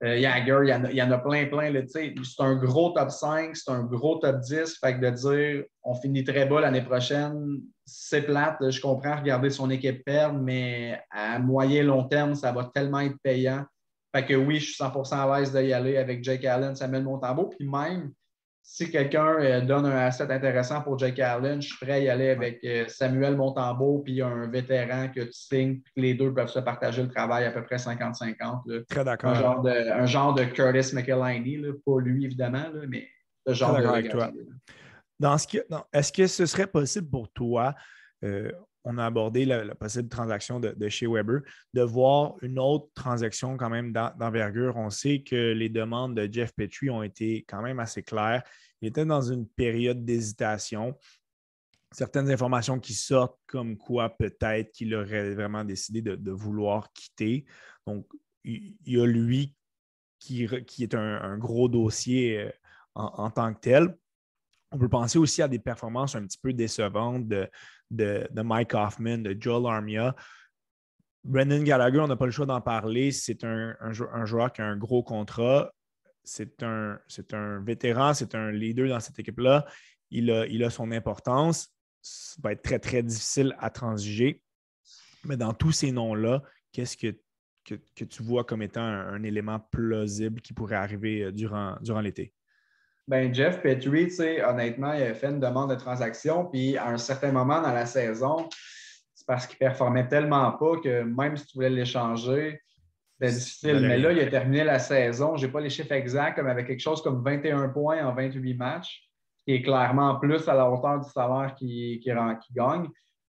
Jagger, 0.03 0.59
il 0.65 0.69
y, 0.69 0.75
en 0.75 0.85
a, 0.85 0.93
y, 0.93 1.03
en 1.03 1.11
a, 1.11 1.19
plein, 1.19 1.47
plein. 1.47 1.73
C'est 1.89 2.15
un 2.39 2.57
gros 2.57 2.91
top 2.91 3.11
5, 3.11 3.57
c'est 3.57 3.71
un 3.71 3.83
gros 3.83 4.17
top 4.17 4.41
10. 4.41 4.79
Fait 4.79 4.95
que 4.95 5.01
de 5.01 5.11
dire 5.11 5.65
on 5.83 5.95
finit 5.95 6.23
très 6.23 6.45
bas 6.45 6.61
l'année 6.61 6.83
prochaine, 6.83 7.61
c'est 7.85 8.23
plate. 8.23 8.59
Je 8.69 8.81
comprends 8.81 9.17
regarder 9.17 9.49
son 9.49 9.71
équipe 9.71 10.05
perdre, 10.05 10.39
mais 10.39 11.01
à 11.11 11.39
moyen 11.39 11.83
long 11.83 12.05
terme, 12.05 12.35
ça 12.35 12.53
va 12.53 12.71
tellement 12.75 13.01
être 13.01 13.17
payant. 13.23 13.65
Fait 14.15 14.25
que 14.25 14.35
oui, 14.35 14.61
je 14.61 14.73
suis 14.73 14.83
100% 14.83 15.15
à 15.15 15.39
l'aise 15.39 15.53
d'y 15.53 15.73
aller 15.73 15.97
avec 15.97 16.23
Jake 16.23 16.45
Allen, 16.45 16.75
Samuel 16.75 17.05
Montambeau. 17.05 17.49
Puis 17.59 17.69
même, 17.69 18.13
si 18.69 18.91
quelqu'un 18.91 19.37
euh, 19.39 19.61
donne 19.61 19.87
un 19.87 19.97
asset 19.97 20.31
intéressant 20.31 20.83
pour 20.83 20.99
Jake 20.99 21.21
Allen, 21.21 21.63
je 21.63 21.69
suis 21.69 21.79
prêt 21.79 21.93
à 21.93 21.99
y 22.01 22.09
aller 22.09 22.31
avec 22.31 22.59
euh, 22.65 22.85
Samuel 22.89 23.37
Montembeau 23.37 24.01
puis 24.05 24.21
un 24.21 24.49
vétéran 24.49 25.09
que 25.09 25.21
tu 25.21 25.33
signes, 25.33 25.81
les 25.95 26.15
deux 26.15 26.35
peuvent 26.35 26.49
se 26.49 26.59
partager 26.59 27.03
le 27.03 27.09
travail 27.09 27.45
à 27.45 27.53
peu 27.53 27.63
près 27.65 27.77
50-50. 27.77 28.85
Très 28.87 29.05
d'accord. 29.05 29.31
Un, 29.31 30.07
genre 30.07 30.35
de, 30.35 30.45
Curtis 30.47 30.97
McElhinney, 30.97 31.63
pas 31.87 32.01
lui 32.01 32.25
évidemment, 32.25 32.65
mais 32.89 33.09
ce 33.47 33.55
genre 33.55 33.79
de. 33.79 33.87
Avec 33.87 34.11
toi. 34.11 34.33
Dans 35.21 35.39
ce 35.39 35.47
est-ce 35.93 36.13
que 36.13 36.27
ce 36.27 36.45
serait 36.45 36.67
possible 36.67 37.09
pour 37.09 37.33
toi, 37.33 37.73
euh, 38.25 38.51
on 38.87 38.99
a 38.99 39.05
abordé 39.05 39.45
la, 39.45 39.75
possible 39.75 40.09
transaction 40.09 40.61
de, 40.61 40.89
chez 40.89 41.09
Weber, 41.09 41.41
de 41.75 41.83
voir 41.83 42.37
une 42.41 42.59
autre 42.59 42.89
transaction 42.95 43.57
quand 43.57 43.69
même 43.69 43.93
d'envergure. 43.93 44.77
On 44.77 44.91
sait 44.91 45.23
que 45.23 45.53
les 45.53 45.69
demandes 45.69 46.15
de 46.15 46.33
Jeff 46.33 46.53
Petrie 46.55 46.89
ont 46.89 47.03
été 47.03 47.45
quand 47.49 47.63
même 47.63 47.81
assez 47.81 48.05
claires. 48.05 48.45
Il 48.81 48.89
était 48.89 49.05
dans 49.05 49.21
une 49.21 49.49
période 49.49 50.05
d'hésitation. 50.05 50.97
Certaines 51.91 52.31
informations 52.31 52.79
qui 52.79 52.95
sortent 52.95 53.39
comme 53.47 53.77
quoi 53.77 54.17
peut-être 54.17 54.71
qu'il 54.71 54.95
aurait 54.95 55.35
vraiment 55.35 55.65
décidé 55.65 56.01
de, 56.01 56.31
vouloir 56.31 56.93
quitter. 56.93 57.45
Donc, 57.89 58.07
il 58.45 58.77
y 58.87 59.01
a 59.01 59.05
lui 59.05 59.53
qui, 60.21 60.45
est 60.45 60.95
un, 60.95 61.39
gros 61.39 61.69
dossier 61.69 62.39
euh, 62.39 62.51
en, 62.95 63.31
tant 63.31 63.53
que 63.53 63.61
tel. 63.61 63.99
On 64.71 64.79
peut 64.79 64.89
penser 64.89 65.19
aussi 65.19 65.43
à 65.43 65.49
des 65.49 65.59
performances 65.59 66.15
un 66.15 66.25
petit 66.25 66.39
peu 66.39 66.53
décevantes 66.53 67.27
de, 67.91 68.29
Mike 68.35 68.75
Hoffman, 68.75 69.19
de 69.19 69.37
Joel 69.39 69.67
Armia. 69.67 70.15
Brendan 71.25 71.65
Gallagher, 71.65 72.01
on 72.01 72.07
n'a 72.07 72.17
pas 72.17 72.27
le 72.27 72.31
choix 72.31 72.47
d'en 72.47 72.61
parler. 72.61 73.11
C'est 73.11 73.45
un, 73.45 73.75
joueur 73.93 74.53
qui 74.53 74.63
a 74.63 74.67
un 74.67 74.77
gros 74.77 75.03
contrat. 75.03 75.73
C'est 76.23 76.63
un, 76.63 76.99
un, 77.33 77.61
vétéran, 77.61 78.15
c'est 78.15 78.35
un 78.35 78.51
leader 78.51 78.89
dans 78.89 79.01
cette 79.01 79.19
équipe-là. 79.19 79.65
Il 80.11 80.31
a, 80.31 80.47
il 80.47 80.63
a 80.65 80.71
son 80.71 80.91
importance. 80.93 81.73
Ça 82.03 82.37
va 82.43 82.53
être 82.53 82.63
très, 82.63 82.79
très 82.79 83.03
difficile 83.03 83.57
à 83.59 83.71
transiger. 83.71 84.43
Mais 85.25 85.37
dans 85.37 85.53
tous 85.53 85.73
ces 85.73 85.91
noms-là, 85.91 86.43
qu'est-ce 86.73 86.97
que, 86.97 87.17
que, 87.65 88.05
tu 88.05 88.23
vois 88.23 88.45
comme 88.45 88.63
étant 88.63 88.83
un, 88.83 89.23
élément 89.25 89.59
plausible 89.59 90.41
qui 90.41 90.53
pourrait 90.53 90.77
arriver 90.77 91.25
euh, 91.25 91.33
durant 91.33 92.01
l'été? 92.01 92.33
Ben 93.09 93.33
Jeff 93.33 93.63
Petrie, 93.63 94.11
honnêtement, 94.43 94.93
il 94.93 95.03
a 95.03 95.15
fait 95.15 95.29
une 95.29 95.39
demande 95.39 95.71
de 95.71 95.77
transaction, 95.77 96.47
puis 96.47 96.77
à 96.77 96.89
un 96.89 96.99
certain 96.99 97.31
moment 97.31 97.61
dans 97.61 97.73
la 97.73 97.87
saison, 97.87 98.49
c'est 99.15 99.27
parce 99.27 99.47
qu'il 99.47 99.59
performait 99.59 100.09
tellement 100.09 100.51
pas 100.53 100.77
que 100.83 101.03
même 101.03 101.37
si 101.37 101.47
tu 101.47 101.55
voulais 101.55 101.71
l'échanger, 101.71 102.61
c'était 103.19 103.33
difficile. 103.33 103.81
Mais 103.81 103.97
là, 103.97 104.13
il 104.13 104.21
a 104.21 104.27
terminé 104.27 104.65
la 104.65 104.79
saison. 104.79 105.37
Je 105.37 105.47
n'ai 105.47 105.53
pas 105.53 105.61
les 105.61 105.71
chiffres 105.71 105.93
exacts, 105.93 106.41
mais 106.43 106.51
avec 106.51 106.67
quelque 106.67 106.81
chose 106.81 107.01
comme 107.01 107.23
21 107.23 107.69
points 107.69 108.05
en 108.05 108.13
28 108.13 108.55
matchs, 108.55 109.09
qui 109.45 109.55
est 109.55 109.63
clairement 109.63 110.17
plus 110.17 110.47
à 110.49 110.55
la 110.55 110.69
hauteur 110.69 111.01
du 111.01 111.09
salaire 111.09 111.55
qu'il 111.55 112.01
qui, 112.01 112.11
gagne. 112.55 112.89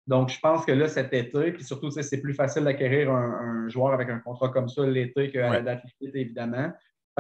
Donc, 0.08 0.30
je 0.30 0.40
pense 0.40 0.66
que 0.66 0.72
là, 0.72 0.88
cet 0.88 1.14
été, 1.14 1.52
puis 1.52 1.64
surtout, 1.64 1.90
c'est 1.92 2.22
plus 2.22 2.34
facile 2.34 2.64
d'acquérir 2.64 3.12
un, 3.12 3.68
joueur 3.68 3.94
avec 3.94 4.10
un 4.10 4.20
contrat 4.20 4.50
comme 4.50 4.70
ça 4.70 4.86
l'été 4.86 5.32
qu'à 5.32 5.50
la 5.50 5.62
date 5.62 5.84
limite, 6.00 6.16
évidemment 6.16 6.72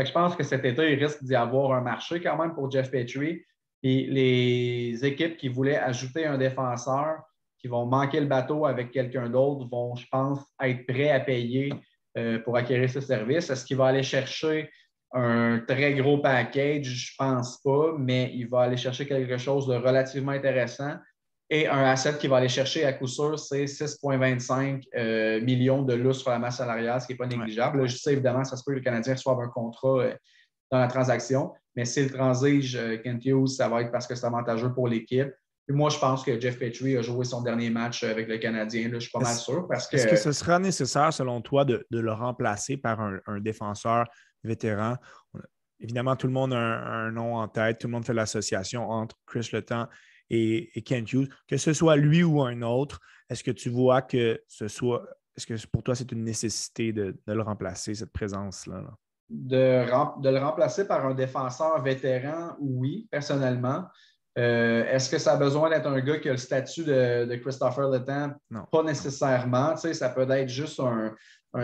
je 0.03 0.11
pense 0.11 0.35
que 0.35 0.43
cet 0.43 0.65
été, 0.65 0.91
il 0.91 1.03
risque 1.03 1.23
d'y 1.23 1.35
avoir 1.35 1.71
un 1.73 1.81
marché 1.81 2.19
quand 2.19 2.37
même 2.37 2.53
pour 2.53 2.69
Jeff 2.69 2.91
Petrie. 2.91 3.43
Les 3.83 4.99
équipes 5.03 5.37
qui 5.37 5.47
voulaient 5.47 5.77
ajouter 5.77 6.25
un 6.25 6.37
défenseur, 6.37 7.19
qui 7.59 7.67
vont 7.67 7.85
manquer 7.85 8.19
le 8.19 8.25
bateau 8.25 8.65
avec 8.65 8.91
quelqu'un 8.91 9.29
d'autre, 9.29 9.67
vont, 9.69 9.95
je 9.95 10.05
pense, 10.11 10.39
être 10.61 10.85
prêts 10.85 11.11
à 11.11 11.19
payer 11.19 11.71
euh, 12.17 12.39
pour 12.39 12.57
acquérir 12.57 12.89
ce 12.89 12.99
service. 12.99 13.49
Est-ce 13.49 13.65
qu'il 13.65 13.77
va 13.77 13.87
aller 13.87 14.03
chercher 14.03 14.69
un 15.13 15.59
très 15.59 15.93
gros 15.93 16.17
package? 16.17 16.85
Je 16.85 17.11
ne 17.13 17.25
pense 17.25 17.61
pas, 17.61 17.93
mais 17.97 18.31
il 18.33 18.47
va 18.47 18.61
aller 18.61 18.77
chercher 18.77 19.05
quelque 19.05 19.37
chose 19.37 19.67
de 19.67 19.75
relativement 19.75 20.31
intéressant. 20.31 20.95
Et 21.49 21.67
un 21.67 21.83
asset 21.83 22.17
qu'il 22.17 22.29
va 22.29 22.37
aller 22.37 22.49
chercher 22.49 22.85
à 22.85 22.93
coup 22.93 23.05
sûr, 23.05 23.37
c'est 23.37 23.65
6,25 23.65 24.83
euh, 24.95 25.41
millions 25.41 25.83
de 25.83 25.93
loups 25.93 26.13
sur 26.13 26.31
la 26.31 26.39
masse 26.39 26.57
salariale, 26.57 26.99
ce 26.99 27.05
qui 27.05 27.13
n'est 27.13 27.17
pas 27.17 27.27
négligeable. 27.27 27.87
je 27.87 27.97
sais 27.97 28.13
évidemment, 28.13 28.43
ça 28.43 28.57
se 28.57 28.63
peut 28.63 28.71
que 28.71 28.77
le 28.77 28.83
Canadien 28.83 29.13
reçoive 29.13 29.39
un 29.39 29.49
contrat 29.49 29.99
euh, 29.99 30.13
dans 30.71 30.79
la 30.79 30.87
transaction, 30.87 31.53
mais 31.75 31.85
s'il 31.85 32.11
transige 32.11 32.79
Kent 33.03 33.25
Hughes, 33.25 33.47
ça 33.47 33.69
va 33.69 33.81
être 33.81 33.91
parce 33.91 34.07
que 34.07 34.15
c'est 34.15 34.25
avantageux 34.25 34.73
pour 34.73 34.87
l'équipe. 34.87 35.29
moi, 35.69 35.91
je 35.91 35.99
pense 35.99 36.23
que 36.23 36.39
Jeff 36.41 36.57
Petrie 36.57 36.97
a 36.97 37.03
joué 37.03 37.25
son 37.25 37.43
dernier 37.43 37.69
match 37.69 38.03
avec 38.03 38.27
le 38.27 38.39
Canadien. 38.39 38.89
je 38.91 38.97
suis 38.97 39.11
pas 39.11 39.19
mal 39.19 39.35
sûr. 39.35 39.67
Est-ce 39.71 40.07
que 40.07 40.15
ce 40.15 40.31
sera 40.31 40.57
nécessaire, 40.57 41.13
selon 41.13 41.41
toi, 41.41 41.63
de, 41.63 41.85
le 41.91 42.11
remplacer 42.11 42.77
par 42.77 42.99
un, 42.99 43.39
défenseur 43.39 44.05
vétéran? 44.43 44.95
Évidemment, 45.79 46.15
tout 46.15 46.25
le 46.25 46.33
monde 46.33 46.53
a 46.53 46.57
un, 46.57 47.11
nom 47.11 47.35
en 47.35 47.47
tête, 47.47 47.77
tout 47.77 47.87
le 47.87 47.91
monde 47.91 48.05
fait 48.05 48.13
l'association 48.13 48.89
entre 48.89 49.15
Chris 49.27 49.49
Letang 49.53 49.85
et, 50.29 50.81
Kent 50.83 51.13
Hughes. 51.13 51.29
Que 51.47 51.57
ce 51.57 51.73
soit 51.73 51.95
lui 51.95 52.23
ou 52.23 52.41
un 52.41 52.61
autre, 52.61 52.99
est-ce 53.29 53.43
que 53.43 53.51
tu 53.51 53.69
vois 53.69 54.01
que 54.01 54.41
ce 54.47 54.67
soit. 54.67 55.07
Est-ce 55.37 55.47
que 55.47 55.67
pour 55.67 55.83
toi, 55.83 55.95
c'est 55.95 56.11
une 56.11 56.23
nécessité 56.23 56.93
de, 56.93 57.15
le 57.27 57.41
remplacer, 57.41 57.93
cette 57.93 58.13
présence-là? 58.13 58.83
De, 59.29 59.85
de, 60.21 60.29
le 60.29 60.37
remplacer 60.37 60.87
par 60.87 61.05
un 61.05 61.13
défenseur 61.13 61.81
vétéran, 61.81 62.55
oui, 62.59 63.07
personnellement. 63.11 63.85
Euh, 64.37 64.83
est-ce 64.85 65.09
que 65.09 65.17
ça 65.17 65.33
a 65.33 65.37
besoin 65.37 65.69
d'être 65.69 65.87
un 65.87 65.99
gars 66.01 66.19
qui 66.19 66.27
a 66.27 66.33
le 66.33 66.37
statut 66.37 66.83
de, 66.83 67.35
Christopher 67.35 67.89
Letang? 67.89 68.33
Non. 68.49 68.65
Pas 68.71 68.83
nécessairement. 68.83 69.75
ça 69.77 70.09
peut 70.09 70.29
être 70.29 70.49
juste 70.49 70.79
un, 70.79 71.13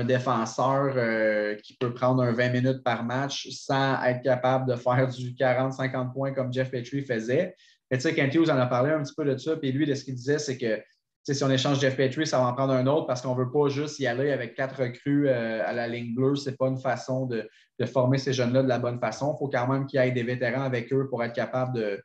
défenseur 0.06 0.94
euh, 0.96 1.56
qui 1.56 1.76
peut 1.76 1.94
prendre 1.94 2.24
un 2.24 2.32
20 2.32 2.50
minutes 2.50 2.82
par 2.82 3.04
match 3.04 3.50
sans 3.50 4.02
être 4.06 4.22
capable 4.24 4.66
de 4.72 4.78
faire 4.78 5.06
du 5.10 5.32
40-50 5.34 6.14
points 6.14 6.34
comme 6.34 6.54
Jeff 6.54 6.72
Petrie 6.72 7.04
faisait. 7.04 7.54
Mais 7.92 7.98
tu 7.98 8.04
sais, 8.04 8.16
Kent 8.16 8.34
Hughes 8.34 8.50
en 8.50 8.58
a 8.58 8.66
parlé 8.66 8.92
un 8.92 9.04
petit 9.04 9.14
peu 9.14 9.26
de 9.26 9.38
ça. 9.38 9.58
Puis 9.58 9.72
lui, 9.72 9.86
de 9.86 9.94
ce 9.94 10.04
qu'il 10.06 10.16
disait, 10.16 10.40
c'est 10.40 10.58
que 10.58 10.82
si 11.24 11.44
on 11.44 11.52
échange 11.52 11.80
Jeff 11.80 11.96
Petrie, 11.98 12.26
ça 12.26 12.40
va 12.40 12.46
en 12.46 12.54
prendre 12.54 12.74
un 12.74 12.88
autre 12.88 13.06
parce 13.06 13.22
qu'on 13.22 13.36
ne 13.36 13.44
veut 13.44 13.52
pas 13.52 13.68
juste 13.68 14.00
y 14.00 14.08
aller 14.08 14.32
avec 14.32 14.56
quatre 14.56 14.82
recrues 14.82 15.28
euh, 15.28 15.62
à 15.68 15.74
la 15.74 15.88
ligne 15.88 16.16
bleue. 16.16 16.36
Ce 16.36 16.50
n'est 16.50 16.56
pas 16.56 16.68
une 16.68 16.80
façon 16.80 17.28
de, 17.28 17.48
de 17.80 17.86
former 17.86 18.18
ces 18.18 18.34
jeunes-là 18.34 18.64
de 18.64 18.70
la 18.70 18.80
bonne 18.80 19.00
façon. 19.00 19.36
Il 19.36 19.38
faut 19.38 19.50
quand 19.50 19.68
même 19.68 19.86
qu'il 19.86 20.00
y 20.02 20.04
ait 20.04 20.12
des 20.12 20.24
vétérans 20.24 20.64
avec 20.64 20.92
eux 20.94 21.08
pour 21.10 21.24
être 21.24 21.34
capable 21.34 21.76
de, 21.78 22.02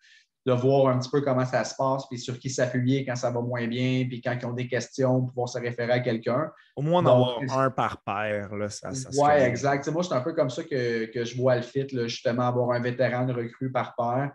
de 0.46 0.52
voir 0.52 0.88
un 0.88 0.98
petit 0.98 1.10
peu 1.10 1.20
comment 1.22 1.44
ça 1.44 1.64
se 1.64 1.74
passe, 1.74 2.06
puis 2.08 2.20
sur 2.20 2.38
qui 2.38 2.50
s'appuyer 2.50 3.04
quand 3.04 3.16
ça 3.16 3.30
va 3.30 3.40
moins 3.40 3.66
bien, 3.66 4.06
puis 4.08 4.20
quand 4.20 4.36
ils 4.40 4.46
ont 4.46 4.52
des 4.52 4.68
questions, 4.68 5.26
pouvoir 5.26 5.48
se 5.48 5.58
référer 5.58 5.92
à 5.92 6.00
quelqu'un. 6.00 6.52
Au 6.76 6.82
moins 6.82 7.02
d'en 7.02 7.14
avoir 7.14 7.58
un 7.58 7.70
par 7.70 8.02
paire. 8.02 8.54
Là, 8.54 8.68
ça, 8.68 8.90
oui, 8.90 9.30
exact. 9.40 9.88
moi, 9.88 10.04
c'est 10.04 10.14
un 10.14 10.20
peu 10.20 10.34
comme 10.34 10.48
ça 10.48 10.62
que, 10.62 11.10
je 11.12 11.36
vois 11.36 11.56
le 11.56 11.62
fit, 11.62 11.88
justement, 11.88 12.42
avoir 12.42 12.70
un 12.70 12.80
vétéran 12.80 13.24
de 13.24 13.32
recrue 13.32 13.72
par 13.72 13.96
paire. 13.96 14.30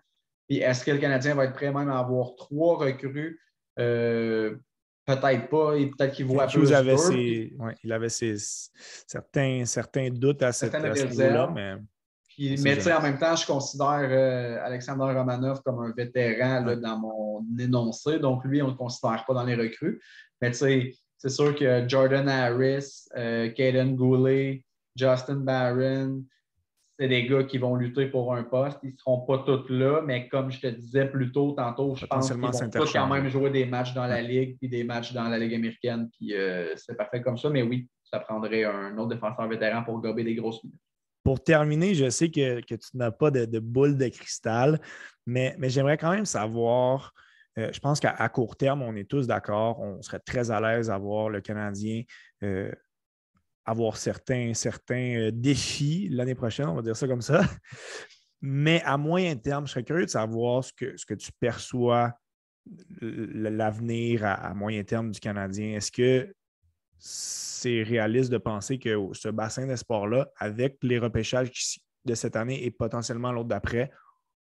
Puis 0.51 0.59
est-ce 0.59 0.83
que 0.83 0.91
le 0.91 0.97
Canadien 0.97 1.33
va 1.33 1.45
être 1.45 1.53
prêt 1.53 1.71
même 1.71 1.87
à 1.87 1.99
avoir 1.99 2.35
trois 2.35 2.77
recrues? 2.77 3.39
Euh, 3.79 4.57
peut-être 5.05 5.47
pas, 5.47 5.77
et 5.77 5.85
peut-être 5.85 6.11
qu'il 6.13 6.25
voit 6.25 6.45
plus. 6.45 6.73
Avait 6.73 6.97
ses, 6.97 7.53
il 7.85 7.93
avait 7.93 8.09
ses, 8.09 8.35
certains, 9.07 9.63
certains 9.63 10.09
doutes 10.09 10.43
à, 10.43 10.51
cette, 10.51 10.75
à 10.75 10.93
ce 10.93 11.05
niveau-là, 11.05 11.49
mais 11.55 11.75
mais 12.37 12.91
en 12.91 13.01
même 13.01 13.17
temps, 13.17 13.33
je 13.37 13.47
considère 13.47 14.09
euh, 14.09 14.59
Alexander 14.65 15.17
Romanov 15.17 15.61
comme 15.61 15.79
un 15.79 15.93
vétéran 15.95 16.63
dans 16.75 16.99
mon 16.99 17.45
énoncé. 17.57 18.19
Donc, 18.19 18.43
lui, 18.43 18.61
on 18.61 18.65
ne 18.65 18.71
le 18.71 18.77
considère 18.77 19.23
pas 19.25 19.33
dans 19.33 19.45
les 19.45 19.55
recrues. 19.55 20.01
Mais 20.41 20.51
c'est 20.51 21.29
sûr 21.29 21.55
que 21.55 21.87
Jordan 21.87 22.27
Harris, 22.27 23.05
euh, 23.15 23.47
Caden 23.51 23.95
Goulet, 23.95 24.65
Justin 24.97 25.35
Barron, 25.35 26.25
c'est 27.01 27.07
des 27.07 27.25
gars 27.25 27.43
qui 27.43 27.57
vont 27.57 27.73
lutter 27.73 28.05
pour 28.05 28.35
un 28.35 28.43
poste. 28.43 28.77
Ils 28.83 28.91
ne 28.91 28.97
seront 28.97 29.21
pas 29.21 29.39
tous 29.39 29.67
là, 29.69 30.03
mais 30.05 30.27
comme 30.27 30.51
je 30.51 30.59
te 30.59 30.67
disais 30.67 31.07
plus 31.07 31.31
tôt, 31.31 31.53
tantôt, 31.53 31.95
je 31.95 32.05
pense 32.05 32.31
qu'ils 32.31 32.39
vont 32.39 32.51
tous 32.51 32.93
quand 32.93 33.07
même 33.07 33.27
jouer 33.27 33.49
des 33.49 33.65
matchs 33.65 33.95
dans 33.95 34.05
la 34.05 34.21
Ligue 34.21 34.55
puis 34.59 34.69
des 34.69 34.83
matchs 34.83 35.11
dans 35.11 35.27
la 35.27 35.39
Ligue 35.39 35.55
américaine. 35.55 36.11
Puis 36.11 36.35
euh, 36.35 36.75
c'est 36.75 36.95
parfait 36.95 37.23
comme 37.23 37.39
ça. 37.39 37.49
Mais 37.49 37.63
oui, 37.63 37.89
ça 38.03 38.19
prendrait 38.19 38.65
un 38.65 38.95
autre 38.99 39.15
défenseur 39.15 39.47
vétéran 39.47 39.83
pour 39.83 39.99
gober 39.99 40.23
des 40.23 40.35
grosses 40.35 40.63
minutes. 40.63 40.79
Pour 41.23 41.43
terminer, 41.43 41.95
je 41.95 42.07
sais 42.11 42.29
que, 42.29 42.61
tu 42.61 42.77
n'as 42.93 43.09
pas 43.09 43.31
de, 43.31 43.57
boule 43.57 43.97
de 43.97 44.07
cristal, 44.07 44.79
mais, 45.25 45.55
j'aimerais 45.69 45.97
quand 45.97 46.11
même 46.11 46.25
savoir. 46.25 47.13
Euh, 47.57 47.71
je 47.73 47.79
pense 47.79 47.99
qu'à 47.99 48.29
court 48.29 48.55
terme, 48.55 48.83
on 48.83 48.95
est 48.95 49.09
tous 49.09 49.25
d'accord. 49.25 49.79
On 49.79 50.03
serait 50.03 50.19
très 50.19 50.51
à 50.51 50.61
l'aise 50.61 50.91
à 50.91 50.99
voir 50.99 51.29
le 51.29 51.41
Canadien 51.41 52.03
euh, 52.43 52.71
avoir 53.71 53.97
certains, 53.97 54.53
certains 54.53 55.17
euh, 55.17 55.31
défis 55.33 56.07
l'année 56.09 56.35
prochaine, 56.35 56.67
on 56.67 56.75
va 56.75 56.81
dire 56.81 56.95
ça 56.95 57.07
comme 57.07 57.21
ça. 57.21 57.41
Mais 58.41 58.81
à 58.83 58.97
moyen 58.97 59.35
terme, 59.35 59.67
je 59.67 59.71
serais 59.71 59.83
curieux 59.83 60.05
de 60.05 60.11
savoir 60.11 60.63
ce 60.63 60.73
que, 60.73 60.97
ce 60.97 61.05
que 61.05 61.13
tu 61.13 61.31
perçois 61.39 62.13
l'avenir 63.01 64.25
à, 64.25 64.53
moyen 64.53 64.83
terme 64.83 65.11
du 65.11 65.19
Canadien. 65.19 65.75
Est-ce 65.75 65.91
que 65.91 66.33
c'est 66.97 67.83
réaliste 67.83 68.31
de 68.31 68.37
penser 68.37 68.77
que 68.77 68.95
ce 69.13 69.29
bassin 69.29 69.67
d'espoir-là, 69.67 70.29
avec 70.37 70.77
les 70.81 70.99
repêchages 70.99 71.79
de 72.05 72.15
cette 72.15 72.35
année 72.35 72.63
et 72.63 72.71
potentiellement 72.71 73.31
l'autre 73.31 73.49
d'après, 73.49 73.91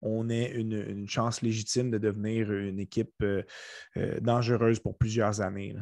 on 0.03 0.29
ait 0.31 0.51
une, 0.53 1.09
chance 1.09 1.43
légitime 1.43 1.91
de 1.91 1.99
devenir 1.99 2.51
une 2.53 2.79
équipe 2.79 3.15
euh, 3.23 3.43
euh, 3.97 4.19
dangereuse 4.21 4.81
pour 4.81 4.97
plusieurs 4.97 5.41
années. 5.41 5.77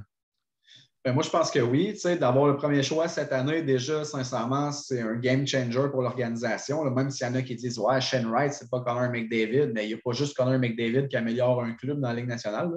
Ben, 1.08 1.14
moi, 1.14 1.22
je 1.22 1.30
pense 1.30 1.50
que 1.50 1.60
oui. 1.60 1.98
D'avoir 2.20 2.48
le 2.48 2.56
premier 2.58 2.82
choix 2.82 3.08
cette 3.08 3.32
année, 3.32 3.62
déjà, 3.62 4.04
sincèrement, 4.04 4.70
c'est 4.72 5.00
un 5.00 5.14
game 5.14 5.46
changer 5.46 5.88
pour 5.90 6.02
l'organisation. 6.02 6.84
Même 6.84 7.08
s'il 7.08 7.26
y 7.26 7.30
en 7.30 7.34
a 7.34 7.40
qui 7.40 7.54
disent 7.54 7.78
Ouais, 7.78 7.98
Shane 7.98 8.26
Wright, 8.26 8.52
c'est 8.52 8.68
pas 8.68 8.80
Connor 8.80 9.08
McDavid, 9.08 9.72
mais 9.74 9.86
il 9.86 9.88
n'y 9.88 9.94
a 9.94 9.98
pas 10.04 10.12
juste 10.12 10.36
Connor 10.36 10.58
McDavid 10.58 11.08
qui 11.08 11.16
améliore 11.16 11.62
un 11.62 11.72
club 11.72 11.98
dans 12.00 12.08
la 12.08 12.14
Ligue 12.14 12.28
nationale, 12.28 12.68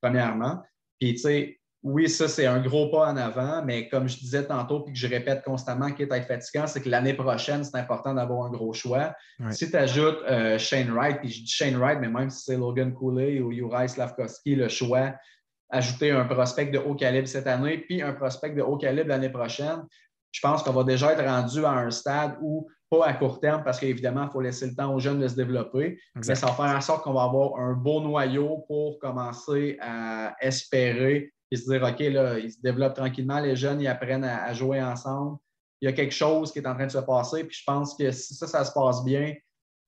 premièrement. 0.00 0.62
Puis, 0.98 1.16
tu 1.16 1.20
sais, 1.20 1.60
oui, 1.82 2.08
ça, 2.08 2.28
c'est 2.28 2.46
un 2.46 2.62
gros 2.62 2.88
pas 2.88 3.12
en 3.12 3.16
avant, 3.18 3.62
mais 3.62 3.90
comme 3.90 4.08
je 4.08 4.16
disais 4.20 4.46
tantôt, 4.46 4.80
puis 4.80 4.94
que 4.94 4.98
je 4.98 5.06
répète 5.06 5.44
constamment, 5.44 5.92
qui 5.92 6.04
est 6.04 6.10
être 6.10 6.26
fatigant, 6.26 6.66
c'est 6.66 6.80
que 6.80 6.88
l'année 6.88 7.12
prochaine, 7.12 7.62
c'est 7.62 7.76
important 7.76 8.14
d'avoir 8.14 8.46
un 8.46 8.50
gros 8.50 8.72
choix. 8.72 9.12
Si 9.50 9.70
tu 9.70 9.76
ajoutes 9.76 10.22
euh, 10.30 10.56
Shane 10.56 10.90
Wright, 10.92 11.18
puis 11.20 11.28
je 11.28 11.42
dis 11.42 11.50
Shane 11.50 11.76
Wright, 11.76 11.98
mais 12.00 12.08
même 12.08 12.30
si 12.30 12.42
c'est 12.42 12.56
Logan 12.56 12.94
Cooley 12.94 13.40
ou 13.40 13.52
Uri 13.52 13.90
Slavkovski, 13.90 14.56
le 14.56 14.68
choix, 14.68 15.12
ajouter 15.70 16.10
un 16.10 16.24
prospect 16.24 16.66
de 16.66 16.78
haut 16.78 16.94
calibre 16.94 17.28
cette 17.28 17.46
année, 17.46 17.78
puis 17.78 18.02
un 18.02 18.12
prospect 18.12 18.50
de 18.50 18.62
haut 18.62 18.76
calibre 18.76 19.08
l'année 19.08 19.30
prochaine, 19.30 19.84
je 20.32 20.40
pense 20.40 20.62
qu'on 20.62 20.72
va 20.72 20.84
déjà 20.84 21.12
être 21.12 21.24
rendu 21.24 21.64
à 21.64 21.70
un 21.70 21.90
stade 21.90 22.36
où, 22.42 22.68
pas 22.90 23.06
à 23.06 23.14
court 23.14 23.40
terme, 23.40 23.64
parce 23.64 23.80
qu'évidemment, 23.80 24.24
il 24.24 24.30
faut 24.30 24.40
laisser 24.40 24.66
le 24.66 24.74
temps 24.74 24.94
aux 24.94 25.00
jeunes 25.00 25.18
de 25.18 25.28
se 25.28 25.34
développer, 25.34 25.98
mais 26.14 26.34
ça 26.34 26.46
va 26.46 26.52
faire 26.52 26.76
en 26.76 26.80
sorte 26.80 27.04
qu'on 27.04 27.14
va 27.14 27.22
avoir 27.22 27.58
un 27.58 27.72
beau 27.72 28.00
noyau 28.00 28.64
pour 28.68 28.98
commencer 28.98 29.78
à 29.80 30.36
espérer 30.40 31.32
et 31.50 31.56
se 31.56 31.70
dire, 31.70 31.82
OK, 31.82 32.00
là, 32.00 32.38
ils 32.38 32.52
se 32.52 32.60
développent 32.60 32.94
tranquillement, 32.94 33.40
les 33.40 33.56
jeunes, 33.56 33.80
ils 33.80 33.88
apprennent 33.88 34.24
à, 34.24 34.52
jouer 34.52 34.82
ensemble. 34.82 35.38
Il 35.80 35.86
y 35.86 35.88
a 35.88 35.92
quelque 35.92 36.14
chose 36.14 36.52
qui 36.52 36.58
est 36.58 36.66
en 36.66 36.74
train 36.74 36.86
de 36.86 36.92
se 36.92 36.98
passer. 36.98 37.44
Puis 37.44 37.58
je 37.60 37.64
pense 37.66 37.94
que 37.96 38.10
si 38.10 38.34
ça, 38.34 38.46
ça 38.46 38.64
se 38.64 38.72
passe 38.72 39.04
bien, 39.04 39.34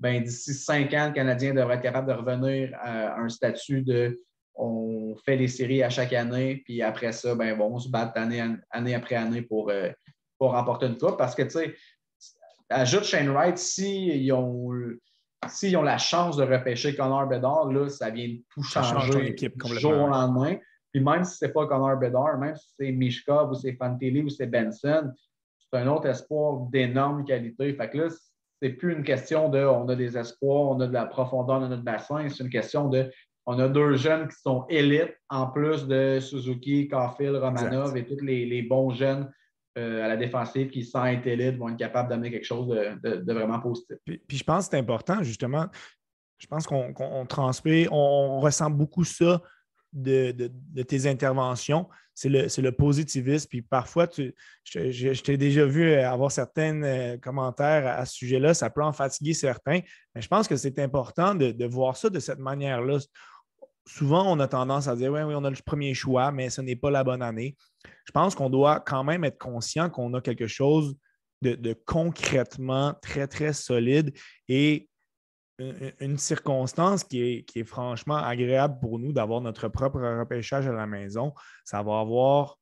ben, 0.01 0.23
d'ici 0.23 0.55
cinq 0.55 0.95
ans, 0.95 1.09
le 1.09 1.13
Canadien 1.13 1.55
devrait 1.55 1.75
être 1.75 1.83
capable 1.83 2.09
de 2.09 2.13
revenir 2.13 2.71
à 2.81 3.19
un 3.19 3.29
statut 3.29 3.83
de 3.83 4.21
on 4.59 5.17
fait 5.25 5.37
des 5.37 5.49
séries 5.49 5.83
à 5.83 5.91
chaque 5.91 6.13
année, 6.13 6.63
puis 6.65 6.83
après 6.83 7.13
ça, 7.13 7.35
ben, 7.35 7.57
bon, 7.57 7.75
on 7.75 7.79
se 7.79 7.89
bat 7.89 8.13
année, 8.17 8.43
année 8.71 8.95
après 8.95 9.15
année 9.15 9.43
pour, 9.43 9.71
euh, 9.71 9.91
pour 10.39 10.53
remporter 10.53 10.87
une 10.87 10.99
coupe. 10.99 11.17
Parce 11.17 11.35
que, 11.35 11.43
tu 11.43 11.51
sais, 11.51 11.77
ajoute 12.69 13.05
Shane 13.05 13.29
Wright, 13.29 13.57
s'ils 13.57 14.33
ont, 14.33 14.71
ont 14.73 15.83
la 15.83 15.99
chance 15.99 16.37
de 16.37 16.43
repêcher 16.43 16.95
Connor 16.97 17.27
Bedard, 17.27 17.73
là, 17.73 17.89
ça 17.89 18.11
vient 18.11 18.29
de 18.29 18.41
tout 18.53 18.63
changer 18.63 19.33
du 19.33 19.79
jour 19.79 19.93
au 19.93 20.09
lendemain. 20.09 20.57
Puis 20.93 21.03
même 21.03 21.25
si 21.25 21.37
ce 21.37 21.45
n'est 21.45 21.53
pas 21.53 21.67
Connor 21.67 21.97
Bedard, 21.97 22.39
même 22.39 22.57
si 22.57 22.69
c'est 22.79 22.93
Mishkov 22.93 23.51
ou 23.51 23.55
c'est 23.55 23.75
Fantilli 23.75 24.23
ou 24.23 24.29
c'est 24.29 24.47
Benson, 24.47 25.13
c'est 25.59 25.79
un 25.79 25.87
autre 25.87 26.07
espoir 26.07 26.61
d'énorme 26.71 27.25
qualité. 27.25 27.73
Fait 27.75 27.91
que 27.91 27.99
là, 27.99 28.09
c'est 28.61 28.71
plus 28.71 28.95
une 28.95 29.05
question 29.05 29.49
de 29.51 29.61
on 29.61 29.89
a 29.89 29.95
des 29.95 30.17
espoirs, 30.17 30.71
on 30.71 30.81
a 30.81 30.87
de 30.87 30.93
la 30.93 31.07
profondeur 31.07 31.61
dans 31.61 31.69
notre 31.69 31.85
bassin, 31.85 32.29
c'est 32.29 32.43
une 32.43 32.51
question 32.51 32.89
de 32.89 33.11
on 33.51 33.59
a 33.59 33.67
deux 33.67 33.97
jeunes 33.97 34.29
qui 34.29 34.37
sont 34.43 34.67
élites 34.69 35.17
en 35.31 35.47
plus 35.47 35.89
de 35.89 36.21
Suzuki, 36.21 36.87
Caulfield, 36.87 37.35
Romanov 37.37 37.97
et 37.97 38.05
tous 38.05 38.23
les, 38.23 38.63
bons 38.63 38.91
jeunes 38.91 39.33
euh, 39.79 40.05
à 40.05 40.09
la 40.09 40.19
défensive 40.19 40.69
qui, 40.69 40.85
sans 40.85 41.07
être 41.07 41.27
élites, 41.27 41.57
vont 41.57 41.71
être 41.71 41.79
capables 41.79 42.11
d'amener 42.11 42.31
quelque 42.31 42.45
chose 42.45 42.69
de, 42.69 43.33
vraiment 43.33 43.59
positif. 43.59 43.97
Puis, 44.05 44.37
je 44.37 44.45
pense 44.45 44.67
que 44.67 44.73
c'est 44.73 44.79
important, 44.79 45.23
justement. 45.23 45.67
Je 46.37 46.47
pense 46.47 46.67
qu'on 46.67 47.25
transmet, 47.27 47.89
on 47.91 48.39
ressent 48.39 48.69
beaucoup 48.69 49.05
ça 49.05 49.41
de, 49.95 50.51
tes 50.83 51.07
interventions, 51.07 51.89
c'est 52.15 52.29
le, 52.29 52.71
positivisme. 52.71 53.47
Puis 53.49 53.63
parfois, 53.63 54.07
tu, 54.07 54.35
je, 54.65 55.23
t'ai 55.23 55.39
déjà 55.39 55.65
vu 55.65 55.95
avoir 55.95 56.31
certains 56.31 56.83
euh, 56.83 57.17
commentaires 57.17 57.87
à, 57.87 58.05
ce 58.05 58.15
sujet-là. 58.15 58.53
Ça 58.53 58.69
peut 58.69 58.83
en 58.83 58.93
fatiguer 58.93 59.33
certains. 59.33 59.81
Mais 60.15 60.21
je 60.21 60.29
pense 60.29 60.49
que 60.49 60.57
c'est 60.57 60.79
important 60.81 61.35
de, 61.35 61.65
voir 61.65 61.97
ça 61.97 62.11
de 62.11 62.19
cette 62.19 62.41
manière-là. 62.41 62.99
Souvent, 63.89 64.31
on 64.31 64.39
a 64.39 64.47
tendance 64.47 64.87
à 64.87 64.95
dire 64.95 65.11
oui, 65.11 65.23
oui, 65.23 65.35
on 65.35 65.45
a 65.45 65.51
le 65.51 65.57
premier 65.65 65.95
choix, 65.95 66.31
mais 66.31 66.51
ce 66.51 66.61
n'est 66.61 66.77
pas 66.77 66.91
la 66.91 67.03
bonne 67.05 67.23
année. 67.23 67.57
Je 68.05 68.13
pense 68.13 68.35
qu'on 68.35 68.51
doit 68.51 68.81
quand 68.81 69.03
même 69.03 69.25
être 69.25 69.39
conscient 69.39 69.89
qu'on 69.89 70.13
a 70.13 70.21
quelque 70.21 70.47
chose 70.47 70.95
de, 71.41 71.73
concrètement 71.87 72.95
très, 73.01 73.27
très 73.27 73.55
solide 73.55 74.13
et 74.47 74.91
une 76.01 76.19
circonstance 76.19 77.03
qui 77.03 77.47
est, 77.55 77.65
franchement 77.65 78.17
agréable 78.17 78.79
pour 78.79 78.99
nous 78.99 79.13
d'avoir 79.13 79.41
notre 79.41 79.69
propre 79.69 80.01
repêchage 80.01 80.69
à 80.69 80.73
la 80.73 80.87
maison. 80.87 81.33
Ça 81.65 81.83
va 81.83 82.01
avoir 82.01 82.59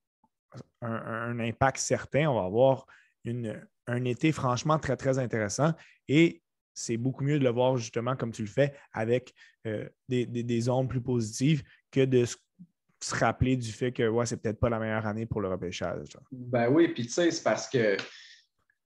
un, 0.81 1.41
impact 1.41 1.79
certain. 1.79 2.29
On 2.31 2.35
va 2.35 2.47
avoir 2.47 2.87
un 3.27 4.05
été 4.05 4.31
franchement 4.31 4.79
très, 4.79 4.97
très 4.97 5.19
intéressant. 5.19 5.73
Et 6.07 6.41
c'est 6.77 6.99
beaucoup 6.99 7.25
mieux 7.25 7.39
de 7.39 7.45
le 7.45 7.51
voir 7.51 7.77
justement 7.77 8.15
comme 8.15 8.31
tu 8.31 8.43
le 8.43 8.49
fais 8.49 8.75
avec 8.93 9.35
euh, 9.67 9.89
des, 10.09 10.27
des, 10.27 10.69
ondes 10.69 10.89
plus 10.89 11.01
positives 11.01 11.65
que 11.91 12.05
de 12.05 12.25
se, 12.25 12.37
rappeler 13.13 13.57
du 13.57 13.73
fait 13.73 13.93
que 13.93 14.07
ouais, 14.07 14.27
c'est 14.27 14.37
peut-être 14.37 14.61
pas 14.61 14.69
la 14.69 14.79
meilleure 14.79 15.07
année 15.07 15.27
pour 15.27 15.41
le 15.41 15.49
repêchage. 15.49 16.17
Ben 16.31 16.69
oui, 16.69 16.89
puis 16.89 17.07
tu 17.07 17.13
sais, 17.13 17.31
c'est 17.31 17.43
parce 17.43 17.69
que 17.69 17.97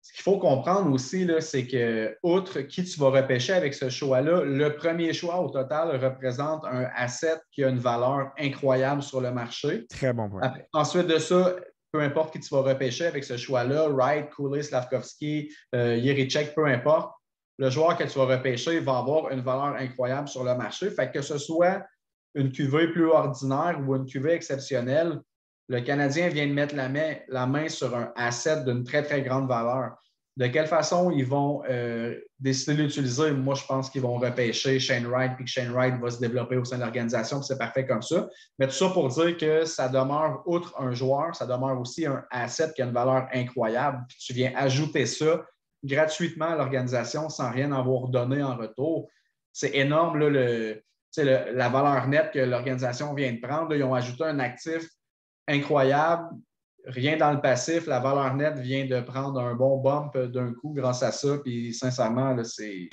ce 0.02 0.12
qu'il 0.12 0.22
faut 0.22 0.38
comprendre 0.38 0.90
aussi, 0.92 1.28
c'est 1.40 1.66
que, 1.66 2.16
outre 2.22 2.60
qui 2.62 2.84
tu 2.84 2.98
vas 2.98 3.10
repêcher 3.10 3.52
avec 3.52 3.74
ce 3.74 3.88
choix-là, 3.88 4.42
le 4.44 4.74
premier 4.74 5.12
choix 5.12 5.40
au 5.40 5.50
total 5.50 5.96
représente 6.02 6.64
un 6.64 6.88
asset 6.96 7.38
qui 7.52 7.62
a 7.62 7.68
une 7.68 7.78
valeur 7.78 8.32
incroyable 8.38 9.02
sur 9.02 9.20
le 9.20 9.30
marché. 9.30 9.86
Très 9.88 10.12
bon 10.12 10.28
point. 10.28 10.52
ensuite 10.72 11.06
de 11.06 11.18
ça, 11.18 11.54
peu 11.92 12.00
importe 12.00 12.32
qui 12.32 12.40
tu 12.40 12.54
vas 12.54 12.62
repêcher 12.62 13.06
avec 13.06 13.24
ce 13.24 13.36
choix-là, 13.36 13.88
Wright, 13.88 14.30
Cooley, 14.30 14.62
Slavkovski, 14.62 15.52
euh, 15.74 16.26
peu 16.54 16.66
importe, 16.66 17.12
le 17.60 17.68
joueur 17.68 17.94
que 17.94 18.04
tu 18.04 18.18
vas 18.18 18.24
repêcher 18.24 18.80
va 18.80 18.96
avoir 18.96 19.30
une 19.30 19.42
valeur 19.42 19.76
incroyable 19.78 20.28
sur 20.28 20.42
le 20.44 20.54
marché. 20.54 20.90
Fait 20.90 21.10
que 21.12 21.20
ce 21.20 21.36
soit 21.36 21.84
une 22.34 22.50
cuvée 22.50 22.88
plus 22.88 23.04
ordinaire 23.04 23.78
ou 23.86 23.94
une 23.94 24.06
cuvée 24.06 24.32
exceptionnelle, 24.32 25.20
le 25.68 25.82
Canadien 25.82 26.28
vient 26.28 26.46
de 26.46 26.54
mettre 26.54 26.74
la 26.74 27.46
main, 27.46 27.68
sur 27.68 27.94
un 27.94 28.12
asset 28.16 28.64
d'une 28.64 28.82
très, 28.82 29.02
très 29.02 29.20
grande 29.20 29.46
valeur. 29.46 29.90
De 30.38 30.46
quelle 30.46 30.68
façon 30.68 31.10
ils 31.10 31.26
vont 31.26 31.62
euh, 31.68 32.18
décider 32.38 32.78
de 32.78 32.82
l'utiliser? 32.84 33.32
Moi, 33.32 33.54
je 33.54 33.66
pense 33.66 33.90
qu'ils 33.90 34.00
vont 34.00 34.16
repêcher 34.16 34.80
Shane 34.80 35.06
Wright, 35.06 35.32
puis 35.36 35.44
que 35.44 35.50
Shane 35.50 35.70
Wright 35.70 36.00
va 36.00 36.10
se 36.10 36.18
développer 36.18 36.56
au 36.56 36.64
sein 36.64 36.76
de 36.76 36.80
l'organisation, 36.80 37.42
c'est 37.42 37.58
parfait 37.58 37.86
comme 37.86 38.00
ça. 38.00 38.26
Mais 38.58 38.68
tout 38.68 38.72
ça 38.72 38.88
pour 38.88 39.08
dire 39.08 39.36
que 39.36 39.66
ça 39.66 39.90
demeure, 39.90 40.42
outre 40.46 40.74
un 40.80 40.92
joueur, 40.92 41.36
ça 41.36 41.44
demeure 41.44 41.78
aussi 41.78 42.06
un 42.06 42.24
asset 42.30 42.72
qui 42.74 42.80
a 42.80 42.86
une 42.86 42.94
valeur 42.94 43.28
incroyable. 43.34 43.98
Tu 44.18 44.32
viens 44.32 44.52
ajouter 44.56 45.04
ça 45.04 45.44
gratuitement 45.84 46.46
à 46.46 46.56
l'organisation 46.56 47.28
sans 47.28 47.50
rien 47.50 47.72
avoir 47.72 48.08
donné 48.08 48.42
en 48.42 48.56
retour. 48.56 49.08
C'est 49.52 49.74
énorme, 49.74 50.18
le, 50.18 50.82
la 51.16 51.68
valeur 51.68 52.06
nette 52.08 52.32
que 52.32 52.38
l'organisation 52.38 53.14
vient 53.14 53.32
de 53.32 53.40
prendre. 53.40 53.74
ils 53.74 53.82
ont 53.82 53.94
ajouté 53.94 54.24
un 54.24 54.38
actif 54.38 54.88
incroyable. 55.48 56.28
Rien 56.86 57.16
dans 57.16 57.32
le 57.32 57.40
passif. 57.40 57.86
La 57.86 58.00
valeur 58.00 58.34
nette 58.34 58.58
vient 58.58 58.86
de 58.86 59.00
prendre 59.00 59.40
un 59.40 59.54
bon 59.54 59.78
bump 59.78 60.16
d'un 60.16 60.52
coup 60.54 60.72
grâce 60.72 61.02
à 61.02 61.12
ça. 61.12 61.38
Puis 61.44 61.74
sincèrement, 61.74 62.36
c'est 62.44 62.88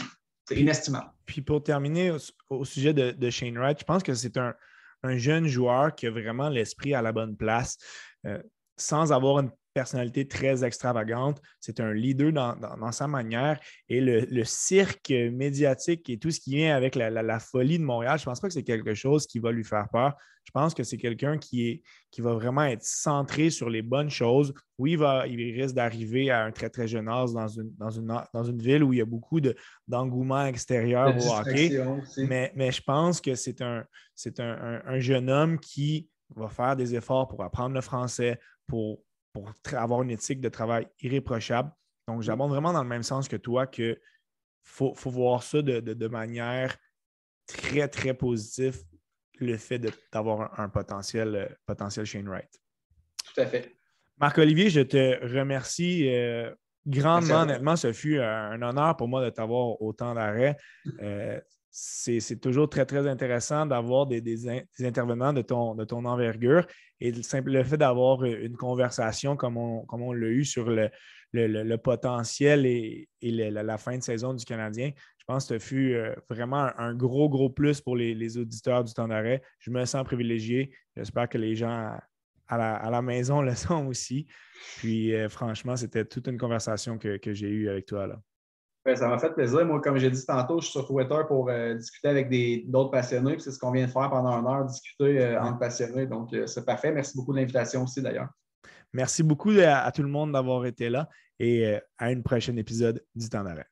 inestimable. 0.51 1.11
Puis 1.25 1.41
pour 1.41 1.63
terminer 1.63 2.11
au, 2.49 2.65
sujet 2.65 2.93
de, 2.93 3.29
Shane 3.29 3.57
Wright, 3.57 3.79
je 3.79 3.85
pense 3.85 4.03
que 4.03 4.13
c'est 4.13 4.37
un, 4.37 4.55
jeune 5.03 5.47
joueur 5.47 5.95
qui 5.95 6.07
a 6.07 6.11
vraiment 6.11 6.49
l'esprit 6.49 6.93
à 6.93 7.01
la 7.01 7.13
bonne 7.13 7.37
place. 7.37 7.77
Euh, 8.25 8.41
sans 8.77 9.11
avoir 9.11 9.39
une 9.39 9.51
personnalité 9.77 10.27
très 10.27 10.63
extravagante. 10.63 11.39
C'est 11.59 11.79
un 11.79 11.93
leader 11.93 12.31
dans, 12.33 12.91
sa 12.91 13.07
manière. 13.07 13.59
Et 13.89 14.01
le, 14.01 14.43
cirque 14.43 15.11
médiatique 15.11 16.09
et 16.09 16.17
tout 16.17 16.31
ce 16.31 16.39
qui 16.39 16.55
vient 16.55 16.75
avec 16.75 16.95
la, 16.95 17.39
folie 17.39 17.77
de 17.77 17.83
Montréal, 17.83 18.17
je 18.17 18.23
ne 18.23 18.25
pense 18.25 18.39
pas 18.39 18.47
que 18.47 18.55
c'est 18.55 18.63
quelque 18.63 18.95
chose 18.95 19.27
qui 19.27 19.37
va 19.37 19.51
lui 19.51 19.63
faire 19.63 19.87
peur. 19.91 20.15
Je 20.45 20.51
pense 20.51 20.73
que 20.73 20.83
c'est 20.83 20.97
quelqu'un 20.97 21.37
qui, 21.37 21.83
qui 22.09 22.21
va 22.21 22.33
vraiment 22.33 22.63
être 22.63 22.83
centré 22.83 23.51
sur 23.51 23.69
les 23.69 23.83
bonnes 23.83 24.09
choses. 24.09 24.51
Oui, 24.79 24.93
il, 24.93 24.97
va, 24.97 25.27
il 25.27 25.61
risque 25.61 25.75
d'arriver 25.75 26.31
à 26.31 26.45
un 26.45 26.51
très, 26.51 26.69
très 26.69 26.87
jeune 26.87 27.07
âge 27.07 27.33
dans 27.33 27.47
une, 27.47 27.71
dans 27.77 27.91
une, 27.91 28.21
dans 28.33 28.43
une 28.43 28.59
ville 28.59 28.83
où 28.83 28.93
il 28.93 28.99
y 28.99 29.01
a 29.01 29.05
beaucoup 29.05 29.39
d'engouement 29.87 30.45
extérieur 30.45 31.15
au 31.15 31.33
hockey. 31.33 31.79
Mais, 32.17 32.51
mais, 32.55 32.71
je 32.71 32.81
pense 32.81 33.21
que 33.21 33.35
c'est 33.35 33.61
un, 33.61 33.85
un, 34.39 34.81
un 34.85 34.99
jeune 34.99 35.29
homme 35.29 35.59
qui 35.59 36.09
va 36.35 36.49
faire 36.49 36.75
des 36.75 36.95
efforts 36.95 37.27
pour 37.27 37.43
apprendre 37.43 37.75
le 37.75 37.81
français, 37.81 38.39
pour 38.67 39.01
pour 39.41 39.77
avoir 39.77 40.03
une 40.03 40.11
éthique 40.11 40.41
de 40.41 40.49
travail 40.49 40.87
irréprochable. 41.01 41.71
Donc, 42.07 42.21
j'abonde 42.21 42.51
vraiment 42.51 42.73
dans 42.73 42.83
le 42.83 42.89
même 42.89 43.03
sens 43.03 43.27
que 43.27 43.35
toi 43.35 43.67
que 43.67 43.99
faut, 44.63 44.93
faut 44.93 45.09
voir 45.09 45.43
ça 45.43 45.61
de, 45.61 46.07
manière 46.07 46.77
très, 47.45 47.87
très 47.87 48.13
positive, 48.13 48.83
le 49.39 49.57
fait 49.57 49.79
d'avoir 50.11 50.59
un, 50.59 50.69
potentiel, 50.69 51.35
euh, 51.35 51.47
potentiel 51.65 52.05
Shane 52.05 52.27
Wright. 52.27 52.49
Tout 53.25 53.41
à 53.41 53.45
fait. 53.45 53.77
Marc-Olivier, 54.17 54.69
je 54.69 54.81
te 54.81 55.25
remercie 55.25 56.09
euh, 56.09 56.53
grandement. 56.85 57.41
Honnêtement, 57.41 57.75
ce 57.75 57.93
fut 57.93 58.19
un 58.19 58.61
honneur 58.61 58.97
pour 58.97 59.07
moi 59.07 59.23
de 59.23 59.29
t'avoir 59.29 59.81
autant 59.81 60.15
d'arrêt. 60.15 60.57
Euh, 61.01 61.39
c'est 61.79 62.41
toujours 62.41 62.67
très, 62.69 62.87
très 62.87 63.07
intéressant 63.07 63.67
d'avoir 63.67 64.07
des, 64.07 64.47
intervenants 64.79 65.31
de 65.31 65.43
ton, 65.43 65.75
de 65.75 65.85
ton 65.85 66.05
envergure 66.05 66.65
et 66.99 67.11
le, 67.11 67.21
le 67.41 67.63
fait 67.63 67.77
d'avoir 67.77 68.23
une 68.23 68.57
conversation 68.57 69.35
comme 69.35 69.57
on, 69.57 69.85
comme 69.85 70.01
on 70.01 70.11
l'a 70.11 70.27
eu 70.27 70.43
sur 70.43 70.71
le, 70.71 71.75
potentiel 71.75 72.65
et, 72.65 73.07
la, 73.21 73.77
fin 73.77 73.95
de 73.95 74.01
saison 74.01 74.33
du 74.33 74.43
Canadien. 74.43 74.91
Je 75.19 75.25
pense 75.27 75.47
que 75.47 75.59
ce 75.59 75.63
fut 75.63 75.93
euh, 75.93 76.15
vraiment 76.31 76.71
un, 76.79 76.95
gros, 76.95 77.29
gros 77.29 77.51
plus 77.51 77.79
pour 77.79 77.95
les, 77.95 78.37
auditeurs 78.39 78.83
du 78.83 78.93
temps 78.95 79.07
d'arrêt. 79.07 79.43
Je 79.59 79.69
me 79.69 79.85
sens 79.85 80.03
privilégié. 80.03 80.71
J'espère 80.95 81.29
que 81.29 81.37
les 81.37 81.55
gens 81.55 81.95
à 82.47 82.89
la, 82.89 83.01
maison 83.03 83.41
le 83.43 83.53
sont 83.53 83.85
aussi. 83.85 84.25
Puis 84.77 85.13
euh, 85.13 85.29
franchement, 85.29 85.75
c'était 85.75 86.05
toute 86.05 86.27
une 86.27 86.39
conversation 86.39 86.97
que, 86.97 87.17
que 87.17 87.35
j'ai 87.35 87.49
eue 87.49 87.69
avec 87.69 87.85
toi. 87.85 88.07
Là. 88.07 88.19
Ça 88.95 89.07
m'a 89.07 89.17
fait 89.17 89.33
plaisir. 89.33 89.65
Moi, 89.65 89.81
comme 89.81 89.97
j'ai 89.97 90.09
dit 90.09 90.25
tantôt, 90.25 90.61
je 90.61 90.65
suis 90.65 90.71
sur 90.71 90.87
Twitter 90.87 91.19
pour 91.27 91.49
euh, 91.49 91.73
discuter 91.73 92.07
avec 92.07 92.29
d'autres 92.69 92.91
passionnés. 92.91 93.37
C'est 93.39 93.51
ce 93.51 93.59
qu'on 93.59 93.71
vient 93.71 93.85
de 93.85 93.91
faire 93.91 94.09
pendant 94.09 94.39
une 94.39 94.47
heure, 94.47 94.65
discuter 94.65 95.19
euh, 95.19 95.41
entre 95.41 95.59
passionnés. 95.59 96.05
Donc, 96.05 96.33
euh, 96.33 96.47
c'est 96.47 96.65
parfait. 96.65 96.91
Merci 96.91 97.17
beaucoup 97.17 97.33
de 97.33 97.39
l'invitation 97.39 97.83
aussi, 97.83 98.01
d'ailleurs. 98.01 98.29
Merci 98.93 99.23
beaucoup 99.23 99.51
à, 99.59 99.91
tout 99.91 100.03
le 100.03 100.09
monde 100.09 100.31
d'avoir 100.31 100.65
été 100.65 100.89
là 100.89 101.09
et 101.39 101.75
à 101.97 102.05
un 102.05 102.21
prochain 102.21 102.55
épisode 102.55 103.03
du 103.13 103.29
temps 103.29 103.43
d'arrêt. 103.43 103.67